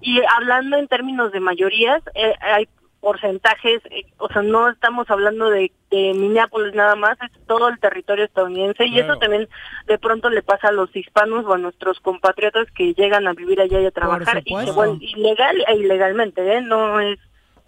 Y 0.00 0.20
hablando 0.36 0.76
en 0.76 0.88
términos 0.88 1.30
de 1.30 1.40
mayorías, 1.40 2.02
eh, 2.14 2.34
hay 2.40 2.68
porcentajes, 3.00 3.80
eh, 3.90 4.06
o 4.16 4.28
sea, 4.28 4.42
no 4.42 4.68
estamos 4.70 5.08
hablando 5.10 5.50
de, 5.50 5.70
de 5.90 6.14
Minneapolis 6.14 6.74
nada 6.74 6.96
más, 6.96 7.16
es 7.22 7.30
todo 7.46 7.68
el 7.68 7.78
territorio 7.78 8.24
estadounidense 8.24 8.86
y 8.86 8.98
eso 8.98 9.18
también 9.18 9.48
de 9.86 9.98
pronto 9.98 10.30
le 10.30 10.42
pasa 10.42 10.68
a 10.68 10.72
los 10.72 10.94
hispanos 10.96 11.44
o 11.46 11.52
a 11.52 11.58
nuestros 11.58 12.00
compatriotas 12.00 12.66
que 12.72 12.94
llegan 12.94 13.28
a 13.28 13.34
vivir 13.34 13.60
allá 13.60 13.80
y 13.80 13.86
a 13.86 13.90
trabajar 13.92 14.38
y 14.38 14.40
se 14.42 14.48
supuesto. 14.48 14.74
vuelven 14.74 15.02
ilegal 15.02 15.64
e 15.68 15.76
ilegalmente, 15.76 16.56
¿eh? 16.56 16.60
No 16.62 16.98
es 16.98 17.18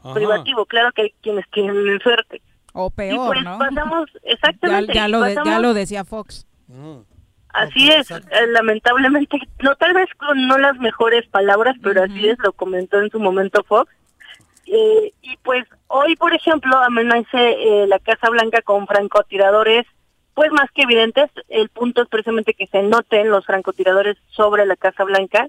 Ajá. 0.03 0.15
privativo, 0.15 0.65
claro 0.67 0.91
que 0.93 1.03
hay 1.03 1.15
quienes 1.23 1.49
tienen 1.51 2.01
suerte. 2.01 2.41
O 2.73 2.89
y 2.89 2.91
peor, 2.97 3.27
pues 3.29 3.43
¿no? 3.45 3.59
pasamos, 3.59 4.11
Ya, 4.25 4.31
exactamente, 4.31 4.95
ya 4.95 5.09
lo 5.09 5.21
de- 5.23 5.37
ya 5.45 5.59
lo 5.59 5.75
decía 5.75 6.05
Fox. 6.05 6.47
Así 7.53 7.91
es, 7.91 8.11
eh, 8.13 8.21
lamentablemente, 8.49 9.39
no 9.61 9.75
tal 9.75 9.93
vez 9.95 10.09
con 10.17 10.47
no 10.47 10.57
las 10.59 10.77
mejores 10.79 11.27
palabras, 11.29 11.75
pero 11.83 12.05
así 12.05 12.29
es, 12.29 12.39
lo 12.39 12.53
comentó 12.53 13.01
en 13.01 13.11
su 13.11 13.19
momento 13.19 13.65
Fox. 13.65 13.93
Eh, 14.67 15.13
y 15.23 15.37
pues 15.39 15.65
hoy, 15.89 16.15
por 16.15 16.33
ejemplo, 16.33 16.77
amanece 16.79 17.39
eh, 17.83 17.87
la 17.89 17.99
Casa 17.99 18.31
Blanca 18.31 18.63
con 18.63 18.87
francotiradores, 18.87 19.85
pues 20.35 20.53
más 20.53 20.71
que 20.73 20.83
evidentes, 20.83 21.29
el 21.49 21.69
punto 21.71 22.03
es 22.03 22.09
precisamente 22.09 22.55
que 22.55 22.69
se 22.69 22.83
noten 22.85 23.31
los 23.31 23.45
francotiradores 23.47 24.17
sobre 24.29 24.65
la 24.65 24.77
Casa 24.77 25.03
Blanca. 25.03 25.49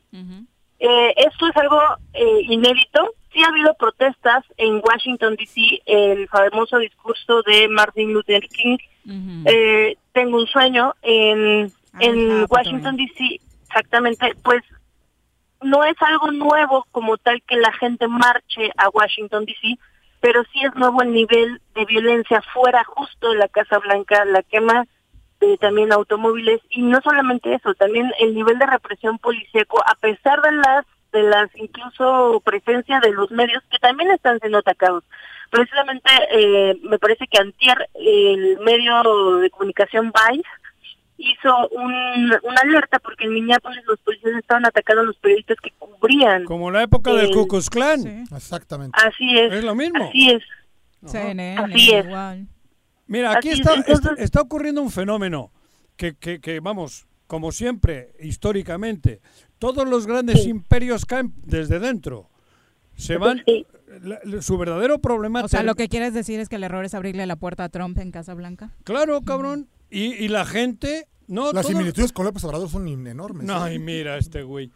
Eh, 0.80 1.14
esto 1.18 1.48
es 1.48 1.56
algo 1.58 1.80
eh, 2.14 2.42
inédito. 2.50 3.14
Sí 3.34 3.44
ha 3.44 3.48
habido 3.48 3.74
protestas 3.76 4.44
en 4.58 4.82
Washington, 4.84 5.36
D.C., 5.36 5.82
el 5.86 6.28
famoso 6.28 6.78
discurso 6.80 7.42
de 7.44 7.68
Martin 7.70 8.14
Luther 8.14 8.48
King, 8.50 8.78
eh, 9.46 9.98
Tengo 10.12 10.38
un 10.38 10.48
sueño, 10.48 10.94
en, 11.02 11.72
en 12.00 12.46
Washington, 12.50 12.98
D.C., 12.98 13.40
exactamente, 13.66 14.36
pues 14.44 14.62
no 15.62 15.84
es 15.86 15.96
algo 16.02 16.32
nuevo 16.32 16.86
como 16.92 17.18
tal 17.18 17.42
que 17.44 17.56
la 17.56 17.72
gente 17.74 18.08
marche 18.08 18.72
a 18.78 18.90
Washington, 18.90 19.46
D.C., 19.46 19.78
pero 20.20 20.44
sí 20.54 20.60
es 20.64 20.74
nuevo 20.76 21.02
el 21.02 21.14
nivel 21.14 21.62
de 21.74 21.86
violencia 21.86 22.42
fuera 22.54 22.84
justo 22.84 23.32
de 23.32 23.38
la 23.38 23.48
Casa 23.48 23.80
Blanca, 23.80 24.24
la 24.26 24.44
quema 24.44 24.86
de 25.40 25.58
también 25.58 25.92
automóviles 25.92 26.62
y 26.70 26.84
no 26.84 27.02
solamente 27.04 27.54
eso, 27.56 27.74
también 27.74 28.12
el 28.20 28.36
nivel 28.36 28.60
de 28.60 28.68
represión 28.68 29.18
policíaco 29.18 29.82
a 29.86 29.96
pesar 29.96 30.40
de 30.42 30.52
las 30.52 30.86
de 31.12 31.24
las 31.24 31.50
incluso 31.56 32.42
presencia 32.46 33.00
de 33.00 33.12
los 33.12 33.30
medios 33.32 33.64
que 33.70 33.80
también 33.80 34.12
están 34.12 34.40
siendo 34.40 34.60
atacados. 34.60 35.04
Precisamente 35.50 36.10
eh, 36.32 36.80
me 36.84 36.98
parece 37.00 37.28
que 37.28 37.40
antier 37.40 37.90
el 37.96 38.58
medio 38.60 39.38
de 39.40 39.50
comunicación 39.50 40.12
Vice 40.14 40.48
hizo 41.18 41.68
un, 41.70 42.32
una 42.44 42.62
alerta 42.64 43.00
porque 43.00 43.26
en 43.26 43.34
Minneapolis 43.34 43.84
los 43.86 44.00
policías 44.00 44.34
estaban 44.36 44.66
atacando 44.66 45.02
a 45.02 45.06
los 45.06 45.18
periodistas 45.18 45.58
que 45.62 45.72
cubrían. 45.78 46.46
Como 46.46 46.72
la 46.72 46.84
época 46.84 47.12
del 47.14 47.28
el- 47.28 47.34
Ku 47.34 47.48
Klux 47.48 47.70
Klan. 47.70 48.26
Exactamente. 48.36 48.98
Así 49.04 49.38
es. 49.38 49.54
Es 49.54 49.64
lo 49.64 49.76
mismo. 49.76 50.08
Así 50.08 50.32
es. 50.32 50.44
CNN, 51.06 51.58
Así 51.62 51.94
es. 51.94 52.06
igual. 52.06 52.48
Mira, 53.08 53.32
aquí 53.34 53.50
Así 53.50 53.60
es, 53.62 53.68
está, 53.68 53.74
entonces- 53.76 54.06
está, 54.12 54.24
está 54.24 54.42
ocurriendo 54.42 54.82
un 54.82 54.90
fenómeno 54.92 55.52
que, 55.98 56.16
que, 56.16 56.40
que, 56.40 56.60
vamos, 56.60 57.06
como 57.32 57.54
siempre, 57.54 58.12
históricamente, 58.20 59.22
todos 59.58 59.88
los 59.88 60.06
grandes 60.06 60.46
imperios 60.46 61.06
caen 61.06 61.32
desde 61.46 61.80
dentro. 61.80 62.28
Se 62.98 63.16
van. 63.16 63.42
la- 64.04 64.20
la- 64.26 64.42
su 64.42 64.58
verdadero 64.58 65.00
problema. 65.00 65.42
O 65.42 65.48
sea, 65.48 65.64
lo 65.64 65.76
que 65.76 65.88
quieres 65.88 66.14
decir 66.14 66.42
es 66.42 66.50
que 66.50 66.58
el 66.58 66.64
error 66.66 66.84
es 66.84 66.94
abrirle 66.94 67.26
la 67.26 67.38
puerta 67.38 67.64
a 67.64 67.70
Trump 67.70 67.98
en 68.00 68.12
Casa 68.12 68.34
Blanca. 68.34 68.72
Claro, 68.84 69.22
cabrón. 69.22 69.70
Y, 69.90 70.14
y 70.14 70.28
la 70.28 70.46
gente. 70.46 71.08
No, 71.28 71.54
Las 71.54 71.62
todo- 71.66 71.72
similitudes 71.72 72.12
con 72.12 72.26
López 72.26 72.44
Obrador 72.44 72.68
son 72.70 72.86
enormes. 72.90 73.48
¿eh? 73.48 73.54
Ay, 73.56 73.80
mira 73.80 74.18
este 74.18 74.44
güey. 74.44 74.70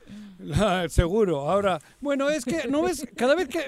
La- 0.45 0.87
seguro. 0.89 1.49
Ahora, 1.49 1.79
bueno, 2.01 2.29
es 2.29 2.45
que 2.45 2.67
no 2.69 2.83
ves 2.83 3.07
cada 3.15 3.35
vez 3.35 3.47
que 3.49 3.59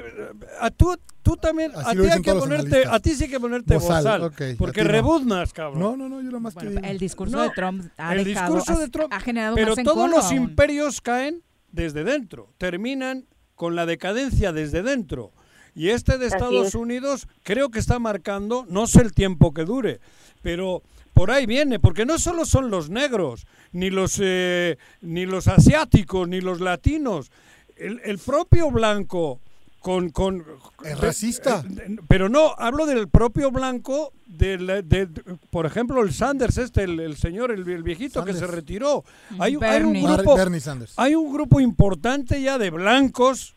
a 0.59 0.69
tú 0.71 0.95
tú 1.23 1.35
también 1.35 1.71
Así 1.75 1.89
a 1.89 1.93
lo 1.93 2.03
ti 2.05 2.09
hay 2.11 2.21
que 2.21 2.33
ponerte 2.33 2.83
a 2.87 2.99
ti 2.99 3.13
sí 3.15 3.23
hay 3.25 3.29
que 3.29 3.39
ponerte 3.39 3.73
Bozal, 3.75 4.31
porque 4.57 4.83
no. 4.83 4.89
rebuznas, 4.89 5.51
cabrón. 5.53 5.79
No, 5.79 5.97
no, 5.97 6.07
no, 6.07 6.21
yo 6.21 6.27
nada 6.27 6.39
más 6.39 6.55
que... 6.55 6.67
El 6.67 6.97
discurso 6.99 7.35
No, 7.35 7.43
de 7.43 7.49
Trump 7.49 7.85
ha 7.97 8.15
el 8.15 8.23
dejado, 8.23 8.55
discurso 8.55 8.79
de 8.79 8.87
Trump, 8.89 9.11
ha 9.13 9.19
generado 9.19 9.55
pero 9.55 9.75
más 9.75 9.83
todos 9.83 10.09
los 10.09 10.25
aún. 10.25 10.35
imperios 10.35 11.01
caen 11.01 11.43
desde 11.71 12.03
dentro, 12.05 12.53
terminan 12.57 13.25
con 13.55 13.75
la 13.75 13.85
decadencia 13.85 14.53
desde 14.53 14.83
dentro. 14.83 15.33
Y 15.75 15.89
este 15.89 16.17
de 16.17 16.27
Estados 16.27 16.67
es. 16.69 16.75
Unidos 16.75 17.27
creo 17.43 17.69
que 17.69 17.79
está 17.79 17.99
marcando, 17.99 18.65
no 18.69 18.87
sé 18.87 19.01
el 19.01 19.13
tiempo 19.13 19.53
que 19.53 19.65
dure, 19.65 19.99
pero 20.41 20.81
por 21.13 21.29
ahí 21.31 21.45
viene, 21.45 21.79
porque 21.79 22.05
no 22.05 22.17
solo 22.19 22.45
son 22.45 22.69
los 22.71 22.89
negros, 22.89 23.45
ni 23.77 23.89
los, 23.91 24.19
eh, 24.21 24.77
ni 25.01 25.25
los 25.25 25.47
asiáticos, 25.47 26.27
ni 26.27 26.41
los 26.41 26.59
latinos, 26.61 27.31
el, 27.75 28.01
el 28.03 28.17
propio 28.17 28.71
blanco 28.71 29.39
con... 29.79 30.09
con 30.09 30.43
Es 30.83 30.99
racista. 30.99 31.63
eh, 31.69 31.95
pero 32.07 32.27
no, 32.27 32.55
hablo 32.57 32.85
del 32.87 33.07
propio 33.07 33.51
blanco, 33.51 34.11
del, 34.25 34.65
de, 34.67 34.81
de- 34.83 35.07
por 35.51 35.65
ejemplo, 35.65 36.01
el 36.01 36.11
Sanders, 36.11 36.57
este, 36.57 36.83
el, 36.83 36.99
el 36.99 37.15
señor, 37.17 37.51
el, 37.51 37.67
el 37.69 37.83
viejito 37.83 38.25
que 38.25 38.33
se 38.33 38.47
retiró. 38.47 39.03
Hay, 39.39 39.55
un- 39.55 39.63
hay 39.63 39.81
un 39.83 39.93
Bernie. 39.93 40.03
grupo, 40.15 40.35
Bernie 40.35 40.59
Sanders. 40.59 40.93
hay 40.97 41.13
un 41.15 41.31
grupo 41.31 41.59
importante 41.59 42.41
ya 42.41 42.57
de 42.57 42.71
blancos 42.71 43.53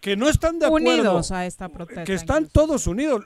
que 0.00 0.16
no 0.16 0.28
están 0.28 0.58
de 0.58 0.66
acuerdo. 0.66 0.88
Unidos 0.88 1.32
a 1.32 1.46
esta 1.46 1.68
protesta. 1.68 2.04
Que 2.04 2.14
están 2.14 2.46
todos 2.48 2.86
unidos. 2.86 3.24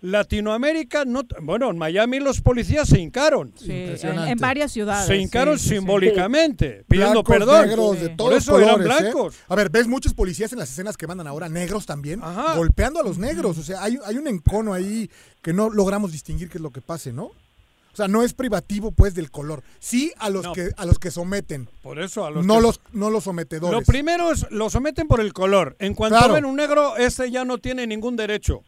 Latinoamérica, 0.00 1.04
no, 1.04 1.22
bueno, 1.42 1.70
en 1.70 1.78
Miami 1.78 2.18
los 2.20 2.40
policías 2.40 2.88
se 2.88 2.98
hincaron. 2.98 3.52
Sí, 3.56 3.70
en, 3.70 4.18
en 4.18 4.38
varias 4.38 4.72
ciudades. 4.72 5.06
Se 5.06 5.16
hincaron 5.16 5.58
sí, 5.58 5.64
sí, 5.64 5.68
sí. 5.70 5.74
simbólicamente, 5.76 6.84
pidiendo 6.88 7.22
Blancos, 7.22 7.36
perdón. 7.36 7.66
negros, 7.66 8.00
de 8.00 8.10
Por 8.10 8.32
eso 8.32 8.58
eran 8.58 8.80
¿eh? 8.80 8.84
blancos. 8.84 9.36
A 9.48 9.54
ver, 9.54 9.68
ves 9.70 9.86
muchos 9.86 10.14
policías 10.14 10.52
en 10.52 10.58
las 10.58 10.70
escenas 10.70 10.96
que 10.96 11.06
mandan 11.06 11.26
ahora, 11.26 11.48
negros 11.48 11.84
también, 11.84 12.20
golpeando 12.56 13.00
a 13.00 13.02
los 13.02 13.18
negros. 13.18 13.58
O 13.58 13.62
sea, 13.62 13.82
hay, 13.82 13.98
hay 14.04 14.16
un 14.16 14.26
encono 14.26 14.72
ahí 14.72 15.10
que 15.42 15.52
no 15.52 15.68
logramos 15.68 16.12
distinguir 16.12 16.48
qué 16.48 16.58
es 16.58 16.62
lo 16.62 16.70
que 16.70 16.80
pase, 16.80 17.12
¿no? 17.12 17.32
O 17.94 17.96
sea, 17.96 18.08
no 18.08 18.22
es 18.22 18.34
privativo, 18.34 18.90
pues, 18.90 19.14
del 19.14 19.30
color. 19.30 19.62
Sí 19.78 20.12
a 20.18 20.28
los, 20.28 20.44
No. 20.44 20.52
que, 20.52 20.70
a 20.76 20.84
los 20.84 20.98
que 20.98 21.10
someten. 21.10 21.68
Por 21.82 21.98
eso 22.00 22.26
a 22.26 22.30
los 22.30 22.44
no, 22.44 22.56
que- 22.56 22.60
los, 22.62 22.80
no 22.92 23.08
los 23.08 23.24
sometedores. 23.24 23.78
Lo 23.80 23.84
primero 23.86 24.30
es, 24.32 24.46
lo 24.50 24.68
someten 24.68 25.06
por 25.08 25.20
el 25.20 25.32
color. 25.32 25.76
En 25.78 25.94
cuanto 25.94 26.18
Claro. 26.18 26.34
ven 26.34 26.44
un 26.44 26.56
negro, 26.56 26.96
ese 26.96 27.30
ya 27.30 27.44
no 27.44 27.58
tiene 27.58 27.86
ningún 27.86 28.16
derecho. 28.16 28.62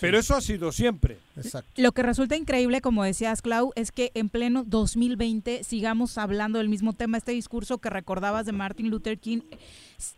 Pero 0.00 0.18
eso 0.18 0.34
ha 0.34 0.40
sido 0.40 0.72
siempre. 0.72 1.18
Exacto. 1.36 1.70
Lo 1.76 1.92
que 1.92 2.02
resulta 2.02 2.34
increíble, 2.34 2.80
como 2.80 3.04
decías, 3.04 3.42
Clau, 3.42 3.70
es 3.76 3.92
que 3.92 4.10
en 4.14 4.28
pleno 4.28 4.64
2020 4.66 5.62
sigamos 5.62 6.18
hablando 6.18 6.58
del 6.58 6.68
mismo 6.68 6.94
tema. 6.94 7.18
Este 7.18 7.30
discurso 7.30 7.78
que 7.78 7.90
recordabas 7.90 8.44
de 8.44 8.50
Martin 8.52 8.90
Luther 8.90 9.18
King 9.18 9.42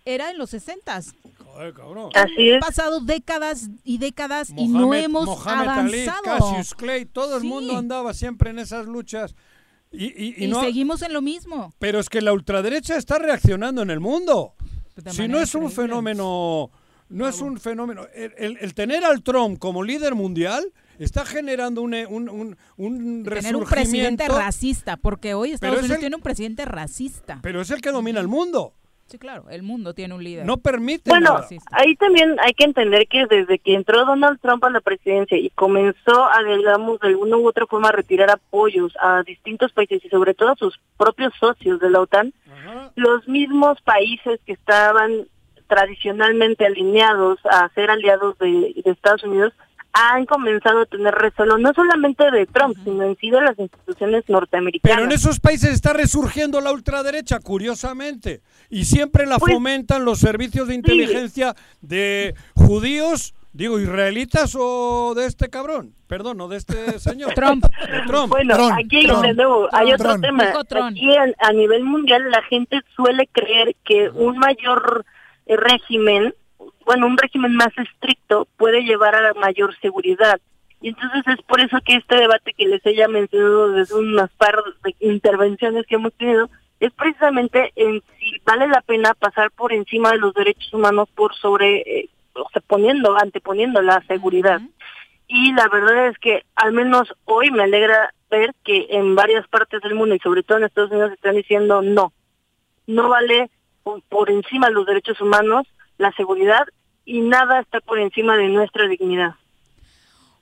era 0.07 0.31
en 0.31 0.39
los 0.39 0.55
60s. 0.55 1.15
Joder, 1.57 1.73
cabrón. 1.75 2.11
Así 2.15 2.53
Han 2.53 2.61
pasado 2.61 3.01
décadas 3.01 3.69
y 3.85 3.99
décadas 3.99 4.51
y 4.57 4.69
no 4.69 4.87
Mohamed- 4.89 5.05
hemos 5.05 5.27
Mohamed 5.27 5.69
Ali, 5.69 6.01
avanzado. 6.09 6.23
Cassius 6.53 6.75
Clay, 6.75 7.07
todo 7.07 7.37
el 7.37 7.43
Sí. 7.43 7.49
mundo 7.49 7.77
andaba 7.77 8.13
siempre 8.15 8.51
en 8.51 8.59
esas 8.59 8.87
luchas. 8.87 9.35
Y, 9.91 10.07
y- 10.07 10.35
y 10.37 10.45
y 10.45 10.49
no, 10.49 10.61
seguimos 10.61 11.01
en 11.03 11.13
lo 11.13 11.23
mismo. 11.23 11.73
pero 11.79 11.99
es 12.01 12.09
que 12.11 12.21
la 12.21 12.33
ultraderecha 12.33 12.97
está 12.97 13.19
reaccionando 13.19 13.83
en 13.83 13.91
el 13.91 14.01
mundo. 14.01 14.55
Si 15.11 15.29
no 15.29 15.39
es 15.41 15.55
un 15.55 15.65
increíble. 15.65 15.71
fenómeno, 15.89 16.71
no 17.09 17.29
es 17.29 17.41
un 17.41 17.59
fenómeno. 17.59 18.07
El, 18.15 18.35
el- 18.37 18.59
el 18.61 18.75
tener 18.75 19.05
al 19.05 19.23
Trump 19.23 19.59
como 19.59 19.83
líder 19.83 20.15
mundial 20.15 20.73
está 20.99 21.25
generando 21.25 21.83
un, 21.83 21.95
un, 21.95 22.29
un, 22.29 22.57
un 22.77 23.23
Tener 23.25 23.55
un 23.57 23.65
presidente 23.65 24.25
resurgimiento, 24.25 24.39
racista, 24.39 24.97
porque 24.97 25.35
hoy 25.35 25.53
Estados 25.53 25.77
es 25.77 25.81
Unidos 25.83 25.97
el- 25.97 26.01
tiene 26.01 26.17
un 26.17 26.23
presidente 26.23 26.65
racista. 26.65 27.39
pero 27.43 27.61
es 27.61 27.71
el 27.71 27.81
que 27.81 27.91
domina 27.93 28.21
el 28.21 28.29
mundo. 28.29 28.75
Sí, 29.07 29.19
claro, 29.19 29.45
el 29.51 29.63
mundo 29.63 29.95
tiene 29.95 30.15
un 30.15 30.25
líder. 30.25 30.45
No 30.45 30.57
permite 30.57 31.11
Bueno, 31.11 31.41
ahí 31.71 31.95
también 31.95 32.37
hay 32.41 32.55
que 32.55 32.65
entender 32.65 33.07
que 33.07 33.27
desde 33.27 33.61
que 33.61 33.75
entró 33.75 34.05
Donald 34.05 34.41
Trump 34.41 34.65
a 34.65 34.71
la 34.71 34.81
presidencia 34.81 35.39
y 35.39 35.51
comenzó 35.51 36.25
a, 36.25 36.43
digamos, 36.43 36.99
de 36.99 37.09
alguna 37.09 37.37
u 37.37 37.47
otra 37.47 37.67
forma 37.67 37.91
a 37.91 37.93
retirar 37.93 38.31
apoyos 38.31 38.93
a 39.01 39.23
distintos 39.23 39.73
países 39.73 40.05
y 40.05 40.09
sobre 40.09 40.35
todo 40.35 40.51
a 40.51 40.57
sus 40.57 40.81
propios 40.97 41.33
socios 41.39 41.79
de 41.79 41.91
la 41.91 42.01
OTAN, 42.01 42.35
los 42.97 43.29
mismos 43.29 43.81
países 43.83 44.41
que 44.45 44.55
estaban 44.55 45.29
tradicionalmente 45.69 46.67
alineados 46.67 47.39
a 47.45 47.69
ser 47.75 47.91
aliados 47.91 48.37
de, 48.39 48.75
de 48.85 48.91
Estados 48.91 49.23
Unidos 49.23 49.53
han 49.99 50.27
comenzado 50.27 50.81
a 50.83 50.87
tener 50.87 51.15
recelo 51.15 51.57
no 51.59 51.73
solamente 51.73 52.31
de 52.31 52.45
Trump, 52.47 52.77
sino 52.85 53.03
en 53.05 53.17
sí 53.17 53.31
de 53.31 53.41
las 53.41 53.59
instituciones 53.59 54.25
norteamericanas. 54.29 54.95
Pero 54.97 55.07
en 55.07 55.13
esos 55.13 55.41
países 55.41 55.71
está 55.71 55.95
resurgiendo 55.95 56.61
la 56.61 56.71
ultraderecha, 56.73 57.41
curiosamente. 57.41 58.43
Y 58.69 58.85
siempre 58.85 59.25
la 59.27 59.39
Pues, 59.39 59.55
fomentan 59.55 60.05
los 60.05 60.19
servicios 60.19 60.69
de 60.69 60.75
inteligencia 60.75 61.55
de 61.81 62.35
judíos, 62.55 63.35
digo, 63.53 63.79
israelitas 63.81 64.55
o 64.59 65.15
de 65.15 65.25
este 65.27 65.49
cabrón. 65.49 65.95
Perdón, 66.09 66.37
no 66.37 66.49
de 66.49 66.59
este 66.59 66.75
señor. 66.99 67.33
Trump. 67.35 67.65
De 67.65 68.03
Trump. 68.07 68.29
Bueno, 68.29 68.55
aquí 68.75 69.07
de 69.07 69.35
nuevo 69.35 69.69
hay 69.73 69.93
otro 69.93 70.21
tema. 70.21 70.53
Aquí 70.85 71.17
a, 71.17 71.25
a 71.49 71.53
nivel 71.53 71.85
mundial 71.85 72.31
la 72.31 72.43
gente 72.43 72.81
suele 72.95 73.27
creer 73.33 73.75
que 73.85 74.11
un 74.11 74.37
mayor 74.39 75.05
régimen, 75.47 76.35
bueno, 76.87 77.09
un 77.09 77.19
régimen 77.19 77.55
más 77.57 77.77
estricto 77.77 78.47
puede 78.57 78.85
llevar 78.85 79.17
a 79.17 79.21
la 79.21 79.35
mayor 79.35 79.77
seguridad. 79.81 80.41
Y 80.81 80.91
entonces 80.91 81.23
es 81.27 81.43
por 81.43 81.61
eso 81.61 81.79
que 81.85 81.97
este 81.97 82.17
debate 82.17 82.55
que 82.55 82.67
les 82.67 82.85
he 82.87 82.95
ya 82.95 83.09
mencionado 83.09 83.73
desde 83.73 83.97
unas 83.97 84.31
par 84.33 84.55
de 84.85 84.95
intervenciones 85.01 85.85
que 85.87 85.97
hemos 85.97 86.15
tenido 86.15 86.49
es 86.79 86.93
precisamente 86.93 87.73
en 87.75 88.03
si 88.19 88.41
vale 88.45 88.69
la 88.69 88.83
pena 88.83 89.15
pasar 89.15 89.51
por 89.51 89.73
encima 89.73 90.13
de 90.13 90.19
los 90.19 90.33
derechos 90.33 90.73
humanos 90.73 91.09
por 91.15 91.35
sobre, 91.35 91.79
eh, 91.79 92.09
o 92.35 92.49
sea, 92.51 92.63
poniendo, 92.65 93.19
anteponiendo 93.19 93.83
la 93.83 94.01
seguridad. 94.07 94.61
Y 95.27 95.53
la 95.55 95.69
verdad 95.69 96.07
es 96.07 96.19
que 96.19 96.45
al 96.55 96.73
menos 96.73 97.13
hoy 97.25 97.51
me 97.51 97.65
alegra 97.65 98.15
ver 98.31 98.55
que 98.63 98.87
en 98.91 99.17
varias 99.17 99.49
partes 99.49 99.81
del 99.83 99.97
mundo 99.97 100.15
y 100.15 100.21
sobre 100.21 100.45
todo 100.45 100.59
en 100.59 100.65
Estados 100.65 100.93
Unidos 100.93 101.13
están 101.13 101.35
diciendo 101.35 101.83
no, 101.83 102.13
no 102.87 103.09
vale 103.09 103.51
por, 103.83 104.03
por 104.03 104.31
encima 104.31 104.69
de 104.69 104.75
los 104.75 104.87
derechos 104.87 105.21
humanos 105.21 105.67
la 105.99 106.13
seguridad 106.13 106.67
y 107.05 107.21
nada 107.21 107.61
está 107.61 107.81
por 107.81 107.99
encima 107.99 108.37
de 108.37 108.49
nuestra 108.49 108.87
dignidad. 108.89 109.35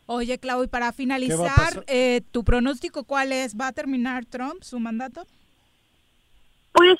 Oye, 0.06 0.38
Clau, 0.38 0.62
y 0.62 0.66
para 0.66 0.84
¿Qué 0.86 0.86
va 0.86 0.88
a 0.88 0.92
finalizar, 0.92 1.84
eh, 1.86 2.20
¿tu 2.30 2.44
pronóstico 2.44 3.04
cuál 3.04 3.32
es? 3.32 3.58
¿Va 3.58 3.68
a 3.68 3.72
terminar 3.72 4.24
Trump 4.26 4.62
su 4.62 4.78
mandato? 4.78 5.26
Pues 6.72 6.98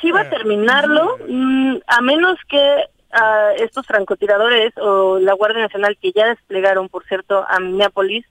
sí 0.00 0.10
va 0.10 0.22
a 0.22 0.30
terminarlo, 0.30 1.16
mm, 1.28 1.76
a 1.86 2.00
menos 2.02 2.36
que 2.48 2.84
ah, 3.12 3.50
estos 3.58 3.86
francotiradores 3.86 4.72
o 4.78 5.18
la 5.18 5.34
Guardia 5.34 5.62
Nacional 5.62 5.96
que 6.00 6.12
ya 6.12 6.26
desplegaron, 6.26 6.88
por 6.88 7.04
cierto, 7.06 7.44
a 7.48 7.60
Minneapolis, 7.60 8.26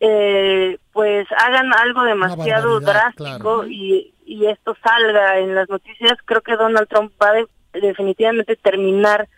eh, 0.00 0.78
pues 0.92 1.26
hagan 1.38 1.72
algo 1.72 2.02
demasiado 2.02 2.80
drástico 2.92 3.66
y, 3.66 4.12
y 4.26 4.46
esto 4.46 4.76
salga 4.82 5.38
en 5.38 5.54
las 5.54 5.68
noticias, 5.68 6.18
creo 6.24 6.40
que 6.42 6.56
Donald 6.56 6.88
Trump 6.88 7.12
va 7.22 7.28
a 7.28 7.32
de- 7.34 7.46
definitivamente 7.80 8.56
terminar 8.56 9.28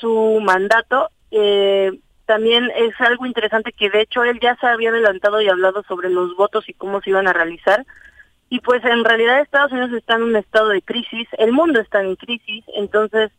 su 0.00 0.40
mandato. 0.42 1.10
Eh, 1.30 1.98
también 2.26 2.70
es 2.76 3.00
algo 3.00 3.24
interesante 3.24 3.72
que 3.72 3.88
de 3.88 4.02
hecho 4.02 4.24
él 4.24 4.38
ya 4.40 4.56
se 4.56 4.66
había 4.66 4.90
adelantado 4.90 5.40
y 5.40 5.48
hablado 5.48 5.82
sobre 5.84 6.10
los 6.10 6.36
votos 6.36 6.68
y 6.68 6.74
cómo 6.74 7.00
se 7.00 7.10
iban 7.10 7.28
a 7.28 7.32
realizar. 7.32 7.86
Y 8.48 8.60
pues 8.60 8.84
en 8.84 9.04
realidad 9.04 9.40
Estados 9.40 9.72
Unidos 9.72 9.92
está 9.92 10.14
en 10.14 10.22
un 10.22 10.36
estado 10.36 10.68
de 10.68 10.82
crisis, 10.82 11.28
el 11.38 11.52
mundo 11.52 11.80
está 11.80 12.00
en 12.00 12.14
crisis, 12.16 12.64
entonces 12.74 13.32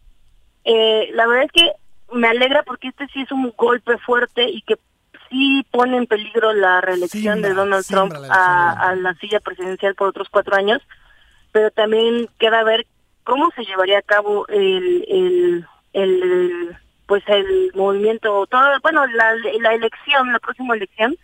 eh, 0.66 1.10
la 1.14 1.28
verdad 1.28 1.46
es 1.46 1.52
que 1.52 1.72
me 2.14 2.28
alegra 2.28 2.64
porque 2.64 2.90
este 2.90 3.08
sí 3.08 3.22
es 3.22 3.32
un 3.32 3.54
golpe 3.58 3.98
fuerte 4.00 4.50
y 4.50 4.62
que 4.62 4.76
sí 5.30 5.66
pone 5.72 5.98
en 5.98 6.08
peligro 6.08 6.54
la 6.54 6.82
reelección 6.82 7.42
de 7.42 7.54
Donald 7.54 7.86
Trump 7.86 8.14
la 8.14 8.34
a, 8.34 8.90
a 8.90 8.96
la 8.96 9.14
silla 9.16 9.40
presidencial 9.40 9.96
por 9.96 10.10
otros 10.10 10.30
cuatro 10.30 10.56
años, 10.56 10.82
pero 11.52 11.72
también 11.72 12.30
queda 12.38 12.64
ver 12.64 12.86
cómo 13.28 13.52
se 13.58 13.66
llevaría 13.66 14.00
a 14.00 14.02
cabo 14.04 14.48
el, 14.48 15.06
el, 15.10 15.66
el 15.92 16.78
pues 17.08 17.24
el 17.28 17.72
movimiento, 17.74 18.46
todo, 18.48 18.66
bueno, 18.82 19.06
la, 19.08 19.34
la 19.62 19.74
elección, 19.74 20.32
la 20.32 20.40
próxima 20.40 20.76
elección, 20.76 21.16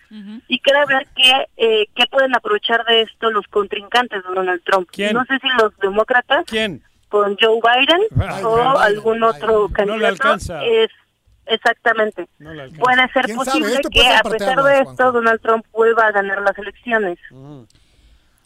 y 0.47 0.59
queda 0.59 0.85
ver 0.85 1.07
qué, 1.15 1.47
eh, 1.57 1.88
qué 1.95 2.05
pueden 2.09 2.35
aprovechar 2.35 2.85
de 2.85 3.01
esto 3.01 3.31
los 3.31 3.45
contrincantes 3.47 4.21
de 4.23 4.34
Donald 4.34 4.61
Trump. 4.65 4.88
¿Quién? 4.91 5.13
No 5.13 5.23
sé 5.25 5.39
si 5.39 5.47
los 5.61 5.75
demócratas 5.80 6.45
¿Quién? 6.47 6.81
con 7.09 7.38
Joe 7.39 7.59
Biden 7.61 8.01
Biden, 8.11 8.45
o 8.45 8.55
Biden, 8.55 8.81
algún 8.81 9.23
otro 9.23 9.69
candidato. 9.73 10.05
alcanza. 10.07 10.63
es 10.65 10.89
exactamente. 11.45 12.27
No 12.39 12.53
le 12.53 12.63
alcanza. 12.63 12.81
Puede 12.84 13.07
ser 13.11 13.25
¿Quién 13.25 13.38
sabe? 13.39 13.49
posible 13.51 13.80
que 13.81 13.89
puede 13.89 14.07
ser 14.07 14.15
a 14.17 14.23
pesar 14.30 14.55
de 14.55 14.61
Juanjo. 14.61 14.91
esto 14.91 15.11
Donald 15.11 15.41
Trump 15.41 15.65
vuelva 15.73 16.07
a 16.07 16.11
ganar 16.11 16.41
las 16.41 16.57
elecciones. 16.57 17.19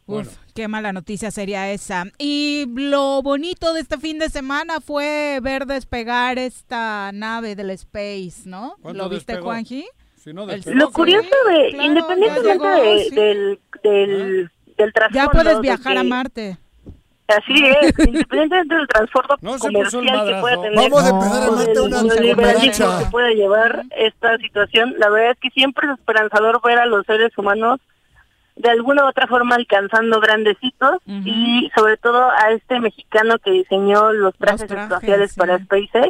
Uf, 0.08 0.38
qué 0.56 0.68
mala 0.68 0.94
noticia 0.94 1.32
sería 1.32 1.70
esa. 1.72 2.06
Y 2.18 2.66
lo 2.76 3.22
bonito 3.22 3.74
de 3.74 3.82
este 3.82 3.98
fin 3.98 4.20
de 4.20 4.30
semana 4.30 4.80
fue 4.80 5.40
ver 5.42 5.66
despegar 5.66 6.40
esta 6.40 7.12
nave 7.14 7.56
del 7.56 7.70
Space, 7.72 8.44
¿no? 8.46 8.76
¿Cuándo 8.82 9.04
¿Lo 9.04 9.10
viste, 9.10 9.34
despegó? 9.34 9.50
Juanji? 9.52 9.86
Si 10.16 10.34
no, 10.34 10.44
El- 10.44 10.50
despegó. 10.62 10.78
Lo 10.78 10.92
curioso 10.92 11.28
de, 11.50 11.70
claro, 11.72 11.84
independientemente 11.90 12.54
llegó, 12.54 12.70
de- 12.70 13.04
sí. 13.10 13.16
del, 13.16 13.60
del, 13.84 14.52
del 14.78 14.94
Ya 15.14 15.28
puedes 15.30 15.56
de 15.56 15.62
viajar 15.62 15.98
a 15.98 16.04
Marte. 16.04 16.58
Así 17.28 17.62
es, 17.66 17.94
independientemente 18.08 18.76
del 18.76 18.88
transporte 18.88 19.34
No 19.42 19.58
comercial 19.60 20.04
que 20.26 20.40
pueda 20.40 20.62
tener. 20.62 20.76
Vamos 20.76 21.04
a 21.04 21.10
empezar 21.10 21.44
a 21.44 21.52
Marte 21.52 21.82
una 21.82 22.02
cooperacha. 22.02 23.00
que 23.00 23.06
pueda 23.12 23.30
llevar 23.32 23.84
esta 23.98 24.38
situación. 24.38 24.96
La 24.98 25.10
verdad 25.10 25.32
es 25.32 25.38
que 25.42 25.50
siempre 25.50 25.88
es 25.92 26.00
esperanzador 26.00 26.62
ver 26.64 26.80
a 26.80 26.86
los 26.86 27.06
seres 27.06 27.38
humanos 27.38 27.82
de 28.58 28.70
alguna 28.70 29.06
u 29.06 29.08
otra 29.08 29.28
forma 29.28 29.56
alcanzando 29.56 30.20
grandes 30.20 30.58
hitos 30.62 30.98
y 31.06 31.70
sobre 31.76 31.98
todo 31.98 32.30
a 32.32 32.52
este 32.52 32.80
mexicano 32.80 33.38
que 33.40 33.52
diseñó 33.52 34.12
los 34.14 34.36
trajes, 34.36 34.68
trajes, 34.68 34.84
espaciales 34.92 35.32
sí. 35.32 35.40
para 35.40 35.60
SpaceX. 35.60 36.10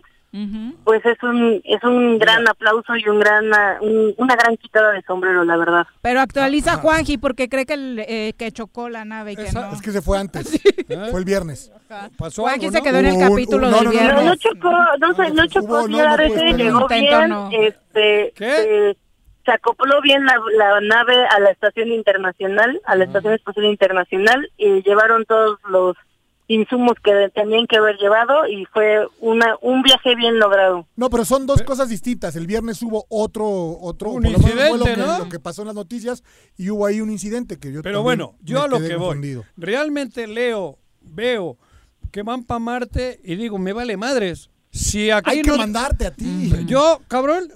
Pues 0.83 1.03
es 1.05 1.17
un 1.23 1.61
es 1.63 1.83
un 1.83 2.19
gran 2.19 2.47
aplauso 2.47 2.95
y 2.95 3.07
un 3.09 3.19
gran 3.19 3.45
un- 3.81 4.13
una 4.17 4.35
gran 4.35 4.55
quitada 4.57 4.91
de 4.91 5.01
sombrero, 5.01 5.43
la 5.43 5.57
verdad. 5.57 5.87
Pero 6.01 6.19
actualiza 6.19 6.75
Juanji 6.75 7.17
porque 7.17 7.49
cree 7.49 7.65
que, 7.65 7.73
el, 7.73 7.99
eh, 8.07 8.33
que 8.37 8.51
chocó 8.51 8.87
la 8.87 9.03
nave 9.03 9.31
y 9.31 9.35
que 9.35 9.51
no. 9.51 9.71
Es 9.73 9.81
que 9.81 9.91
se 9.91 10.01
fue 10.03 10.19
antes. 10.19 10.61
Fue 11.11 11.19
el 11.19 11.25
viernes. 11.25 11.71
Pasó 12.17 12.43
Juanji 12.43 12.65
algo, 12.67 12.71
se 12.71 12.77
¿no? 12.77 12.83
quedó 12.83 12.97
en 12.99 13.05
el 13.07 13.13
un- 13.15 13.19
capítulo 13.29 13.65
un- 13.67 13.71
no, 13.71 13.77
del 13.77 13.85
no, 13.85 13.91
no, 13.91 13.97
No, 13.97 13.99
viernes. 14.03 14.25
no 14.25 14.35
chocó, 14.35 14.71
no, 14.99 15.13
se- 15.15 15.31
no 15.33 15.47
chocó, 15.47 15.67
no, 15.67 15.87
no, 15.87 15.97
bueno. 16.17 16.57
llegó 16.57 16.87
bien, 16.87 17.29
no. 17.29 17.49
este, 17.51 18.33
¿Qué? 18.35 18.89
eh, 18.91 18.97
se 19.47 19.53
acopló 19.53 20.01
bien 20.01 20.25
la, 20.25 20.35
la 20.57 20.81
nave 20.81 21.15
a 21.25 21.39
la 21.39 21.51
estación 21.51 21.87
internacional, 21.87 22.81
a 22.83 22.97
la 22.97 23.05
estación 23.05 23.33
espacial 23.33 23.65
internacional, 23.67 24.51
y 24.57 24.83
llevaron 24.83 25.23
todos 25.23 25.57
los 25.69 25.95
insumos 26.47 26.95
que 27.01 27.29
tenían 27.33 27.65
que 27.65 27.77
haber 27.77 27.95
llevado 27.97 28.45
y 28.45 28.65
fue 28.65 29.07
una 29.21 29.55
un 29.61 29.83
viaje 29.83 30.15
bien 30.15 30.37
logrado. 30.37 30.85
No, 30.97 31.09
pero 31.09 31.23
son 31.23 31.45
dos 31.45 31.61
cosas 31.61 31.87
distintas. 31.87 32.35
El 32.35 32.45
viernes 32.45 32.81
hubo 32.81 33.05
otro, 33.07 33.47
otro 33.79 34.11
Un 34.11 34.25
incidente, 34.25 34.77
lo 34.77 34.83
que, 34.83 34.97
¿no? 34.97 35.19
lo 35.19 35.29
que 35.29 35.39
pasó 35.39 35.61
en 35.61 35.67
las 35.67 35.75
noticias 35.75 36.23
y 36.57 36.69
hubo 36.69 36.85
ahí 36.85 36.99
un 36.99 37.09
incidente 37.09 37.57
que 37.57 37.71
yo 37.71 37.81
Pero 37.81 38.03
bueno, 38.03 38.35
yo 38.41 38.61
a 38.61 38.67
lo 38.67 38.79
que 38.79 38.97
voy. 38.97 39.41
Realmente 39.55 40.27
leo, 40.27 40.77
veo 40.99 41.57
que 42.11 42.21
van 42.21 42.43
para 42.43 42.59
Marte 42.59 43.21
y 43.23 43.35
digo, 43.35 43.57
me 43.57 43.71
vale 43.71 43.95
madres. 43.95 44.49
Si 44.77 45.11
aquí 45.11 45.29
Hay 45.31 45.41
que 45.41 45.49
no- 45.51 45.57
mandarte 45.57 46.05
a 46.07 46.11
ti. 46.11 46.51
Yo, 46.65 47.01
cabrón, 47.07 47.49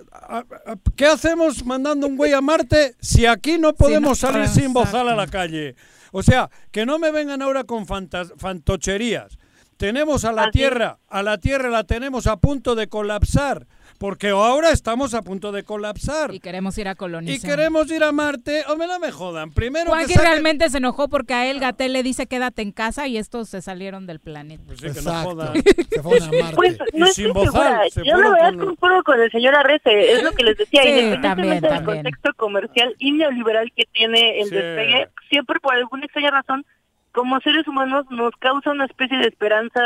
¿qué 0.95 1.05
hacemos 1.05 1.65
mandando 1.65 2.07
un 2.07 2.17
güey 2.17 2.33
a 2.33 2.41
Marte 2.41 2.95
si 2.99 3.25
aquí 3.25 3.57
no 3.57 3.73
podemos 3.73 4.09
no, 4.09 4.15
salir 4.15 4.47
sin 4.47 4.73
bozal 4.73 5.07
a 5.09 5.15
la 5.15 5.27
calle? 5.27 5.75
O 6.11 6.23
sea, 6.23 6.49
que 6.71 6.85
no 6.85 6.99
me 6.99 7.11
vengan 7.11 7.41
ahora 7.41 7.63
con 7.63 7.85
fantas- 7.87 8.33
fantocherías. 8.37 9.37
Tenemos 9.77 10.25
a 10.25 10.31
la 10.31 10.43
Así. 10.43 10.51
Tierra, 10.51 10.99
a 11.09 11.23
la 11.23 11.37
Tierra 11.37 11.69
la 11.69 11.83
tenemos 11.85 12.27
a 12.27 12.37
punto 12.37 12.75
de 12.75 12.87
colapsar, 12.87 13.65
porque 14.01 14.29
ahora 14.29 14.71
estamos 14.71 15.13
a 15.13 15.21
punto 15.21 15.51
de 15.51 15.63
colapsar. 15.63 16.33
Y 16.33 16.39
queremos 16.39 16.75
ir 16.79 16.87
a 16.87 16.93
Y 16.93 16.95
colonizar. 16.95 17.49
queremos 17.51 17.91
ir 17.91 18.03
a 18.03 18.11
Marte, 18.11 18.63
o 18.67 18.75
me 18.75 18.87
la 18.87 18.97
me 18.97 19.11
jodan. 19.11 19.51
Primero 19.51 19.85
que 19.85 19.91
Juanqui 19.91 20.13
saquen- 20.15 20.21
realmente 20.23 20.69
se 20.71 20.79
enojó 20.79 21.07
porque 21.07 21.35
a 21.35 21.49
él 21.51 21.59
Gatel 21.59 21.93
le 21.93 22.01
dice 22.01 22.25
quédate 22.25 22.63
en 22.63 22.71
casa 22.71 23.07
y 23.07 23.17
estos 23.17 23.47
se 23.49 23.61
salieron 23.61 24.07
del 24.07 24.19
planeta. 24.19 24.63
Pues 24.65 24.79
sí, 24.79 24.87
que 24.91 25.01
no 25.03 25.13
jodan. 25.23 25.53
Se 25.91 26.01
fueron 26.01 26.29
a 26.29 26.31
Marte. 26.41 26.55
Pues 26.55 26.77
Y 26.93 26.97
no 26.99 27.05
sin 27.07 27.27
estoy 27.27 27.45
bozal, 27.45 27.51
segura. 27.53 27.89
se 27.91 28.03
Yo 28.05 28.17
la 28.17 28.29
verdad 28.31 28.53
con- 28.57 28.65
concuerdo 28.69 29.03
con 29.03 29.21
el 29.21 29.29
señor 29.31 29.55
Arrece, 29.55 30.13
es 30.13 30.23
lo 30.23 30.31
que 30.31 30.43
les 30.45 30.57
decía, 30.57 30.81
Sí, 30.83 30.89
independientemente 30.89 31.27
también, 31.27 31.61
del 31.61 31.69
también. 31.69 31.97
contexto 32.03 32.31
comercial 32.37 32.95
y 32.97 33.11
neoliberal 33.11 33.71
que 33.75 33.83
tiene 33.93 34.39
el 34.41 34.49
Sí. 34.49 34.55
despegue, 34.55 35.09
siempre 35.29 35.59
por 35.59 35.75
alguna 35.75 36.05
extraña 36.05 36.31
razón, 36.31 36.65
como 37.13 37.39
seres 37.41 37.67
humanos 37.67 38.05
nos 38.09 38.31
causa 38.39 38.71
una 38.71 38.85
especie 38.85 39.17
de 39.17 39.27
esperanza 39.27 39.79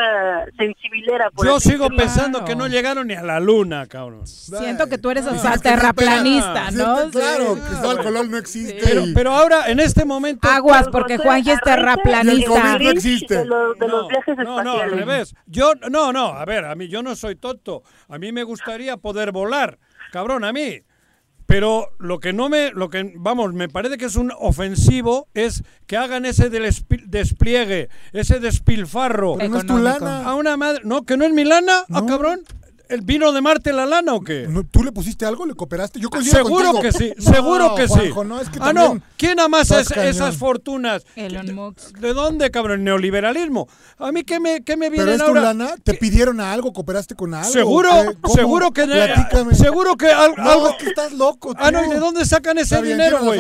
sensibilera. 0.58 1.30
por 1.32 1.46
Yo 1.46 1.56
así 1.56 1.70
sigo 1.72 1.86
decirlo. 1.86 1.98
pensando 1.98 2.46
que 2.46 2.56
no 2.56 2.68
llegaron 2.68 3.08
ni 3.08 3.14
a 3.16 3.24
la 3.24 3.40
luna, 3.40 3.88
cabrón. 3.88 4.28
Siento 4.28 4.88
que 4.88 4.98
tú 4.98 5.10
eres 5.10 5.26
Ah, 5.28 5.32
hasta 5.34 5.56
no 5.56 5.62
terraplanista. 5.62 6.72
¿no? 6.72 7.06
Sí, 7.06 7.12
Claro, 7.12 7.56
Sí. 7.56 7.62
Cristóbal 7.68 8.04
Colón 8.04 8.32
no 8.32 8.38
existe. 8.38 9.12
Pero, 9.14 9.32
ahora, 9.32 9.70
en 9.70 9.80
este 9.80 10.06
momento... 10.06 10.48
Aguas, 10.48 10.88
porque 10.92 11.18
Juanqui 11.18 11.52
es 11.52 11.62
terraplanista. 11.62 12.34
Y 12.34 12.44
el 12.44 12.46
COVID 12.46 12.84
no 12.84 12.90
existe. 12.92 13.38
De, 13.40 13.46
los- 13.46 13.78
de 13.80 13.88
los 13.88 14.02
No, 14.04 14.08
viajes 14.08 14.38
no, 14.38 14.44
no, 14.44 14.58
al 14.60 14.66
espaciales. 14.68 15.00
revés. 15.00 15.36
Yo, 15.48 15.74
no, 15.90 16.14
no, 16.14 16.28
a 16.28 16.46
ver, 16.46 16.66
a 16.66 16.76
mí 16.76 16.88
yo 16.88 17.02
no 17.02 17.16
soy 17.16 17.36
tonto. 17.36 17.84
A 18.08 18.18
mí 18.18 18.32
me 18.32 18.44
gustaría 18.44 18.98
poder 18.98 19.32
volar, 19.32 19.80
cabrón, 20.12 20.44
a 20.44 20.54
mí. 20.54 20.82
Pero 21.46 21.90
lo 22.00 22.20
que 22.20 22.34
no 22.34 22.50
me, 22.50 22.72
lo 22.72 22.90
que, 22.90 23.14
vamos, 23.18 23.54
me 23.54 23.70
parece 23.70 23.98
que 23.98 24.06
es 24.06 24.16
un 24.16 24.32
ofensivo 24.40 25.28
es 25.36 25.64
que 25.86 25.96
hagan 25.96 26.26
ese 26.26 26.50
despliegue, 26.50 27.90
ese 28.14 28.40
despilfarro. 28.40 29.36
Pero 29.38 29.50
no 29.50 29.58
es 29.60 29.66
tu 29.66 29.78
lana. 29.78 30.26
A 30.26 30.36
una 30.36 30.58
madre, 30.58 30.82
no, 30.84 31.04
que 31.04 31.18
no 31.18 31.26
es 31.26 31.32
mi 31.34 31.44
lana, 31.44 31.82
ah, 31.90 32.02
No. 32.02 32.06
cabrón. 32.08 32.42
¿El 32.90 33.02
vino 33.02 33.32
de 33.32 33.42
Marte 33.42 33.74
la 33.74 33.86
lana 33.86 34.14
o 34.14 34.22
qué? 34.22 34.48
¿Tú 34.72 34.84
le 34.84 34.92
pusiste 34.92 35.26
algo? 35.26 35.46
¿Le 35.46 35.54
cooperaste? 35.56 36.00
Yo 36.00 36.10
coincido 36.10 36.38
Seguro 36.38 36.72
contigo. 36.74 36.82
que 36.82 36.92
sí, 36.92 37.14
No, 37.18 37.34
seguro 37.34 37.76
que 37.76 37.88
Juanjo, 37.88 38.22
sí. 38.24 38.28
no, 38.30 38.42
es 38.42 38.50
que 38.50 38.60
ah, 38.62 38.74
no, 38.74 39.00
¿quién 39.18 39.40
amasa 39.40 39.80
es- 39.82 39.92
esas 39.92 40.38
fortunas? 40.38 41.04
Elon 41.16 41.54
Musk. 41.56 41.98
¿De 42.00 42.14
dónde, 42.14 42.52
cabrón? 42.52 42.84
Neoliberalismo. 42.84 43.68
A 43.98 44.12
mí 44.12 44.24
qué 44.24 44.40
me, 44.40 44.64
qué 44.64 44.78
me 44.78 44.90
¿Pero 44.92 45.04
vienen 45.06 45.16
es 45.16 45.22
tu 45.22 45.28
ahora? 45.28 45.42
lana? 45.42 45.76
¿Te 45.84 45.94
pidieron 45.96 46.40
algo? 46.42 46.74
¿Cooperaste 46.74 47.16
con 47.16 47.34
algo? 47.34 47.50
Seguro, 47.52 47.90
seguro 48.34 48.72
que 48.72 48.86
Platícame. 48.86 49.56
seguro 49.56 49.96
que 49.96 50.08
No, 50.08 50.50
algo 50.52 50.70
es 50.70 50.76
que 50.76 50.90
estás 50.90 51.14
loco. 51.14 51.54
Ah, 51.58 51.72
no, 51.72 51.82
tú. 51.84 51.86
¿y 51.92 51.94
de 51.94 52.00
dónde 52.00 52.26
sacan 52.26 52.58
ese 52.58 52.82
bien, 52.82 52.98
dinero, 52.98 53.20
güey? 53.24 53.40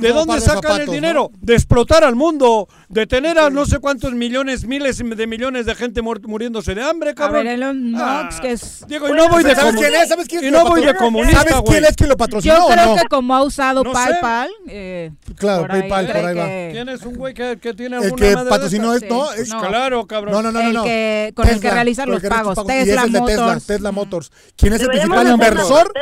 ¿De 0.00 0.12
dónde 0.12 0.34
de 0.34 0.40
sacan 0.40 0.80
el 0.80 0.90
dinero? 0.90 1.30
De 1.40 1.54
explotar 1.54 2.04
al 2.04 2.16
mundo, 2.16 2.68
de 2.88 3.06
tener 3.06 3.38
a 3.38 3.50
no 3.50 3.66
sé 3.66 3.78
cuántos 3.78 4.12
millones, 4.12 4.64
miles 4.64 4.98
de 4.98 5.26
millones 5.26 5.66
de 5.66 5.74
gente 5.74 6.02
muriéndose 6.02 6.74
de 6.74 6.82
hambre, 6.82 7.10
A 7.10 7.14
cabrón. 7.14 7.44
ver, 7.44 7.54
Elon 7.54 7.94
Ah, 7.96 8.24
Musk 8.26 8.40
que 8.42 8.52
es... 8.52 8.79
Diego, 8.86 9.08
y 9.08 9.12
no 9.12 9.28
voy 9.28 9.42
de 9.44 9.54
¿Sabes 9.54 9.74
quién 9.76 9.94
es? 9.94 10.08
¿Sabes 10.08 10.26
quién 10.28 10.38
es 10.40 10.44
y 10.44 10.46
que 10.46 10.50
no 10.56 10.64
lo 10.64 10.70
voy 10.70 10.80
de 10.80 10.86
patrocina? 10.88 11.04
comunista, 11.06 11.42
¿Sabes 11.42 11.62
quién 11.68 11.84
es 11.84 11.96
que 11.96 12.06
lo 12.06 12.16
patrocinó 12.16 12.54
Yo 12.54 12.66
creo 12.74 12.86
no? 12.86 12.96
que 12.96 13.08
como 13.08 13.34
ha 13.34 13.42
usado. 13.42 13.82
PayPal, 13.84 14.50
eh, 14.68 15.10
Claro, 15.36 15.66
PayPal, 15.68 16.06
por 16.06 16.16
ahí 16.16 16.36
va. 16.36 16.46
que- 16.46 16.70
¿Quién 16.72 16.88
es 16.88 17.02
un 17.02 17.14
güey 17.16 17.34
que, 17.34 17.58
que 17.60 17.74
tiene 17.74 17.96
El 17.96 18.04
alguna 18.04 18.16
que 18.26 18.34
madre 18.34 18.44
de 18.44 18.50
patrocinó 18.50 18.94
esto, 18.94 19.32
es-. 19.34 19.50
Claro, 19.54 20.06
cabrón. 20.06 20.32
No, 20.34 20.42
no, 20.42 20.52
no, 20.52 20.60
no. 20.62 20.68
El 20.68 20.74
no. 20.74 20.84
que- 20.84 21.32
con 21.34 21.48
el 21.48 21.60
que 21.60 21.70
realizan 21.70 22.06
con 22.06 22.14
los 22.14 22.22
el 22.24 22.28
que 22.30 22.34
pagos, 22.34 22.66
Tesla 22.66 23.04
es 23.04 23.10
Motors. 23.10 23.66
Tesla 23.66 23.92
Motors. 23.92 24.32
¿Quién 24.56 24.72
es 24.74 24.80
el 24.82 24.88
principal 24.88 25.28
inversor 25.28 25.92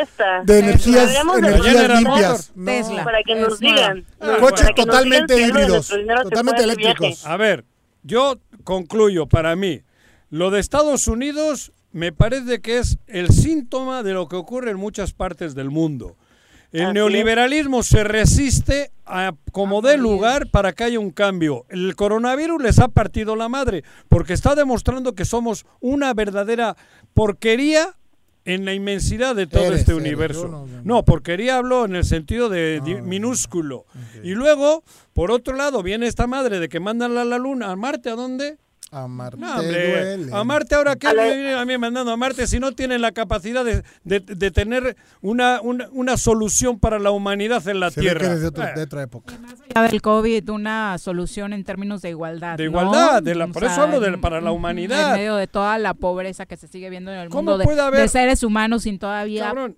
de 0.44 0.58
energías, 0.58 1.24
limpias? 1.24 2.52
Tesla. 2.64 3.04
Para 3.04 3.22
que 3.22 3.34
nos 3.34 3.54
Es 3.54 3.60
digan. 3.60 4.04
Ah, 4.20 4.36
Coches 4.40 4.66
que 4.74 4.84
totalmente 4.84 5.40
híbridos, 5.40 5.92
totalmente 6.22 6.62
eléctricos. 6.62 7.24
A 7.26 7.36
ver, 7.36 7.64
yo 8.02 8.38
concluyo 8.64 9.26
para 9.26 9.56
mí. 9.56 9.82
Lo 10.30 10.50
de 10.50 10.60
Estados 10.60 11.08
Unidos 11.08 11.72
me 11.98 12.12
parece 12.12 12.60
que 12.60 12.78
es 12.78 12.96
el 13.06 13.28
síntoma 13.30 14.02
de 14.02 14.12
lo 14.14 14.28
que 14.28 14.36
ocurre 14.36 14.70
en 14.70 14.76
muchas 14.78 15.12
partes 15.12 15.54
del 15.54 15.70
mundo. 15.70 16.16
El 16.70 16.82
Así 16.82 16.88
es. 16.88 16.94
neoliberalismo 16.94 17.82
se 17.82 18.04
resiste 18.04 18.90
a 19.06 19.32
como 19.52 19.80
dé 19.80 19.96
lugar 19.96 20.50
para 20.50 20.72
que 20.72 20.84
haya 20.84 21.00
un 21.00 21.10
cambio. 21.10 21.64
El 21.70 21.96
coronavirus 21.96 22.62
les 22.62 22.78
ha 22.78 22.88
partido 22.88 23.36
la 23.36 23.48
madre 23.48 23.84
porque 24.08 24.34
está 24.34 24.54
demostrando 24.54 25.14
que 25.14 25.24
somos 25.24 25.64
una 25.80 26.12
verdadera 26.14 26.76
porquería 27.14 27.94
en 28.44 28.64
la 28.64 28.72
inmensidad 28.74 29.34
de 29.34 29.46
todo 29.46 29.64
Eres, 29.64 29.80
este 29.80 29.92
eres, 29.92 30.02
universo. 30.04 30.48
no- 30.48 30.66
no- 30.66 30.82
No, 30.84 31.04
porquería 31.04 31.56
hablo 31.56 31.84
en 31.84 31.96
el 31.96 32.04
sentido 32.04 32.48
de 32.48 32.80
di- 32.84 32.94
minúsculo. 33.02 33.84
Y 34.22 34.30
luego, 34.32 34.84
por 35.12 35.30
otro 35.30 35.54
lado, 35.56 35.82
viene 35.82 36.06
esta 36.06 36.26
madre 36.26 36.60
de 36.60 36.68
que 36.68 36.80
mandan 36.80 37.16
a 37.18 37.24
la 37.24 37.38
luna, 37.38 37.70
a 37.70 37.76
Marte, 37.76 38.08
¿a 38.10 38.14
dónde? 38.14 38.56
A 38.90 39.06
Marte 39.06 39.36
No, 39.38 39.52
hombre, 39.54 40.16
duele. 40.16 40.32
a 40.34 40.44
Marte 40.44 40.74
ahora 40.74 40.96
que 40.96 41.08
A 41.08 41.64
mí 41.66 41.76
mandando 41.76 42.10
a 42.10 42.16
Marte 42.16 42.46
si 42.46 42.58
no 42.58 42.72
tienen 42.72 43.02
la 43.02 43.12
capacidad 43.12 43.62
de, 43.64 43.82
de- 44.04 44.20
de 44.20 44.50
tener 44.50 44.96
una, 45.20 45.60
una, 45.60 45.88
una 45.92 46.16
solución 46.16 46.78
para 46.78 46.98
la 46.98 47.10
humanidad 47.10 47.66
en 47.68 47.80
la 47.80 47.90
Se 47.90 48.00
ve 48.00 48.04
Tierra. 48.06 48.20
que 48.20 48.26
eres 48.26 48.40
de, 48.40 48.46
otro- 48.48 48.64
Eh, 48.64 48.72
de 48.76 48.82
otra 48.82 49.02
época. 49.02 49.34
Ya 49.74 49.82
del 49.82 50.00
COVID 50.00 50.48
una 50.50 50.96
solución 50.96 51.52
en 51.52 51.64
términos 51.64 52.00
de 52.00 52.10
igualdad. 52.10 52.56
De 52.56 52.64
¿no? 52.64 52.70
igualdad, 52.70 53.22
de 53.22 53.34
la- 53.34 53.44
O 53.44 53.52
por 53.52 53.62
sea, 53.62 53.72
eso 53.72 53.82
hablo 53.82 54.00
de- 54.00 54.16
para 54.16 54.40
la 54.40 54.52
humanidad. 54.52 55.10
En 55.12 55.16
medio 55.20 55.36
de 55.36 55.46
toda 55.46 55.76
la 55.76 55.92
pobreza 55.92 56.46
que 56.46 56.56
se 56.56 56.66
sigue 56.66 56.88
viendo 56.88 57.12
en 57.12 57.18
el 57.18 57.28
¿Cómo 57.28 57.58
mundo 57.58 57.58
de, 57.74 57.80
haber- 57.82 58.00
de 58.00 58.08
seres 58.08 58.42
humanos 58.42 58.84
sin 58.84 58.98
todavía 58.98 59.44
cabrón, 59.44 59.76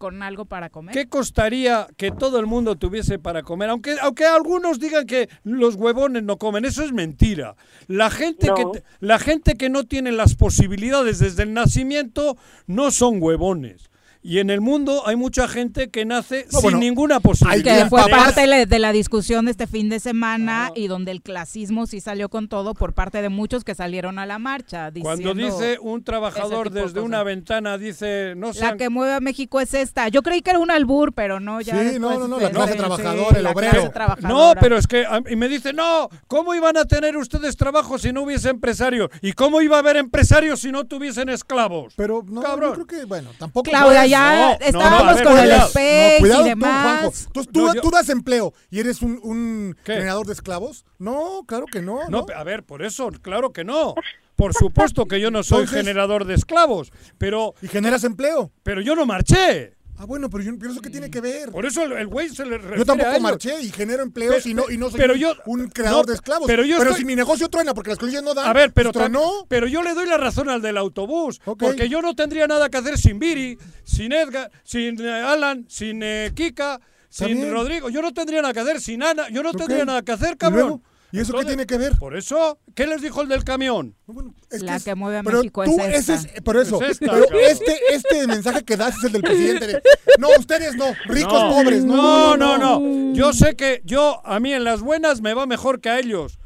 con 0.00 0.22
algo 0.22 0.46
para 0.46 0.70
comer. 0.70 0.94
¿Qué 0.94 1.08
costaría 1.10 1.86
que 1.98 2.10
todo 2.10 2.40
el 2.40 2.46
mundo 2.46 2.74
tuviese 2.76 3.18
para 3.18 3.42
comer? 3.42 3.68
Aunque, 3.68 3.96
aunque 4.00 4.24
algunos 4.24 4.80
digan 4.80 5.06
que 5.06 5.28
los 5.44 5.74
huevones 5.74 6.22
no 6.22 6.38
comen, 6.38 6.64
eso 6.64 6.82
es 6.82 6.90
mentira. 6.90 7.54
La 7.86 8.08
gente, 8.08 8.46
No. 8.46 8.54
que, 8.54 8.64
te- 8.80 8.84
la 9.00 9.18
gente 9.18 9.56
que 9.56 9.68
no 9.68 9.84
tiene 9.84 10.10
las 10.12 10.36
posibilidades 10.36 11.18
desde 11.18 11.42
el 11.42 11.52
nacimiento 11.52 12.38
no 12.66 12.90
son 12.90 13.22
huevones. 13.22 13.89
Y 14.22 14.38
en 14.38 14.50
el 14.50 14.60
mundo 14.60 15.02
hay 15.06 15.16
mucha 15.16 15.48
gente 15.48 15.88
que 15.88 16.04
nace 16.04 16.44
No, 16.52 16.58
sin 16.58 16.62
bueno, 16.62 16.78
ninguna 16.78 17.20
posibilidad. 17.20 17.84
que 17.84 17.88
fue 17.88 18.06
parte 18.10 18.46
de- 18.46 18.78
la 18.78 18.92
discusión 18.92 19.46
de 19.46 19.50
este 19.52 19.66
fin 19.66 19.88
de 19.88 19.98
semana 20.00 20.70
y 20.74 20.88
donde 20.88 21.10
el 21.10 21.22
clasismo 21.22 21.86
sí 21.86 22.00
salió 22.00 22.28
con 22.28 22.48
todo 22.48 22.74
por 22.74 22.92
parte 22.92 23.22
de 23.22 23.28
muchos 23.30 23.64
que 23.64 23.74
salieron 23.74 24.18
a 24.18 24.26
la 24.26 24.38
marcha. 24.38 24.90
Cuando 25.00 25.32
dice 25.34 25.78
un 25.80 26.04
trabajador 26.04 26.64
tipo 26.68 26.74
de 26.74 26.82
desde 26.82 27.00
una 27.00 27.22
ventana, 27.22 27.78
dice, 27.78 28.34
no 28.36 28.48
La 28.48 28.52
sean 28.54 28.78
que 28.78 28.90
mueve 28.90 29.14
a 29.14 29.20
México 29.20 29.60
es 29.60 29.72
esta. 29.74 30.08
Yo 30.08 30.22
creí 30.22 30.42
que 30.42 30.50
era 30.50 30.58
un 30.58 30.70
albur, 30.70 31.12
pero 31.14 31.40
no, 31.40 31.60
ya 31.62 31.74
Sí, 31.90 31.98
no, 31.98 32.18
no, 32.18 32.28
no, 32.28 32.38
la 32.40 32.50
clase 32.50 32.72
sí, 32.72 32.78
trabajadora, 32.78 33.36
el 33.38 33.44
la 33.44 33.50
obrero. 33.52 33.92
No, 34.22 34.52
pero 34.60 34.76
es 34.76 34.86
que 34.86 35.06
y 35.30 35.36
me 35.36 35.48
dice, 35.48 35.72
no, 35.72 36.08
¿cómo 36.26 36.54
iban 36.54 36.76
a 36.76 36.84
tener 36.84 37.16
ustedes 37.16 37.56
trabajo 37.56 37.98
si 37.98 38.12
no 38.12 38.22
hubiese 38.22 38.50
empresarios? 38.50 39.08
¿Y 39.22 39.32
cómo 39.32 39.62
iba 39.62 39.76
a 39.76 39.80
haber 39.80 39.96
empresarios 39.96 40.60
si 40.60 40.70
no 40.72 40.84
tuviesen 40.84 41.28
esclavos? 41.30 41.94
Pero 41.96 42.22
no, 42.26 42.42
Cabrón. 42.42 42.76
yo 42.76 42.86
creo 42.86 43.00
que, 43.00 43.04
bueno, 43.06 43.30
tampoco. 43.38 43.68
Claudia, 43.70 44.06
ya 44.10 44.58
No, 44.60 44.66
estábamos 44.66 45.18
no, 45.22 45.24
con 45.30 45.38
el. 45.38 45.50
SPEC 45.62 46.12
No, 46.14 46.20
cuidado 46.20 46.40
y 46.40 46.42
tú, 46.42 46.48
demás. 46.48 46.82
Juanjo. 46.82 47.12
Entonces, 47.26 47.52
¿tú, 47.52 47.60
No, 47.66 47.74
yo- 47.74 47.80
tú 47.80 47.90
das 47.90 48.08
empleo 48.08 48.52
y 48.70 48.80
eres 48.80 49.02
un, 49.02 49.20
un 49.22 49.76
de 50.26 50.32
esclavos? 50.32 50.84
No, 50.98 51.42
claro 51.46 51.66
que 51.70 51.80
no. 51.82 52.08
No, 52.08 52.22
¿no? 52.22 52.26
a 52.34 52.44
ver, 52.44 52.64
por 52.64 52.82
eso, 52.82 53.10
claro 53.22 53.52
que 53.52 53.64
no. 53.64 53.94
Por 54.36 54.54
supuesto 54.54 55.04
que 55.06 55.20
yo 55.20 55.30
no 55.30 55.42
soy 55.42 55.60
Entonces- 55.62 55.80
generador 55.84 56.24
de 56.24 56.34
esclavos, 56.34 56.92
pero, 57.18 57.54
Y 57.60 57.68
generas 57.68 58.04
empleo. 58.04 58.50
pero 58.62 58.80
yo 58.80 58.94
no 58.96 59.04
marché. 59.06 59.74
Ah, 60.02 60.06
bueno, 60.06 60.30
pero 60.30 60.42
yo 60.42 60.52
pero 60.58 60.72
eso 60.72 60.80
qué 60.80 60.88
tiene 60.88 61.10
que 61.10 61.20
ver. 61.20 61.50
Por 61.50 61.66
eso 61.66 61.82
el- 61.82 62.06
güey 62.06 62.30
se 62.30 62.46
le 62.46 62.56
refiere 62.56 62.76
Yo 62.78 62.82
a 62.84 62.86
tampoco 62.86 63.20
marché 63.20 63.60
y 63.60 63.70
genero 63.70 64.02
empleos 64.02 64.46
y 64.46 64.54
no, 64.54 64.70
y 64.70 64.78
no 64.78 64.88
soy 64.88 64.98
pero 64.98 65.12
un, 65.12 65.18
yo- 65.18 65.34
un 65.44 65.68
creador 65.68 66.06
no, 66.06 66.10
de 66.10 66.14
esclavos. 66.14 66.46
pero 66.46 66.64
yo 66.64 66.78
estoy- 66.78 66.94
si 67.00 67.04
mi 67.04 67.14
negocio 67.14 67.50
truena 67.50 67.74
porque 67.74 67.90
las 67.90 67.98
condiciones 67.98 68.24
no 68.26 68.32
dan, 68.32 68.48
A 68.48 68.52
ver, 68.54 68.72
pero, 68.72 68.92
tronó. 68.92 69.44
pero 69.48 69.66
yo 69.66 69.82
le 69.82 69.92
doy 69.92 70.06
la 70.06 70.16
razón 70.16 70.48
al 70.48 70.62
del 70.62 70.78
autobús, 70.78 71.38
porque 71.44 71.90
yo 71.90 72.00
no 72.00 72.14
tendría 72.14 72.46
nada 72.46 72.70
que 72.70 72.78
hacer 72.78 72.96
sin 72.96 73.18
Viri, 73.18 73.58
sin 73.84 74.12
Edgar, 74.12 74.50
sin 74.64 74.98
eh, 75.04 75.10
Alan, 75.20 75.66
sin 75.68 76.02
eh, 76.02 76.32
Kika, 76.34 76.80
sin. 77.10 77.50
Rodrigo. 77.50 77.90
Yo 77.90 78.00
no 78.00 78.14
tendría 78.14 78.40
nada 78.40 78.54
que 78.54 78.60
hacer 78.60 78.80
sin 78.80 79.02
Ana. 79.02 79.28
Yo 79.28 79.42
no 79.42 79.52
tendría 79.52 79.84
nada 79.84 80.00
que 80.00 80.12
hacer, 80.12 80.32
¿Y 80.32 80.36
cabrón. 80.38 80.82
¿Y 81.12 81.18
eso 81.20 81.32
qué 81.38 81.44
tiene 81.44 81.66
que 81.66 81.76
ver? 81.76 81.96
Por 81.98 82.16
eso, 82.16 82.58
¿qué 82.74 82.86
les 82.86 83.02
dijo 83.02 83.20
el 83.22 83.28
del 83.28 83.42
camión? 83.44 83.96
Bueno, 84.06 84.34
es 84.50 84.62
La 84.62 84.76
es- 84.76 84.84
que 84.84 84.94
mueve 84.94 85.18
a 85.18 85.22
pero 85.22 85.38
México 85.38 85.64
tú, 85.64 85.76
es 85.80 86.08
ese 86.08 86.14
esta. 86.14 86.28
es, 86.36 86.42
por 86.42 86.56
eso, 86.56 86.80
Es 86.82 86.90
esta, 86.92 87.10
pero 87.12 87.24
cabrón. 87.26 87.42
este, 87.48 87.76
este 87.90 88.26
mensaje 88.26 88.64
que 88.64 88.76
das 88.76 88.96
es 88.98 89.04
el 89.04 89.12
del 89.12 89.22
presidente. 89.30 89.66
de, 89.66 89.82
no, 90.18 90.28
ustedes 90.38 90.76
no, 90.76 90.86
ricos, 91.06 91.32
No, 91.32 91.50
pobres. 91.54 91.84
No, 91.84 92.36
no, 92.36 92.58
no. 92.58 93.12
Yo 93.14 93.32
sé 93.32 93.56
que 93.56 93.82
yo, 93.84 94.20
a 94.24 94.38
mí 94.40 94.52
en 94.52 94.64
las 94.64 94.80
buenas 94.80 95.20
me 95.20 95.34
va 95.34 95.46
mejor 95.46 95.80
que 95.80 95.88
a 95.90 95.98
ellos. 95.98 96.38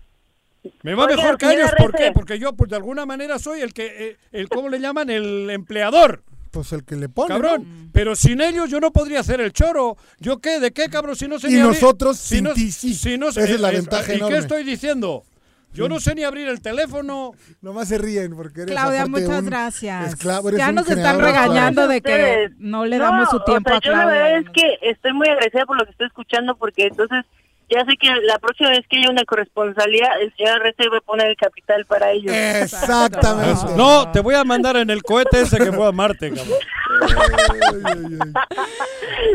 Me 0.82 0.95
va 0.95 1.07
mejor 1.07 1.36
que 1.36 1.45
a 1.47 1.53
ellos. 1.53 1.70
¿Por 1.77 1.93
qué? 1.95 2.11
Porque 2.12 2.39
yo, 2.39 2.55
pues 2.55 2.70
de 2.70 2.77
alguna 2.77 3.05
manera, 3.05 3.39
soy 3.39 3.61
el 3.61 3.74
que, 3.74 4.09
eh, 4.09 4.16
el, 4.32 4.49
¿cómo 4.49 4.70
le 4.70 4.81
llaman? 4.81 5.11
El 5.11 5.51
empleador. 5.51 6.23
Pues 6.55 6.73
el 6.73 6.85
que 6.85 6.97
le 6.97 7.09
pone. 7.09 7.29
Cabrón, 7.29 7.65
¿no? 7.87 7.91
pero 7.93 8.15
sin 8.17 8.41
ellos 8.41 8.71
yo 8.71 8.81
no 8.81 8.93
podría 8.93 9.21
hacer 9.21 9.41
el 9.41 9.53
choro. 9.53 9.97
¿Yo 10.19 10.39
qué? 10.39 10.61
¿De 10.61 10.73
qué, 10.73 10.89
cabrón? 10.89 11.17
Si 11.17 11.27
no 11.29 11.39
sé 11.39 11.49
Y 11.51 11.55
ni 11.55 11.61
nosotros 11.61 12.17
si 12.17 12.37
sin 12.37 12.45
no- 12.45 12.53
ti 12.55 12.71
sí. 12.71 12.95
si 12.95 13.19
no- 13.19 13.29
Esa 13.29 13.43
es 13.43 13.61
la 13.61 13.71
ventaja 13.71 14.13
¿Y 14.13 14.17
enorme. 14.17 14.37
qué 14.37 14.41
estoy 14.41 14.65
diciendo? 14.65 15.25
Yo 15.73 15.89
no 15.89 15.99
sé 15.99 16.15
ni 16.15 16.23
abrir 16.23 16.47
el 16.47 16.61
teléfono. 16.61 17.33
Nomás 17.61 17.89
se 17.89 17.99
ríen 17.99 18.37
porque 18.37 18.61
eres 18.63 18.73
Claudia, 18.73 19.07
muchas 19.07 19.41
un 19.41 19.47
gracias. 19.47 20.09
esclavo, 20.11 20.49
eres 20.51 20.59
ya 20.61 20.71
nos 20.71 20.89
están 20.89 21.19
regañando 21.21 21.89
de 21.89 22.01
que 22.01 22.51
no 22.59 22.85
le 22.87 22.97
damos 22.99 23.29
su 23.29 23.41
tiempo 23.41 23.71
o 23.71 23.73
sea, 23.73 23.79
a 23.79 23.81
yo 23.81 23.91
la 23.91 24.03
Claudia. 24.05 24.23
verdad 24.23 24.39
es 24.39 24.47
que 24.51 24.89
estoy 24.91 25.13
muy 25.13 25.29
agradecida 25.29 25.67
por 25.67 25.77
lo 25.77 25.85
que 25.85 25.91
estoy 25.91 26.07
escuchando 26.07 26.57
porque 26.57 26.87
entonces 26.87 27.25
ya 27.70 27.85
sé 27.85 27.97
que 28.01 28.09
la 28.23 28.39
próxima 28.39 28.70
vez 28.70 28.81
que 28.89 28.99
haya 28.99 29.11
una 29.11 29.24
corresponsalía, 29.24 30.09
el 30.20 30.35
señor 30.36 30.61
Reste 30.62 30.89
va 30.89 30.99
a 30.99 31.01
poner 31.01 31.28
el 31.28 31.36
capital 31.36 31.85
para 31.86 32.11
ellos. 32.12 32.32
Exactamente. 32.35 33.74
No, 33.77 34.11
te 34.12 34.20
voy 34.20 34.35
a 34.35 34.45
mandar 34.45 34.77
en 34.77 34.91
el 34.91 35.03
cohete 35.03 35.41
ese 35.43 35.59
que 35.59 35.73
fue 35.73 35.86
a 35.86 35.93
Marte, 35.93 36.31
cabrón. 36.31 36.59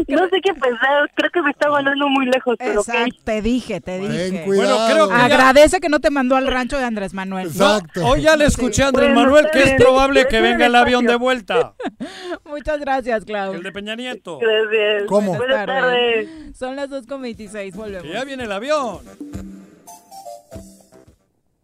No 0.07 0.27
sé 0.29 0.41
qué 0.41 0.53
pensar, 0.53 1.09
creo 1.15 1.31
que 1.31 1.41
me 1.41 1.51
está 1.51 1.69
mandando 1.69 2.07
muy 2.09 2.25
lejos, 2.25 2.55
pero. 2.57 2.81
Exacto, 2.81 3.15
te 3.23 3.41
dije, 3.41 3.81
te 3.81 3.99
dije. 3.99 4.43
Bueno, 4.45 4.77
creo 4.89 5.07
que 5.09 5.15
ya- 5.15 5.25
Agradece 5.25 5.79
que 5.79 5.89
no 5.89 5.99
te 5.99 6.09
mandó 6.09 6.35
al 6.35 6.47
rancho 6.47 6.77
de 6.77 6.83
Andrés 6.83 7.13
Manuel. 7.13 7.49
No, 7.55 7.79
hoy 8.03 8.21
ya 8.21 8.35
le 8.35 8.45
escuché 8.45 8.83
a 8.83 8.87
Andrés 8.87 9.13
Bueno, 9.13 9.21
Manuel 9.21 9.47
que 9.51 9.63
es 9.63 9.73
probable 9.73 10.27
que 10.27 10.41
venga 10.41 10.65
el 10.65 10.75
avión 10.75 11.05
de 11.05 11.15
vuelta. 11.15 11.73
Muchas 12.45 12.79
gracias, 12.79 13.25
Claudia. 13.25 13.57
El 13.57 13.63
de 13.63 13.71
Peña 13.71 13.95
Nieto. 13.95 14.39
Gracias. 14.39 15.03
¿Cómo? 15.07 15.35
Buenas 15.35 15.65
Buenas 15.65 15.81
tardes. 15.81 16.29
Son 16.57 16.75
las 16.75 16.89
2.26, 16.89 17.73
volvemos. 17.75 18.03
Que 18.03 18.17
ya 18.19 18.25
viene 18.25 18.43
el 18.43 18.51
avión. 18.51 18.99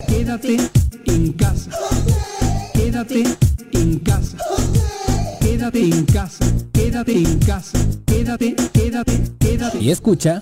Quédate 0.07 0.57
en 1.05 1.33
casa. 1.33 1.71
Quédate 2.73 3.23
en 3.73 3.99
casa. 3.99 4.37
Quédate 5.41 5.83
en 5.83 6.05
casa. 6.05 6.45
Quédate 6.71 7.17
en 7.17 7.39
casa. 7.39 7.79
Quédate, 8.05 8.55
quédate, 8.71 9.31
quédate. 9.37 9.79
Y 9.79 9.91
escucha. 9.91 10.41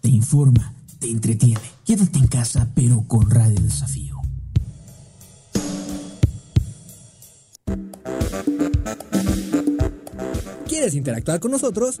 Te 0.00 0.08
informa, 0.08 0.72
te 1.00 1.08
entretiene. 1.10 1.60
Quédate 1.84 2.18
en 2.18 2.28
casa, 2.28 2.68
pero 2.72 3.02
con 3.08 3.28
Radio 3.30 3.60
Desafío. 3.60 4.20
¿Quieres 10.68 10.94
interactuar 10.94 11.40
con 11.40 11.50
nosotros? 11.50 12.00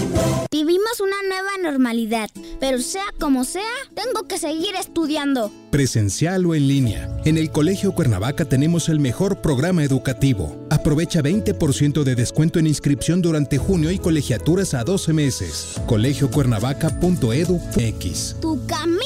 Vivimos 0.53 0.99
una 0.99 1.15
nueva 1.29 1.51
normalidad, 1.63 2.29
pero 2.59 2.79
sea 2.79 3.05
como 3.21 3.45
sea, 3.45 3.71
tengo 3.95 4.27
que 4.27 4.37
seguir 4.37 4.75
estudiando. 4.75 5.49
Presencial 5.71 6.45
o 6.45 6.55
en 6.55 6.67
línea. 6.67 7.09
En 7.23 7.37
el 7.37 7.51
Colegio 7.51 7.93
Cuernavaca 7.93 8.43
tenemos 8.43 8.89
el 8.89 8.99
mejor 8.99 9.39
programa 9.39 9.85
educativo. 9.85 10.67
Aprovecha 10.69 11.21
20% 11.21 12.03
de 12.03 12.15
descuento 12.15 12.59
en 12.59 12.67
inscripción 12.67 13.21
durante 13.21 13.57
junio 13.57 13.91
y 13.91 13.97
colegiaturas 13.97 14.73
a 14.73 14.83
12 14.83 15.13
meses. 15.13 15.79
colegiocuernavaca.edu.mx. 15.87 18.35
Tu 18.41 18.65
camino 18.65 18.91
al 18.91 19.00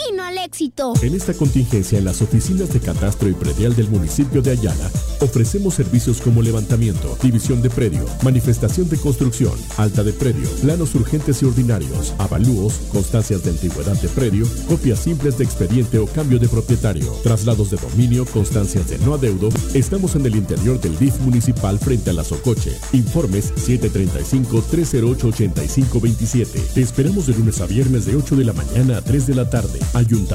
éxito. 0.45 0.93
En 1.01 1.15
esta 1.15 1.33
contingencia, 1.33 1.97
en 1.97 2.05
las 2.05 2.21
oficinas 2.21 2.71
de 2.71 2.79
catastro 2.79 3.27
y 3.27 3.33
predial 3.33 3.75
del 3.75 3.89
municipio 3.89 4.43
de 4.43 4.51
Ayala, 4.51 4.91
ofrecemos 5.19 5.73
servicios 5.73 6.21
como 6.21 6.43
levantamiento, 6.43 7.17
división 7.21 7.63
de 7.63 7.71
predio, 7.71 8.05
manifestación 8.23 8.87
de 8.89 8.97
construcción, 8.97 9.53
alta 9.77 10.03
de 10.03 10.11
predio, 10.13 10.47
planos 10.61 10.93
urgentes 10.93 11.41
y 11.41 11.45
ordinarios, 11.45 12.13
avalúos, 12.19 12.75
constancias 12.91 13.43
de 13.43 13.49
antigüedad 13.51 13.95
de 13.99 14.09
predio, 14.09 14.45
copias 14.67 14.99
simples 14.99 15.39
de 15.39 15.45
expediente 15.45 15.97
o 15.97 16.05
cambio 16.05 16.37
de 16.37 16.47
propietario, 16.47 17.11
traslados 17.23 17.71
de 17.71 17.77
dominio, 17.77 18.27
constancias 18.27 18.87
de 18.89 18.99
no 18.99 19.15
adeudo. 19.15 19.49
Estamos 19.73 20.13
en 20.15 20.27
el 20.27 20.35
interior 20.35 20.79
del 20.79 20.95
DIF 20.99 21.19
municipal 21.21 21.79
frente 21.79 22.11
a 22.11 22.13
la 22.13 22.23
Socoche. 22.23 22.77
Informes 22.93 23.51
735-308-8527. 23.55 26.45
Te 26.73 26.81
esperamos 26.81 27.25
de 27.25 27.33
lunes 27.33 27.59
a 27.61 27.65
viernes 27.65 28.05
de 28.05 28.15
8 28.15 28.35
de 28.35 28.45
la 28.45 28.53
mañana 28.53 28.97
a 28.97 29.01
3 29.01 29.25
de 29.25 29.35
la 29.35 29.49
tarde. 29.49 29.79
Ayuntamiento 29.93 30.34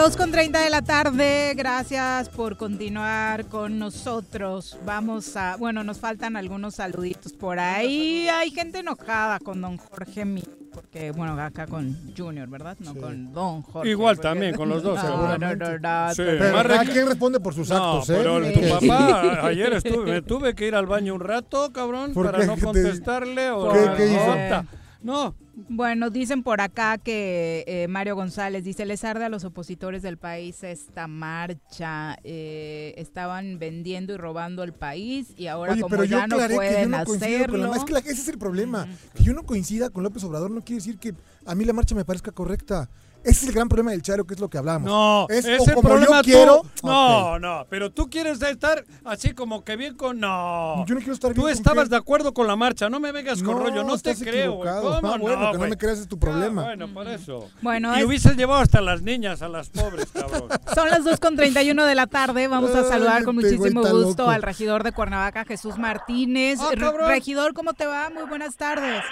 2 0.00 0.16
con 0.16 0.30
30 0.32 0.60
de 0.62 0.70
la 0.70 0.80
tarde, 0.80 1.52
gracias 1.54 2.30
por 2.30 2.56
continuar 2.56 3.44
con 3.46 3.78
nosotros. 3.78 4.78
Vamos 4.86 5.36
a, 5.36 5.56
bueno, 5.56 5.84
nos 5.84 5.98
faltan 5.98 6.36
algunos 6.38 6.76
saluditos 6.76 7.34
por 7.34 7.58
ahí. 7.58 8.26
Hay 8.28 8.50
gente 8.50 8.78
enojada 8.78 9.38
con 9.40 9.60
don 9.60 9.76
Jorge 9.76 10.24
Mi, 10.24 10.42
porque, 10.72 11.10
bueno, 11.10 11.38
acá 11.38 11.66
con 11.66 11.94
Junior, 12.16 12.48
¿verdad? 12.48 12.78
No 12.80 12.94
con 12.94 13.30
don 13.34 13.60
Jorge. 13.60 13.90
Igual 13.90 14.16
porque- 14.16 14.28
también, 14.28 14.54
con 14.54 14.70
los 14.70 14.82
dos, 14.82 14.96
No, 14.96 15.02
no, 15.02 15.10
seguramente. 15.36 15.78
no, 15.80 16.06
no, 16.06 16.14
Sí, 16.14 16.22
pero- 16.24 16.62
cada 16.68 16.84
quien 16.86 17.06
responde 17.06 17.38
por 17.40 17.54
sus 17.54 17.68
No, 17.68 17.76
actos, 17.98 18.08
¿eh? 18.08 18.14
pero 18.16 18.42
Sí. 18.42 18.52
tu 18.54 18.68
papá, 18.88 19.46
ayer 19.48 19.72
estuve, 19.74 20.12
me 20.12 20.22
tuve 20.22 20.54
que 20.54 20.66
ir 20.66 20.74
al 20.76 20.86
baño 20.86 21.14
un 21.14 21.20
rato, 21.20 21.70
cabrón, 21.74 22.14
¿Por 22.14 22.24
para 22.24 22.38
qué? 22.38 22.46
no 22.46 22.54
¿Qué 22.54 22.60
te- 22.60 22.64
contestarle 22.66 23.50
o 23.50 23.70
¿Qué- 23.70 23.90
qué 23.98 24.12
hizo? 24.14 24.64
No, 25.02 25.34
Bueno, 25.68 26.10
dicen 26.10 26.42
por 26.42 26.60
acá 26.60 26.98
que 26.98 27.64
eh, 27.66 27.88
Mario 27.88 28.14
González 28.16 28.64
dice, 28.64 28.84
les 28.84 29.02
arde 29.04 29.24
a 29.24 29.28
los 29.30 29.44
opositores 29.44 30.02
del 30.02 30.16
país 30.18 30.62
esta 30.62 31.06
marcha. 31.06 32.18
eh, 32.24 32.94
estaban 32.96 33.58
vendiendo 33.58 34.12
y 34.14 34.16
robando 34.18 34.62
el 34.62 34.72
país 34.72 35.28
y 35.36 35.46
ahora 35.46 35.72
Oye, 35.72 35.82
como 35.82 35.90
pero 35.90 36.04
yo 36.04 36.18
ya 36.18 36.26
no 36.26 36.34
aclaré 36.36 36.54
que 36.54 36.54
yo 36.54 36.58
pueden 36.60 36.90
no 36.90 37.04
coincido 37.04 37.30
con 37.30 37.36
hacerlo. 37.40 37.70
la 37.70 37.76
Es 37.76 37.84
que 37.84 37.92
la- 37.92 37.98
ese 38.00 38.10
es 38.12 38.28
el 38.28 38.38
problema. 38.38 38.88
Que 39.14 39.24
yo 39.24 39.32
no 39.32 39.44
coincida 39.44 39.90
con 39.90 40.02
López 40.02 40.22
Obrador 40.24 40.50
no 40.50 40.60
quiere 40.62 40.80
decir 40.80 40.98
que 40.98 41.14
a 41.46 41.54
mí 41.54 41.64
la 41.64 41.72
marcha 41.72 41.94
me 41.94 42.04
parezca 42.04 42.30
correcta. 42.32 42.88
Ese 43.22 43.42
es 43.42 43.48
el 43.48 43.52
gran 43.52 43.68
problema 43.68 43.90
del 43.90 44.00
Charo, 44.02 44.24
que 44.24 44.34
es 44.34 44.40
lo 44.40 44.48
que 44.48 44.56
hablamos. 44.58 44.88
no, 44.90 45.26
es 45.28 45.44
ese 45.44 45.56
o 45.70 45.74
como 45.74 45.88
problema 45.88 46.16
yo 46.18 46.22
quiero. 46.22 46.62
tú- 46.80 46.86
no, 46.86 47.38
no, 47.38 47.66
pero 47.68 47.90
tú 47.90 48.08
quieres 48.08 48.40
estar 48.40 48.84
así 49.04 49.34
como 49.34 49.62
que 49.62 49.76
bien 49.76 49.94
con 49.96 50.18
no. 50.20 50.84
Yo 50.86 50.94
no 50.94 51.00
quiero 51.00 51.12
estar 51.12 51.30
Tú 51.34 51.42
bien 51.44 51.52
con 51.54 51.58
estabas 51.58 51.90
de 51.90 51.96
acuerdo 51.96 52.32
con 52.32 52.46
la 52.46 52.56
marcha, 52.56 52.88
no 52.88 52.98
me 52.98 53.12
vengas 53.12 53.42
con 53.42 53.56
No, 53.56 53.62
rollo, 53.62 53.84
no 53.84 53.98
te 53.98 54.10
estás 54.12 54.26
creo. 54.26 54.52
equivocado. 54.52 54.82
¿Cómo 55.00 55.12
Ah, 55.14 55.18
bueno, 55.18 55.52
que 55.52 55.58
no 55.58 55.66
me 55.68 55.76
creas 55.76 55.98
es 55.98 56.08
tu 56.08 56.18
problema. 56.18 56.62
Ah, 56.62 56.64
bueno, 56.66 56.88
por 56.94 57.06
eso. 57.08 57.50
Bueno, 57.60 57.94
y 57.96 58.00
es- 58.00 58.06
hubieses 58.06 58.36
llevado 58.36 58.62
hasta 58.62 58.80
las 58.80 59.02
niñas, 59.02 59.42
a 59.42 59.48
las 59.48 59.68
pobres, 59.68 60.06
cabrón. 60.14 60.48
Son 60.74 60.88
las 60.88 61.04
2 61.04 61.20
con 61.20 61.36
31 61.36 61.84
de 61.84 61.94
la 61.94 62.06
tarde. 62.06 62.48
Vamos 62.48 62.74
a 62.74 62.84
saludar 62.88 63.24
con 63.24 63.34
muchísimo 63.36 63.82
gusto 63.82 64.22
loco. 64.22 64.30
al 64.30 64.42
regidor 64.42 64.82
de 64.82 64.92
Cuernavaca, 64.92 65.44
Jesús 65.44 65.76
Martínez. 65.78 66.58
Ah, 66.60 66.70
regidor, 67.06 67.52
¿cómo 67.52 67.74
te 67.74 67.84
va? 67.86 68.08
Muy 68.10 68.24
buenas 68.24 68.56
tardes. 68.56 69.02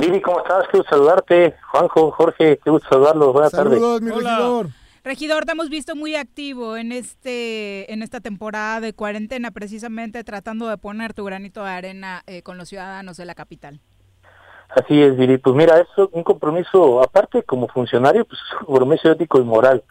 Vivi, 0.00 0.20
¿cómo 0.20 0.40
estás? 0.40 0.68
Qué 0.70 0.78
gusto 0.78 0.94
saludarte. 0.94 1.56
Juanjo, 1.70 2.10
Jorge, 2.10 2.58
qué 2.62 2.70
gusto 2.70 2.88
saludarlos. 2.88 3.32
Buenas 3.32 3.50
Saludos, 3.52 4.02
mi 4.02 4.10
Hola. 4.10 4.36
regidor. 4.36 4.66
Regidor, 5.04 5.44
te 5.44 5.52
hemos 5.52 5.70
visto 5.70 5.96
muy 5.96 6.16
activo 6.16 6.76
en 6.76 6.92
este 6.92 7.92
en 7.92 8.02
esta 8.02 8.20
temporada 8.20 8.80
de 8.80 8.92
cuarentena, 8.92 9.52
precisamente 9.52 10.22
tratando 10.24 10.68
de 10.68 10.76
poner 10.76 11.14
tu 11.14 11.24
granito 11.24 11.64
de 11.64 11.70
arena 11.70 12.22
eh, 12.26 12.42
con 12.42 12.58
los 12.58 12.68
ciudadanos 12.68 13.16
de 13.16 13.24
la 13.24 13.34
capital. 13.34 13.80
tardes. 14.68 14.84
Así 14.84 15.02
es, 15.02 15.16
Vivi. 15.16 15.38
Pues 15.38 15.56
mira, 15.56 15.78
es 15.78 15.88
un 16.12 16.22
compromiso, 16.24 17.02
aparte 17.02 17.42
como 17.42 17.68
funcionario, 17.68 18.24
pues 18.24 18.40
es 18.40 18.60
un 18.60 18.66
compromiso 18.66 19.10
ético 19.10 19.40
y 19.40 19.44
moral. 19.44 19.82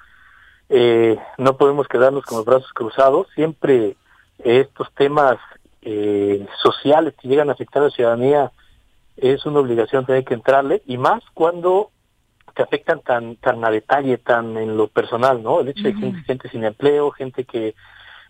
Eh, 0.69 1.17
no 1.37 1.57
podemos 1.57 1.87
quedarnos 1.87 2.23
con 2.25 2.37
los 2.37 2.45
brazos 2.45 2.71
cruzados. 2.73 3.27
Siempre 3.33 3.95
estos 4.37 4.93
temas 4.93 5.37
eh, 5.81 6.45
sociales 6.61 7.13
que 7.19 7.27
llegan 7.27 7.49
a 7.49 7.53
afectar 7.53 7.81
a 7.81 7.85
la 7.85 7.91
ciudadanía 7.91 8.51
es 9.17 9.45
una 9.45 9.59
obligación 9.59 10.05
tener 10.05 10.23
que 10.25 10.33
entrarle, 10.33 10.81
y 10.85 10.97
más 10.97 11.23
cuando 11.33 11.91
te 12.55 12.63
afectan 12.63 13.01
tan 13.01 13.35
tan 13.35 13.63
a 13.65 13.69
detalle, 13.69 14.17
tan 14.17 14.57
en 14.57 14.77
lo 14.77 14.87
personal, 14.87 15.43
¿no? 15.43 15.59
El 15.59 15.69
hecho 15.69 15.83
de 15.83 15.89
Ujú. 15.89 15.99
gente, 15.99 16.21
gente 16.23 16.49
sin 16.49 16.63
empleo, 16.63 17.11
gente 17.11 17.43
que 17.43 17.75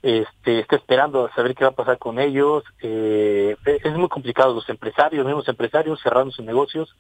este, 0.01 0.59
está 0.59 0.75
esperando 0.75 1.25
a 1.25 1.33
saber 1.33 1.55
qué 1.55 1.63
va 1.63 1.71
a 1.71 1.75
pasar 1.75 1.97
con 1.97 2.19
ellos. 2.19 2.63
Eh, 2.81 3.55
es 3.65 3.97
muy 3.97 4.07
complicado. 4.07 4.53
Los 4.53 4.69
empresarios, 4.69 5.23
los 5.23 5.27
mismos 5.27 5.47
empresarios 5.47 5.99
cerrando 6.01 6.31
sus 6.31 6.45
negocios. 6.45 6.95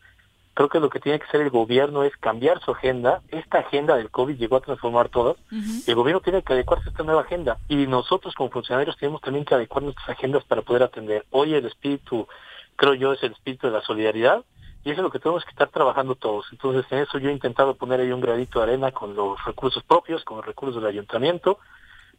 Creo 0.55 0.69
que 0.69 0.79
lo 0.79 0.89
que 0.89 0.99
tiene 0.99 1.19
que 1.19 1.25
hacer 1.25 1.41
el 1.41 1.49
gobierno 1.49 2.03
es 2.03 2.15
cambiar 2.17 2.61
su 2.61 2.71
agenda. 2.71 3.21
Esta 3.29 3.59
agenda 3.59 3.95
del 3.95 4.09
COVID 4.09 4.37
llegó 4.37 4.55
a 4.55 4.61
transformar 4.61 5.09
todas. 5.09 5.35
Y 5.51 5.89
el 5.89 5.95
gobierno 5.95 6.21
tiene 6.21 6.41
que 6.41 6.53
adecuarse 6.53 6.87
a 6.87 6.91
esta 6.91 7.03
nueva 7.03 7.21
agenda. 7.21 7.57
Y 7.67 7.85
nosotros 7.87 8.33
como 8.33 8.49
funcionarios 8.49 8.97
tenemos 8.97 9.21
también 9.21 9.45
que 9.45 9.53
adecuar 9.53 9.83
nuestras 9.83 10.09
agendas 10.09 10.43
para 10.45 10.61
poder 10.63 10.81
atender. 10.83 11.25
Hoy 11.29 11.53
el 11.53 11.65
espíritu, 11.65 12.27
creo 12.75 12.93
yo, 12.93 13.13
es 13.13 13.23
el 13.23 13.31
espíritu 13.33 13.67
de 13.67 13.73
la 13.73 13.81
solidaridad. 13.81 14.43
Y 14.83 14.91
eso 14.91 14.99
es 15.01 15.03
lo 15.03 15.09
que 15.11 15.17
tenemos 15.19 15.43
que 15.43 15.49
estar 15.49 15.69
trabajando 15.69 16.13
todos. 16.15 16.45
Entonces, 16.51 16.85
en 16.91 16.99
eso 16.99 17.17
yo 17.17 17.29
he 17.29 17.33
intentado 17.33 17.73
poner 17.75 17.99
ahí 18.01 18.11
un 18.11 18.21
granito 18.21 18.59
de 18.59 18.65
arena 18.65 18.91
con 18.91 19.15
los 19.15 19.43
recursos 19.43 19.83
propios, 19.83 20.23
con 20.23 20.37
los 20.37 20.45
recursos 20.45 20.75
del 20.81 20.91
ayuntamiento, 20.91 21.57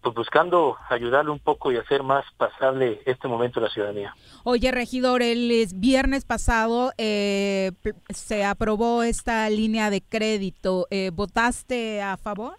pues 0.03 0.15
buscando 0.17 0.77
ayudarle 0.91 1.31
un 1.31 1.39
poco 1.39 1.71
y 1.71 1.77
hacer 1.77 2.03
más 2.03 2.25
pasable 2.37 3.01
este 3.07 3.29
momento 3.29 3.61
a 3.61 3.63
la 3.65 3.71
ciudadanía. 3.71 4.15
Oye, 4.43 4.71
regidor, 4.73 5.23
el 5.23 5.49
es- 5.53 5.79
viernes 5.79 6.25
pasado 6.25 6.93
eh, 6.99 7.71
se 8.09 8.45
aprobó 8.45 9.05
esta 9.05 9.49
línea 9.49 9.89
de 9.91 10.03
crédito. 10.03 10.87
Eh, 10.91 11.11
¿Votaste 11.15 12.03
a 12.03 12.17
favor? 12.17 12.55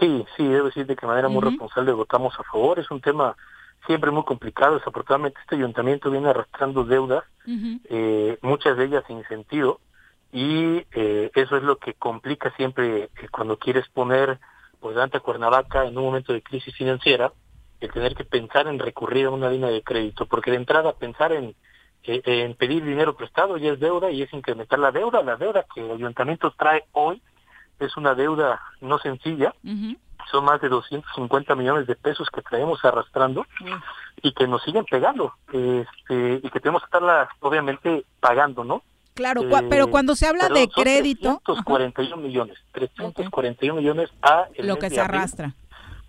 Sí, 0.00 0.24
sí, 0.36 0.46
debo 0.48 0.66
decir 0.66 0.86
de 0.86 0.96
que 0.96 1.06
manera 1.06 1.28
muy 1.28 1.42
responsable 1.42 1.92
votamos 1.92 2.34
a 2.38 2.42
favor. 2.44 2.78
Es 2.80 2.90
un 2.90 3.00
tema 3.00 3.36
siempre 3.86 4.10
muy 4.10 4.24
complicado. 4.24 4.78
Desafortunadamente 4.78 5.40
este 5.40 5.56
ayuntamiento 5.56 6.10
viene 6.10 6.28
arrastrando 6.28 6.84
deudas, 6.84 7.24
eh, 7.46 8.38
muchas 8.42 8.76
de 8.76 8.84
ellas 8.84 9.04
sin 9.06 9.24
sentido, 9.24 9.80
y 10.32 10.86
eh, 10.92 11.30
eso 11.34 11.56
es 11.56 11.62
lo 11.62 11.76
que 11.76 11.94
complica 11.94 12.50
siempre 12.56 13.04
eh, 13.04 13.10
cuando 13.30 13.58
quieres 13.58 13.86
poner 13.88 14.38
pues 14.80 14.94
delante 14.94 15.18
a 15.18 15.20
Cuernavaca 15.20 15.84
en 15.84 15.96
un 15.96 16.04
momento 16.04 16.32
de 16.32 16.42
crisis 16.42 16.74
financiera, 16.74 17.32
el 17.80 17.92
tener 17.92 18.14
que 18.14 18.24
pensar 18.24 18.66
en 18.66 18.78
recurrir 18.78 19.26
a 19.26 19.30
una 19.30 19.50
línea 19.50 19.68
de 19.68 19.82
crédito, 19.82 20.26
porque 20.26 20.50
de 20.50 20.56
entrada 20.56 20.92
pensar 20.94 21.32
en, 21.32 21.54
eh, 22.04 22.22
en 22.24 22.54
pedir 22.54 22.84
dinero 22.84 23.14
prestado 23.14 23.56
ya 23.58 23.72
es 23.72 23.80
deuda 23.80 24.10
y 24.10 24.22
es 24.22 24.32
incrementar 24.32 24.78
la 24.78 24.90
deuda. 24.90 25.22
La 25.22 25.36
deuda 25.36 25.66
que 25.72 25.84
el 25.84 25.92
ayuntamiento 25.92 26.52
trae 26.52 26.84
hoy 26.92 27.22
es 27.78 27.96
una 27.96 28.14
deuda 28.14 28.60
no 28.80 28.98
sencilla, 28.98 29.54
son 30.30 30.44
más 30.44 30.60
de 30.60 30.68
250 30.68 31.54
millones 31.54 31.86
de 31.86 31.94
pesos 31.96 32.28
que 32.30 32.42
traemos 32.42 32.84
arrastrando 32.84 33.46
y 34.22 34.32
que 34.32 34.46
nos 34.46 34.62
siguen 34.62 34.84
pegando 34.84 35.34
este, 35.48 36.40
y 36.42 36.50
que 36.50 36.60
tenemos 36.60 36.82
que 36.82 36.86
estarla 36.86 37.28
obviamente 37.40 38.04
pagando, 38.20 38.64
¿no? 38.64 38.82
Claro, 39.14 39.42
Eh, 39.42 39.66
pero 39.68 39.88
cuando 39.88 40.14
se 40.14 40.26
habla 40.26 40.48
perdón, 40.48 40.58
de 40.58 40.68
crédito, 40.68 41.40
341 41.44 42.16
millones, 42.16 42.58
341 42.72 43.74
millones 43.80 44.10
a 44.22 44.46
el 44.54 44.66
lo 44.68 44.74
mes 44.74 44.80
que 44.84 44.88
de 44.88 44.94
se 44.96 45.00
abril, 45.02 45.18
arrastra. 45.20 45.54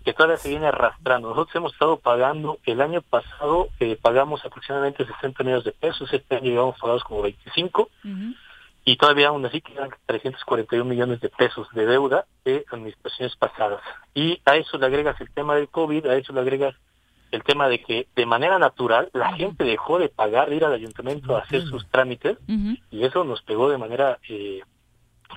que 0.04 0.12
todavía 0.14 0.38
se 0.38 0.48
viene 0.48 0.66
arrastrando. 0.68 1.28
Nosotros 1.30 1.54
hemos 1.56 1.72
estado 1.74 1.98
pagando, 1.98 2.58
el 2.64 2.80
año 2.80 3.02
pasado 3.02 3.68
eh, 3.80 3.98
pagamos 4.00 4.42
aproximadamente 4.44 5.04
60 5.06 5.44
millones 5.44 5.64
de 5.64 5.72
pesos, 5.72 6.10
este 6.12 6.36
año 6.36 6.50
llevamos 6.50 6.78
pagados 6.78 7.04
como 7.04 7.20
25 7.22 7.90
y 8.84 8.96
todavía 8.96 9.28
aún 9.28 9.44
así 9.46 9.60
quedan 9.60 9.90
341 10.06 10.84
millones 10.84 11.20
de 11.20 11.30
pesos 11.30 11.66
de 11.72 11.86
deuda 11.86 12.26
de 12.44 12.64
administraciones 12.70 13.34
pasadas. 13.36 13.80
Y 14.14 14.40
a 14.44 14.56
eso 14.56 14.78
le 14.78 14.86
agregas 14.86 15.20
el 15.20 15.30
tema 15.30 15.56
del 15.56 15.68
COVID, 15.68 16.06
a 16.06 16.16
eso 16.16 16.32
le 16.32 16.40
agregas 16.40 16.74
el 17.30 17.42
tema 17.42 17.68
de 17.68 17.82
que 17.82 18.06
de 18.14 18.26
manera 18.26 18.58
natural 18.58 19.10
la 19.12 19.32
gente 19.32 19.64
dejó 19.64 19.98
de 19.98 20.08
pagar, 20.08 20.50
de 20.50 20.56
ir 20.56 20.64
al 20.64 20.74
ayuntamiento 20.74 21.36
a 21.36 21.40
hacer 21.40 21.62
sus 21.62 21.88
trámites 21.88 22.38
y 22.90 23.04
eso 23.04 23.24
nos 23.24 23.42
pegó 23.42 23.68
de 23.68 23.78
manera 23.78 24.18
eh, 24.28 24.62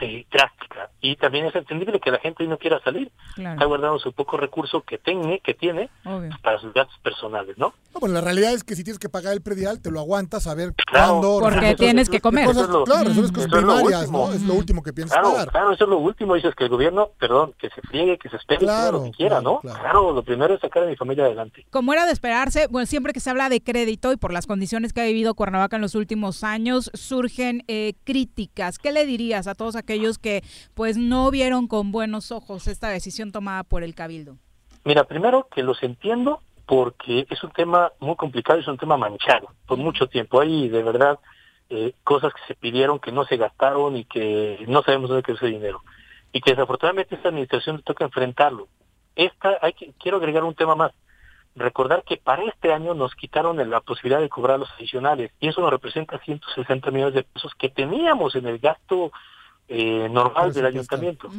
eh, 0.02 0.26
drástica. 0.32 0.90
Y 1.02 1.16
también 1.16 1.46
es 1.46 1.56
entendible 1.56 2.00
que 2.00 2.12
la 2.12 2.20
gente 2.20 2.46
no 2.48 2.58
quiera 2.58 2.80
salir, 2.84 3.12
Claro. 3.36 3.54
está 3.54 3.66
guardando 3.66 4.00
su 4.00 4.12
poco 4.14 4.38
recurso 4.38 4.82
que 4.82 4.98
tiene, 4.98 5.40
que 5.40 5.54
tiene 5.54 5.90
Obvio. 6.06 6.30
para 6.42 6.60
sus 6.60 6.74
gastos 6.74 6.98
personales, 7.02 7.58
¿no? 7.58 7.74
No, 7.94 8.00
bueno, 8.00 8.16
la 8.16 8.22
realidad 8.22 8.54
es 8.54 8.64
que 8.64 8.76
si 8.76 8.84
tienes 8.84 9.00
que 9.00 9.10
pagar 9.10 9.34
el 9.34 9.42
predial, 9.42 9.82
te 9.82 9.90
lo 9.92 10.00
aguantas 10.00 10.48
a 10.48 10.54
ver 10.56 10.74
Claro. 10.86 11.20
cuándo. 11.22 11.40
Porque 11.40 11.76
tienes 11.76 12.10
que 12.10 12.20
comer. 12.20 12.46
Cosas, 12.46 12.64
Eso 12.64 12.72
es 12.72 12.74
lo- 12.80 12.84
claro, 12.86 13.00
cosas 13.10 13.18
eso 13.18 13.26
es 13.26 13.48
lo 13.52 13.58
primarias, 13.58 14.02
último. 14.02 14.28
¿no? 14.28 14.34
Es 14.34 14.42
lo 14.44 14.54
último 14.54 14.84
que 14.84 14.94
piensas 14.94 15.18
Claro, 15.18 15.34
pagar. 15.34 15.52
claro, 15.52 15.72
eso 15.74 15.84
es 15.84 15.90
lo 15.90 15.98
último, 15.98 16.36
dices 16.36 16.54
que 16.56 16.64
el 16.66 16.70
gobierno, 16.70 17.10
perdón, 17.20 17.54
que 17.58 17.70
se 17.70 17.82
friegue, 17.82 18.18
que 18.18 18.30
se 18.30 18.36
espere, 18.38 18.60
que 18.60 18.66
Claro, 18.66 18.98
lo 19.00 19.04
que 19.06 19.12
quiera, 19.12 19.42
¿no? 19.42 19.60
Claro, 19.62 20.12
lo 20.14 20.24
primero 20.24 20.54
es 20.54 20.62
sacar 20.62 20.84
a 20.84 20.86
mi 20.88 20.96
familia 20.96 21.26
adelante. 21.26 21.66
Como 21.72 21.94
era 21.94 22.06
de 22.06 22.12
esperarse, 22.12 22.68
bueno, 22.68 22.86
siempre 22.86 23.14
que 23.14 23.20
se 23.20 23.30
habla 23.30 23.50
de 23.50 23.62
crédito 23.62 24.12
y 24.12 24.18
por 24.18 24.32
las 24.34 24.46
condiciones 24.48 24.94
que 24.94 25.02
ha 25.02 25.06
vivido 25.06 25.34
Cuernavaca 25.34 25.76
en 25.78 25.82
los 25.82 25.96
últimos 25.96 26.44
años, 26.44 26.92
surgen 26.94 27.64
eh, 27.68 27.94
críticas. 28.04 28.78
¿Qué 28.80 28.92
le 28.92 29.06
dirías 29.06 29.48
a 29.48 29.56
todos 29.56 29.76
aquellos 29.76 29.87
que 30.18 30.44
pues 30.74 30.98
no 30.98 31.32
vieron 31.32 31.68
con 31.68 31.92
buenos 31.92 32.32
ojos 32.32 32.68
esta 32.68 32.90
decisión 32.90 33.32
tomada 33.32 33.64
por 33.64 33.84
el 33.84 33.96
Cabildo? 33.96 34.38
Mira, 34.84 35.06
primero 35.06 35.48
que 35.50 35.64
los 35.64 35.82
entiendo 35.84 36.42
porque 36.66 37.26
es 37.30 37.44
un 37.44 37.52
tema 37.52 37.92
muy 38.00 38.16
complicado, 38.16 38.60
es 38.60 38.68
un 38.68 38.78
tema 38.78 38.98
manchado 38.98 39.50
por 39.66 39.78
mucho 39.78 40.08
tiempo. 40.08 40.42
Hay 40.42 40.70
de 40.70 40.84
verdad 40.84 41.18
eh, 41.70 41.94
cosas 42.04 42.34
que 42.34 42.42
se 42.48 42.56
pidieron 42.56 43.00
que 43.00 43.12
no 43.12 43.26
se 43.26 43.38
gastaron 43.38 43.96
y 43.98 44.06
que 44.06 44.64
no 44.68 44.84
sabemos 44.84 45.10
dónde 45.10 45.24
quedó 45.24 45.38
ese 45.38 45.48
dinero. 45.48 45.82
Y 46.32 46.42
que 46.42 46.52
desafortunadamente 46.52 47.16
esta 47.16 47.30
administración 47.30 47.78
le 47.78 47.84
toca 47.84 48.06
enfrentarlo. 48.06 48.68
Esta, 49.16 49.58
hay 49.62 49.74
que, 49.74 49.94
quiero 50.00 50.18
agregar 50.18 50.44
un 50.44 50.56
tema 50.56 50.76
más. 50.76 50.92
Recordar 51.56 52.04
que 52.04 52.18
para 52.18 52.44
este 52.44 52.72
año 52.72 52.94
nos 52.94 53.16
quitaron 53.16 53.58
la 53.70 53.82
posibilidad 53.82 54.20
de 54.20 54.30
cobrar 54.30 54.60
los 54.60 54.70
adicionales 54.78 55.32
y 55.40 55.48
eso 55.48 55.62
nos 55.62 55.72
representa 55.72 56.20
160 56.20 56.92
millones 56.92 57.16
de 57.16 57.24
pesos 57.24 57.52
que 57.58 57.70
teníamos 57.70 58.36
en 58.36 58.46
el 58.46 58.60
gasto 58.60 59.12
eh, 59.68 60.08
normal 60.10 60.54
del 60.54 60.66
ayuntamiento. 60.66 61.30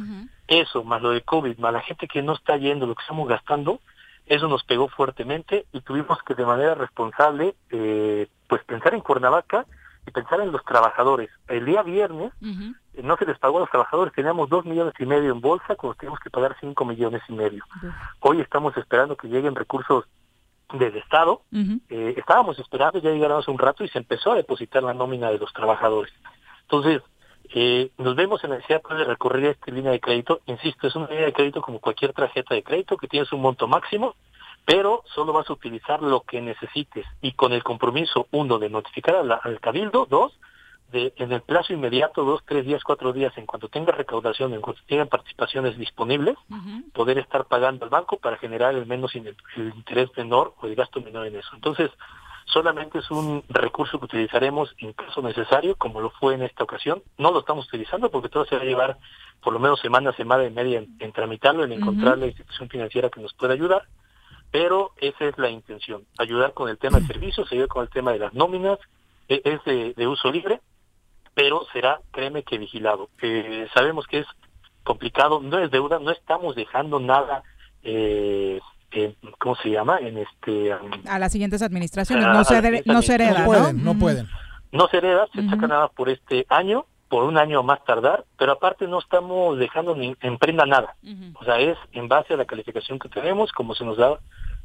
Eso, 0.47 0.83
más 0.83 1.01
lo 1.01 1.11
de 1.11 1.21
COVID, 1.21 1.57
más 1.57 1.73
la 1.73 1.81
gente 1.81 2.07
que 2.07 2.21
no 2.21 2.33
está 2.33 2.57
yendo, 2.57 2.85
lo 2.85 2.95
que 2.95 3.01
estamos 3.01 3.27
gastando, 3.27 3.79
eso 4.25 4.47
nos 4.47 4.63
pegó 4.63 4.87
fuertemente 4.89 5.65
y 5.73 5.81
tuvimos 5.81 6.21
que 6.23 6.35
de 6.35 6.45
manera 6.45 6.75
responsable 6.75 7.55
eh, 7.71 8.27
pues 8.47 8.63
pensar 8.63 8.93
en 8.93 9.01
Cuernavaca 9.01 9.65
y 10.05 10.11
pensar 10.11 10.41
en 10.41 10.51
los 10.51 10.63
trabajadores. 10.63 11.29
El 11.47 11.65
día 11.65 11.81
viernes 11.81 12.31
no 12.41 13.17
se 13.17 13.25
les 13.25 13.37
pagó 13.39 13.57
a 13.57 13.61
los 13.61 13.69
trabajadores, 13.69 14.13
teníamos 14.13 14.49
dos 14.49 14.65
millones 14.65 14.93
y 14.99 15.05
medio 15.05 15.31
en 15.31 15.41
bolsa, 15.41 15.75
cuando 15.75 15.95
teníamos 15.95 16.19
que 16.19 16.29
pagar 16.29 16.55
cinco 16.59 16.85
millones 16.85 17.21
y 17.27 17.33
medio. 17.33 17.63
Hoy 18.19 18.41
estamos 18.41 18.77
esperando 18.77 19.17
que 19.17 19.27
lleguen 19.27 19.55
recursos 19.55 20.05
del 20.73 20.95
Estado. 20.97 21.41
Eh, 21.51 22.13
estábamos 22.17 22.59
esperando, 22.59 22.99
ya 22.99 23.09
llegaron 23.11 23.39
hace 23.39 23.51
un 23.51 23.57
rato 23.57 23.83
y 23.83 23.89
se 23.89 23.97
empezó 23.97 24.33
a 24.33 24.35
depositar 24.35 24.83
la 24.83 24.93
nómina 24.93 25.31
de 25.31 25.39
los 25.39 25.51
trabajadores. 25.53 26.13
Entonces, 26.61 27.01
eh, 27.53 27.89
nos 27.97 28.15
vemos 28.15 28.43
en 28.43 28.51
la 28.51 28.55
necesidad 28.57 28.81
de 28.83 29.03
recurrir 29.03 29.47
a 29.47 29.51
esta 29.51 29.71
línea 29.71 29.91
de 29.91 29.99
crédito. 29.99 30.41
Insisto, 30.45 30.87
es 30.87 30.95
una 30.95 31.07
línea 31.07 31.25
de 31.25 31.33
crédito 31.33 31.61
como 31.61 31.79
cualquier 31.79 32.13
tarjeta 32.13 32.53
de 32.55 32.63
crédito 32.63 32.97
que 32.97 33.07
tienes 33.07 33.31
un 33.31 33.41
monto 33.41 33.67
máximo, 33.67 34.15
pero 34.65 35.03
solo 35.15 35.33
vas 35.33 35.49
a 35.49 35.53
utilizar 35.53 36.01
lo 36.01 36.21
que 36.21 36.41
necesites 36.41 37.05
y 37.21 37.31
con 37.33 37.53
el 37.53 37.63
compromiso, 37.63 38.27
uno, 38.31 38.59
de 38.59 38.69
notificar 38.69 39.15
al, 39.15 39.31
al 39.31 39.59
cabildo, 39.59 40.05
dos, 40.09 40.37
de, 40.91 41.13
en 41.17 41.31
el 41.31 41.41
plazo 41.41 41.71
inmediato, 41.73 42.23
dos, 42.23 42.41
tres 42.45 42.65
días, 42.65 42.83
cuatro 42.83 43.13
días, 43.13 43.35
en 43.37 43.45
cuanto 43.45 43.67
tenga 43.69 43.91
recaudación, 43.91 44.53
en 44.53 44.61
cuanto 44.61 44.81
tengan 44.87 45.07
participaciones 45.07 45.77
disponibles, 45.77 46.35
poder 46.93 47.17
estar 47.19 47.45
pagando 47.45 47.85
al 47.85 47.91
banco 47.91 48.17
para 48.17 48.37
generar 48.37 48.73
el 48.75 48.85
menos 48.87 49.15
in- 49.15 49.35
el 49.55 49.67
interés 49.75 50.09
menor 50.17 50.53
o 50.61 50.65
el 50.67 50.75
gasto 50.75 50.99
menor 51.01 51.27
en 51.27 51.35
eso. 51.35 51.49
Entonces, 51.53 51.91
solamente 52.51 52.99
es 52.99 53.09
un 53.11 53.43
recurso 53.49 53.99
que 53.99 54.05
utilizaremos 54.05 54.73
en 54.79 54.93
caso 54.93 55.21
necesario, 55.21 55.75
como 55.75 56.01
lo 56.01 56.09
fue 56.11 56.33
en 56.35 56.43
esta 56.43 56.63
ocasión. 56.63 57.01
No 57.17 57.31
lo 57.31 57.39
estamos 57.39 57.67
utilizando 57.67 58.09
porque 58.09 58.29
todo 58.29 58.45
se 58.45 58.55
va 58.55 58.61
a 58.61 58.65
llevar 58.65 58.97
por 59.41 59.53
lo 59.53 59.59
menos 59.59 59.79
semana, 59.79 60.11
semana 60.13 60.43
y 60.45 60.51
media 60.51 60.79
en, 60.79 60.95
en 60.99 61.11
tramitarlo, 61.11 61.63
en 61.63 61.71
encontrar 61.71 62.17
la 62.17 62.27
institución 62.27 62.67
financiera 62.69 63.09
que 63.09 63.21
nos 63.21 63.33
pueda 63.33 63.53
ayudar. 63.53 63.83
Pero 64.51 64.91
esa 64.97 65.25
es 65.25 65.37
la 65.37 65.49
intención, 65.49 66.05
ayudar 66.17 66.53
con 66.53 66.69
el 66.69 66.77
tema 66.79 66.99
de 66.99 67.05
servicios, 67.07 67.51
ayudar 67.51 67.67
con 67.67 67.83
el 67.83 67.89
tema 67.89 68.11
de 68.11 68.19
las 68.19 68.33
nóminas, 68.33 68.79
e- 69.27 69.41
es 69.45 69.63
de, 69.63 69.93
de 69.93 70.07
uso 70.07 70.31
libre, 70.31 70.59
pero 71.35 71.65
será, 71.71 72.01
créeme 72.11 72.43
que 72.43 72.57
vigilado. 72.57 73.09
Eh, 73.21 73.67
sabemos 73.75 74.07
que 74.07 74.19
es 74.19 74.27
complicado, 74.83 75.39
no 75.39 75.59
es 75.59 75.69
deuda, 75.69 75.99
no 75.99 76.09
estamos 76.09 76.55
dejando 76.55 76.99
nada, 76.99 77.43
eh, 77.83 78.59
en- 78.91 79.15
¿cómo 79.39 79.55
se 79.57 79.69
llama? 79.69 79.97
En 79.99 80.17
este, 80.17 80.73
um, 80.75 80.91
A 81.07 81.19
las 81.19 81.31
siguientes 81.31 81.61
administraciones. 81.61 82.25
No 82.25 82.39
a 82.39 82.43
se, 82.43 82.55
siguientes 82.55 82.85
no 82.87 83.01
se 83.01 83.15
hereda, 83.15 83.39
¿no? 83.39 83.45
administraciones. 83.45 83.73
No 83.73 83.91
Ujú. 83.91 83.99
pueden. 83.99 84.27
no 84.71 84.87
se 84.87 84.97
hereda, 84.97 85.27
se 85.33 85.47
saca 85.49 85.67
nada 85.67 85.87
por 85.89 86.09
este 86.09 86.45
año, 86.49 86.85
por 87.07 87.23
un 87.23 87.37
año 87.39 87.63
más 87.63 87.83
tardar, 87.85 88.25
pero 88.37 88.51
aparte 88.51 88.87
no 88.87 88.99
estamos 88.99 89.57
dejando 89.57 89.95
ni 89.95 90.15
en 90.21 90.37
prenda 90.37 90.65
nada. 90.67 90.95
O 91.39 91.43
sea, 91.43 91.57
es 91.59 91.75
en 91.91 92.07
base 92.07 92.35
a 92.35 92.37
la 92.37 92.45
calificación 92.45 92.99
que 92.99 93.09
tenemos, 93.09 93.51
como 93.51 93.73
se 93.73 93.83
nos 93.83 93.97
da 93.97 94.19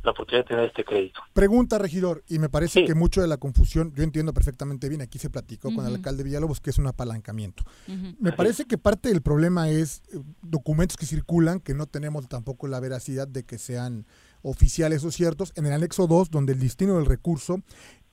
la 0.05 0.13
oportunidad 0.13 0.45
de 0.45 0.49
tener 0.49 0.65
este 0.67 0.85
crédito. 0.85 1.21
Pregunta, 1.33 1.79
regidor, 1.79 2.23
y 2.29 2.39
me 2.39 2.49
parece 2.49 2.85
que 2.85 2.95
mucho 2.95 3.23
de 3.23 3.29
la 3.29 3.37
confusión, 3.37 3.93
yo 3.95 4.03
entiendo 4.03 4.33
perfectamente 4.33 4.89
bien, 4.89 5.01
aquí 5.01 5.19
se 5.19 5.31
platicó 5.31 5.75
con 5.75 5.87
el 5.87 5.95
alcalde 5.95 6.23
Villalobos 6.23 6.61
que 6.61 6.71
es 6.71 6.79
un 6.79 6.87
apalancamiento. 6.87 7.65
Me 7.87 8.31
Así 8.31 8.37
parece 8.37 8.65
que 8.67 8.79
parte 8.79 9.09
del 9.09 9.23
problema 9.23 9.69
es 9.71 10.03
eh, 10.13 10.19
documentos 10.43 10.97
que 10.97 11.07
circulan 11.07 11.61
que 11.61 11.75
no 11.75 11.87
tenemos 11.87 12.29
tampoco 12.29 12.67
la 12.69 12.81
veracidad 12.81 13.27
de 13.29 13.45
que 13.45 13.59
sean 13.59 14.07
oficiales 14.43 15.05
o 15.05 15.11
ciertos. 15.11 15.53
En 15.57 15.67
el 15.67 15.73
anexo 15.73 16.07
2, 16.07 16.31
donde 16.31 16.53
el 16.53 16.61
destino 16.61 16.97
del 16.97 17.07
recurso 17.07 17.63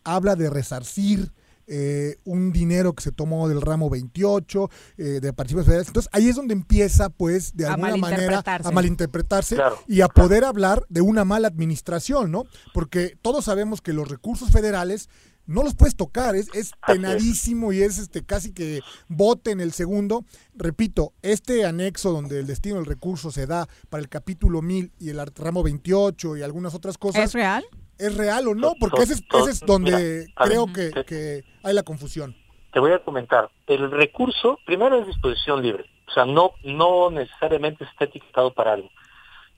habla 0.03 0.35
de 0.35 0.49
resarcir 0.49 1.31
eh, 1.73 2.17
un 2.25 2.51
dinero 2.51 2.91
que 2.93 3.01
se 3.01 3.13
tomó 3.13 3.47
del 3.47 3.61
ramo 3.61 3.89
28, 3.89 4.69
eh, 4.97 5.03
de 5.21 5.31
participaciones 5.31 5.65
federales. 5.67 5.87
Entonces 5.87 6.09
ahí 6.11 6.27
es 6.27 6.35
donde 6.35 6.53
empieza, 6.53 7.09
pues, 7.09 7.55
de 7.55 7.65
A 7.65 7.75
alguna 7.75 7.95
manera 7.95 8.43
a 8.45 8.71
malinterpretarse 8.71 9.55
Claro. 9.55 9.79
y 9.87 10.01
a 10.01 10.09
poder 10.09 10.43
hablar 10.43 10.85
de 10.89 10.99
una 10.99 11.23
mala 11.23 11.47
administración, 11.47 12.29
¿no? 12.29 12.43
Porque 12.73 13.17
todos 13.21 13.45
sabemos 13.45 13.81
que 13.81 13.93
los 13.93 14.09
recursos 14.09 14.51
federales 14.51 15.07
no 15.45 15.63
los 15.63 15.73
puedes 15.75 15.95
tocar, 15.95 16.35
es, 16.35 16.47
es 16.53 16.71
penadísimo 16.85 17.73
y 17.73 17.81
es 17.81 17.97
este 17.97 18.23
casi 18.23 18.51
que 18.51 18.81
bote 19.07 19.51
en 19.51 19.59
el 19.59 19.71
segundo. 19.71 20.25
Repito, 20.53 21.13
este 21.21 21.65
anexo 21.65 22.11
donde 22.11 22.39
el 22.39 22.47
destino 22.47 22.75
del 22.75 22.85
recurso 22.85 23.31
se 23.31 23.47
da 23.47 23.67
para 23.89 24.01
el 24.01 24.09
capítulo 24.09 24.61
1000 24.61 24.91
y 24.99 25.09
el 25.09 25.25
ramo 25.35 25.63
28 25.63 26.37
y 26.37 26.41
algunas 26.41 26.73
otras 26.73 26.97
cosas. 26.97 27.23
¿Es 27.23 27.33
real? 27.33 27.63
¿Es 28.01 28.17
real 28.17 28.47
o 28.47 28.55
no? 28.55 28.73
Porque 28.79 29.03
ese 29.03 29.13
es, 29.13 29.23
ese 29.33 29.51
es 29.51 29.59
donde 29.61 29.91
mira, 30.27 30.45
creo 30.45 30.65
ver, 30.67 30.93
que, 30.93 31.05
que 31.05 31.43
hay 31.63 31.73
la 31.73 31.83
confusión. 31.83 32.35
Te 32.73 32.79
voy 32.79 32.91
a 32.93 32.99
comentar, 32.99 33.49
el 33.67 33.91
recurso 33.91 34.57
primero 34.65 34.97
es 34.99 35.07
disposición 35.07 35.61
libre, 35.61 35.85
o 36.07 36.11
sea, 36.11 36.25
no, 36.25 36.51
no 36.63 37.11
necesariamente 37.11 37.83
está 37.83 38.05
etiquetado 38.05 38.53
para 38.53 38.73
algo. 38.73 38.89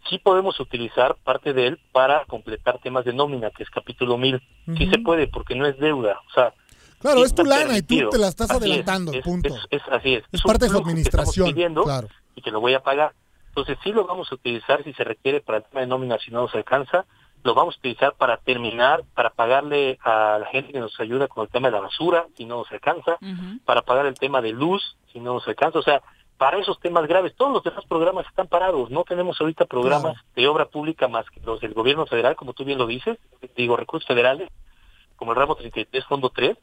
Sí 0.10 0.18
podemos 0.18 0.60
utilizar 0.60 1.16
parte 1.24 1.54
de 1.54 1.68
él 1.68 1.80
para 1.94 2.26
completar 2.26 2.80
temas 2.80 3.06
de 3.06 3.14
nómina, 3.14 3.52
que 3.52 3.64
es 3.64 3.70
capítulo 3.70 4.18
1000. 4.18 4.42
Sí 4.78 4.84
Ujú. 4.84 4.92
se 4.92 5.00
puede 5.00 5.28
porque 5.28 5.56
no 5.56 5.66
es 5.66 5.78
deuda, 5.80 6.20
o 6.30 6.34
sea, 6.34 6.54
Claro, 7.00 7.20
sí 7.20 7.26
es 7.26 7.36
tu 7.36 7.44
lana 7.46 7.78
y 7.78 7.82
tú 7.82 8.10
te 8.10 8.18
la 8.18 8.30
estás 8.30 8.50
Así 8.50 8.60
adelantando, 8.60 9.12
es- 9.14 9.22
punto. 9.24 9.54
Es, 9.56 9.62
es 9.70 9.82
así 9.92 10.16
es. 10.16 10.24
Es 10.32 10.42
parte 10.42 10.66
de 10.66 10.72
su 10.72 10.78
administración, 10.78 11.48
pidiendo 11.50 11.84
claro. 11.84 12.08
y 12.36 12.42
que 12.42 12.50
lo 12.52 12.60
voy 12.62 12.74
a 12.74 12.82
pagar. 12.82 13.14
Entonces 13.50 13.78
sí 13.84 13.92
lo 13.92 14.06
vamos 14.08 14.32
a 14.32 14.36
utilizar 14.36 14.84
si 14.84 14.94
se 14.94 15.04
requiere 15.04 15.40
para 15.42 15.60
el 15.60 15.64
tema 15.66 15.82
de 15.82 15.88
nómina, 15.88 16.18
si 16.18 16.32
no 16.32 16.42
nos 16.42 16.56
alcanza, 16.56 17.06
lo 17.44 17.54
vamos 17.54 17.76
a 17.76 17.80
utilizar 17.80 18.14
para 18.16 18.38
terminar, 18.38 19.04
para 19.14 19.30
pagarle 19.32 19.98
a 20.04 20.38
la 20.40 20.46
gente 20.48 20.72
que 20.72 20.80
nos 20.80 20.98
ayuda 21.00 21.28
con 21.28 21.44
el 21.44 21.50
tema 21.50 21.68
de 21.68 21.74
la 21.74 21.82
basura, 21.82 22.26
si 22.38 22.46
no 22.46 22.58
nos 22.58 22.72
alcanza, 22.72 23.18
para 23.66 23.82
pagar 23.82 24.06
el 24.06 24.16
tema 24.16 24.42
de 24.42 24.52
luz, 24.54 24.98
si 25.12 25.20
no 25.20 25.34
nos 25.34 25.48
alcanza, 25.48 25.80
o 25.80 25.84
sea, 25.84 26.02
para 26.38 26.58
esos 26.58 26.80
temas 26.80 27.06
graves, 27.08 27.36
todos 27.36 27.54
los 27.54 27.64
demás 27.64 27.86
programas 27.86 28.26
están 28.28 28.48
parados, 28.48 28.90
no 28.90 29.04
tenemos 29.04 29.40
ahorita 29.40 29.66
programas 29.66 30.16
de 30.36 30.48
obra 30.48 30.66
pública 30.66 31.08
más 31.08 31.30
que 31.30 31.40
los 31.42 31.60
del 31.62 31.74
gobierno 31.74 32.06
federal, 32.06 32.36
como 32.36 32.54
tú 32.54 32.66
bien 32.66 32.78
lo 32.80 32.88
dices, 32.88 33.18
digo, 33.56 33.78
recursos 33.78 34.08
federales, 34.08 34.50
como 35.16 35.32
el 35.32 35.38
ramo 35.38 35.56
33, 35.56 36.04
fondo 36.06 36.30
3, 36.30 36.58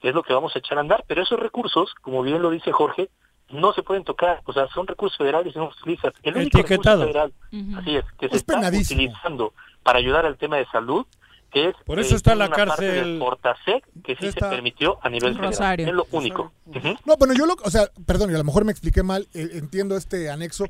que 0.00 0.08
es 0.08 0.14
lo 0.14 0.22
que 0.22 0.34
vamos 0.34 0.54
a 0.54 0.58
echar 0.58 0.78
a 0.78 0.82
andar, 0.82 1.04
pero 1.08 1.22
esos 1.22 1.40
recursos, 1.40 1.94
como 2.02 2.22
bien 2.22 2.42
lo 2.42 2.50
dice 2.50 2.70
Jorge, 2.70 3.08
no 3.50 3.72
se 3.72 3.82
pueden 3.82 4.04
tocar, 4.04 4.40
o 4.44 4.52
sea, 4.52 4.68
son 4.68 4.86
recursos 4.86 5.16
federales 5.18 5.54
y 5.54 5.58
no 5.58 5.66
los 5.66 5.80
utilizas. 5.80 6.12
El 6.22 6.36
único 6.36 6.58
recurso 6.58 6.74
Etiquetado. 6.74 7.00
federal, 7.02 7.32
así 7.78 7.96
es, 7.96 8.04
que 8.18 8.28
se 8.28 8.36
Es 8.36 8.40
está 8.42 8.54
penadísimo. 8.54 9.02
utilizando 9.02 9.52
para 9.84 10.00
ayudar 10.00 10.26
al 10.26 10.36
tema 10.36 10.56
de 10.56 10.66
salud, 10.66 11.06
que 11.52 11.68
es 11.68 11.74
Por 11.86 12.00
eso 12.00 12.16
está 12.16 12.34
una 12.34 12.48
la 12.48 12.56
cárcel- 12.56 12.94
del 12.94 13.18
Fortasec 13.20 13.84
que 14.02 14.16
sí 14.16 14.26
Está- 14.26 14.48
se 14.50 14.54
permitió 14.56 14.98
a 15.02 15.08
nivel. 15.08 15.38
Rosario. 15.38 15.86
Es 15.86 15.92
lo 15.92 16.04
único. 16.10 16.52
Ujú. 16.66 16.96
No, 17.06 17.16
bueno, 17.16 17.32
yo 17.34 17.46
lo, 17.46 17.54
o 17.62 17.70
sea, 17.70 17.88
perdón, 18.06 18.32
y 18.32 18.34
a 18.34 18.38
lo 18.38 18.44
mejor 18.44 18.64
me 18.64 18.72
expliqué 18.72 19.04
mal, 19.04 19.28
eh, 19.34 19.50
entiendo 19.52 19.96
este 19.96 20.30
anexo, 20.30 20.64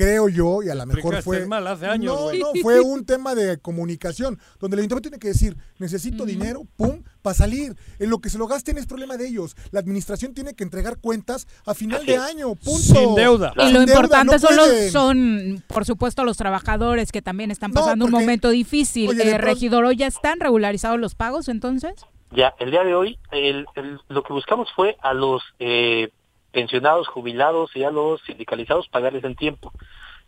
creo 0.00 0.28
yo, 0.28 0.62
y 0.62 0.68
a 0.70 0.74
lo 0.74 0.86
mejor 0.86 1.14
explicaste 1.14 1.22
fue... 1.22 1.46
mal 1.46 1.66
hace 1.66 1.86
años, 1.86 2.14
No, 2.14 2.32
no, 2.32 2.46
fue 2.62 2.80
un 2.80 3.04
tema 3.04 3.34
de 3.34 3.58
comunicación, 3.58 4.38
donde 4.58 4.74
el 4.76 4.80
ayuntamiento 4.80 5.08
tiene 5.10 5.18
que 5.18 5.28
decir, 5.28 5.56
necesito 5.78 6.24
dinero, 6.24 6.62
pum, 6.76 7.02
para 7.22 7.34
salir. 7.34 7.76
En 7.98 8.10
lo 8.10 8.18
que 8.20 8.30
se 8.30 8.38
lo 8.38 8.46
gasten 8.46 8.78
es 8.78 8.86
problema 8.86 9.16
de 9.16 9.28
ellos. 9.28 9.54
La 9.70 9.80
administración 9.80 10.32
tiene 10.34 10.54
que 10.54 10.64
entregar 10.64 10.98
cuentas 10.98 11.46
a 11.66 11.74
final 11.74 12.04
de 12.06 12.16
año, 12.16 12.54
punto. 12.54 12.78
Sin 12.80 13.14
deuda. 13.14 13.52
Y 13.56 13.62
Sin 13.64 13.72
lo 13.74 13.80
deuda, 13.80 13.92
importante 13.94 14.32
no 14.34 14.38
son, 14.38 14.56
los- 14.56 14.90
son, 14.92 15.64
por 15.66 15.84
supuesto, 15.84 16.24
los 16.24 16.36
trabajadores 16.36 17.12
que 17.12 17.22
también 17.22 17.50
están 17.50 17.70
No, 17.72 17.80
pasando 17.80 18.04
un 18.06 18.10
momento 18.10 18.48
difícil. 18.50 19.10
Oye, 19.10 19.22
Eh, 19.22 19.30
pronto- 19.32 19.46
regidor, 19.46 19.84
¿hoy 19.84 19.96
ya 19.96 20.06
están 20.06 20.40
regularizados 20.40 20.98
los 20.98 21.14
pagos 21.14 21.48
entonces? 21.48 21.92
Ya, 22.32 22.54
el 22.60 22.70
día 22.70 22.84
de 22.84 22.94
hoy, 22.94 23.18
el- 23.32 23.66
el- 23.74 23.98
lo 24.08 24.22
que 24.22 24.32
buscamos 24.32 24.68
fue 24.76 24.96
a 25.02 25.12
los 25.14 25.42
eh, 25.58 26.10
pensionados, 26.52 27.08
jubilados 27.08 27.74
y 27.76 27.84
a 27.84 27.90
los 27.90 28.20
sindicalizados 28.22 28.88
pagarles 28.88 29.24
en 29.24 29.36
tiempo. 29.36 29.72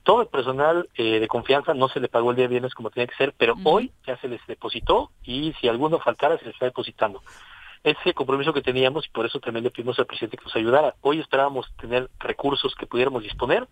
Todo 0.02 0.22
el 0.22 0.28
personal 0.28 0.88
eh, 0.94 1.20
de 1.20 1.28
confianza 1.28 1.74
no 1.74 1.88
se 1.88 2.00
le 2.00 2.08
pagó 2.08 2.30
el 2.30 2.36
día 2.36 2.48
viernes 2.48 2.74
como 2.74 2.90
tenía 2.90 3.06
que 3.06 3.14
ser, 3.14 3.34
pero 3.36 3.54
hoy 3.64 3.92
ya 4.06 4.16
se 4.18 4.28
les 4.28 4.44
depositó 4.46 5.10
y 5.22 5.52
si 5.60 5.68
alguno 5.68 5.98
faltara 6.00 6.38
se 6.38 6.44
les 6.46 6.54
está 6.54 6.66
depositando. 6.66 7.22
Ese 7.84 8.14
compromiso 8.14 8.52
que 8.52 8.62
teníamos 8.62 9.06
y 9.06 9.10
por 9.10 9.26
eso 9.26 9.40
también 9.40 9.64
le 9.64 9.70
pedimos 9.70 9.98
al 9.98 10.06
presidente 10.06 10.36
que 10.36 10.44
nos 10.44 10.54
ayudara. 10.56 10.94
Hoy 11.00 11.18
esperábamos 11.20 11.66
tener 11.80 12.08
recursos 12.20 12.74
que 12.76 12.86
pudiéramos 12.86 13.22
disponer 13.24 13.66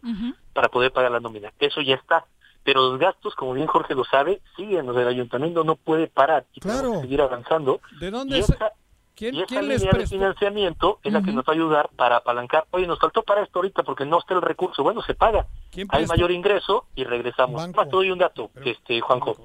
para 0.53 0.69
poder 0.69 0.93
pagar 0.93 1.13
la 1.13 1.21
nómina. 1.21 1.53
Eso 1.61 1.81
ya 1.81 1.95
está. 1.95 2.27
Pero 2.65 2.91
los 2.91 2.99
gastos, 2.99 3.35
como 3.37 3.55
bien 3.55 3.67
Jorge 3.69 3.95
lo 3.95 4.05
sabe, 4.05 4.41
siguen. 4.57 4.89
O 4.89 4.93
sea, 4.93 5.03
el 5.03 5.09
ayuntamiento 5.09 5.65
no 5.65 5.77
puede 5.77 6.09
parar 6.09 6.45
y 6.53 6.61
que 6.61 6.69
seguir 7.01 7.23
avanzando. 7.23 7.81
¿De 8.01 8.11
dónde 8.11 8.37
y 8.37 8.41
es- 8.41 8.51
esa, 8.51 8.73
¿Quién, 9.21 9.35
y 9.35 9.39
esa 9.39 9.47
quién 9.47 9.69
les 9.69 9.83
línea 9.83 9.99
de 9.99 10.07
financiamiento 10.07 10.99
es 11.05 11.13
la 11.13 11.23
que 11.23 11.31
nos 11.31 11.45
va 11.45 11.53
a 11.53 11.55
ayudar 11.55 11.91
para 11.95 12.17
apalancar. 12.17 12.65
Oye, 12.71 12.87
nos 12.87 12.99
faltó 12.99 13.23
para 13.23 13.43
esto 13.43 13.59
ahorita 13.59 13.83
porque 13.83 14.07
no 14.07 14.19
está 14.19 14.33
el 14.35 14.41
recurso. 14.43 14.83
Bueno, 14.83 15.03
se 15.03 15.15
paga. 15.15 15.47
Hay 15.91 16.07
mayor 16.07 16.31
ingreso 16.31 16.87
y 16.95 17.05
regresamos. 17.05 17.69
Más 17.69 17.85
te 17.89 17.91
doy 17.91 18.11
un 18.11 18.19
dato, 18.19 18.51
este 18.65 18.99
Juanjo. 19.03 19.37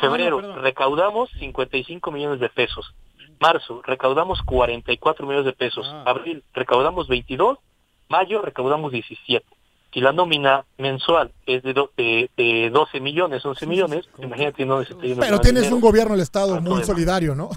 Febrero, 0.00 0.38
Ah, 0.38 0.42
no, 0.42 0.46
perdón. 0.48 0.62
recaudamos 0.64 1.30
55 1.38 2.10
millones 2.10 2.40
de 2.40 2.48
pesos. 2.48 2.94
Marzo, 3.38 3.82
recaudamos 3.84 4.40
44 4.42 5.26
millones 5.26 5.44
de 5.44 5.52
pesos. 5.52 5.86
Ah. 5.92 6.04
Abril, 6.06 6.42
recaudamos 6.54 7.06
22. 7.06 7.58
Mayo, 8.08 8.40
recaudamos 8.40 8.90
17. 8.92 9.46
Si 9.92 10.00
la 10.02 10.12
nómina 10.12 10.66
mensual 10.76 11.32
es 11.46 11.62
de, 11.62 11.72
do- 11.72 11.90
de- 11.96 12.28
de 12.36 12.68
12 12.70 13.00
millones, 13.00 13.42
11 13.44 13.66
millones, 13.66 14.06
imagínate 14.18 14.66
dónde 14.66 14.84
se 14.86 14.92
está 14.92 15.02
yendo 15.06 15.20
Pero 15.22 15.40
tienes 15.40 15.62
dinero. 15.62 15.76
un 15.76 15.80
gobierno 15.82 16.12
del 16.12 16.20
Estado 16.20 16.54
muy 16.56 16.62
problema. 16.64 16.84
solidario, 16.84 17.34
¿no? 17.34 17.48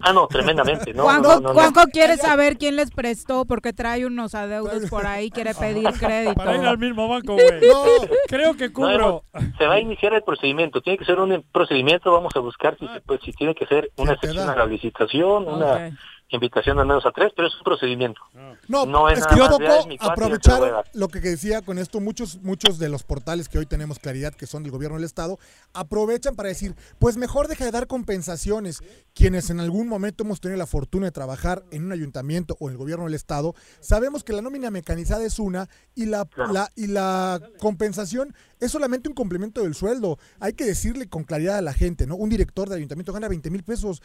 Ah, 0.00 0.12
no, 0.12 0.26
tremendamente. 0.26 0.92
No, 0.92 1.04
Juanjo, 1.04 1.22
no, 1.22 1.40
no, 1.40 1.48
no. 1.48 1.54
Juanjo 1.54 1.84
quiere 1.90 2.18
saber 2.18 2.58
quién 2.58 2.76
les 2.76 2.90
prestó 2.90 3.46
porque 3.46 3.72
trae 3.72 4.04
unos 4.04 4.34
adeudos 4.34 4.90
por 4.90 5.06
ahí, 5.06 5.30
quiere 5.30 5.54
pedir 5.58 5.88
crédito. 5.98 6.34
Para 6.34 6.56
ir 6.56 6.64
al 6.66 6.76
mismo 6.78 7.08
banco, 7.08 7.32
güey. 7.32 7.46
Creo 8.28 8.54
que 8.58 8.68
No, 8.68 8.74
cubro. 8.74 9.24
se 9.56 9.66
va 9.66 9.74
a 9.74 9.80
iniciar 9.80 10.12
el 10.12 10.22
procedimiento. 10.22 10.82
Tiene 10.82 10.98
que 10.98 11.06
ser 11.06 11.18
un 11.18 11.42
procedimiento. 11.50 12.12
Vamos 12.12 12.36
a 12.36 12.40
buscar 12.40 12.76
si 12.78 13.32
tiene 13.32 13.54
que 13.54 13.64
ser 13.66 13.90
una 13.96 14.12
excepción 14.12 14.50
a 14.50 14.54
la 14.54 14.66
licitación, 14.66 15.48
una 15.48 15.96
invitación 16.34 16.78
al 16.78 16.86
menos 16.86 17.04
a 17.06 17.12
tres, 17.12 17.32
pero 17.34 17.48
es 17.48 17.54
un 17.56 17.62
procedimiento. 17.64 18.20
No, 18.68 18.86
No 18.86 19.08
es 19.08 19.18
es 19.20 19.26
que 19.26 19.36
yo 19.36 19.44
más 19.48 19.58
de, 19.58 19.66
poco 19.66 19.78
"Ay, 19.82 19.88
mi 19.88 19.98
cuate, 19.98 19.98
yo 19.98 19.98
te 19.98 19.98
lo 19.98 19.98
voy 19.98 20.08
a 20.08 20.12
aprovechar 20.12 20.60
dar". 20.72 20.84
lo 20.92 21.08
que 21.08 21.20
decía 21.20 21.62
con 21.62 21.78
esto, 21.78 22.00
muchos, 22.00 22.42
muchos 22.42 22.78
de 22.78 22.88
los 22.88 23.02
portales 23.02 23.48
que 23.48 23.58
hoy 23.58 23.66
tenemos 23.66 23.98
claridad, 23.98 24.34
que 24.34 24.46
son 24.46 24.62
del 24.62 24.72
gobierno 24.72 24.96
del 24.96 25.04
Estado, 25.04 25.38
aprovechan 25.72 26.34
para 26.36 26.48
decir, 26.48 26.74
pues 26.98 27.16
mejor 27.16 27.48
deja 27.48 27.64
de 27.64 27.70
dar 27.70 27.86
compensaciones. 27.86 28.82
Quienes 29.14 29.50
en 29.50 29.60
algún 29.60 29.88
momento 29.88 30.24
hemos 30.24 30.40
tenido 30.40 30.58
la 30.58 30.66
fortuna 30.66 31.06
de 31.06 31.12
trabajar 31.12 31.64
en 31.70 31.84
un 31.84 31.92
ayuntamiento 31.92 32.56
o 32.60 32.68
en 32.68 32.72
el 32.72 32.78
gobierno 32.78 33.04
del 33.04 33.14
Estado, 33.14 33.54
sabemos 33.80 34.24
que 34.24 34.32
la 34.32 34.42
nómina 34.42 34.70
mecanizada 34.70 35.24
es 35.24 35.38
una 35.38 35.68
y 35.94 36.06
la, 36.06 36.26
la- 36.52 36.70
y 36.74 36.86
la 36.88 37.40
compensación 37.60 38.34
es 38.64 38.72
solamente 38.72 39.08
un 39.08 39.14
complemento 39.14 39.62
del 39.62 39.74
sueldo. 39.74 40.18
Hay 40.40 40.54
que 40.54 40.64
decirle 40.64 41.08
con 41.08 41.24
claridad 41.24 41.58
a 41.58 41.62
la 41.62 41.72
gente, 41.72 42.06
¿no? 42.06 42.16
Un 42.16 42.30
director 42.30 42.68
de 42.68 42.76
ayuntamiento 42.76 43.12
gana 43.12 43.28
20 43.28 43.50
mil 43.50 43.62
pesos. 43.62 44.02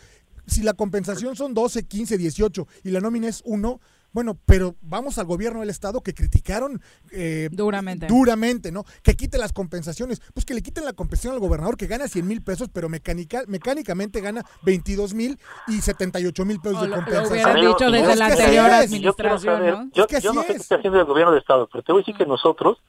Si 0.48 0.64
la 0.64 0.74
compensación 0.74 1.36
son 1.36 1.54
12, 1.54 1.84
15, 1.86 2.18
18 2.18 2.68
y 2.84 2.90
la 2.92 3.00
nómina 3.02 3.28
es 3.28 3.42
uno, 3.46 3.80
bueno, 4.12 4.36
pero 4.48 4.76
vamos 4.82 5.20
al 5.20 5.28
gobierno 5.28 5.60
del 5.60 5.70
estado 5.70 6.02
que 6.02 6.16
criticaron 6.16 6.82
eh, 7.12 7.48
Duramente. 7.52 8.08
duramente, 8.08 8.72
¿no? 8.72 8.84
Que 9.04 9.16
quite 9.16 9.38
las 9.38 9.54
compensaciones. 9.54 10.20
Pues 10.34 10.48
que 10.48 10.56
le 10.56 10.64
quiten 10.64 10.84
la 10.86 10.94
compensación 10.94 11.36
al 11.36 11.40
gobernador 11.40 11.78
que 11.78 11.86
gana 11.86 12.08
100 12.08 12.26
mil 12.28 12.42
pesos, 12.42 12.70
pero 12.74 12.90
mecánica, 12.90 13.44
mecánicamente 13.48 14.20
gana 14.22 14.44
22 14.64 15.14
mil 15.14 15.38
y 15.68 15.82
78 15.82 16.44
mil 16.46 16.60
pesos 16.60 16.80
O 16.80 16.82
de 16.82 16.88
lo- 16.88 16.96
lo 16.96 17.04
compensación. 17.04 17.32
hubieran 17.34 17.56
Amigo, 17.58 17.74
dicho 17.78 17.90
y 17.90 17.92
desde 17.92 18.08
yo- 18.08 18.16
la 18.16 18.26
anterior 18.26 18.66
administración, 18.72 19.64
yo 19.66 19.72
¿no? 19.84 19.92
Yo, 19.94 20.04
Es 20.04 20.08
que 20.08 20.22
yo 20.22 20.30
así 20.32 20.36
no 20.38 20.42
sé 20.42 20.48
qué 20.48 20.54
es. 20.54 20.62
está 20.62 20.76
haciendo 20.78 21.00
el 21.00 21.06
gobierno 21.06 21.32
de 21.34 21.40
Estado, 21.40 21.70
pero 21.72 21.84
te 21.84 21.92
voy 21.92 22.00
a 22.00 22.02
decir 22.02 22.16
que 22.16 22.26
nosotros 22.26 22.80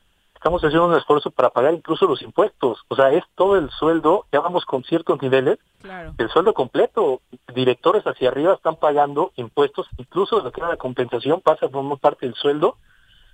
estamos 0.40 0.62
haciendo 0.64 0.86
un 0.86 0.96
esfuerzo 0.96 1.30
para 1.30 1.50
pagar 1.50 1.74
incluso 1.74 2.06
los 2.06 2.22
impuestos. 2.22 2.78
O 2.88 2.96
sea, 2.96 3.10
es 3.12 3.22
todo 3.34 3.58
el 3.58 3.68
sueldo, 3.70 4.24
ya 4.32 4.40
vamos 4.40 4.64
con 4.64 4.82
ciertos 4.84 5.20
niveles, 5.20 5.58
Claro. 5.82 6.14
el 6.16 6.30
sueldo 6.30 6.54
completo. 6.54 7.20
Directores 7.54 8.04
hacia 8.06 8.30
arriba 8.30 8.54
están 8.54 8.76
pagando 8.76 9.32
impuestos, 9.36 9.86
incluso 9.98 10.40
lo 10.40 10.50
que 10.50 10.60
era 10.60 10.70
la 10.70 10.76
compensación 10.78 11.42
pasa 11.42 11.68
como 11.68 11.98
parte 11.98 12.24
del 12.24 12.34
sueldo, 12.36 12.78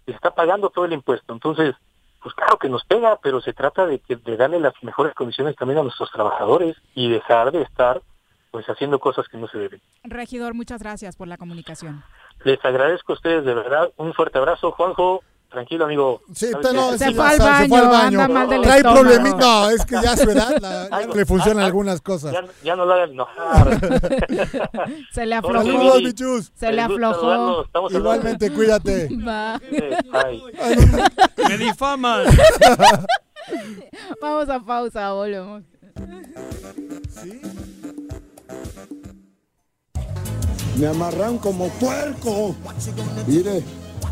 y 0.05 0.11
se 0.11 0.17
está 0.17 0.35
pagando 0.35 0.69
todo 0.71 0.85
el 0.85 0.95
impuesto. 0.95 1.33
Entonces, 1.33 1.77
pues 2.21 2.35
claro 2.35 2.59
que 2.59 2.69
nos 2.69 2.85
pega, 2.85 3.21
pero 3.23 3.41
se 3.41 3.53
trata 3.53 3.87
de, 3.87 4.01
que, 4.01 4.17
de 4.17 4.37
darle 4.37 4.59
las 4.59 4.75
mejores 4.83 5.15
condiciones 5.15 5.55
también 5.55 5.79
a 5.79 5.85
nuestros 5.85 6.11
trabajadores 6.11 6.77
y 6.97 7.09
dejar 7.09 7.53
de 7.53 7.63
estar 7.63 8.03
pues 8.51 8.67
haciendo 8.69 8.99
cosas 8.99 9.29
que 9.29 9.37
no 9.39 9.47
se 9.47 9.59
deben. 9.59 9.81
Regidor, 10.03 10.55
muchas 10.55 10.83
gracias 10.83 11.15
por 11.15 11.29
la 11.29 11.37
comunicación. 11.37 12.03
Les 12.43 12.65
agradezco 12.65 13.13
a 13.13 13.15
ustedes 13.15 13.45
de 13.45 13.55
verdad. 13.55 13.93
Un 13.97 14.13
fuerte 14.13 14.39
abrazo, 14.39 14.73
Juanjo. 14.73 15.23
Tranquilo, 15.51 15.85
amigo. 15.85 16.21
Sí, 16.35 16.47
sí, 16.47 16.53
Se 16.53 16.53
fue 16.53 16.69
al 16.71 16.99
se 16.99 17.13
fue 17.69 17.79
al 17.79 17.89
baño, 17.89 18.21
anda 18.21 18.29
mal 18.29 18.49
del 18.49 18.63
Trae 18.63 18.83
problemitas. 18.83 19.41
No, 19.41 19.71
es 19.71 19.87
que 19.87 19.95
ya 20.03 20.13
a 20.13 20.17
su 20.17 20.31
edad 20.31 20.57
la- 20.61 20.89
Ay, 20.93 21.07
le 21.15 21.25
funcionan 21.25 21.65
algunas 21.65 22.01
cosas. 22.01 22.33
Ya, 22.33 22.45
ya 22.65 22.77
no 22.77 22.85
lo 22.85 22.93
hagan 22.93 23.11
enojar. 23.13 23.81
Se 25.13 25.25
le 25.25 25.35
aflojó. 25.37 25.65
Saludos, 25.65 25.99
bichus. 26.03 26.53
Se 26.55 26.73
le 26.73 26.83
aflojó. 26.83 27.65
Igualmente, 27.91 28.53
cuídate. 28.53 29.09
Va. 29.27 29.55
Ay. 30.13 30.43
¡Me 31.49 31.59
difaman! 31.59 32.27
Vamos 34.21 34.49
a 34.49 34.61
pausa, 34.61 35.13
volvemos. 35.13 35.63
Me 40.77 40.87
amarran 40.89 41.39
como 41.39 41.69
puerco. 41.71 42.55
Mire. 43.27 43.63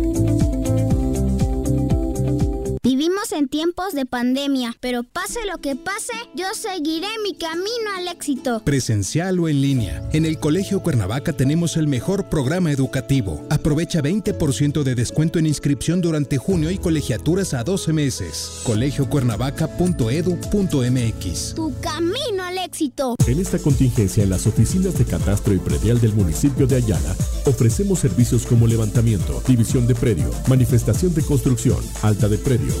Vivimos 2.91 3.31
en 3.31 3.47
tiempos 3.47 3.93
de 3.93 4.05
pandemia, 4.05 4.75
pero 4.81 5.03
pase 5.03 5.39
lo 5.49 5.59
que 5.59 5.77
pase, 5.77 6.11
yo 6.35 6.47
seguiré 6.53 7.07
mi 7.23 7.35
camino 7.35 7.89
al 7.95 8.09
éxito. 8.09 8.61
Presencial 8.65 9.39
o 9.39 9.47
en 9.47 9.61
línea. 9.61 10.03
En 10.11 10.25
el 10.25 10.39
Colegio 10.39 10.83
Cuernavaca 10.83 11.31
tenemos 11.31 11.77
el 11.77 11.87
mejor 11.87 12.27
programa 12.27 12.69
educativo. 12.69 13.47
Aprovecha 13.49 14.01
20% 14.01 14.83
de 14.83 14.93
descuento 14.93 15.39
en 15.39 15.47
inscripción 15.47 16.01
durante 16.01 16.37
junio 16.37 16.69
y 16.69 16.77
colegiaturas 16.77 17.53
a 17.53 17.63
12 17.63 17.93
meses. 17.93 18.59
colegiocuernavaca.edu.mx. 18.65 21.55
Tu 21.55 21.73
camino 21.79 22.43
al 22.43 22.57
éxito. 22.57 23.15
En 23.25 23.39
esta 23.39 23.57
contingencia, 23.57 24.21
en 24.21 24.31
las 24.31 24.47
oficinas 24.47 24.97
de 24.97 25.05
catastro 25.05 25.53
y 25.53 25.59
predial 25.59 26.01
del 26.01 26.13
municipio 26.13 26.67
de 26.67 26.75
Ayala, 26.75 27.15
ofrecemos 27.45 27.99
servicios 27.99 28.45
como 28.45 28.67
levantamiento, 28.67 29.41
división 29.47 29.87
de 29.87 29.95
predio, 29.95 30.29
manifestación 30.49 31.13
de 31.13 31.21
construcción, 31.21 31.79
alta 32.01 32.27
de 32.27 32.37
predio, 32.37 32.80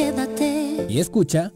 Quédate. 0.00 0.86
Y 0.88 0.98
escucha. 0.98 1.52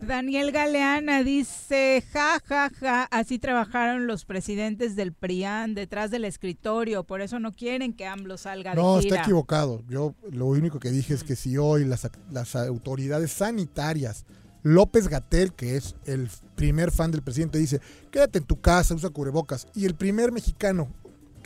Daniel 0.00 0.52
Galeana 0.52 1.24
dice, 1.24 2.02
ja, 2.12 2.40
ja, 2.46 2.70
ja, 2.78 3.02
así 3.10 3.40
trabajaron 3.40 4.06
los 4.06 4.24
presidentes 4.24 4.94
del 4.94 5.12
PRIAN 5.12 5.74
detrás 5.74 6.12
del 6.12 6.24
escritorio, 6.24 7.02
por 7.02 7.20
eso 7.20 7.40
no 7.40 7.52
quieren 7.52 7.92
que 7.92 8.06
AMLO 8.06 8.38
salga 8.38 8.70
de 8.70 8.76
No, 8.80 9.00
gira. 9.00 9.16
está 9.16 9.22
equivocado. 9.24 9.82
Yo 9.88 10.14
lo 10.30 10.46
único 10.46 10.78
que 10.78 10.90
dije 10.90 11.12
es 11.12 11.24
que 11.24 11.34
si 11.34 11.58
hoy 11.58 11.84
las, 11.84 12.08
las 12.30 12.54
autoridades 12.54 13.32
sanitarias, 13.32 14.24
López 14.62 15.08
Gatel, 15.08 15.52
que 15.52 15.76
es 15.76 15.96
el 16.04 16.30
primer 16.54 16.92
fan 16.92 17.10
del 17.10 17.22
presidente, 17.22 17.58
dice, 17.58 17.80
quédate 18.12 18.38
en 18.38 18.44
tu 18.44 18.60
casa, 18.60 18.94
usa 18.94 19.10
cubrebocas, 19.10 19.66
y 19.74 19.86
el 19.86 19.96
primer 19.96 20.30
mexicano 20.30 20.88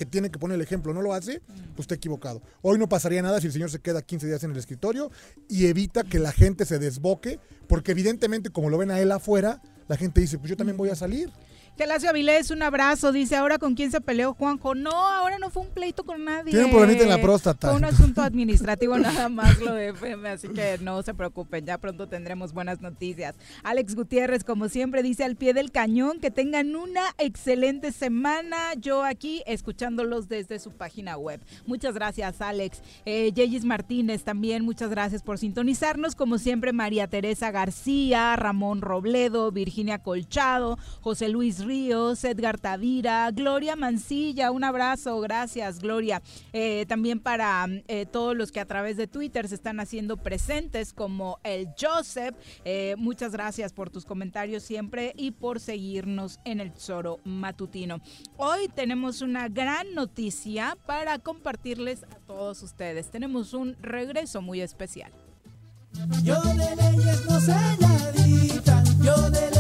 que 0.01 0.07
tiene 0.07 0.31
que 0.31 0.39
poner 0.39 0.55
el 0.55 0.63
ejemplo 0.63 0.95
no 0.95 1.03
lo 1.03 1.13
hace, 1.13 1.43
pues 1.77 1.81
está 1.81 1.95
equivocado. 1.95 2.41
Hoy 2.63 2.79
no 2.79 2.89
pasaría 2.89 3.21
nada 3.21 3.39
si 3.39 3.49
el 3.49 3.53
señor 3.53 3.71
se 3.71 3.81
queda 3.81 4.01
15 4.01 4.29
días 4.29 4.43
en 4.45 4.53
el 4.53 4.57
escritorio 4.57 5.11
y 5.47 5.67
evita 5.67 6.05
que 6.05 6.19
la 6.19 6.33
gente 6.33 6.65
se 6.65 6.79
desboque, 6.79 7.39
porque 7.69 7.93
evidentemente 7.93 8.49
como 8.49 8.71
lo 8.71 8.79
ven 8.79 8.91
a 8.91 8.99
él 8.99 9.13
afuera, 9.13 9.61
la 9.89 9.99
gente 9.99 10.23
dice, 10.23 10.39
pues 10.39 10.49
yo 10.49 10.57
también 10.57 10.79
voy 10.79 10.89
a 10.89 10.95
salir. 10.95 11.31
Gelacio 11.81 12.11
Avilés, 12.11 12.51
un 12.51 12.63
abrazo. 12.63 13.11
Dice, 13.11 13.37
¿ahora 13.37 13.59
con 13.59 13.75
quién 13.75 13.91
se 13.91 14.03
peleó 14.03 14.35
Juanjo? 14.35 14.75
No, 14.75 14.91
ahora 14.91 15.39
no 15.39 15.49
fue 15.49 15.63
un 15.63 15.71
pleito 15.71 16.05
con 16.05 16.23
nadie. 16.23 16.51
Tiene 16.51 16.67
un 16.67 16.73
problemita 16.73 17.05
en 17.05 17.09
la 17.09 17.23
próstata. 17.23 17.69
Fue 17.69 17.79
un 17.79 17.87
asunto 17.87 18.21
administrativo 18.21 18.99
nada 18.99 19.31
más 19.31 19.59
lo 19.61 19.73
de 19.73 19.89
FM, 19.89 20.29
así 20.29 20.49
que 20.49 20.77
no 20.83 21.01
se 21.01 21.15
preocupen, 21.15 21.65
ya 21.65 21.79
pronto 21.79 22.07
tendremos 22.07 22.53
buenas 22.53 22.83
noticias. 22.83 23.35
Alex 23.63 23.95
Gutiérrez, 23.95 24.45
como 24.45 24.69
siempre, 24.69 25.03
dice 25.03 25.25
al 25.25 25.37
pie 25.37 25.55
del 25.55 25.71
cañón 25.71 26.21
que 26.21 26.31
tengan 26.31 26.77
una 26.77 27.01
excelente 27.17 27.93
semana. 27.93 28.59
Yo 28.79 29.03
aquí 29.03 29.43
escuchándolos 29.47 30.29
desde 30.29 30.59
su 30.59 30.73
página 30.73 31.17
web. 31.17 31.41
Muchas 31.65 31.95
gracias, 31.95 32.43
Alex. 32.43 32.83
Eh, 33.07 33.33
Martínez 33.65 34.23
también, 34.23 34.67
muchas 34.67 34.91
gracias 34.91 35.23
por 35.23 35.39
sintonizarnos. 35.39 36.15
Como 36.15 36.37
siempre, 36.37 36.75
María 36.75 37.07
Teresa 37.07 37.51
García, 37.51 38.37
Ramón 38.37 38.83
Robledo, 38.83 39.51
Virginia 39.51 40.01
Colchado, 40.03 40.79
José 41.01 41.31
Luis 41.31 41.70
Ríos, 41.71 42.25
Edgar 42.25 42.59
Tavira, 42.59 43.31
Gloria 43.31 43.77
Mancilla, 43.77 44.51
un 44.51 44.65
abrazo, 44.65 45.21
gracias 45.21 45.79
Gloria. 45.79 46.21
Eh, 46.53 46.85
también 46.89 47.21
para 47.21 47.69
eh, 47.87 48.07
todos 48.07 48.37
los 48.37 48.51
que 48.51 48.59
a 48.59 48.65
través 48.65 48.97
de 48.97 49.07
Twitter 49.07 49.47
se 49.47 49.55
están 49.55 49.79
haciendo 49.79 50.17
presentes, 50.17 50.93
como 50.93 51.39
el 51.45 51.69
Joseph, 51.81 52.35
eh, 52.65 52.97
muchas 52.99 53.31
gracias 53.31 53.73
por 53.73 53.89
tus 53.89 54.05
comentarios 54.05 54.65
siempre 54.65 55.13
y 55.17 55.31
por 55.31 55.61
seguirnos 55.61 56.41
en 56.45 56.59
el 56.59 56.73
Tesoro 56.73 57.21
Matutino. 57.23 58.01
Hoy 58.37 58.67
tenemos 58.75 59.23
una 59.23 59.49
gran 59.49 59.95
noticia 59.95 60.77
para 60.87 61.21
compartirles 61.21 62.03
a 62.03 62.17
todos 62.27 62.65
ustedes. 62.65 63.13
Tenemos 63.13 63.55
un 63.55 63.77
regreso 63.81 64.43
muy 64.43 64.61
especial. 64.61 65.13
Yo 66.25 66.41
de 66.43 66.75
leyes 66.75 67.25
no 67.27 67.39
yo 69.05 69.31
de 69.31 69.41
leyes 69.41 69.60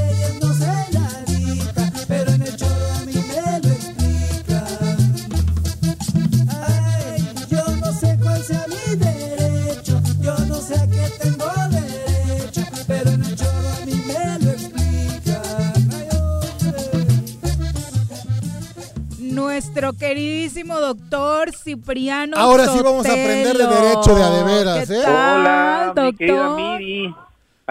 Nuestro 19.81 19.99
queridísimo 19.99 20.79
doctor 20.79 21.55
Cipriano. 21.55 22.37
Ahora 22.37 22.67
sí 22.67 22.81
vamos 22.83 23.07
a 23.07 23.13
aprender 23.13 23.57
de 23.57 23.67
derecho 23.67 24.15
de 24.15 24.23
a 24.23 24.31
de 24.31 24.45
veras, 24.45 24.89
¿Qué 24.89 24.95
¿eh? 24.95 25.03
Hola, 25.07 25.95
mi 25.97 26.13
querida 26.13 26.45
doctor? 26.45 26.57
Miri. 26.81 27.15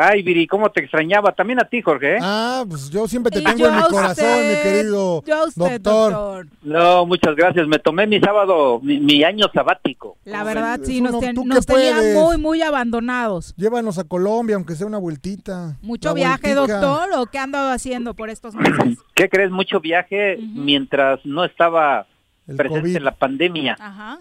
Ay, 0.01 0.21
Viri, 0.23 0.47
cómo 0.47 0.69
te 0.71 0.79
extrañaba. 0.79 1.33
También 1.33 1.59
a 1.59 1.65
ti, 1.67 1.81
Jorge. 1.81 2.15
¿eh? 2.15 2.19
Ah, 2.21 2.63
pues 2.69 2.89
yo 2.89 3.05
siempre 3.05 3.31
te 3.31 3.39
Y 3.39 3.43
tengo 3.43 3.57
yo 3.57 3.67
en 3.67 3.75
mi 3.75 3.81
corazón, 3.81 4.09
usted, 4.11 4.49
mi 4.57 4.63
querido 4.63 5.23
yo 5.25 5.35
a 5.35 5.43
usted, 5.45 5.81
doctor. 5.81 6.47
No, 6.61 7.05
muchas 7.05 7.35
gracias. 7.35 7.67
Me 7.67 7.79
tomé 7.79 8.07
mi 8.07 8.19
sábado, 8.21 8.79
mi, 8.81 8.99
mi 9.01 9.23
año 9.25 9.47
sabático. 9.53 10.17
La 10.23 10.45
verdad, 10.45 10.79
sí, 10.83 11.01
nos, 11.01 11.11
no, 11.11 11.19
ten- 11.19 11.35
¿tú 11.35 11.43
qué 11.43 11.49
nos 11.49 11.65
tenían 11.65 12.13
muy, 12.13 12.37
muy 12.37 12.61
abandonados. 12.61 13.53
Llévanos 13.57 13.97
a 13.97 14.05
Colombia, 14.05 14.55
aunque 14.55 14.75
sea 14.75 14.87
una 14.87 14.99
vueltita. 14.99 15.77
¿Mucho 15.81 16.13
viaje, 16.13 16.55
vueltica. 16.55 16.79
doctor? 16.79 17.09
¿O 17.19 17.25
qué 17.25 17.37
ha 17.39 17.43
andado 17.43 17.69
haciendo 17.69 18.13
por 18.13 18.29
estos 18.29 18.55
meses? 18.55 18.99
¿Qué 19.15 19.27
crees? 19.27 19.51
Mucho 19.51 19.81
viaje 19.81 20.37
mientras 20.37 21.19
no 21.25 21.43
estaba 21.43 22.07
presente 22.45 22.79
COVID. 22.93 22.97
la 22.99 23.11
pandemia. 23.15 23.75
Ajá. 23.77 24.19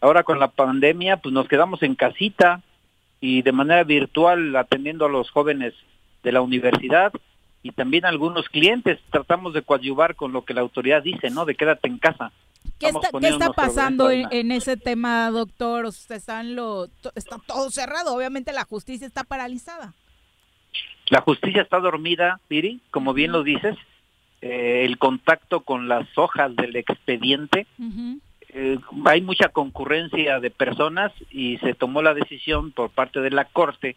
Ahora 0.00 0.24
con 0.24 0.40
la 0.40 0.48
pandemia, 0.48 1.18
pues 1.18 1.32
nos 1.32 1.46
quedamos 1.46 1.80
en 1.84 1.94
casita 1.94 2.60
y 3.22 3.42
de 3.42 3.52
manera 3.52 3.84
virtual 3.84 4.54
atendiendo 4.56 5.06
a 5.06 5.08
los 5.08 5.30
jóvenes 5.30 5.74
de 6.24 6.32
la 6.32 6.42
universidad 6.42 7.12
y 7.62 7.70
también 7.70 8.04
a 8.04 8.08
algunos 8.08 8.48
clientes. 8.48 8.98
Tratamos 9.10 9.54
de 9.54 9.62
coadyuvar 9.62 10.16
con 10.16 10.32
lo 10.32 10.44
que 10.44 10.54
la 10.54 10.60
autoridad 10.60 11.04
dice, 11.04 11.30
¿no? 11.30 11.44
De 11.44 11.54
quédate 11.54 11.86
en 11.86 11.98
casa. 11.98 12.32
¿Qué 12.80 12.88
está, 12.88 13.10
qué 13.20 13.38
pasando 13.54 14.10
en, 14.10 14.50
ese 14.50 14.76
tema, 14.76 15.30
doctor? 15.30 15.86
O 15.86 15.92
sea, 15.92 16.16
están 16.16 16.56
lo, 16.56 16.88
está 17.14 17.38
todo 17.46 17.70
cerrado. 17.70 18.12
Obviamente 18.12 18.52
la 18.52 18.64
justicia 18.64 19.06
está 19.06 19.22
paralizada. 19.22 19.94
La 21.06 21.20
justicia 21.20 21.62
está 21.62 21.78
dormida, 21.78 22.40
Piri, 22.48 22.80
como 22.90 23.14
bien 23.14 23.30
lo 23.30 23.44
dices. 23.44 23.76
Eh, 24.40 24.84
el 24.84 24.98
contacto 24.98 25.60
con 25.60 25.86
las 25.86 26.08
hojas 26.18 26.56
del 26.56 26.74
expediente, 26.74 27.68
eh, 28.54 28.78
hay 29.06 29.22
mucha 29.22 29.48
concurrencia 29.48 30.38
de 30.38 30.50
personas 30.50 31.10
y 31.30 31.56
se 31.58 31.74
tomó 31.74 32.02
la 32.02 32.12
decisión 32.12 32.70
por 32.70 32.90
parte 32.90 33.20
de 33.20 33.30
la 33.30 33.46
Corte, 33.46 33.96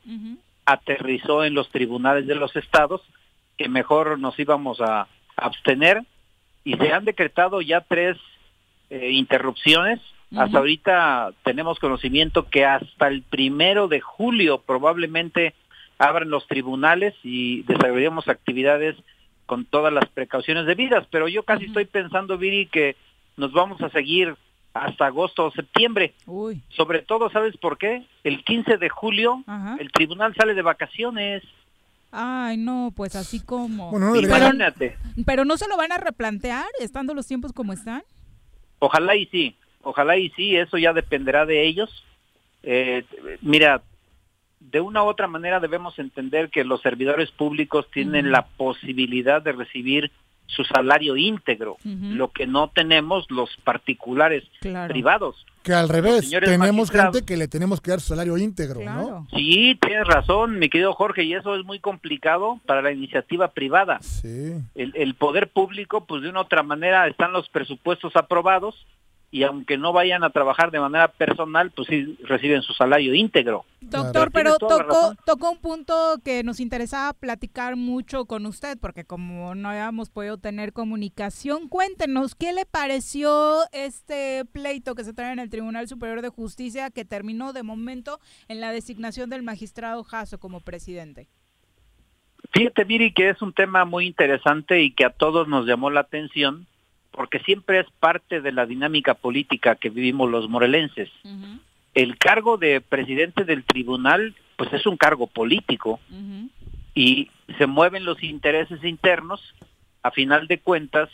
aterrizó 0.65 1.44
en 1.44 1.53
los 1.53 1.69
tribunales 1.69 2.26
de 2.26 2.36
los 2.36 2.56
estados, 2.56 3.02
que 3.57 3.68
mejor 3.68 4.18
nos 4.18 4.40
íbamos 4.40 4.80
a 4.80 5.07
abstener 5.36 6.03
y 6.64 6.76
se 6.76 6.94
han 6.94 7.03
decretado 7.03 7.61
ya 7.61 7.82
tres 7.82 8.18
eh, 8.90 9.11
interrupciones. 9.11 9.99
Hasta 10.36 10.57
ahorita 10.57 11.34
tenemos 11.44 11.80
conocimiento 11.80 12.49
que 12.49 12.65
hasta 12.65 13.07
el 13.07 13.22
primero 13.23 13.88
de 13.88 14.02
julio 14.02 14.61
probablemente 14.65 15.53
abran 15.98 16.30
los 16.30 16.48
tribunales 16.48 17.14
y 17.23 17.61
desarrollemos 17.64 18.27
actividades 18.27 18.95
con 19.45 19.65
todas 19.65 19.94
las 19.94 20.06
precauciones 20.10 20.65
debidas, 20.65 21.06
pero 21.11 21.27
yo 21.27 21.44
casi 21.44 21.65
estoy 21.65 21.86
pensando, 21.86 22.38
Viri, 22.38 22.65
que 22.65 22.95
nos 23.38 23.52
vamos 23.52 23.82
a 23.82 23.90
seguir 23.90 24.36
hasta 24.76 25.06
agosto 25.06 25.45
o 25.45 25.52
septiembre. 25.52 26.14
Uy. 26.26 26.61
Sobre 26.69 27.02
todo, 27.02 27.30
¿sabes 27.30 27.56
por 27.57 27.77
qué? 27.77 28.06
El 28.26 28.43
15 28.43 28.77
de 28.77 28.89
julio 28.89 29.41
Ajá. 29.47 29.77
el 29.80 29.89
tribunal 29.91 30.35
sale 30.35 30.53
de 30.53 30.61
vacaciones. 30.61 31.43
Ay, 32.11 32.57
no, 32.57 32.91
pues 32.95 33.15
así 33.15 33.39
como. 33.43 33.89
Bueno, 33.91 34.07
no 34.07 34.14
debería- 34.14 34.35
pero, 34.35 34.45
Imagínate. 34.47 34.97
pero 35.26 35.45
no 35.45 35.56
se 35.57 35.68
lo 35.69 35.77
van 35.77 35.91
a 35.93 35.97
replantear 35.97 36.65
estando 36.80 37.14
los 37.14 37.26
tiempos 37.26 37.53
como 37.53 37.72
están. 37.73 38.03
Ojalá 38.80 39.15
y 39.15 39.26
sí, 39.27 39.56
ojalá 39.81 40.18
y 40.18 40.30
sí, 40.31 40.56
eso 40.57 40.77
ya 40.77 40.91
dependerá 40.93 41.45
de 41.45 41.65
ellos. 41.65 42.03
Eh, 42.64 43.06
mira, 43.41 43.81
de 44.60 44.81
una 44.81 45.03
u 45.03 45.07
otra 45.07 45.27
manera 45.27 45.60
debemos 45.61 45.97
entender 45.99 46.49
que 46.49 46.65
los 46.65 46.81
servidores 46.81 47.31
públicos 47.31 47.89
tienen 47.91 48.31
la 48.31 48.45
posibilidad 48.45 49.41
de 49.41 49.53
recibir 49.53 50.11
su 50.47 50.63
salario 50.63 51.17
íntegro, 51.17 51.77
lo 51.84 52.31
que 52.31 52.47
no 52.47 52.69
tenemos 52.69 53.30
los 53.30 53.49
particulares 53.63 54.43
Claro. 54.61 54.93
privados. 54.93 55.45
Que 55.63 55.73
al 55.73 55.89
revés, 55.89 56.30
tenemos 56.30 56.91
gente 56.91 57.26
que 57.26 57.38
le 57.38 57.47
tenemos 57.47 57.81
que 57.81 57.89
dar 57.89 57.99
su 57.99 58.09
salario 58.09 58.38
íntegro, 58.38 58.81
¿no? 58.81 59.27
Sí, 59.35 59.76
tienes 59.81 60.05
razón, 60.07 60.59
mi 60.59 60.69
querido 60.69 60.93
Jorge, 60.93 61.23
y 61.23 61.34
eso 61.34 61.55
es 61.55 61.65
muy 61.65 61.80
complicado 61.80 62.59
para 62.67 62.84
la 62.84 62.91
iniciativa 62.91 63.47
privada. 63.47 63.99
Sí. 64.01 64.53
El, 64.76 64.93
el 64.95 65.15
poder 65.15 65.49
público, 65.49 66.05
pues 66.05 66.22
de 66.22 66.30
una 66.30 66.41
u 66.41 66.43
otra 66.43 66.61
manera 66.61 67.07
están 67.07 67.34
los 67.34 67.49
presupuestos 67.49 68.15
aprobados 68.15 68.76
y 69.31 69.43
aunque 69.43 69.77
no 69.77 69.91
vayan 69.91 70.23
a 70.23 70.30
trabajar 70.30 70.72
de 70.72 70.80
manera 70.80 71.10
personal, 71.10 71.72
pues 71.72 71.88
sí 71.89 72.18
reciben 72.23 72.61
su 72.61 72.73
salario 72.73 73.14
íntegro. 73.14 73.65
Doctor, 73.81 74.31
pero 74.31 74.57
tocó, 74.57 75.14
tocó 75.26 75.52
un 75.52 75.57
punto 75.57 76.19
que 76.23 76.43
nos 76.43 76.60
interesaba 76.60 77.14
platicar 77.14 77.76
mucho 77.76 78.26
con 78.26 78.45
usted, 78.45 78.77
porque 78.80 79.03
como 79.03 79.53
no 79.53 79.69
habíamos 79.69 80.10
podido 80.10 80.38
tener 80.38 80.73
comunicación, 80.73 81.68
cuéntenos, 81.68 82.34
¿qué 82.35 82.53
le 82.53 82.65
pareció 82.65 83.64
este 83.72 84.45
pleito 84.45 84.95
que 84.95 85.03
se 85.03 85.14
trae 85.14 85.34
en 85.34 85.39
el 85.39 85.49
Tribunal 85.49 85.88
Superior 85.88 86.22
de 86.22 86.30
Justicia 86.30 86.89
que 86.89 87.06
terminó 87.06 87.53
de 87.53 87.64
momento 87.64 88.19
en 88.47 88.61
la 88.61 88.72
designación 88.72 89.30
del 89.30 89.43
magistrado 89.43 90.03
Jasso 90.03 90.39
como 90.39 90.61
presidente? 90.61 91.27
Fíjate, 92.53 92.84
Viri, 92.84 93.11
que 93.11 93.30
es 93.30 93.41
un 93.41 93.53
tema 93.53 93.85
muy 93.85 94.06
interesante 94.06 94.81
y 94.81 94.91
que 94.91 95.06
a 95.06 95.10
todos 95.10 95.47
nos 95.47 95.65
llamó 95.65 95.89
la 95.89 96.02
atención 96.02 96.68
porque 97.15 97.39
siempre 97.39 97.79
es 97.79 97.87
parte 97.99 98.41
de 98.41 98.51
la 98.51 98.65
dinámica 98.65 99.13
política 99.13 99.75
que 99.75 99.89
vivimos 99.89 100.29
los 100.29 100.49
morelenses. 100.49 101.09
El 101.93 102.17
cargo 102.17 102.57
de 102.57 102.81
presidente 102.81 103.45
del 103.45 103.63
tribunal, 103.63 104.35
pues 104.57 104.71
es 104.73 104.85
un 104.85 104.97
cargo 104.97 105.27
político 105.27 105.99
y 106.93 107.29
se 107.57 107.67
mueven 107.67 108.05
los 108.05 108.21
intereses 108.21 108.83
internos. 108.83 109.41
A 110.03 110.11
final 110.11 110.47
de 110.47 110.59
cuentas, 110.59 111.09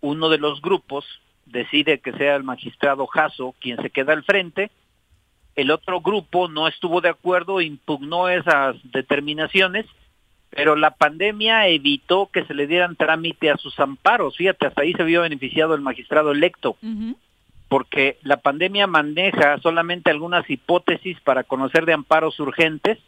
uno 0.00 0.28
de 0.28 0.38
los 0.38 0.60
grupos 0.60 1.04
decide 1.46 1.98
que 2.00 2.12
sea 2.12 2.36
el 2.36 2.44
magistrado 2.44 3.06
Jasso 3.06 3.54
quien 3.58 3.80
se 3.80 3.90
queda 3.90 4.12
al 4.12 4.24
frente. 4.24 4.70
El 5.56 5.70
otro 5.70 6.00
grupo 6.00 6.48
no 6.48 6.68
estuvo 6.68 7.00
de 7.00 7.08
acuerdo, 7.08 7.60
impugnó 7.60 8.28
esas 8.28 8.76
determinaciones 8.92 9.86
pero 10.50 10.76
la 10.76 10.92
pandemia 10.92 11.68
evitó 11.68 12.30
que 12.32 12.44
se 12.44 12.54
le 12.54 12.66
dieran 12.66 12.96
trámite 12.96 13.50
a 13.50 13.56
sus 13.56 13.78
amparos. 13.80 14.36
Fíjate, 14.36 14.66
hasta 14.66 14.82
ahí 14.82 14.92
se 14.92 15.04
vio 15.04 15.22
beneficiado 15.22 15.74
el 15.74 15.80
magistrado 15.80 16.32
electo, 16.32 16.76
porque 17.68 18.18
la 18.22 18.38
pandemia 18.38 18.86
maneja 18.86 19.58
solamente 19.58 20.10
algunas 20.10 20.48
hipótesis 20.48 21.20
para 21.20 21.44
conocer 21.44 21.84
de 21.84 21.92
amparos 21.92 22.40
urgentes, 22.40 22.98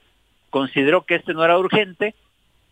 consideró 0.51 1.03
que 1.03 1.17
este 1.17 1.33
no 1.33 1.45
era 1.45 1.59
urgente, 1.59 2.15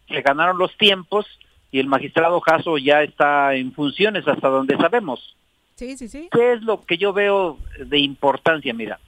que 0.06 0.22
ganaron 0.22 0.58
los 0.58 0.76
tiempos 0.76 1.26
y 1.70 1.80
el 1.80 1.86
magistrado 1.86 2.40
Jasso 2.40 2.78
ya 2.78 3.02
está 3.02 3.54
en 3.54 3.72
funciones 3.72 4.26
hasta 4.26 4.48
donde 4.48 4.76
sabemos. 4.76 5.36
Sí, 5.74 5.96
sí, 5.96 6.08
sí. 6.08 6.28
¿Qué 6.32 6.54
es 6.54 6.62
lo 6.62 6.82
que 6.82 6.98
yo 6.98 7.12
veo 7.12 7.58
de 7.78 7.98
importancia? 7.98 8.74
Mira, 8.74 8.98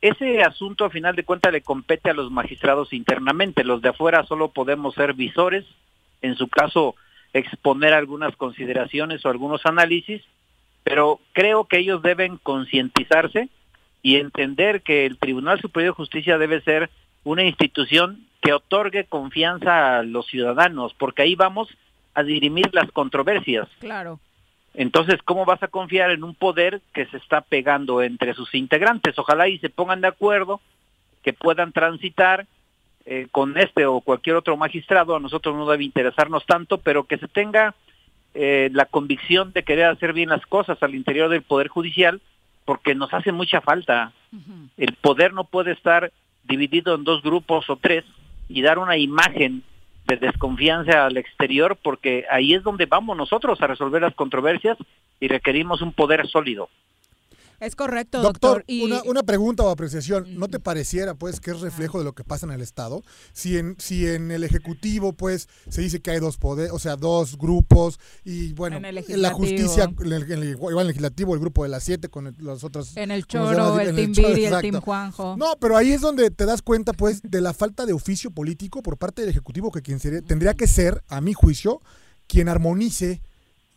ese 0.00 0.42
asunto 0.42 0.84
a 0.84 0.90
final 0.90 1.16
de 1.16 1.24
cuentas 1.24 1.52
le 1.52 1.62
compete 1.62 2.10
a 2.10 2.14
los 2.14 2.30
magistrados 2.30 2.92
internamente, 2.92 3.64
los 3.64 3.82
de 3.82 3.88
afuera 3.90 4.24
solo 4.24 4.48
podemos 4.48 4.94
ser 4.94 5.14
visores, 5.14 5.64
en 6.22 6.36
su 6.36 6.48
caso 6.48 6.94
exponer 7.32 7.94
algunas 7.94 8.36
consideraciones 8.36 9.24
o 9.24 9.28
algunos 9.28 9.66
análisis, 9.66 10.22
pero 10.84 11.20
creo 11.32 11.64
que 11.64 11.78
ellos 11.78 12.02
deben 12.02 12.38
concientizarse 12.38 13.48
y 14.02 14.16
entender 14.16 14.82
que 14.82 15.04
el 15.04 15.18
Tribunal 15.18 15.60
Superior 15.60 15.92
de 15.92 15.96
Justicia 15.96 16.38
debe 16.38 16.60
ser 16.62 16.90
una 17.24 17.44
institución 17.44 18.24
que 18.40 18.52
otorgue 18.52 19.04
confianza 19.04 19.98
a 19.98 20.02
los 20.02 20.26
ciudadanos, 20.26 20.94
porque 20.94 21.22
ahí 21.22 21.34
vamos 21.34 21.68
a 22.14 22.22
dirimir 22.22 22.70
las 22.72 22.90
controversias. 22.92 23.68
Claro. 23.80 24.20
Entonces, 24.78 25.20
¿cómo 25.24 25.44
vas 25.44 25.60
a 25.64 25.66
confiar 25.66 26.12
en 26.12 26.22
un 26.22 26.36
poder 26.36 26.80
que 26.94 27.06
se 27.06 27.16
está 27.16 27.40
pegando 27.40 28.00
entre 28.00 28.32
sus 28.34 28.54
integrantes? 28.54 29.18
Ojalá 29.18 29.48
y 29.48 29.58
se 29.58 29.70
pongan 29.70 30.00
de 30.00 30.06
acuerdo, 30.06 30.60
que 31.24 31.32
puedan 31.32 31.72
transitar 31.72 32.46
eh, 33.04 33.26
con 33.32 33.58
este 33.58 33.86
o 33.86 34.00
cualquier 34.00 34.36
otro 34.36 34.56
magistrado. 34.56 35.16
A 35.16 35.20
nosotros 35.20 35.56
no 35.56 35.68
debe 35.68 35.82
interesarnos 35.82 36.46
tanto, 36.46 36.78
pero 36.78 37.08
que 37.08 37.18
se 37.18 37.26
tenga 37.26 37.74
eh, 38.34 38.70
la 38.72 38.84
convicción 38.84 39.52
de 39.52 39.64
querer 39.64 39.86
hacer 39.86 40.12
bien 40.12 40.28
las 40.28 40.46
cosas 40.46 40.80
al 40.80 40.94
interior 40.94 41.28
del 41.28 41.42
Poder 41.42 41.66
Judicial, 41.66 42.20
porque 42.64 42.94
nos 42.94 43.12
hace 43.12 43.32
mucha 43.32 43.60
falta. 43.60 44.12
El 44.76 44.92
poder 44.92 45.34
no 45.34 45.42
puede 45.42 45.72
estar 45.72 46.12
dividido 46.44 46.94
en 46.94 47.02
dos 47.02 47.20
grupos 47.22 47.68
o 47.68 47.74
tres 47.74 48.04
y 48.48 48.62
dar 48.62 48.78
una 48.78 48.96
imagen 48.96 49.64
de 50.08 50.16
desconfianza 50.16 51.04
al 51.04 51.18
exterior, 51.18 51.76
porque 51.80 52.24
ahí 52.30 52.54
es 52.54 52.62
donde 52.62 52.86
vamos 52.86 53.16
nosotros 53.16 53.60
a 53.60 53.66
resolver 53.66 54.02
las 54.02 54.14
controversias 54.14 54.78
y 55.20 55.28
requerimos 55.28 55.82
un 55.82 55.92
poder 55.92 56.26
sólido. 56.26 56.70
Es 57.60 57.74
correcto, 57.74 58.22
doctor. 58.22 58.58
doctor. 58.58 58.64
Y... 58.66 58.84
Una, 58.84 59.02
una, 59.04 59.22
pregunta 59.22 59.64
o 59.64 59.70
apreciación. 59.70 60.38
¿No 60.38 60.48
te 60.48 60.60
pareciera, 60.60 61.14
pues, 61.14 61.40
que 61.40 61.50
es 61.50 61.60
reflejo 61.60 61.98
de 61.98 62.04
lo 62.04 62.14
que 62.14 62.22
pasa 62.22 62.46
en 62.46 62.52
el 62.52 62.60
Estado? 62.60 63.02
Si 63.32 63.58
en, 63.58 63.76
si 63.78 64.06
en 64.06 64.30
el 64.30 64.44
Ejecutivo, 64.44 65.12
pues, 65.12 65.48
se 65.68 65.80
dice 65.80 66.00
que 66.00 66.12
hay 66.12 66.20
dos 66.20 66.36
poderes, 66.36 66.72
o 66.72 66.78
sea, 66.78 66.96
dos 66.96 67.36
grupos, 67.36 67.98
y 68.24 68.52
bueno, 68.52 68.76
en, 68.76 68.84
el 68.84 68.98
en 68.98 69.22
la 69.22 69.32
justicia, 69.32 69.84
en 69.84 70.12
el, 70.12 70.22
en 70.30 70.42
el, 70.42 70.48
igual 70.50 70.86
legislativo, 70.86 71.34
el 71.34 71.40
grupo 71.40 71.64
de 71.64 71.70
las 71.70 71.82
siete 71.82 72.08
con 72.08 72.28
el, 72.28 72.34
los 72.38 72.62
otros. 72.62 72.96
En 72.96 73.10
el 73.10 73.26
Choro, 73.26 73.80
el 73.80 73.94
Team 73.94 74.12
Viri, 74.12 74.44
el 74.44 74.60
Team 74.60 74.80
Juanjo. 74.80 75.36
No, 75.36 75.56
pero 75.60 75.76
ahí 75.76 75.92
es 75.92 76.00
donde 76.00 76.30
te 76.30 76.46
das 76.46 76.62
cuenta, 76.62 76.92
pues, 76.92 77.22
de 77.22 77.40
la 77.40 77.54
falta 77.54 77.86
de 77.86 77.92
oficio 77.92 78.30
político 78.30 78.82
por 78.82 78.98
parte 78.98 79.22
del 79.22 79.30
Ejecutivo, 79.30 79.72
que 79.72 79.82
quien 79.82 79.98
sería, 79.98 80.22
tendría 80.22 80.54
que 80.54 80.68
ser, 80.68 81.02
a 81.08 81.20
mi 81.20 81.34
juicio, 81.34 81.82
quien 82.28 82.48
armonice 82.48 83.20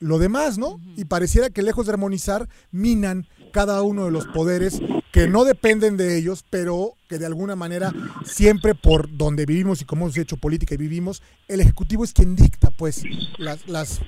lo 0.01 0.17
demás, 0.17 0.57
¿no? 0.57 0.79
Y 0.97 1.05
pareciera 1.05 1.51
que 1.51 1.61
lejos 1.61 1.85
de 1.85 1.93
armonizar, 1.93 2.49
minan 2.71 3.27
cada 3.51 3.81
uno 3.83 4.05
de 4.05 4.11
los 4.11 4.27
poderes 4.27 4.81
que 5.11 5.27
no 5.27 5.43
dependen 5.43 5.97
de 5.97 6.17
ellos, 6.17 6.43
pero 6.49 6.93
que 7.09 7.17
de 7.17 7.25
alguna 7.25 7.55
manera 7.55 7.91
siempre 8.23 8.75
por 8.75 9.15
donde 9.15 9.45
vivimos 9.45 9.81
y 9.81 9.85
como 9.85 10.05
hemos 10.05 10.17
hecho 10.17 10.37
política 10.37 10.75
y 10.75 10.77
vivimos, 10.77 11.21
el 11.47 11.59
Ejecutivo 11.59 12.03
es 12.03 12.13
quien 12.13 12.35
dicta, 12.35 12.69
pues, 12.71 13.03
las, 13.37 13.67
las 13.67 14.01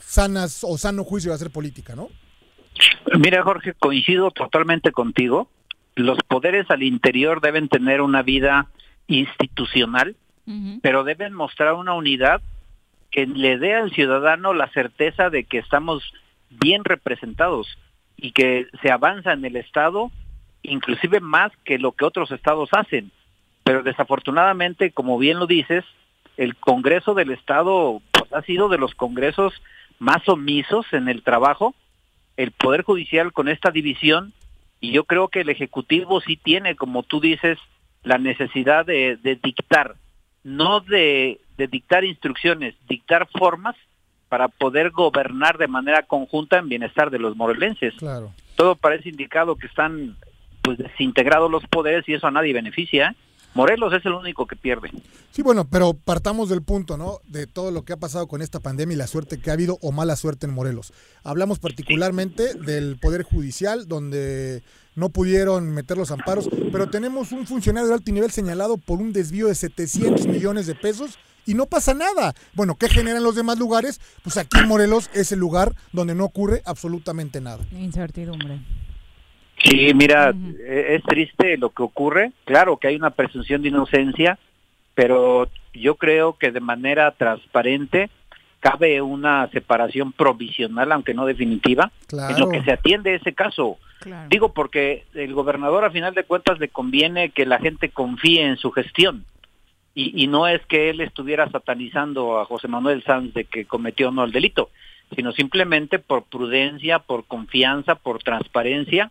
sanas 0.00 0.64
o 0.64 0.76
sano 0.76 1.04
juicio 1.04 1.30
de 1.30 1.36
hacer 1.36 1.50
política, 1.50 1.94
¿no? 1.94 2.08
Mira, 3.18 3.42
Jorge, 3.42 3.74
coincido 3.74 4.30
totalmente 4.30 4.92
contigo. 4.92 5.48
Los 5.94 6.18
poderes 6.22 6.70
al 6.70 6.82
interior 6.82 7.40
deben 7.40 7.68
tener 7.68 8.00
una 8.00 8.22
vida 8.22 8.68
institucional, 9.06 10.16
uh 10.46 10.50
-huh. 10.50 10.80
pero 10.82 11.04
deben 11.04 11.32
mostrar 11.32 11.74
una 11.74 11.94
unidad 11.94 12.42
que 13.10 13.26
le 13.26 13.58
dé 13.58 13.74
al 13.74 13.92
ciudadano 13.92 14.54
la 14.54 14.68
certeza 14.68 15.30
de 15.30 15.44
que 15.44 15.58
estamos 15.58 16.02
bien 16.48 16.84
representados 16.84 17.66
y 18.20 18.32
que 18.32 18.66
se 18.82 18.90
avanza 18.90 19.32
en 19.32 19.44
el 19.44 19.56
Estado 19.56 20.10
inclusive 20.62 21.20
más 21.20 21.52
que 21.64 21.78
lo 21.78 21.92
que 21.92 22.04
otros 22.04 22.30
estados 22.30 22.70
hacen. 22.72 23.10
Pero 23.64 23.82
desafortunadamente, 23.82 24.90
como 24.90 25.18
bien 25.18 25.38
lo 25.38 25.46
dices, 25.46 25.84
el 26.36 26.56
Congreso 26.56 27.14
del 27.14 27.30
Estado 27.30 28.00
pues, 28.10 28.32
ha 28.32 28.42
sido 28.42 28.68
de 28.68 28.78
los 28.78 28.94
congresos 28.94 29.54
más 29.98 30.28
omisos 30.28 30.86
en 30.92 31.08
el 31.08 31.22
trabajo. 31.22 31.74
El 32.36 32.52
Poder 32.52 32.82
Judicial 32.82 33.32
con 33.32 33.48
esta 33.48 33.70
división, 33.70 34.32
y 34.80 34.92
yo 34.92 35.04
creo 35.04 35.28
que 35.28 35.40
el 35.40 35.50
Ejecutivo 35.50 36.20
sí 36.20 36.36
tiene, 36.36 36.76
como 36.76 37.02
tú 37.02 37.20
dices, 37.20 37.58
la 38.02 38.18
necesidad 38.18 38.86
de, 38.86 39.18
dictar, 39.42 39.96
no 40.42 40.80
de 40.80 41.38
dictar 41.56 42.04
instrucciones, 42.04 42.74
dictar 42.88 43.28
formas 43.28 43.76
para 44.30 44.46
poder 44.46 44.92
gobernar 44.92 45.58
de 45.58 45.66
manera 45.66 46.04
conjunta 46.04 46.58
en 46.58 46.68
bienestar 46.68 47.10
de 47.10 47.18
los 47.18 47.36
morelenses. 47.36 47.92
Claro. 47.98 48.32
Todo 48.54 48.76
parece 48.76 49.08
indicado 49.08 49.56
que 49.56 49.66
están 49.66 50.16
pues 50.62 50.78
desintegrados 50.78 51.50
los 51.50 51.66
poderes 51.66 52.08
y 52.08 52.14
eso 52.14 52.28
a 52.28 52.30
nadie 52.30 52.52
beneficia. 52.52 53.16
Morelos 53.54 53.92
es 53.92 54.06
el 54.06 54.12
único 54.12 54.46
que 54.46 54.54
pierde. 54.54 54.92
Sí, 55.32 55.42
bueno, 55.42 55.66
pero 55.68 55.94
partamos 55.94 56.48
del 56.48 56.62
punto, 56.62 56.96
¿no? 56.96 57.18
De 57.26 57.48
todo 57.48 57.72
lo 57.72 57.82
que 57.82 57.92
ha 57.92 57.96
pasado 57.96 58.28
con 58.28 58.40
esta 58.40 58.60
pandemia 58.60 58.94
y 58.94 58.98
la 58.98 59.08
suerte 59.08 59.40
que 59.40 59.50
ha 59.50 59.54
habido 59.54 59.78
o 59.82 59.90
mala 59.90 60.14
suerte 60.14 60.46
en 60.46 60.54
Morelos. 60.54 60.92
Hablamos 61.24 61.58
particularmente 61.58 62.52
sí. 62.52 62.58
del 62.60 62.98
Poder 63.00 63.24
Judicial, 63.24 63.88
donde 63.88 64.62
no 64.94 65.08
pudieron 65.08 65.74
meter 65.74 65.96
los 65.96 66.12
amparos, 66.12 66.48
pero 66.70 66.88
tenemos 66.88 67.32
un 67.32 67.48
funcionario 67.48 67.88
de 67.88 67.94
alto 67.94 68.12
nivel 68.12 68.30
señalado 68.30 68.76
por 68.76 69.00
un 69.00 69.12
desvío 69.12 69.48
de 69.48 69.56
700 69.56 70.28
millones 70.28 70.68
de 70.68 70.76
pesos 70.76 71.18
y 71.46 71.54
no 71.54 71.66
pasa 71.66 71.94
nada. 71.94 72.34
Bueno, 72.54 72.76
¿qué 72.76 72.88
generan 72.88 73.22
los 73.22 73.34
demás 73.34 73.58
lugares? 73.58 74.00
Pues 74.22 74.36
aquí 74.36 74.58
en 74.58 74.68
Morelos 74.68 75.10
es 75.14 75.32
el 75.32 75.38
lugar 75.38 75.72
donde 75.92 76.14
no 76.14 76.24
ocurre 76.24 76.62
absolutamente 76.64 77.40
nada. 77.40 77.64
Incertidumbre. 77.72 78.58
Sí, 79.62 79.92
mira, 79.94 80.30
uh 80.30 80.34
-huh. 80.34 80.56
es 80.60 81.02
triste 81.02 81.58
lo 81.58 81.70
que 81.70 81.82
ocurre. 81.82 82.32
Claro 82.44 82.78
que 82.78 82.88
hay 82.88 82.96
una 82.96 83.10
presunción 83.10 83.62
de 83.62 83.68
inocencia, 83.68 84.38
pero 84.94 85.48
yo 85.74 85.96
creo 85.96 86.36
que 86.38 86.50
de 86.50 86.60
manera 86.60 87.10
transparente 87.12 88.10
cabe 88.60 89.00
una 89.00 89.48
separación 89.50 90.12
provisional, 90.12 90.92
aunque 90.92 91.14
no 91.14 91.26
definitiva, 91.26 91.90
claro. 92.06 92.34
en 92.34 92.40
lo 92.40 92.48
que 92.50 92.62
se 92.62 92.72
atiende 92.72 93.14
ese 93.14 93.32
caso. 93.32 93.78
Claro. 94.00 94.28
Digo 94.30 94.52
porque 94.52 95.04
el 95.14 95.32
gobernador 95.34 95.84
a 95.84 95.90
final 95.90 96.14
de 96.14 96.24
cuentas 96.24 96.58
le 96.58 96.68
conviene 96.68 97.30
que 97.30 97.46
la 97.46 97.58
gente 97.58 97.90
confíe 97.90 98.42
en 98.42 98.56
su 98.56 98.70
gestión. 98.70 99.24
Y, 100.00 100.24
y, 100.24 100.26
no 100.28 100.46
es 100.46 100.64
que 100.66 100.88
él 100.88 101.00
estuviera 101.00 101.50
satanizando 101.50 102.40
a 102.40 102.46
José 102.46 102.68
Manuel 102.68 103.02
Sanz 103.04 103.34
de 103.34 103.44
que 103.44 103.66
cometió 103.66 104.10
no 104.10 104.24
el 104.24 104.32
delito, 104.32 104.70
sino 105.14 105.32
simplemente 105.32 105.98
por 105.98 106.24
prudencia, 106.24 107.00
por 107.00 107.26
confianza, 107.26 107.96
por 107.96 108.22
transparencia. 108.22 109.10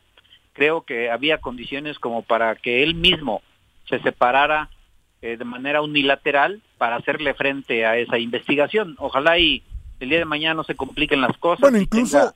Creo 0.54 0.82
que 0.82 1.12
había 1.12 1.38
condiciones 1.38 2.00
como 2.00 2.24
para 2.24 2.56
que 2.56 2.82
él 2.82 2.96
mismo 2.96 3.42
se 3.88 4.00
separara 4.00 4.70
eh, 5.22 5.38
de 5.38 5.46
manera 5.46 5.82
unilateral 5.82 6.62
para 6.78 6.96
hacerle 6.96 7.34
frente 7.34 7.86
a 7.86 7.98
esa 7.98 8.18
investigación. 8.18 8.96
Ojalá 9.00 9.38
y 9.38 9.64
el 10.00 10.10
día 10.10 10.20
de 10.20 10.26
mañana 10.26 10.56
no 10.56 10.64
se 10.64 10.76
compliquen 10.76 11.22
las 11.22 11.38
cosas. 11.38 11.62
Bueno, 11.62 11.78
incluso, 11.78 12.18
tenga... 12.18 12.34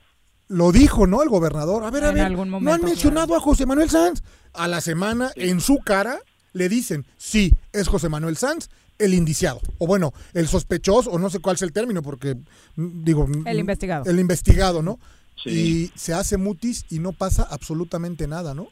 lo 0.48 0.70
dijo, 0.70 1.06
¿no? 1.06 1.22
El 1.22 1.28
gobernador. 1.28 1.82
A 1.84 1.90
ver, 1.90 2.04
a 2.04 2.08
En 2.10 2.14
ver, 2.14 2.46
no 2.46 2.72
han 2.72 2.82
mencionado 2.82 3.34
a 3.34 3.40
José 3.40 3.66
Manuel 3.66 3.90
Sanz. 3.90 4.22
A 4.52 4.68
la 4.68 4.80
semana, 4.80 5.30
en 5.34 5.60
su 5.60 5.78
cara, 5.78 6.18
le 6.54 6.68
dicen, 6.70 7.04
sí, 7.18 7.50
es 7.72 7.88
José 7.88 8.08
Manuel 8.08 8.36
Sanz 8.38 8.70
el 8.98 9.12
indiciado. 9.12 9.60
O 9.78 9.86
bueno, 9.86 10.12
el 10.32 10.46
sospechoso, 10.48 11.10
o 11.10 11.18
no 11.18 11.28
sé 11.28 11.40
cuál 11.40 11.56
es 11.56 11.62
el 11.62 11.72
término, 11.72 12.00
porque, 12.02 12.36
mm, 12.76 13.04
digo... 13.04 13.26
El 13.44 13.56
mm, 13.56 13.60
investigado. 13.60 14.04
El 14.10 14.18
investigado, 14.20 14.82
¿no? 14.82 14.98
Y 15.44 15.90
se 15.96 16.14
hace 16.14 16.36
mutis 16.38 16.86
y 16.90 17.00
no 17.00 17.12
pasa 17.12 17.42
absolutamente 17.50 18.26
nada, 18.26 18.54
¿no? 18.54 18.68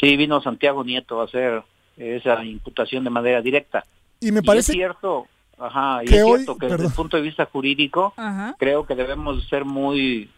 Sí, 0.00 0.16
vino 0.16 0.40
Santiago 0.40 0.82
Nieto 0.84 1.20
a 1.20 1.24
hacer 1.24 1.62
esa 1.96 2.42
imputación 2.44 3.04
de 3.04 3.10
manera 3.10 3.42
directa. 3.42 3.84
Y 4.20 4.30
me 4.32 4.38
Y 4.40 4.42
parece 4.42 4.72
es 4.72 4.76
cierto, 4.76 5.26
ajá, 5.58 6.02
y 6.04 6.06
que 6.06 6.16
es 6.18 6.22
hoy- 6.22 6.30
cierto 6.36 6.56
que 6.56 6.66
desde 6.66 6.76
perdón. 6.76 6.90
el 6.92 6.96
punto 6.96 7.16
de 7.16 7.22
vista 7.24 7.46
jurídico 7.46 8.14
Ajá. 8.16 8.54
creo 8.58 8.86
que 8.86 8.94
debemos 8.94 9.46
ser 9.48 9.64
muy 9.64 10.30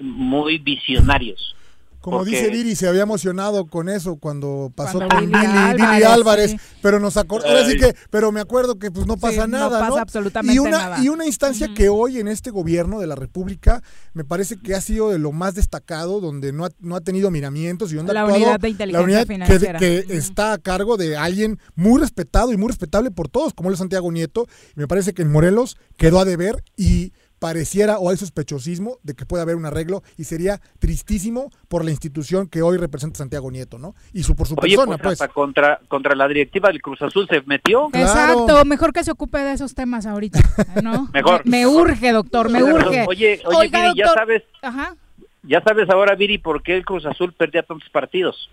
muy 0.00 0.58
visionarios. 0.58 1.54
Como 2.00 2.24
dice 2.24 2.48
Viri, 2.48 2.76
se 2.76 2.86
había 2.88 3.02
emocionado 3.02 3.66
con 3.66 3.88
eso 3.88 4.16
cuando 4.16 4.72
pasó 4.74 4.98
Cuando 4.98 5.16
con 5.16 5.26
Billy 5.26 5.32
Billy 5.36 5.46
Álvarez, 5.46 5.82
Álvarez, 5.82 6.06
Álvarez 6.06 6.50
sí. 6.52 6.56
pero 6.80 7.00
nos 7.00 7.16
acor- 7.16 7.44
ahora 7.44 7.66
sí 7.66 7.76
que, 7.76 7.94
pero 8.10 8.30
me 8.32 8.40
acuerdo 8.40 8.78
que 8.78 8.90
pues 8.90 9.06
no 9.06 9.16
pasa 9.16 9.46
no 9.46 9.58
nada, 9.58 9.80
pasa 9.80 9.88
¿no? 9.90 9.96
absolutamente 9.96 10.54
y 10.54 10.58
una, 10.58 10.70
nada. 10.78 11.02
Y 11.02 11.08
una 11.08 11.26
instancia 11.26 11.68
que 11.74 11.88
hoy 11.88 12.18
en 12.18 12.28
este 12.28 12.50
gobierno 12.50 13.00
de 13.00 13.06
la 13.08 13.14
República 13.16 13.82
me 14.14 14.24
parece 14.24 14.56
que 14.58 14.74
ha 14.74 14.80
sido 14.80 15.10
de 15.10 15.18
lo 15.18 15.32
más 15.32 15.54
destacado, 15.54 16.20
donde 16.20 16.52
no 16.52 16.64
ha, 16.64 16.70
no 16.78 16.94
ha 16.96 17.00
tenido 17.00 17.30
miramientos 17.30 17.92
y 17.92 17.96
donde 17.96 18.12
La 18.14 18.20
ha 18.20 18.22
actuado 18.24 18.42
unidad 18.44 18.60
de 18.60 18.62
la 18.62 18.68
inteligencia 18.68 19.04
unidad 19.04 19.20
que- 19.26 19.32
financiera. 19.34 19.78
que, 19.78 20.04
está 20.16 20.52
a 20.52 20.58
cargo 20.58 20.96
de 20.96 21.16
alguien 21.16 21.58
muy 21.74 22.00
respetado 22.00 22.52
y 22.52 22.56
muy 22.56 22.68
respetable 22.68 23.10
por 23.10 23.28
todos, 23.28 23.52
como 23.54 23.70
es 23.72 23.78
Santiago 23.78 24.10
Nieto. 24.12 24.46
Y 24.76 24.80
me 24.80 24.88
parece 24.88 25.12
que 25.14 25.22
en 25.22 25.32
Morelos 25.32 25.76
quedó 25.96 26.20
a 26.20 26.24
deber 26.24 26.62
y 26.76 27.12
pareciera 27.38 27.98
o 27.98 28.10
hay 28.10 28.16
sospechosismo 28.16 28.98
de 29.02 29.14
que 29.14 29.26
puede 29.26 29.42
haber 29.42 29.56
un 29.56 29.66
arreglo 29.66 30.02
y 30.16 30.24
sería 30.24 30.60
tristísimo 30.78 31.50
por 31.68 31.84
la 31.84 31.90
institución 31.90 32.48
que 32.48 32.62
hoy 32.62 32.78
representa 32.78 33.18
Santiago 33.18 33.50
Nieto, 33.50 33.78
¿no? 33.78 33.94
Y 34.12 34.22
su 34.22 34.34
por 34.36 34.46
su 34.46 34.54
Oye, 34.60 34.76
persona, 34.76 34.98
pues, 34.98 35.18
pues. 35.18 35.30
contra 35.30 35.80
contra 35.88 36.14
la 36.14 36.28
directiva 36.28 36.68
del 36.68 36.82
Cruz 36.82 37.00
Azul 37.02 37.26
se 37.28 37.42
metió. 37.46 37.88
Exacto, 37.92 38.64
mejor 38.64 38.92
que 38.92 39.04
se 39.04 39.10
ocupe 39.10 39.38
de 39.38 39.52
esos 39.52 39.74
temas 39.74 40.06
ahorita, 40.06 40.40
¿no? 40.82 41.08
Mejor. 41.14 41.42
Me, 41.44 41.58
me 41.58 41.66
urge, 41.66 42.12
doctor, 42.12 42.50
me 42.50 42.62
urge. 42.62 43.04
Oye, 43.06 43.40
oye, 43.42 43.42
Oiga, 43.44 43.88
Viri, 43.88 43.98
ya 43.98 44.12
sabes, 44.12 44.42
Ajá. 44.62 44.96
ya 45.42 45.62
sabes 45.62 45.88
ahora, 45.90 46.14
Viri, 46.14 46.38
por 46.38 46.62
qué 46.62 46.76
el 46.76 46.84
Cruz 46.84 47.06
Azul 47.06 47.32
perdía 47.32 47.62
tantos 47.62 47.88
partidos. 47.90 48.48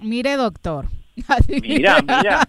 Mire, 0.00 0.36
doctor. 0.36 0.86
Mira, 1.62 2.00
mira. 2.00 2.48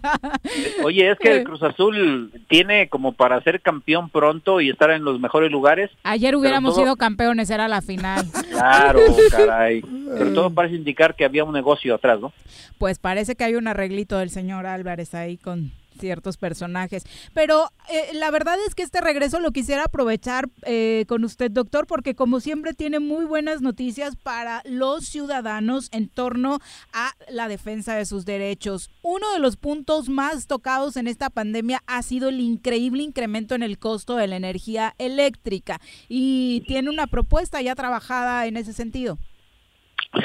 Oye, 0.82 1.10
es 1.10 1.18
que 1.18 1.38
el 1.38 1.44
Cruz 1.44 1.62
Azul 1.62 2.32
tiene 2.48 2.88
como 2.88 3.12
para 3.12 3.40
ser 3.42 3.60
campeón 3.60 4.08
pronto 4.08 4.60
y 4.60 4.70
estar 4.70 4.90
en 4.90 5.04
los 5.04 5.20
mejores 5.20 5.50
lugares. 5.50 5.90
Ayer 6.02 6.34
hubiéramos 6.36 6.74
todo- 6.74 6.84
sido 6.84 6.96
campeones, 6.96 7.50
era 7.50 7.68
la 7.68 7.82
final. 7.82 8.26
Claro, 8.50 9.00
caray. 9.30 9.82
Pero 9.82 10.32
todo 10.32 10.50
parece 10.50 10.76
indicar 10.76 11.14
que 11.14 11.24
había 11.24 11.44
un 11.44 11.52
negocio 11.52 11.94
atrás, 11.94 12.20
¿no? 12.20 12.32
Pues 12.78 12.98
parece 12.98 13.34
que 13.34 13.44
hay 13.44 13.54
un 13.54 13.68
arreglito 13.68 14.18
del 14.18 14.30
señor 14.30 14.66
Álvarez 14.66 15.14
ahí 15.14 15.36
con 15.36 15.70
ciertos 15.98 16.36
personajes. 16.36 17.04
Pero 17.32 17.70
eh, 17.90 18.14
la 18.14 18.30
verdad 18.30 18.56
es 18.66 18.74
que 18.74 18.82
este 18.82 19.00
regreso 19.00 19.40
lo 19.40 19.52
quisiera 19.52 19.84
aprovechar 19.84 20.48
eh, 20.66 21.04
con 21.08 21.24
usted, 21.24 21.50
doctor, 21.50 21.86
porque 21.86 22.14
como 22.14 22.40
siempre 22.40 22.74
tiene 22.74 23.00
muy 23.00 23.24
buenas 23.24 23.62
noticias 23.62 24.16
para 24.16 24.62
los 24.64 25.06
ciudadanos 25.06 25.88
en 25.92 26.08
torno 26.08 26.58
a 26.92 27.12
la 27.28 27.48
defensa 27.48 27.94
de 27.94 28.04
sus 28.04 28.24
derechos. 28.24 28.90
Uno 29.02 29.32
de 29.32 29.38
los 29.38 29.56
puntos 29.56 30.08
más 30.08 30.46
tocados 30.46 30.96
en 30.96 31.06
esta 31.06 31.30
pandemia 31.30 31.82
ha 31.86 32.02
sido 32.02 32.28
el 32.28 32.40
increíble 32.40 33.02
incremento 33.02 33.54
en 33.54 33.62
el 33.62 33.78
costo 33.78 34.16
de 34.16 34.26
la 34.26 34.36
energía 34.36 34.94
eléctrica 34.98 35.80
y 36.08 36.62
tiene 36.66 36.90
una 36.90 37.06
propuesta 37.06 37.60
ya 37.62 37.74
trabajada 37.74 38.46
en 38.46 38.56
ese 38.56 38.72
sentido. 38.72 39.18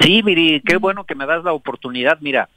Sí, 0.02 0.22
Miri, 0.24 0.62
qué 0.66 0.78
bueno 0.78 1.06
que 1.06 1.16
me 1.16 1.26
das 1.26 1.44
la 1.44 1.54
oportunidad. 1.54 2.20
Mira, 2.22 2.50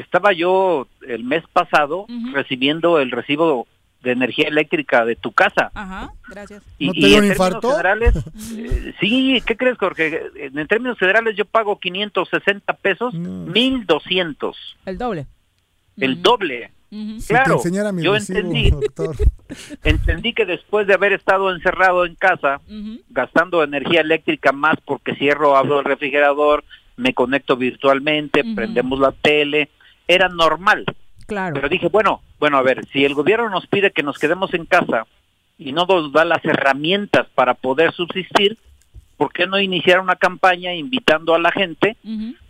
estaba 0.00 0.32
yo 0.32 0.86
el 1.06 1.24
mes 1.24 1.44
pasado 1.52 2.06
recibiendo 2.32 2.98
el 3.00 3.10
recibo 3.10 3.66
de 4.02 4.12
energía 4.12 4.48
eléctrica 4.48 5.04
de 5.04 5.16
tu 5.16 5.32
casa. 5.32 5.70
Ajá, 5.74 6.12
gracias. 6.28 6.62
Y, 6.78 6.86
¿No 6.86 6.92
te 6.92 6.98
y 6.98 7.04
dio 7.06 7.18
en 7.18 7.24
un 7.24 7.30
términos 7.30 7.32
infarto? 7.32 7.70
generales, 7.70 8.14
eh, 8.56 8.94
sí, 9.00 9.42
¿qué 9.44 9.56
crees, 9.56 9.76
Jorge? 9.76 10.22
En 10.36 10.66
términos 10.68 10.98
generales 10.98 11.36
yo 11.36 11.44
pago 11.44 11.78
560 11.78 12.72
pesos, 12.74 13.14
1200, 13.14 14.76
El 14.86 14.98
doble. 14.98 15.26
el 15.96 16.22
doble. 16.22 16.70
Claro, 17.28 17.60
mi 17.92 18.02
yo 18.02 18.14
recibo, 18.14 18.38
entendí, 18.38 18.70
doctor. 18.70 19.14
entendí 19.84 20.32
que 20.32 20.46
después 20.46 20.86
de 20.86 20.94
haber 20.94 21.12
estado 21.12 21.54
encerrado 21.54 22.06
en 22.06 22.14
casa, 22.14 22.60
gastando 23.10 23.62
energía 23.62 24.00
eléctrica 24.00 24.52
más 24.52 24.76
porque 24.86 25.14
cierro, 25.16 25.56
abro 25.56 25.80
el 25.80 25.84
refrigerador, 25.84 26.64
me 26.96 27.12
conecto 27.12 27.56
virtualmente, 27.56 28.42
prendemos 28.54 28.98
la 29.00 29.12
tele, 29.12 29.68
era 30.08 30.28
normal. 30.28 30.84
Claro. 31.26 31.54
Pero 31.54 31.68
dije, 31.68 31.88
bueno, 31.88 32.22
bueno, 32.40 32.56
a 32.56 32.62
ver, 32.62 32.86
si 32.86 33.04
el 33.04 33.14
gobierno 33.14 33.50
nos 33.50 33.66
pide 33.66 33.92
que 33.92 34.02
nos 34.02 34.18
quedemos 34.18 34.52
en 34.54 34.64
casa 34.64 35.06
y 35.58 35.72
no 35.72 35.86
nos 35.86 36.12
da 36.12 36.24
las 36.24 36.44
herramientas 36.44 37.26
para 37.34 37.54
poder 37.54 37.92
subsistir, 37.92 38.56
¿por 39.16 39.32
qué 39.32 39.46
no 39.46 39.60
iniciar 39.60 40.00
una 40.00 40.16
campaña 40.16 40.74
invitando 40.74 41.34
a 41.34 41.38
la 41.38 41.52
gente 41.52 41.96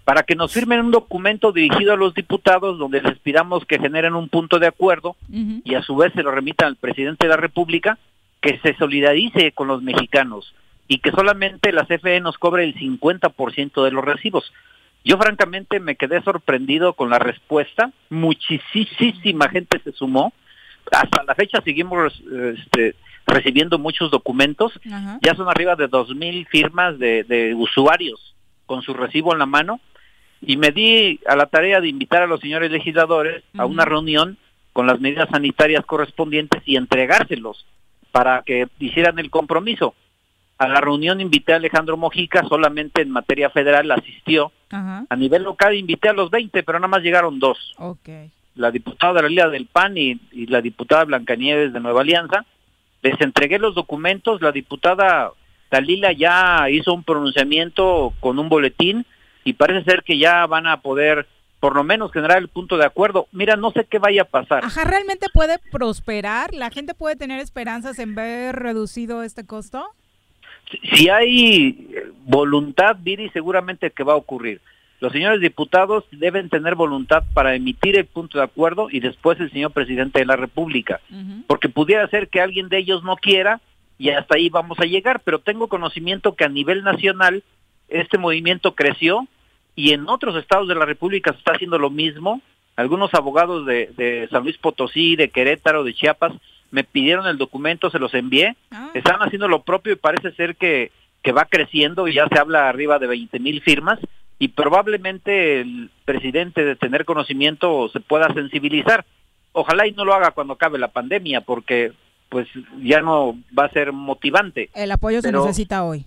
para 0.05 0.23
que 0.23 0.37
nos 0.37 0.53
firmen 0.53 0.81
un 0.81 0.91
documento 0.91 1.53
dirigido 1.53 1.93
a 1.93 1.97
los 1.97 2.15
diputados 2.15 2.79
donde 2.79 3.03
les 3.03 3.19
pidamos 3.19 3.65
que 3.67 3.79
generen 3.79 4.15
un 4.15 4.29
punto 4.29 4.59
de 4.59 4.67
acuerdo 4.67 5.17
y 5.29 5.75
a 5.75 5.83
su 5.83 5.97
vez 5.97 6.13
se 6.15 6.23
lo 6.23 6.31
remitan 6.31 6.69
al 6.69 6.77
presidente 6.77 7.27
de 7.27 7.31
la 7.31 7.37
República 7.37 7.99
que 8.41 8.59
se 8.61 8.75
solidarice 8.77 9.53
con 9.53 9.69
los 9.69 9.83
mexicanos 9.83 10.55
y 10.87 10.99
que 11.01 11.11
solamente 11.11 11.73
la 11.73 11.85
CFE 11.85 12.21
nos 12.21 12.39
cobre 12.39 12.65
el 12.65 12.75
50% 12.75 13.85
de 13.85 13.91
los 13.91 14.05
recibos. 14.05 14.53
Yo 15.05 15.17
francamente 15.17 15.81
me 15.81 15.97
quedé 15.97 16.23
sorprendido 16.23 16.93
con 16.93 17.11
la 17.11 17.19
respuesta, 17.19 17.93
muchísima 18.11 19.49
gente 19.49 19.81
se 19.83 19.93
sumó, 19.93 20.33
hasta 20.93 21.23
la 21.25 21.35
fecha 21.35 21.61
seguimos 21.63 22.23
este, 22.57 22.95
recibiendo 23.27 23.79
muchos 23.79 24.11
documentos, 24.11 24.73
ya 25.23 25.35
son 25.35 25.49
arriba 25.49 25.77
de 25.77 25.89
2.000 25.89 26.47
firmas 26.49 26.99
de, 26.99 27.25
de 27.25 27.55
usuarios 27.55 28.35
con 28.67 28.83
su 28.83 28.95
recibo 28.95 29.33
en 29.33 29.39
la 29.39 29.47
mano. 29.47 29.81
Y 30.41 30.57
me 30.57 30.71
di 30.71 31.19
a 31.27 31.35
la 31.35 31.47
tarea 31.47 31.81
de 31.81 31.89
invitar 31.89 32.23
a 32.23 32.29
los 32.29 32.41
señores 32.41 32.71
legisladores 32.71 33.43
a 33.57 33.67
una 33.67 33.85
reunión 33.85 34.39
con 34.73 34.87
las 34.87 35.01
medidas 35.01 35.29
sanitarias 35.31 35.85
correspondientes 35.85 36.63
y 36.65 36.77
entregárselos 36.77 37.67
para 38.13 38.43
que 38.43 38.69
hicieran 38.79 39.19
el 39.19 39.31
compromiso. 39.31 39.95
A 40.59 40.67
la 40.69 40.81
reunión 40.81 41.21
invité 41.21 41.53
a 41.53 41.57
Alejandro 41.57 41.97
Mojica, 41.97 42.43
solamente 42.49 43.03
en 43.03 43.11
materia 43.11 43.49
federal 43.51 43.91
asistió. 43.91 44.53
Ajá. 44.71 45.05
A 45.09 45.17
nivel 45.17 45.45
local 45.45 45.75
invité 45.75 46.09
a 46.09 46.13
los 46.13 46.31
20, 46.31 46.63
pero 46.65 46.79
nada 46.79 46.89
más 46.89 47.03
llegaron 47.03 47.39
dos. 47.39 47.75
Ok. 47.79 48.09
La 48.57 48.71
diputada 48.73 49.15
de 49.15 49.23
la 49.23 49.29
Liga 49.29 49.49
del 49.49 49.67
PAN 49.67 49.97
y, 49.97 50.21
y 50.33 50.47
la 50.47 50.61
diputada 50.61 51.05
Blancanieves 51.05 51.73
de 51.73 51.81
Nueva 51.81 52.01
Alianza. 52.01 52.45
Les 53.03 53.21
entregué 53.21 53.61
los 53.61 53.77
documentos, 53.77 54.43
la 54.43 54.51
diputada 54.51 55.31
Dalila 55.71 56.13
ya 56.13 56.69
hizo 56.71 56.93
un 56.93 57.05
pronunciamiento 57.05 58.13
con 58.21 58.39
un 58.39 58.49
boletín 58.49 59.05
y 59.45 59.53
parece 59.53 59.85
ser 59.85 60.03
que 60.03 60.19
ya 60.19 60.47
van 60.47 60.67
a 60.67 60.81
poder 60.81 61.27
por 61.61 61.75
lo 61.75 61.83
menos 61.85 62.13
generar 62.13 62.39
el 62.39 62.49
punto 62.49 62.77
de 62.77 62.85
acuerdo. 62.85 63.27
Mira, 63.33 63.57
no 63.57 63.73
sé 63.73 63.85
qué 63.85 63.99
vaya 63.99 64.23
a 64.23 64.27
pasar. 64.27 64.65
Ajá, 64.65 64.85
¿realmente 64.85 65.27
puede 65.33 65.59
prosperar? 65.73 66.55
¿La 66.55 66.71
gente 66.71 66.95
puede 66.95 67.17
tener 67.17 67.41
esperanzas 67.41 67.99
en 67.99 68.15
ver 68.15 68.57
reducido 68.57 69.23
este 69.23 69.45
costo? 69.45 69.85
Si 70.95 71.09
hay 71.09 71.89
voluntad, 72.25 72.97
Viri, 73.01 73.29
seguramente 73.31 73.91
que 73.91 74.05
va 74.05 74.15
a 74.15 74.17
ocurrir. 74.17 74.61
Los 75.01 75.13
señores 75.13 75.41
diputados 75.41 76.05
deben 76.11 76.49
tener 76.49 76.75
voluntad 76.75 77.23
para 77.33 77.55
emitir 77.55 77.97
el 77.97 78.07
punto 78.07 78.39
de 78.39 78.45
acuerdo 78.45 78.89
y 78.91 78.99
después 78.99 79.39
el 79.39 79.51
señor 79.53 79.71
presidente 79.71 80.19
de 80.19 80.27
la 80.27 80.37
República. 80.37 81.01
Porque 81.47 81.69
pudiera 81.69 82.09
ser 82.09 82.29
que 82.29 82.41
alguien 82.41 82.69
de 82.69 82.79
ellos 82.79 83.05
no 83.05 83.17
quiera 83.17 83.61
y 83.97 84.11
hasta 84.11 84.37
ahí 84.37 84.49
vamos 84.49 84.79
a 84.81 84.87
llegar, 84.87 85.21
pero 85.21 85.39
tengo 85.39 85.69
conocimiento 85.69 86.35
que 86.35 86.45
a 86.45 86.49
nivel 86.49 86.83
nacional 86.83 87.45
este 87.89 88.19
movimiento 88.19 88.75
creció 88.75 89.27
y 89.77 89.93
en 89.93 90.09
otros 90.09 90.37
estados 90.37 90.67
de 90.67 90.75
la 90.75 90.85
República 90.85 91.33
se 91.33 91.39
está 91.39 91.53
haciendo 91.53 91.79
lo 91.79 91.91
mismo. 91.91 92.43
Algunos 92.75 93.15
abogados 93.15 93.67
de, 93.67 93.93
de 93.97 94.29
San 94.31 94.43
Luis 94.43 94.59
Potosí, 94.59 95.15
de 95.15 95.31
Querétaro, 95.31 95.85
de 95.85 95.95
Chiapas, 95.95 96.33
me 96.71 96.85
pidieron 96.85 97.27
el 97.27 97.39
documento, 97.39 97.91
se 97.91 97.99
los 97.99 98.13
envié. 98.15 98.57
Están 98.95 99.21
haciendo 99.21 99.49
lo 99.49 99.63
propio 99.63 99.93
y 99.93 99.97
parece 99.97 100.33
ser 100.33 100.57
que, 100.57 100.93
que 101.23 101.33
va 101.33 101.45
creciendo 101.47 102.09
y 102.09 102.15
ya 102.15 102.27
se 102.29 102.39
habla 102.39 102.69
arriba 102.69 102.99
de 102.99 103.07
20 103.07 103.39
mil 103.41 103.61
firmas 103.63 103.99
y 104.39 104.49
probablemente 104.49 105.61
el 105.61 105.91
presidente 106.05 106.65
de 106.65 106.77
tener 106.77 107.05
conocimiento 107.05 107.89
se 107.89 108.01
pueda 108.01 108.33
sensibilizar. 108.35 109.05
Ojalá 109.53 109.87
y 109.87 109.93
no 109.93 110.05
lo 110.05 110.15
haga 110.15 110.31
cuando 110.33 110.55
acabe 110.55 110.79
la 110.79 110.89
pandemia 110.89 111.41
porque 111.41 111.93
pues 112.29 112.47
ya 112.83 113.01
no 113.01 113.37
va 113.59 113.65
a 113.65 113.71
ser 113.71 113.93
motivante. 113.93 114.71
El 114.75 114.93
apoyo 114.93 115.23
se 115.23 115.33
necesita 115.33 115.85
hoy. 115.85 116.05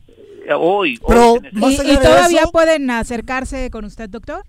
Hoy, 0.56 0.98
hoy 1.02 1.40
Pero 1.42 1.70
¿Y, 1.70 1.92
y 1.92 1.98
todavía 1.98 2.42
eso- 2.42 2.52
pueden 2.52 2.90
acercarse 2.92 3.70
con 3.72 3.86
usted, 3.86 4.10
doctor? 4.10 4.44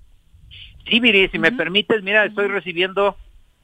Sí, 0.89 1.01
Viri, 1.01 1.29
si 1.29 1.39
me 1.39 1.53
permites, 1.53 2.03
mira, 2.03 2.25
estoy 2.25 2.49
recibiendo 2.49 3.17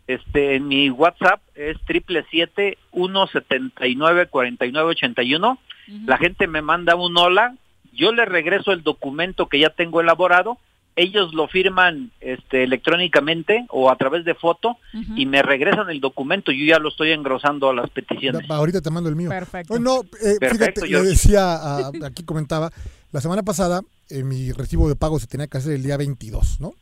este 0.09 0.57
en 0.57 0.67
mi 0.67 0.91
WhatsApp 0.91 1.41
es 1.55 1.77
triple 1.87 2.25
siete 2.31 2.77
uno 2.91 3.27
setenta 3.29 3.87
y 3.87 3.95
nueve 3.95 4.27
cuarenta 4.27 4.67
y 4.67 4.73
nueve 4.73 4.91
ochenta 4.91 5.23
y 5.23 5.35
uno. 5.35 5.59
La 6.07 6.19
gente 6.19 6.47
me 6.49 6.61
manda 6.63 6.97
un 6.97 7.17
hola, 7.17 7.55
yo 7.93 8.13
les 8.13 8.29
regreso 8.29 8.73
el 8.73 8.83
documento 8.83 9.47
que 9.49 9.59
ya 9.61 9.71
tengo 9.71 10.01
elaborado, 10.01 10.59
ellos 10.97 11.33
lo 11.33 11.47
firman 11.49 12.11
este, 12.21 12.65
electrónicamente 12.65 13.67
o 13.71 13.91
a 13.91 13.97
través 13.97 14.25
de 14.25 14.35
foto 14.35 14.77
y 15.17 15.27
me 15.27 15.43
regresan 15.43 15.89
el 15.91 16.01
documento, 16.01 16.51
yo 16.53 16.65
ya 16.65 16.79
lo 16.79 16.89
estoy 16.89 17.13
engrosando 17.13 17.71
a 17.71 17.75
las 17.75 17.89
peticiones. 17.91 18.51
Ahorita 18.51 18.81
te 18.81 18.91
mando 18.91 19.09
el 19.09 19.17
mío. 19.17 19.29
Perfecto. 19.31 19.73
Bueno, 19.75 20.01
eh, 20.23 20.37
Perfecto, 20.41 20.81
fíjate, 20.83 20.89
le 21.05 21.09
decía, 21.11 21.55
a- 21.55 21.91
aquí 22.05 22.25
comentaba, 22.25 22.71
la 23.13 23.21
semana 23.21 23.43
pasada 23.43 23.81
eh, 24.11 24.25
mi 24.25 24.53
recibo 24.53 24.89
de 24.89 24.97
pago 24.97 25.19
se 25.19 25.27
tenía 25.27 25.47
que 25.47 25.59
hacer 25.59 25.73
el 25.75 25.83
día 25.83 25.97
22, 25.97 26.61
¿no? 26.61 26.73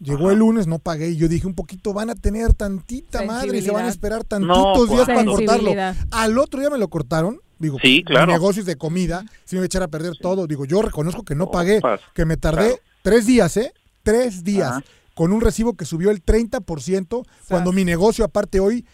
Llegó 0.00 0.30
el 0.30 0.38
lunes, 0.40 0.66
no 0.66 0.78
pagué 0.78 1.10
y 1.10 1.16
yo 1.16 1.28
dije 1.28 1.46
un 1.46 1.54
poquito 1.54 1.92
van 1.92 2.10
a 2.10 2.14
tener 2.14 2.52
tantita 2.54 3.22
madre 3.22 3.58
y 3.58 3.62
se 3.62 3.70
van 3.70 3.84
a 3.86 3.88
esperar 3.88 4.24
tantitos 4.24 4.56
No, 4.56 4.86
días 4.86 5.06
para 5.06 5.24
pues. 5.24 5.36
cortarlo. 5.36 5.70
Al 6.10 6.38
otro 6.38 6.60
día 6.60 6.68
me 6.70 6.78
lo 6.78 6.88
cortaron. 6.88 7.40
Digo, 7.58 7.78
Sí, 7.80 8.02
claro. 8.04 8.26
mi 8.26 8.32
negocio 8.32 8.60
es 8.60 8.66
de 8.66 8.76
comida, 8.76 9.24
si 9.44 9.54
me 9.54 9.60
voy 9.60 9.64
a 9.64 9.66
echar 9.66 9.82
a 9.84 9.88
perder 9.88 10.14
todo. 10.20 10.46
Digo, 10.46 10.64
yo 10.64 10.82
reconozco 10.82 11.22
que 11.24 11.34
no 11.36 11.50
pagué, 11.50 11.80
que 12.12 12.24
me 12.24 12.36
tardé 12.36 12.66
claro. 12.70 12.82
tres 13.02 13.26
días, 13.26 13.56
¿eh? 13.56 13.72
Tres 14.02 14.42
días, 14.44 14.70
Ajá. 14.70 14.84
con 15.14 15.32
un 15.32 15.40
recibo 15.40 15.74
que 15.74 15.84
subió 15.84 16.10
el 16.10 16.22
30%, 16.22 17.24
cuando 17.48 17.72
mi 17.72 17.84
negocio 17.84 18.24
aparte 18.24 18.58
hoy 18.60 18.84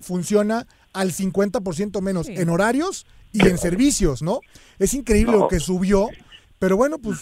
funciona 0.00 0.66
al 0.92 1.12
50% 1.12 2.00
menos 2.02 2.26
Sí. 2.26 2.34
en 2.36 2.48
horarios 2.50 3.06
y 3.32 3.46
en 3.46 3.56
servicios, 3.56 4.20
¿no? 4.22 4.40
Es 4.78 4.92
increíble 4.94 5.32
No. 5.34 5.38
lo 5.44 5.48
que 5.48 5.60
subió, 5.60 6.08
pero 6.62 6.76
bueno, 6.76 6.96
pues 7.00 7.18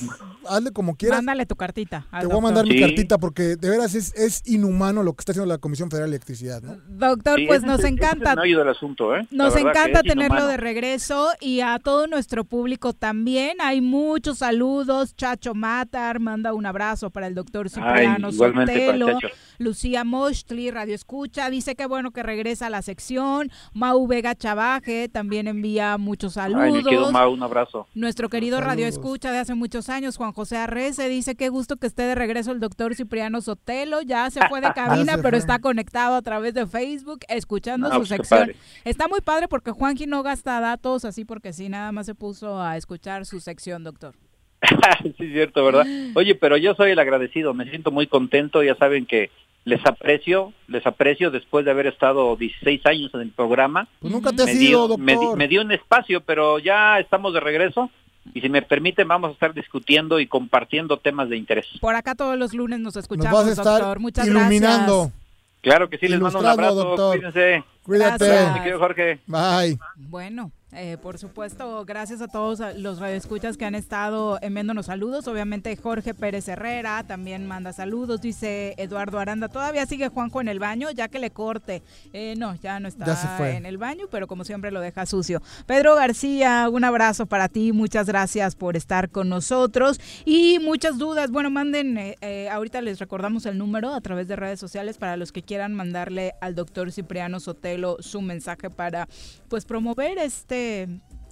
hazle 0.46 0.70
como 0.70 0.94
quieras. 0.96 1.16
Mándale 1.20 1.46
tu 1.46 1.56
cartita. 1.56 2.00
Te 2.02 2.06
voy 2.10 2.18
a 2.18 2.22
doctor. 2.24 2.42
mandar 2.42 2.66
mi 2.66 2.78
cartita 2.78 3.16
porque 3.16 3.56
de 3.56 3.70
veras 3.70 3.94
es, 3.94 4.14
es 4.14 4.42
inhumano 4.44 5.02
lo 5.02 5.14
que 5.14 5.22
está 5.22 5.32
haciendo 5.32 5.46
la 5.50 5.56
Comisión 5.56 5.90
Federal 5.90 6.10
de 6.10 6.16
Electricidad, 6.16 6.60
¿no? 6.60 6.76
Doctor, 6.88 7.38
Sí, 7.38 7.46
pues 7.46 7.60
ese 7.60 7.66
nos 7.66 7.78
es- 7.78 7.86
ese 7.86 7.94
es 7.94 8.00
encanta. 8.02 8.30
el 8.32 8.36
meollo 8.36 8.58
del 8.58 8.68
asunto, 8.68 9.16
¿eh? 9.16 9.26
Nos 9.30 9.56
encanta 9.56 10.02
tenerlo 10.02 10.46
de 10.46 10.58
regreso 10.58 11.30
y 11.40 11.60
a 11.62 11.78
todo 11.78 12.06
nuestro 12.06 12.44
público 12.44 12.92
también. 12.92 13.56
Hay 13.62 13.80
muchos 13.80 14.36
saludos. 14.38 15.16
Chacho 15.16 15.54
Matar 15.54 16.20
manda 16.20 16.52
un 16.52 16.66
abrazo 16.66 17.08
para 17.08 17.26
el 17.26 17.34
doctor 17.34 17.70
Cipriano 17.70 18.28
Ay, 18.28 18.34
igualmente 18.34 18.72
para 18.74 18.98
Sotelo. 18.98 19.20
Chacho. 19.20 19.34
Lucía 19.64 20.04
Mochtli, 20.04 20.70
Radio 20.70 20.94
Escucha, 20.94 21.50
dice 21.50 21.74
que 21.74 21.84
bueno 21.84 22.12
que 22.12 22.22
regresa 22.22 22.68
a 22.68 22.70
la 22.70 22.80
sección. 22.80 23.50
Mau 23.74 24.06
Vega 24.06 24.34
Chavaje 24.34 25.10
también 25.10 25.48
envía 25.48 25.98
muchos 25.98 26.38
Ay, 26.38 26.52
saludos. 26.54 26.82
me 26.82 26.90
quedo 26.90 27.12
mal, 27.12 27.28
un 27.28 27.42
abrazo. 27.42 27.86
Nuestro 27.94 28.30
querido 28.30 28.62
Radio. 28.62 28.86
Escucha 28.86 29.30
de 29.30 29.36
hace 29.36 29.54
muchos 29.54 29.90
años, 29.90 30.16
Juan 30.16 30.32
José 30.32 30.56
Arrece, 30.56 31.10
dice 31.10 31.34
qué 31.34 31.50
gusto 31.50 31.76
que 31.76 31.86
esté 31.86 32.04
de 32.04 32.14
regreso 32.14 32.52
el 32.52 32.58
doctor 32.58 32.94
Cipriano 32.94 33.42
Sotelo. 33.42 34.00
Ya 34.00 34.30
se 34.30 34.40
fue 34.48 34.62
de 34.62 34.72
cabina, 34.74 35.16
se 35.16 35.22
pero 35.22 35.36
está 35.36 35.58
conectado 35.58 36.14
a 36.14 36.22
través 36.22 36.54
de 36.54 36.66
Facebook, 36.66 37.20
escuchando 37.28 37.88
Ah, 37.88 37.90
su 37.90 37.96
pues, 37.98 38.08
sección. 38.08 38.52
Está 38.86 39.08
muy 39.08 39.20
padre 39.20 39.46
porque 39.46 39.72
Juanji 39.72 40.06
no 40.06 40.22
gasta 40.22 40.58
datos 40.60 41.04
así 41.04 41.26
porque 41.26 41.52
sí, 41.52 41.68
nada 41.68 41.92
más 41.92 42.06
se 42.06 42.14
puso 42.14 42.62
a 42.62 42.78
escuchar 42.78 43.26
su 43.26 43.40
sección, 43.40 43.84
doctor. 43.84 44.14
sí, 45.02 45.14
es 45.18 45.32
cierto, 45.32 45.62
¿verdad? 45.66 45.84
Oye, 46.14 46.34
pero 46.34 46.56
yo 46.56 46.74
soy 46.74 46.92
el 46.92 46.98
agradecido, 46.98 47.52
me 47.52 47.68
siento 47.68 47.90
muy 47.90 48.06
contento, 48.06 48.62
ya 48.62 48.74
saben 48.76 49.04
que 49.04 49.30
les 49.64 49.84
aprecio, 49.86 50.52
les 50.68 50.86
aprecio 50.86 51.30
después 51.30 51.64
de 51.64 51.70
haber 51.70 51.86
estado 51.86 52.34
16 52.36 52.84
años 52.86 53.10
en 53.14 53.20
el 53.20 53.30
programa. 53.30 53.88
Pues 54.00 54.12
nunca 54.12 54.32
te 54.32 54.42
has 54.42 54.48
me, 54.54 54.54
ido, 54.62 54.88
dio, 54.88 54.98
me, 54.98 55.12
di- 55.12 55.18
doctor. 55.18 55.38
me 55.38 55.48
dio 55.48 55.60
un 55.62 55.72
espacio, 55.72 56.20
pero 56.22 56.58
ya 56.58 56.98
estamos 56.98 57.32
de 57.34 57.40
regreso 57.40 57.90
y 58.34 58.40
si 58.40 58.48
me 58.48 58.62
permiten 58.62 59.06
vamos 59.08 59.30
a 59.30 59.32
estar 59.32 59.52
discutiendo 59.54 60.18
y 60.20 60.26
compartiendo 60.26 60.96
temas 60.98 61.28
de 61.28 61.36
interés. 61.36 61.66
Por 61.80 61.94
acá 61.94 62.14
todos 62.14 62.36
los 62.38 62.54
lunes 62.54 62.78
nos 62.80 62.94
Nos 62.94 63.04
escuchamos, 63.04 63.32
vas 63.32 63.46
a 63.48 63.50
estar 63.50 63.64
doctor. 63.80 63.98
Muchas 64.00 64.26
iluminando. 64.26 64.96
gracias. 65.02 65.20
Claro 65.62 65.90
que 65.90 65.98
sí, 65.98 66.08
les 66.08 66.18
mando 66.20 66.38
un 66.38 66.46
abrazo, 66.46 66.74
doctor. 66.74 67.16
cuídense. 67.18 67.64
Cuídate. 67.82 68.24
Gracias. 68.26 68.54
Mi 68.54 68.58
querido 68.60 68.78
Jorge. 68.78 69.18
Bye. 69.26 69.78
Bueno, 69.96 70.50
eh, 70.72 70.96
por 71.02 71.18
supuesto, 71.18 71.84
gracias 71.84 72.20
a 72.20 72.28
todos 72.28 72.60
los 72.76 73.00
radioescuchas 73.00 73.56
que 73.56 73.64
han 73.64 73.74
estado 73.74 74.38
enviándonos 74.40 74.86
saludos. 74.86 75.26
Obviamente 75.26 75.76
Jorge 75.76 76.14
Pérez 76.14 76.46
Herrera 76.48 77.04
también 77.04 77.46
manda 77.46 77.72
saludos, 77.72 78.20
dice 78.20 78.74
Eduardo 78.76 79.18
Aranda. 79.18 79.48
Todavía 79.48 79.84
sigue 79.86 80.08
Juanjo 80.08 80.40
en 80.40 80.48
el 80.48 80.60
baño, 80.60 80.90
ya 80.90 81.08
que 81.08 81.18
le 81.18 81.30
corte. 81.30 81.82
Eh, 82.12 82.34
no, 82.38 82.54
ya 82.56 82.78
no 82.78 82.88
está 82.88 83.06
Ya 83.06 83.50
en 83.50 83.66
el 83.66 83.78
baño, 83.78 84.06
pero 84.10 84.28
como 84.28 84.44
siempre 84.44 84.70
lo 84.70 84.80
deja 84.80 85.06
sucio. 85.06 85.42
Pedro 85.66 85.96
García, 85.96 86.68
un 86.70 86.84
abrazo 86.84 87.26
para 87.26 87.48
ti. 87.48 87.72
Muchas 87.72 88.06
gracias 88.06 88.54
por 88.54 88.76
estar 88.76 89.10
con 89.10 89.28
nosotros. 89.28 90.00
Y 90.24 90.58
muchas 90.60 90.98
dudas, 90.98 91.30
bueno, 91.30 91.50
manden, 91.50 91.98
eh, 91.98 92.16
eh, 92.20 92.48
ahorita 92.48 92.80
les 92.80 93.00
recordamos 93.00 93.44
el 93.46 93.58
número 93.58 93.92
a 93.92 94.00
través 94.00 94.28
de 94.28 94.36
redes 94.36 94.60
sociales 94.60 94.98
para 94.98 95.16
los 95.16 95.32
que 95.32 95.42
quieran 95.42 95.74
mandarle 95.74 96.34
al 96.40 96.54
doctor 96.54 96.92
Cipriano 96.92 97.40
Sotelo 97.40 97.96
su 98.00 98.20
mensaje 98.20 98.70
para 98.70 99.08
pues 99.48 99.64
promover 99.64 100.18
este 100.18 100.59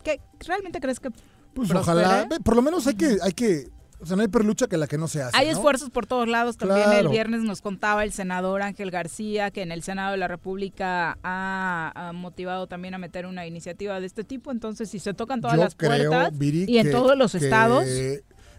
¿qué 0.05 0.21
realmente 0.47 0.81
crees 0.81 1.01
que 1.01 1.11
Pues 1.55 1.69
prospere? 1.69 1.79
ojalá, 2.07 2.29
por 2.45 2.57
lo 2.57 2.63
menos 2.63 2.87
hay 2.87 2.95
que, 2.95 3.19
hay 3.23 3.33
que, 3.33 3.69
o 4.01 4.07
sea, 4.07 4.15
no 4.17 4.23
hay 4.23 4.29
perlucha 4.29 4.67
que 4.69 4.77
la 4.77 4.87
que 4.87 4.97
no 4.99 5.09
se 5.09 5.23
hace. 5.23 5.37
Hay 5.37 5.47
¿no? 5.47 5.53
esfuerzos 5.53 5.91
por 5.91 6.07
todos 6.07 6.29
lados. 6.29 6.57
También 6.57 6.93
el 6.93 7.09
viernes 7.09 7.43
nos 7.43 7.61
contaba 7.63 8.05
el 8.05 8.13
senador 8.13 8.63
Ángel 8.63 8.91
García 8.93 9.51
que 9.51 9.63
en 9.63 9.73
el 9.73 9.83
Senado 9.83 10.13
de 10.13 10.19
la 10.19 10.29
República 10.29 11.19
ha, 11.25 11.93
ha 11.95 12.13
motivado 12.13 12.67
también 12.69 12.95
a 12.95 12.99
meter 12.99 13.27
una 13.27 13.47
iniciativa 13.47 13.99
de 14.01 14.07
este 14.07 14.23
tipo. 14.25 14.53
Entonces, 14.53 14.89
si 14.89 14.99
se 15.01 15.15
tocan 15.15 15.41
todas 15.41 15.57
Yo 15.57 15.65
las 15.65 15.75
creo, 15.75 16.11
puertas 16.11 16.39
Viri, 16.39 16.65
y 16.69 16.79
en 16.79 16.87
que- 16.87 16.93
todos 16.93 17.17
los 17.19 17.33
que, 17.33 17.39
estados, 17.39 17.85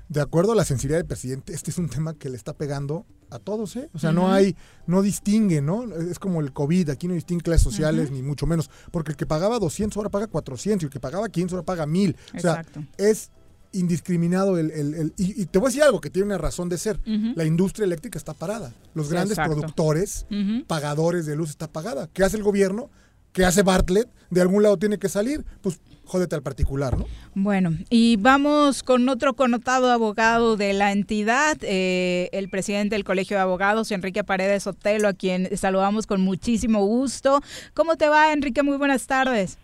De 0.10 0.22
acuerdo 0.22 0.52
a 0.54 0.56
la 0.56 0.66
sensibilidad 0.66 1.00
del 1.00 1.06
presidente, 1.08 1.54
este 1.54 1.70
es 1.72 1.78
un 1.78 1.88
tema 1.88 2.14
que 2.16 2.30
le 2.30 2.36
está 2.36 2.54
pegando 2.54 3.06
a 3.30 3.38
todos, 3.38 3.76
¿eh? 3.76 3.90
O 3.94 4.00
sea, 4.00 4.12
no 4.12 4.32
hay, 4.34 4.56
no 4.88 5.04
distingue, 5.04 5.62
¿no? 5.62 5.84
Es 5.96 6.18
como 6.18 6.42
el 6.42 6.52
COVID, 6.52 6.90
aquí 6.90 7.08
no 7.08 7.14
distingue 7.14 7.44
clases 7.44 7.62
sociales, 7.64 8.10
ni 8.10 8.24
mucho 8.24 8.48
menos. 8.48 8.72
Porque 8.92 9.12
el 9.12 9.18
que 9.18 9.28
pagaba 9.28 9.60
200 9.60 9.96
ahora 9.98 10.10
paga 10.10 10.26
400 10.26 10.82
y 10.82 10.86
el 10.88 10.92
que 10.92 11.00
pagaba 11.00 11.30
15 11.30 11.54
ahora 11.54 11.64
paga 11.66 11.86
1000. 11.86 12.16
O 12.36 12.40
sea, 12.40 12.52
Exacto. 12.62 12.84
es 12.98 13.30
indiscriminado 13.72 14.58
el... 14.58 14.72
el- 14.72 14.94
el- 14.96 15.14
y, 15.16 15.44
y 15.44 15.46
te 15.46 15.60
voy 15.60 15.68
a 15.68 15.70
decir 15.70 15.84
algo 15.84 16.02
que 16.02 16.10
tiene 16.10 16.26
una 16.26 16.40
razón 16.40 16.70
de 16.70 16.80
ser. 16.80 17.00
La 17.36 17.46
industria 17.46 17.86
eléctrica 17.86 18.18
está 18.18 18.34
parada. 18.34 18.74
Los 18.96 19.10
grandes 19.12 19.38
Exacto. 19.38 19.58
productores, 19.58 20.26
pagadores 20.66 21.28
de 21.28 21.36
luz 21.36 21.52
está 21.52 21.68
pagada. 21.72 22.08
¿Qué 22.12 22.24
hace 22.24 22.38
el 22.38 22.44
gobierno? 22.44 22.90
¿Qué 23.32 23.46
hace 23.46 23.62
Bartlett? 23.62 24.10
De 24.32 24.42
algún 24.42 24.64
lado 24.64 24.78
tiene 24.78 24.98
que 24.98 25.08
salir. 25.08 25.46
Pues 25.62 25.80
jódete 26.10 26.36
al 26.36 26.42
particular, 26.42 26.98
¿no? 26.98 27.06
Bueno, 27.36 27.72
y 27.90 28.18
vamos 28.18 28.84
con 28.84 29.08
otro 29.08 29.34
connotado 29.34 29.92
abogado 29.92 30.58
de 30.58 30.74
la 30.74 30.92
entidad, 30.92 31.58
eh, 31.62 32.30
el 32.34 32.50
presidente 32.50 32.96
del 32.96 33.06
Colegio 33.06 33.38
de 33.38 33.44
Abogados, 33.44 33.92
Enrique 33.92 34.24
Paredes 34.24 34.64
Sotelo, 34.64 35.08
a 35.08 35.14
quien 35.14 35.56
saludamos 35.56 36.08
con 36.08 36.20
muchísimo 36.20 36.86
gusto. 36.86 37.42
¿Cómo 37.74 37.96
te 37.96 38.10
va, 38.10 38.34
Enrique? 38.34 38.64
Muy 38.64 38.78
buenas 38.78 39.08
tardes. 39.08 39.58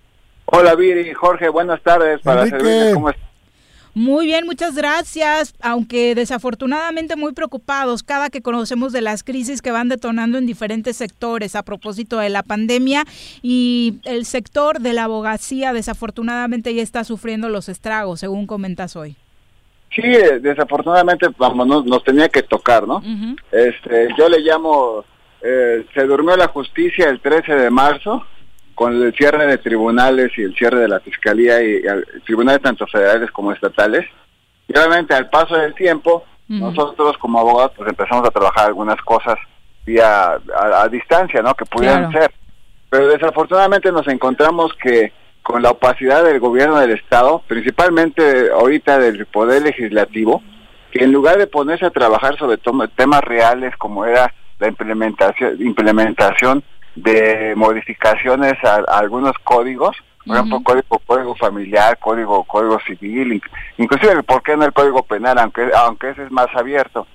Hola 0.45 0.75
Viri, 0.75 1.13
Jorge, 1.13 1.49
buenas 1.49 1.81
tardes. 1.81 2.21
Para 2.21 2.43
Enrique. 2.43 2.59
servirles, 2.59 2.93
¿cómo 2.93 3.09
estás? 3.09 3.24
Muy 3.95 4.25
bien, 4.25 4.45
muchas 4.45 4.75
gracias, 4.75 5.55
aunque 5.61 6.15
desafortunadamente 6.15 7.15
muy 7.15 7.31
preocupados 7.31 8.03
cada 8.03 8.29
que 8.29 8.41
conocemos 8.41 8.91
de 8.91 8.99
las 8.99 9.23
crisis 9.23 9.61
que 9.61 9.71
van 9.71 9.87
detonando 9.87 10.37
en 10.37 10.45
diferentes 10.45 10.97
sectores 10.97 11.55
a 11.55 11.63
propósito 11.63 12.17
de 12.17 12.27
la 12.27 12.43
pandemia 12.43 13.05
y 13.41 13.99
el 14.03 14.25
sector 14.25 14.81
de 14.81 14.91
la 14.91 15.05
abogacía 15.05 15.71
desafortunadamente 15.71 16.75
ya 16.75 16.83
está 16.83 17.05
sufriendo 17.05 17.47
los 17.47 17.69
estragos, 17.69 18.19
según 18.19 18.47
comentas 18.47 18.97
hoy. 18.97 19.15
Sí, 19.91 20.01
eh, 20.03 20.39
desafortunadamente 20.41 21.27
vamos, 21.37 21.65
nos, 21.65 21.85
nos 21.85 22.03
tenía 22.03 22.27
que 22.27 22.43
tocar, 22.43 22.85
¿no? 22.85 23.01
Este, 23.49 24.09
yo 24.17 24.27
le 24.27 24.39
llamo, 24.41 25.05
eh, 25.41 25.85
se 25.93 26.03
durmió 26.03 26.35
la 26.35 26.49
justicia 26.49 27.09
el 27.09 27.21
13 27.21 27.55
de 27.55 27.69
marzo 27.69 28.25
con 28.75 29.01
el 29.01 29.13
cierre 29.15 29.47
de 29.47 29.57
tribunales 29.57 30.31
y 30.37 30.43
el 30.43 30.53
cierre 30.55 30.79
de 30.81 30.87
la 30.89 30.99
fiscalía 30.99 31.61
y, 31.63 31.81
y 31.83 31.87
al- 31.87 32.05
tribunales 32.25 32.61
tanto 32.61 32.85
federales 32.87 33.31
como 33.31 33.51
estatales. 33.51 34.05
Y 34.67 34.77
obviamente 34.77 35.13
al 35.13 35.29
paso 35.29 35.55
del 35.55 35.73
tiempo, 35.73 36.23
nosotros 36.47 37.17
como 37.17 37.39
abogados 37.39 37.71
pues 37.75 37.89
empezamos 37.89 38.27
a 38.27 38.31
trabajar 38.31 38.67
algunas 38.67 39.01
cosas 39.01 39.35
vía 39.85 40.33
a, 40.33 40.81
a 40.83 40.87
distancia, 40.89 41.41
¿no? 41.41 41.53
Que 41.55 41.65
pudieran 41.65 42.11
Claro. 42.11 42.27
ser. 42.27 42.33
Pero 42.89 43.07
desafortunadamente 43.07 43.91
nos 43.91 44.07
encontramos 44.07 44.73
que 44.75 45.11
con 45.41 45.61
la 45.61 45.71
opacidad 45.71 46.23
del 46.23 46.39
gobierno 46.39 46.77
del 46.79 46.91
Estado, 46.91 47.41
principalmente 47.47 48.49
ahorita 48.51 48.97
del 48.99 49.25
Poder 49.27 49.61
Legislativo, 49.63 50.41
que 50.91 51.03
en 51.03 51.11
lugar 51.11 51.37
de 51.37 51.47
ponerse 51.47 51.85
a 51.85 51.91
trabajar 51.91 52.37
sobre 52.37 52.57
temas 52.95 53.21
reales 53.23 53.75
como 53.77 54.05
era 54.05 54.33
la 54.59 54.67
implementación, 54.67 55.57
implementación 55.61 56.63
de 56.95 57.53
modificaciones 57.55 58.53
a, 58.63 58.75
a 58.87 58.99
algunos 58.99 59.33
códigos, 59.43 59.95
por 60.25 60.35
ejemplo, 60.37 60.61
código, 60.63 60.99
código 61.05 61.35
familiar, 61.35 61.99
código, 61.99 62.43
código 62.45 62.79
civil, 62.87 63.33
inc- 63.33 63.49
inclusive, 63.77 64.23
¿por 64.23 64.41
qué 64.41 64.57
no 64.57 64.65
el 64.65 64.73
código 64.73 65.03
penal, 65.03 65.37
aunque, 65.37 65.69
aunque 65.75 66.09
ese 66.09 66.23
es 66.23 66.31
más 66.31 66.47
abierto? 66.55 67.05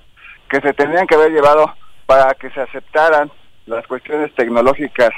Que 0.48 0.61
se 0.61 0.73
tendrían 0.74 1.07
que 1.07 1.16
haber 1.16 1.32
llevado 1.32 1.74
para 2.07 2.35
que 2.35 2.51
se 2.51 2.61
aceptaran 2.61 3.31
las 3.66 3.86
cuestiones 3.86 4.35
tecnológicas 4.35 5.11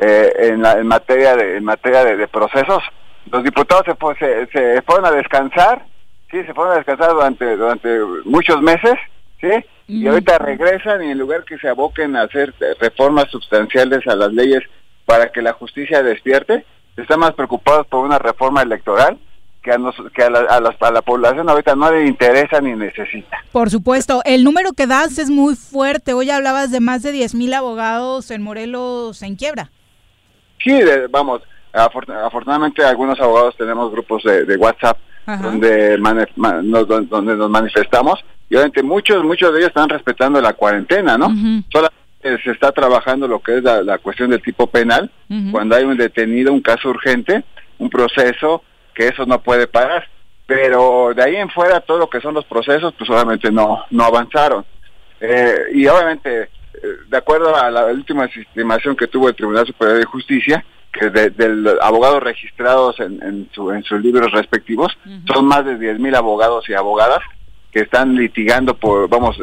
eh, 0.00 0.32
en, 0.38 0.62
la, 0.62 0.72
en 0.72 0.86
materia 0.86 1.36
de 1.36 1.56
en 1.58 1.64
materia 1.64 2.04
de, 2.04 2.16
de 2.16 2.28
procesos. 2.28 2.82
Los 3.30 3.42
diputados 3.44 3.84
se, 4.18 4.46
se, 4.46 4.46
se 4.52 4.82
fueron 4.82 5.06
a 5.06 5.10
descansar, 5.10 5.84
sí, 6.30 6.42
se 6.44 6.54
fueron 6.54 6.74
a 6.74 6.76
descansar 6.76 7.10
durante 7.12 7.56
durante 7.56 7.98
muchos 8.24 8.60
meses, 8.62 8.94
sí, 9.40 9.50
y 9.88 10.06
ahorita 10.06 10.38
regresan 10.38 11.04
y 11.04 11.10
en 11.10 11.18
lugar 11.18 11.44
que 11.44 11.58
se 11.58 11.68
aboquen 11.68 12.16
a 12.16 12.22
hacer 12.22 12.52
reformas 12.80 13.26
sustanciales 13.30 14.06
a 14.06 14.14
las 14.16 14.32
leyes 14.32 14.62
para 15.04 15.30
que 15.30 15.42
la 15.42 15.52
justicia 15.52 16.02
despierte, 16.02 16.64
están 16.96 17.20
más 17.20 17.32
preocupados 17.34 17.86
por 17.86 18.04
una 18.04 18.18
reforma 18.18 18.62
electoral 18.62 19.18
que 19.62 19.72
a, 19.72 19.78
nos- 19.78 19.94
que 20.14 20.22
a, 20.22 20.30
la, 20.30 20.40
a 20.40 20.60
las- 20.60 20.80
a 20.80 20.90
la 20.90 21.02
población 21.02 21.48
ahorita 21.48 21.74
no 21.76 21.90
le 21.92 22.06
interesa 22.06 22.60
ni 22.60 22.72
necesita. 22.74 23.38
Por 23.52 23.70
supuesto, 23.70 24.22
el 24.24 24.42
número 24.44 24.72
que 24.72 24.86
das 24.86 25.18
es 25.18 25.28
muy 25.30 25.54
fuerte. 25.56 26.14
Hoy 26.14 26.30
hablabas 26.30 26.70
de 26.72 26.80
más 26.80 27.02
de 27.02 27.12
10 27.12 27.34
mil 27.34 27.52
abogados 27.54 28.30
en 28.30 28.42
Morelos 28.42 29.22
en 29.22 29.36
quiebra. 29.36 29.70
Sí, 30.62 30.72
de- 30.72 31.06
vamos, 31.08 31.42
afor- 31.72 32.10
afortunadamente 32.26 32.84
algunos 32.84 33.20
abogados 33.20 33.56
tenemos 33.56 33.90
grupos 33.92 34.22
de, 34.24 34.44
de 34.44 34.56
WhatsApp 34.56 34.98
donde, 35.42 35.98
mane- 35.98 36.28
ma- 36.36 36.62
nos, 36.62 36.86
don- 36.86 37.08
donde 37.08 37.36
nos 37.36 37.50
manifestamos 37.50 38.24
y 38.48 38.54
obviamente 38.54 38.82
muchos, 38.82 39.24
muchos 39.24 39.52
de 39.52 39.58
ellos 39.58 39.68
están 39.68 39.88
respetando 39.88 40.40
la 40.40 40.52
cuarentena, 40.52 41.16
¿no? 41.18 41.28
Solamente 41.72 41.96
se 42.44 42.50
está 42.50 42.72
trabajando 42.72 43.26
lo 43.28 43.40
que 43.40 43.58
es 43.58 43.62
la, 43.62 43.82
la 43.82 43.98
cuestión 43.98 44.30
del 44.30 44.42
tipo 44.42 44.66
penal, 44.68 45.10
cuando 45.52 45.76
hay 45.76 45.84
un 45.84 45.96
detenido, 45.96 46.52
un 46.52 46.60
caso 46.60 46.88
urgente, 46.90 47.44
un 47.78 47.90
proceso, 47.90 48.62
que 48.94 49.08
eso 49.08 49.26
no 49.26 49.40
puede 49.42 49.66
parar. 49.66 50.08
Pero 50.46 51.12
de 51.14 51.22
ahí 51.24 51.36
en 51.36 51.50
fuera 51.50 51.80
todo 51.80 51.98
lo 51.98 52.08
que 52.08 52.20
son 52.20 52.34
los 52.34 52.44
procesos, 52.44 52.94
pues 52.96 53.10
obviamente 53.10 53.50
no, 53.50 53.84
no 53.90 54.04
avanzaron. 54.04 54.64
Eh, 55.20 55.54
y 55.74 55.86
obviamente, 55.88 56.42
eh, 56.42 56.48
de 57.08 57.16
acuerdo 57.16 57.54
a 57.56 57.70
la 57.70 57.86
última 57.86 58.26
estimación 58.26 58.94
que 58.96 59.06
tuvo 59.08 59.28
el 59.28 59.34
Tribunal 59.34 59.66
Superior 59.66 59.98
de 59.98 60.04
Justicia, 60.04 60.64
que 60.92 61.10
de, 61.10 61.30
de 61.30 61.48
los 61.48 61.80
abogados 61.80 62.22
registrados 62.22 62.98
en, 63.00 63.20
en, 63.22 63.48
su- 63.52 63.70
en 63.72 63.82
sus 63.82 64.00
libros 64.00 64.30
respectivos, 64.32 64.96
son 65.32 65.46
más 65.46 65.64
de 65.64 65.76
10.000 65.78 66.16
abogados 66.16 66.68
y 66.68 66.74
abogadas 66.74 67.20
que 67.76 67.82
están 67.82 68.14
litigando 68.14 68.74
por, 68.74 69.06
vamos, 69.06 69.36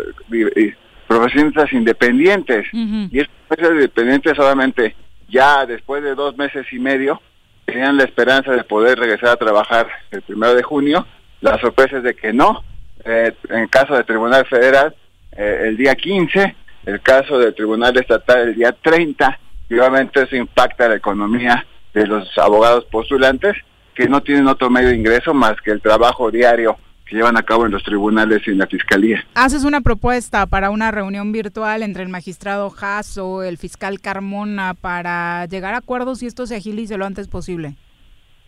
profesionistas 1.07 1.71
independientes. 1.71 2.65
Y 2.73 3.19
estos 3.19 3.35
profesionistas 3.47 3.83
independientes 3.83 4.35
solamente 4.35 4.95
ya 5.29 5.67
después 5.67 6.01
de 6.01 6.15
dos 6.15 6.35
meses 6.35 6.65
y 6.71 6.79
medio 6.79 7.21
tenían 7.63 7.95
la 7.95 8.05
esperanza 8.05 8.51
de 8.51 8.63
poder 8.63 8.97
regresar 8.97 9.29
a 9.29 9.35
trabajar 9.35 9.87
el 10.09 10.23
primero 10.23 10.55
de 10.55 10.63
junio. 10.63 11.05
La 11.41 11.59
sorpresa 11.59 11.97
es 11.97 12.03
de 12.03 12.15
que 12.15 12.33
no. 12.33 12.63
Eh, 13.05 13.35
en 13.51 13.67
caso 13.67 13.93
del 13.93 14.05
Tribunal 14.05 14.47
Federal, 14.47 14.95
eh, 15.33 15.65
el 15.65 15.77
día 15.77 15.93
15, 15.93 16.55
el 16.87 17.01
caso 17.01 17.37
del 17.37 17.53
Tribunal 17.53 17.95
Estatal 17.95 18.47
el 18.47 18.55
día 18.55 18.71
30, 18.71 19.39
y 19.69 19.75
obviamente 19.75 20.23
eso 20.23 20.35
impacta 20.35 20.89
la 20.89 20.95
economía 20.95 21.67
de 21.93 22.07
los 22.07 22.35
abogados 22.39 22.85
postulantes 22.85 23.55
que 23.93 24.07
no 24.07 24.23
tienen 24.23 24.47
otro 24.47 24.71
medio 24.71 24.89
de 24.89 24.95
ingreso 24.95 25.35
más 25.35 25.61
que 25.61 25.69
el 25.69 25.81
trabajo 25.81 26.31
diario 26.31 26.79
que 27.13 27.17
llevan 27.17 27.37
a 27.37 27.43
cabo 27.43 27.67
en 27.67 27.71
los 27.71 27.83
tribunales 27.83 28.41
y 28.47 28.49
en 28.49 28.57
la 28.57 28.65
fiscalía. 28.65 29.23
Haces 29.35 29.63
una 29.63 29.81
propuesta 29.81 30.47
para 30.47 30.71
una 30.71 30.89
reunión 30.89 31.31
virtual 31.31 31.83
entre 31.83 32.01
el 32.01 32.09
magistrado 32.09 32.71
Jasso, 32.71 33.43
el 33.43 33.59
fiscal 33.59 34.01
Carmona, 34.01 34.73
para 34.73 35.45
llegar 35.45 35.75
a 35.75 35.77
acuerdos 35.77 36.23
y 36.23 36.25
esto 36.25 36.47
se 36.47 36.55
agilice 36.55 36.97
lo 36.97 37.05
antes 37.05 37.27
posible. 37.27 37.75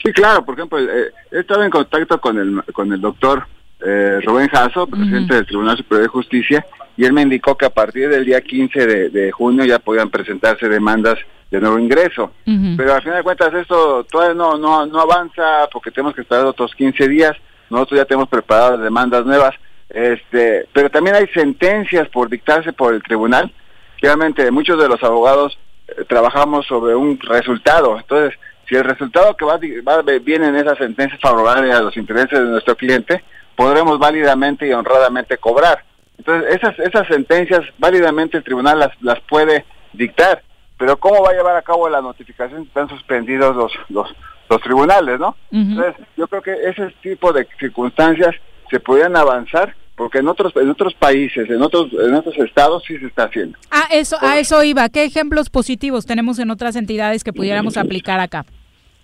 Sí, 0.04 0.12
claro, 0.14 0.44
por 0.44 0.56
ejemplo, 0.56 0.80
eh, 0.80 1.12
he 1.32 1.40
estado 1.42 1.64
en 1.64 1.70
contacto 1.70 2.20
con 2.20 2.40
el, 2.40 2.64
con 2.74 2.92
el 2.92 3.00
doctor 3.00 3.46
eh, 3.86 4.20
Rubén 4.26 4.48
Jasso, 4.48 4.88
presidente 4.88 5.36
del 5.36 5.46
Tribunal 5.46 5.78
Superior 5.78 6.02
de 6.04 6.08
Justicia, 6.08 6.66
y 6.98 7.06
él 7.06 7.14
me 7.14 7.22
indicó 7.22 7.56
que 7.56 7.66
a 7.66 7.70
partir 7.70 8.10
del 8.10 8.26
día 8.26 8.42
15 8.42 8.88
de, 8.88 9.10
de 9.10 9.32
junio 9.32 9.64
ya 9.66 9.78
podían 9.78 10.10
presentarse 10.10 10.68
demandas 10.68 11.20
de 11.52 11.62
nuevo 11.62 11.78
ingreso. 11.78 12.32
Pero 12.44 12.96
al 12.96 13.02
final 13.04 13.18
de 13.18 13.24
cuentas 13.24 13.54
esto 13.54 14.04
todavía 14.06 14.34
no, 14.34 14.58
no, 14.58 14.86
no 14.88 15.00
avanza 15.00 15.70
porque 15.72 15.92
tenemos 15.92 16.16
que 16.16 16.22
esperar 16.22 16.46
otros 16.46 16.74
15 16.74 17.08
días. 17.08 17.36
Nosotros 17.76 18.00
ya 18.00 18.06
tenemos 18.06 18.30
preparadas 18.30 18.82
demandas 18.82 19.26
nuevas. 19.26 19.56
Este, 19.90 20.68
pero 20.74 20.90
también 20.90 21.16
hay 21.16 21.28
sentencias 21.28 22.10
por 22.10 22.30
dictarse 22.30 22.74
por 22.74 22.94
el 22.94 23.04
tribunal. 23.04 23.52
Realmente 24.02 24.50
muchos 24.52 24.80
de 24.80 24.90
los 24.90 25.02
abogados 25.04 25.58
eh, 25.88 26.04
trabajamos 26.08 26.66
sobre 26.66 26.96
un 26.96 27.20
resultado. 27.20 27.98
Entonces, 27.98 28.38
si 28.68 28.76
el 28.76 28.84
resultado 28.84 29.36
que 29.38 29.46
va, 29.46 29.60
va 29.88 30.02
viene 30.22 30.48
en 30.48 30.56
esa 30.56 30.76
sentencia 30.76 31.18
favorable 31.22 31.72
a 31.72 31.82
los 31.82 31.96
intereses 31.98 32.40
de 32.40 32.46
nuestro 32.46 32.76
cliente, 32.76 33.24
podremos 33.56 34.00
válidamente 34.00 34.68
y 34.68 34.74
honradamente 34.74 35.38
cobrar. 35.38 35.84
Entonces, 36.18 36.56
esas, 36.56 36.80
esas 36.80 37.08
sentencias 37.08 37.62
válidamente 37.78 38.38
el 38.38 38.44
tribunal 38.44 38.80
las, 38.80 38.92
las 39.02 39.20
puede 39.22 39.66
dictar, 39.94 40.42
pero 40.78 40.98
¿cómo 40.98 41.22
va 41.24 41.32
a 41.32 41.34
llevar 41.34 41.56
a 41.56 41.62
cabo 41.62 41.88
la 41.90 42.02
notificación 42.02 42.64
si 42.64 42.68
están 42.68 42.90
suspendidos 42.90 43.56
los, 43.56 43.72
los, 43.90 44.14
los 44.50 44.62
tribunales, 44.62 45.20
no? 45.20 45.36
Entonces, 45.52 45.96
yo 46.18 46.28
creo 46.28 46.42
que 46.42 46.54
ese 46.70 46.94
tipo 47.02 47.32
de 47.34 47.48
circunstancias 47.60 48.36
se 48.70 48.80
podrían 48.80 49.16
avanzar 49.16 49.76
porque 49.96 50.18
en 50.20 50.28
otros 50.28 50.54
en 50.58 50.70
otros 50.70 50.94
países, 50.94 51.50
en 51.50 51.62
otros 51.62 51.88
en 51.94 52.14
otros 52.14 52.38
estados 52.40 52.84
sí 52.86 52.98
se 52.98 53.06
está 53.06 53.24
haciendo. 53.26 53.58
Ah, 53.72 53.88
eso, 53.92 54.18
a 54.22 54.38
eso 54.40 54.62
iba. 54.64 54.90
¿Qué 54.90 55.04
ejemplos 55.06 55.50
positivos 55.50 56.06
tenemos 56.06 56.38
en 56.40 56.52
otras 56.52 56.76
entidades 56.76 57.24
que 57.24 57.32
pudiéramos 57.32 57.78
aplicar 57.78 58.20
acá? 58.20 58.46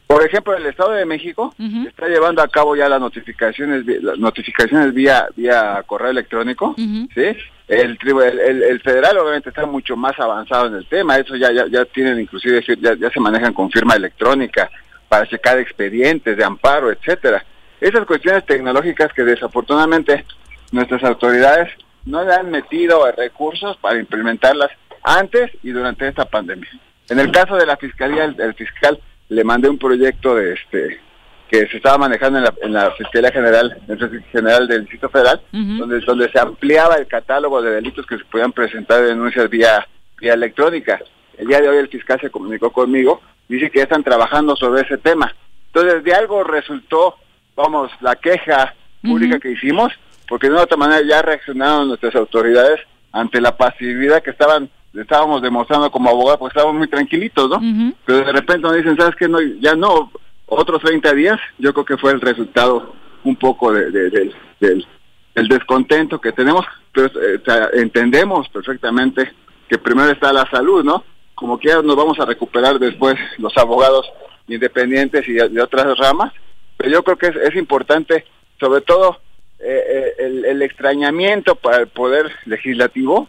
Por 0.07 0.25
ejemplo, 0.25 0.53
el 0.57 0.65
Estado 0.65 0.91
de 0.91 1.05
México 1.05 1.53
está 1.87 2.07
llevando 2.09 2.41
a 2.41 2.47
cabo 2.49 2.75
ya 2.75 2.89
las 2.89 2.99
notificaciones 2.99 3.85
las 4.03 4.17
notificaciones 4.19 4.93
vía 4.93 5.27
vía 5.37 5.81
correo 5.87 6.09
electrónico, 6.11 6.75
¿sí? 6.77 7.21
El, 7.69 7.97
el, 8.01 8.39
el- 8.39 8.63
el 8.63 8.81
federal 8.81 9.17
obviamente 9.19 9.47
está 9.47 9.65
mucho 9.65 9.95
más 9.95 10.19
avanzado 10.19 10.67
en 10.67 10.75
el 10.75 10.85
tema, 10.87 11.15
eso 11.15 11.37
ya 11.37 11.53
ya, 11.53 11.67
ya 11.67 11.85
tienen 11.85 12.19
inclusive 12.19 12.61
ya 12.81 13.09
se 13.09 13.19
manejan 13.21 13.53
con 13.53 13.71
firma 13.71 13.93
electrónica 13.95 14.69
para 15.11 15.27
checar 15.27 15.59
expedientes 15.59 16.37
de 16.37 16.43
amparo, 16.45 16.89
etcétera. 16.89 17.43
Esas 17.81 18.05
cuestiones 18.05 18.45
tecnológicas 18.45 19.11
que 19.11 19.25
desafortunadamente 19.25 20.23
nuestras 20.71 21.03
autoridades 21.03 21.69
no 22.05 22.23
le 22.23 22.33
han 22.33 22.49
metido 22.49 23.05
recursos 23.11 23.75
para 23.81 23.99
implementarlas 23.99 24.71
antes 25.03 25.51
y 25.63 25.71
durante 25.71 26.07
esta 26.07 26.23
pandemia. 26.23 26.69
En 27.09 27.19
el 27.19 27.29
caso 27.29 27.57
de 27.57 27.65
la 27.65 27.75
fiscalía, 27.75 28.23
el, 28.23 28.39
el 28.39 28.53
fiscal 28.53 29.01
le 29.27 29.43
mandé 29.43 29.67
un 29.67 29.77
proyecto 29.77 30.33
de 30.33 30.53
este 30.53 31.01
que 31.49 31.67
se 31.67 31.75
estaba 31.75 31.97
manejando 31.97 32.37
en 32.39 32.45
la, 32.45 32.53
en 32.61 32.71
la 32.71 32.91
Fiscalía 32.91 33.33
General, 33.33 33.81
en 33.85 33.99
Fiscalía 33.99 34.31
General 34.31 34.67
del 34.69 34.81
Distrito 34.83 35.09
Federal, 35.09 35.41
donde, 35.51 35.99
donde 35.99 36.31
se 36.31 36.39
ampliaba 36.39 36.95
el 36.95 37.07
catálogo 37.07 37.61
de 37.61 37.71
delitos 37.71 38.05
que 38.05 38.17
se 38.17 38.23
podían 38.23 38.53
presentar 38.53 39.01
de 39.01 39.07
denuncias 39.07 39.49
vía, 39.49 39.85
vía 40.21 40.35
electrónica. 40.35 41.01
El 41.37 41.47
día 41.47 41.59
de 41.59 41.67
hoy 41.67 41.79
el 41.79 41.89
fiscal 41.89 42.21
se 42.21 42.29
comunicó 42.29 42.71
conmigo, 42.71 43.19
dice 43.57 43.69
que 43.71 43.79
ya 43.79 43.83
están 43.83 44.03
trabajando 44.03 44.55
sobre 44.55 44.81
ese 44.81 44.97
tema. 44.97 45.33
Entonces, 45.67 46.03
de 46.03 46.13
algo 46.13 46.43
resultó, 46.43 47.15
vamos, 47.55 47.91
la 48.01 48.15
queja 48.15 48.73
pública 49.01 49.39
que 49.39 49.51
hicimos, 49.51 49.91
porque 50.27 50.47
de 50.47 50.53
una 50.53 50.63
otra 50.63 50.77
manera 50.77 51.01
ya 51.07 51.21
reaccionaron 51.21 51.87
nuestras 51.87 52.15
autoridades 52.15 52.79
ante 53.11 53.41
la 53.41 53.55
pasividad 53.57 54.21
que 54.23 54.29
estaban 54.31 54.69
estábamos 54.93 55.41
demostrando 55.41 55.89
como 55.89 56.09
abogados, 56.09 56.37
porque 56.39 56.51
estábamos 56.57 56.77
muy 56.77 56.87
tranquilitos, 56.89 57.49
¿no? 57.49 57.59
Pero 58.05 58.25
de 58.25 58.31
repente 58.33 58.59
nos 58.63 58.75
dicen, 58.75 58.97
¿sabes 58.97 59.15
qué? 59.15 59.27
No, 59.29 59.39
ya 59.41 59.73
no, 59.73 60.11
otros 60.47 60.81
30 60.81 61.13
días, 61.13 61.39
yo 61.57 61.73
creo 61.73 61.85
que 61.85 61.97
fue 61.97 62.11
el 62.11 62.19
resultado 62.19 62.93
un 63.23 63.37
poco 63.37 63.71
de, 63.71 63.89
de- 63.89 64.09
del- 64.09 64.35
del, 64.59 64.85
del 65.33 65.47
descontento 65.47 66.19
que 66.19 66.33
tenemos, 66.33 66.65
pero 66.91 67.07
eh, 67.21 67.39
entendemos 67.75 68.49
perfectamente 68.49 69.31
que 69.69 69.77
primero 69.77 70.09
está 70.11 70.33
la 70.33 70.45
salud, 70.49 70.83
¿no? 70.83 71.03
Como 71.41 71.57
quiera 71.57 71.81
nos 71.81 71.95
vamos 71.95 72.19
a 72.19 72.25
recuperar 72.25 72.77
después 72.77 73.15
los 73.39 73.57
abogados 73.57 74.07
independientes 74.47 75.27
y 75.27 75.33
de, 75.33 75.59
otras 75.59 75.97
ramas, 75.97 76.31
pero 76.77 76.91
yo 76.91 77.03
creo 77.03 77.17
que 77.17 77.27
es, 77.29 77.35
es 77.35 77.55
importante, 77.55 78.25
sobre 78.59 78.81
todo, 78.81 79.19
eh, 79.57 79.83
eh, 79.89 80.13
el, 80.19 80.45
el 80.45 80.61
extrañamiento 80.61 81.55
para 81.55 81.77
el 81.77 81.87
poder 81.87 82.31
legislativo, 82.45 83.27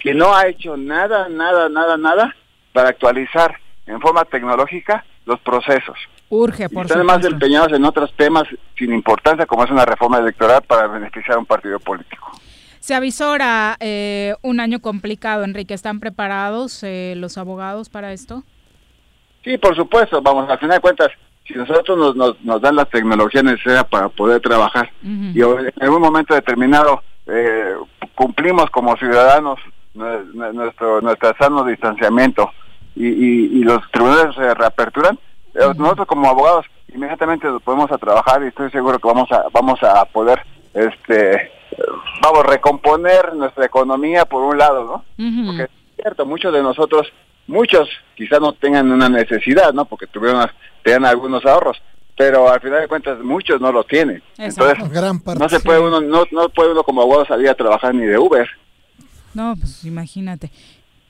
que 0.00 0.14
no 0.14 0.34
ha 0.34 0.48
hecho 0.48 0.76
nada, 0.76 1.28
nada, 1.28 1.68
nada, 1.68 1.96
nada 1.96 2.34
para 2.72 2.88
actualizar 2.88 3.56
en 3.86 4.00
forma 4.00 4.24
tecnológica 4.24 5.04
los 5.24 5.38
procesos. 5.38 5.96
Urge, 6.30 6.64
Y 6.64 6.74
por 6.74 6.86
están 6.86 7.06
más 7.06 7.18
supuesto. 7.18 7.36
empeñados 7.36 7.72
en 7.72 7.84
otros 7.84 8.12
temas 8.16 8.48
sin 8.76 8.92
importancia, 8.92 9.46
como 9.46 9.62
es 9.62 9.70
una 9.70 9.84
reforma 9.84 10.18
electoral 10.18 10.60
para 10.62 10.88
beneficiar 10.88 11.36
a 11.36 11.38
un 11.38 11.46
partido 11.46 11.78
político. 11.78 12.32
Se 12.84 12.94
avisora 12.94 13.78
eh, 13.80 14.34
un 14.42 14.60
año 14.60 14.78
complicado, 14.80 15.42
Enrique. 15.44 15.72
¿Están 15.72 16.00
preparados 16.00 16.82
eh, 16.82 17.14
los 17.16 17.38
abogados 17.38 17.88
para 17.88 18.12
esto? 18.12 18.42
Sí, 19.42 19.56
por 19.56 19.74
supuesto, 19.74 20.20
vamos, 20.20 20.50
al 20.50 20.58
final 20.58 20.76
de 20.76 20.80
cuentas, 20.82 21.08
si 21.48 21.54
nosotros 21.54 21.96
nos, 21.96 22.14
nos, 22.14 22.38
nos 22.44 22.60
dan 22.60 22.76
la 22.76 22.84
tecnología 22.84 23.42
necesaria 23.42 23.84
para 23.84 24.10
poder 24.10 24.42
trabajar 24.42 24.90
y 25.02 25.40
en 25.40 25.72
algún 25.80 26.02
momento 26.02 26.34
determinado 26.34 27.02
eh, 27.26 27.72
cumplimos 28.14 28.68
como 28.68 28.94
ciudadanos 28.98 29.58
nue- 29.94 30.30
nue- 30.34 30.52
nuestro 30.52 31.00
nuestro 31.00 31.34
sano 31.38 31.64
distanciamiento 31.64 32.50
y, 32.94 33.06
y, 33.08 33.60
y 33.60 33.64
los 33.64 33.80
tribunales 33.92 34.34
se 34.34 34.52
reaperturan, 34.52 35.18
eh, 35.54 35.72
nosotros 35.78 36.06
como 36.06 36.28
abogados 36.28 36.66
inmediatamente 36.94 37.46
nos 37.46 37.62
podemos 37.62 37.90
a 37.90 37.96
trabajar 37.96 38.42
y 38.42 38.48
estoy 38.48 38.70
seguro 38.70 38.98
que 38.98 39.08
vamos 39.08 39.32
a 39.32 39.44
vamos 39.54 39.82
a 39.82 40.04
poder 40.04 40.42
este 40.74 41.50
vamos 42.22 42.46
recomponer 42.46 43.34
nuestra 43.34 43.66
economía 43.66 44.24
por 44.24 44.42
un 44.42 44.58
lado, 44.58 44.84
¿no? 44.84 45.46
Porque 45.46 45.62
es 45.64 45.70
cierto, 45.96 46.26
muchos 46.26 46.52
de 46.52 46.62
nosotros, 46.62 47.12
muchos 47.46 47.88
quizás 48.16 48.40
no 48.40 48.52
tengan 48.52 48.90
una 48.90 49.08
necesidad, 49.08 49.72
¿no? 49.72 49.84
Porque 49.84 50.06
tuvieron 50.06 50.46
tenían 50.82 51.04
algunos 51.06 51.44
ahorros, 51.46 51.80
pero 52.16 52.48
al 52.50 52.60
final 52.60 52.82
de 52.82 52.88
cuentas 52.88 53.18
muchos 53.20 53.60
no 53.60 53.72
lo 53.72 53.84
tienen. 53.84 54.22
Exacto. 54.36 54.70
Entonces, 54.70 54.92
Gran 54.92 55.20
parte. 55.20 55.40
no 55.40 55.48
se 55.48 55.60
puede 55.60 55.80
uno 55.80 56.00
no, 56.00 56.24
no 56.30 56.48
puede 56.50 56.72
uno 56.72 56.82
como 56.84 57.02
abogado 57.02 57.26
salir 57.26 57.48
a 57.48 57.54
trabajar 57.54 57.94
ni 57.94 58.04
de 58.04 58.18
Uber. 58.18 58.48
No, 59.32 59.54
pues 59.56 59.84
imagínate. 59.84 60.50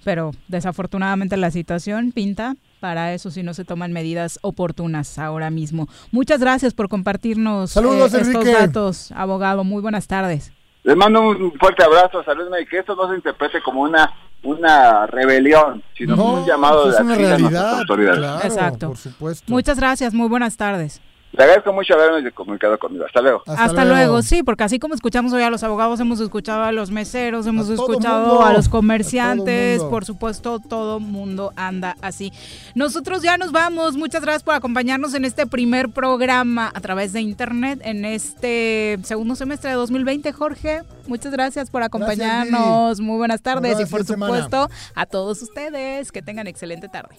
Pero 0.04 0.32
desafortunadamente 0.48 1.36
la 1.36 1.50
situación 1.50 2.12
pinta 2.12 2.56
para 2.84 3.14
eso 3.14 3.30
si 3.30 3.42
no 3.42 3.54
se 3.54 3.64
toman 3.64 3.92
medidas 3.94 4.38
oportunas 4.42 5.18
ahora 5.18 5.48
mismo. 5.48 5.88
Muchas 6.12 6.38
gracias 6.38 6.74
por 6.74 6.90
compartirnos 6.90 7.70
Saludos, 7.70 8.12
eh, 8.12 8.18
estos 8.20 8.34
Enrique. 8.44 8.52
datos, 8.52 9.10
abogado. 9.12 9.64
Muy 9.64 9.80
buenas 9.80 10.06
tardes. 10.06 10.52
Les 10.82 10.94
mando 10.94 11.22
un 11.22 11.50
fuerte 11.58 11.82
abrazo, 11.82 12.22
saludos 12.24 12.52
y 12.60 12.66
que 12.66 12.80
esto 12.80 12.94
no 12.94 13.08
se 13.08 13.14
interprete 13.16 13.62
como 13.62 13.80
una 13.80 14.12
una 14.42 15.06
rebelión, 15.06 15.82
sino 15.96 16.14
como 16.14 16.34
un 16.42 16.46
llamado 16.46 16.90
es 16.90 16.98
de 16.98 17.02
una 17.04 17.14
acción 17.14 17.32
a 17.32 17.38
nuestras 17.38 17.52
realidad, 17.52 17.78
autoridades. 17.78 18.18
claro, 18.18 18.44
Exacto. 18.44 18.88
por 18.88 18.96
supuesto. 18.98 19.44
Muchas 19.50 19.78
gracias, 19.78 20.12
muy 20.12 20.28
buenas 20.28 20.58
tardes. 20.58 21.00
Le 21.36 21.42
agradezco 21.42 21.72
mucho 21.72 21.94
haberme 21.94 22.30
comunicado 22.30 22.78
conmigo. 22.78 23.04
Hasta 23.04 23.20
luego. 23.20 23.42
Hasta, 23.46 23.84
luego. 23.84 24.22
sí, 24.22 24.44
porque 24.44 24.62
así 24.62 24.78
como 24.78 24.94
escuchamos 24.94 25.32
hoy 25.32 25.42
a 25.42 25.50
los 25.50 25.64
abogados, 25.64 25.98
hemos 25.98 26.20
escuchado 26.20 26.62
a 26.62 26.70
los 26.70 26.92
meseros, 26.92 27.44
hemos 27.48 27.68
escuchado 27.68 28.44
a 28.44 28.52
los 28.52 28.68
comerciantes, 28.68 29.82
por 29.82 30.04
supuesto, 30.04 30.60
todo 30.60 31.00
mundo 31.00 31.52
anda 31.56 31.96
así. 32.02 32.32
Nosotros 32.76 33.22
ya 33.22 33.36
nos 33.36 33.50
vamos, 33.50 33.96
muchas 33.96 34.22
gracias 34.22 34.44
por 34.44 34.54
acompañarnos 34.54 35.12
en 35.14 35.24
este 35.24 35.44
primer 35.46 35.88
programa 35.88 36.70
a 36.72 36.80
través 36.80 37.12
de 37.12 37.20
internet 37.20 37.80
en 37.82 38.04
este 38.04 39.00
segundo 39.02 39.34
semestre 39.34 39.70
de 39.70 39.76
2020, 39.76 40.32
Jorge. 40.32 40.82
Muchas 41.08 41.32
gracias 41.32 41.68
por 41.68 41.82
acompañarnos, 41.82 43.00
muy 43.00 43.16
buenas 43.16 43.42
tardes 43.42 43.80
y 43.80 43.86
por 43.86 44.04
semana. 44.04 44.34
supuesto 44.34 44.70
a 44.94 45.06
todos 45.06 45.42
ustedes 45.42 46.12
que 46.12 46.22
tengan 46.22 46.46
excelente 46.46 46.88
tarde. 46.88 47.16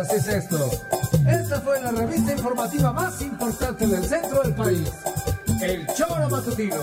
Así 0.00 0.16
es 0.16 0.28
esto. 0.28 0.70
Esta 1.26 1.60
fue 1.60 1.80
la 1.80 1.90
revista 1.90 2.32
informativa 2.32 2.91
más 2.92 3.20
importante 3.22 3.86
del 3.86 4.04
centro 4.04 4.42
del 4.42 4.54
país, 4.54 4.92
El 5.60 5.86
Choro 5.94 6.28
Matutino. 6.28 6.76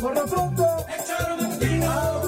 Por 0.00 0.14
lo 0.14 0.24
pronto, 0.26 0.86
El 0.88 1.04
Choro 1.04 1.36
Matutino. 1.36 2.24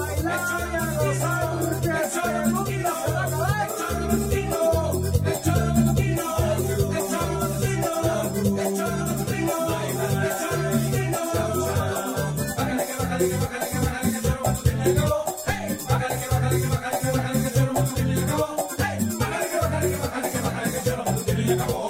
El 21.37 21.86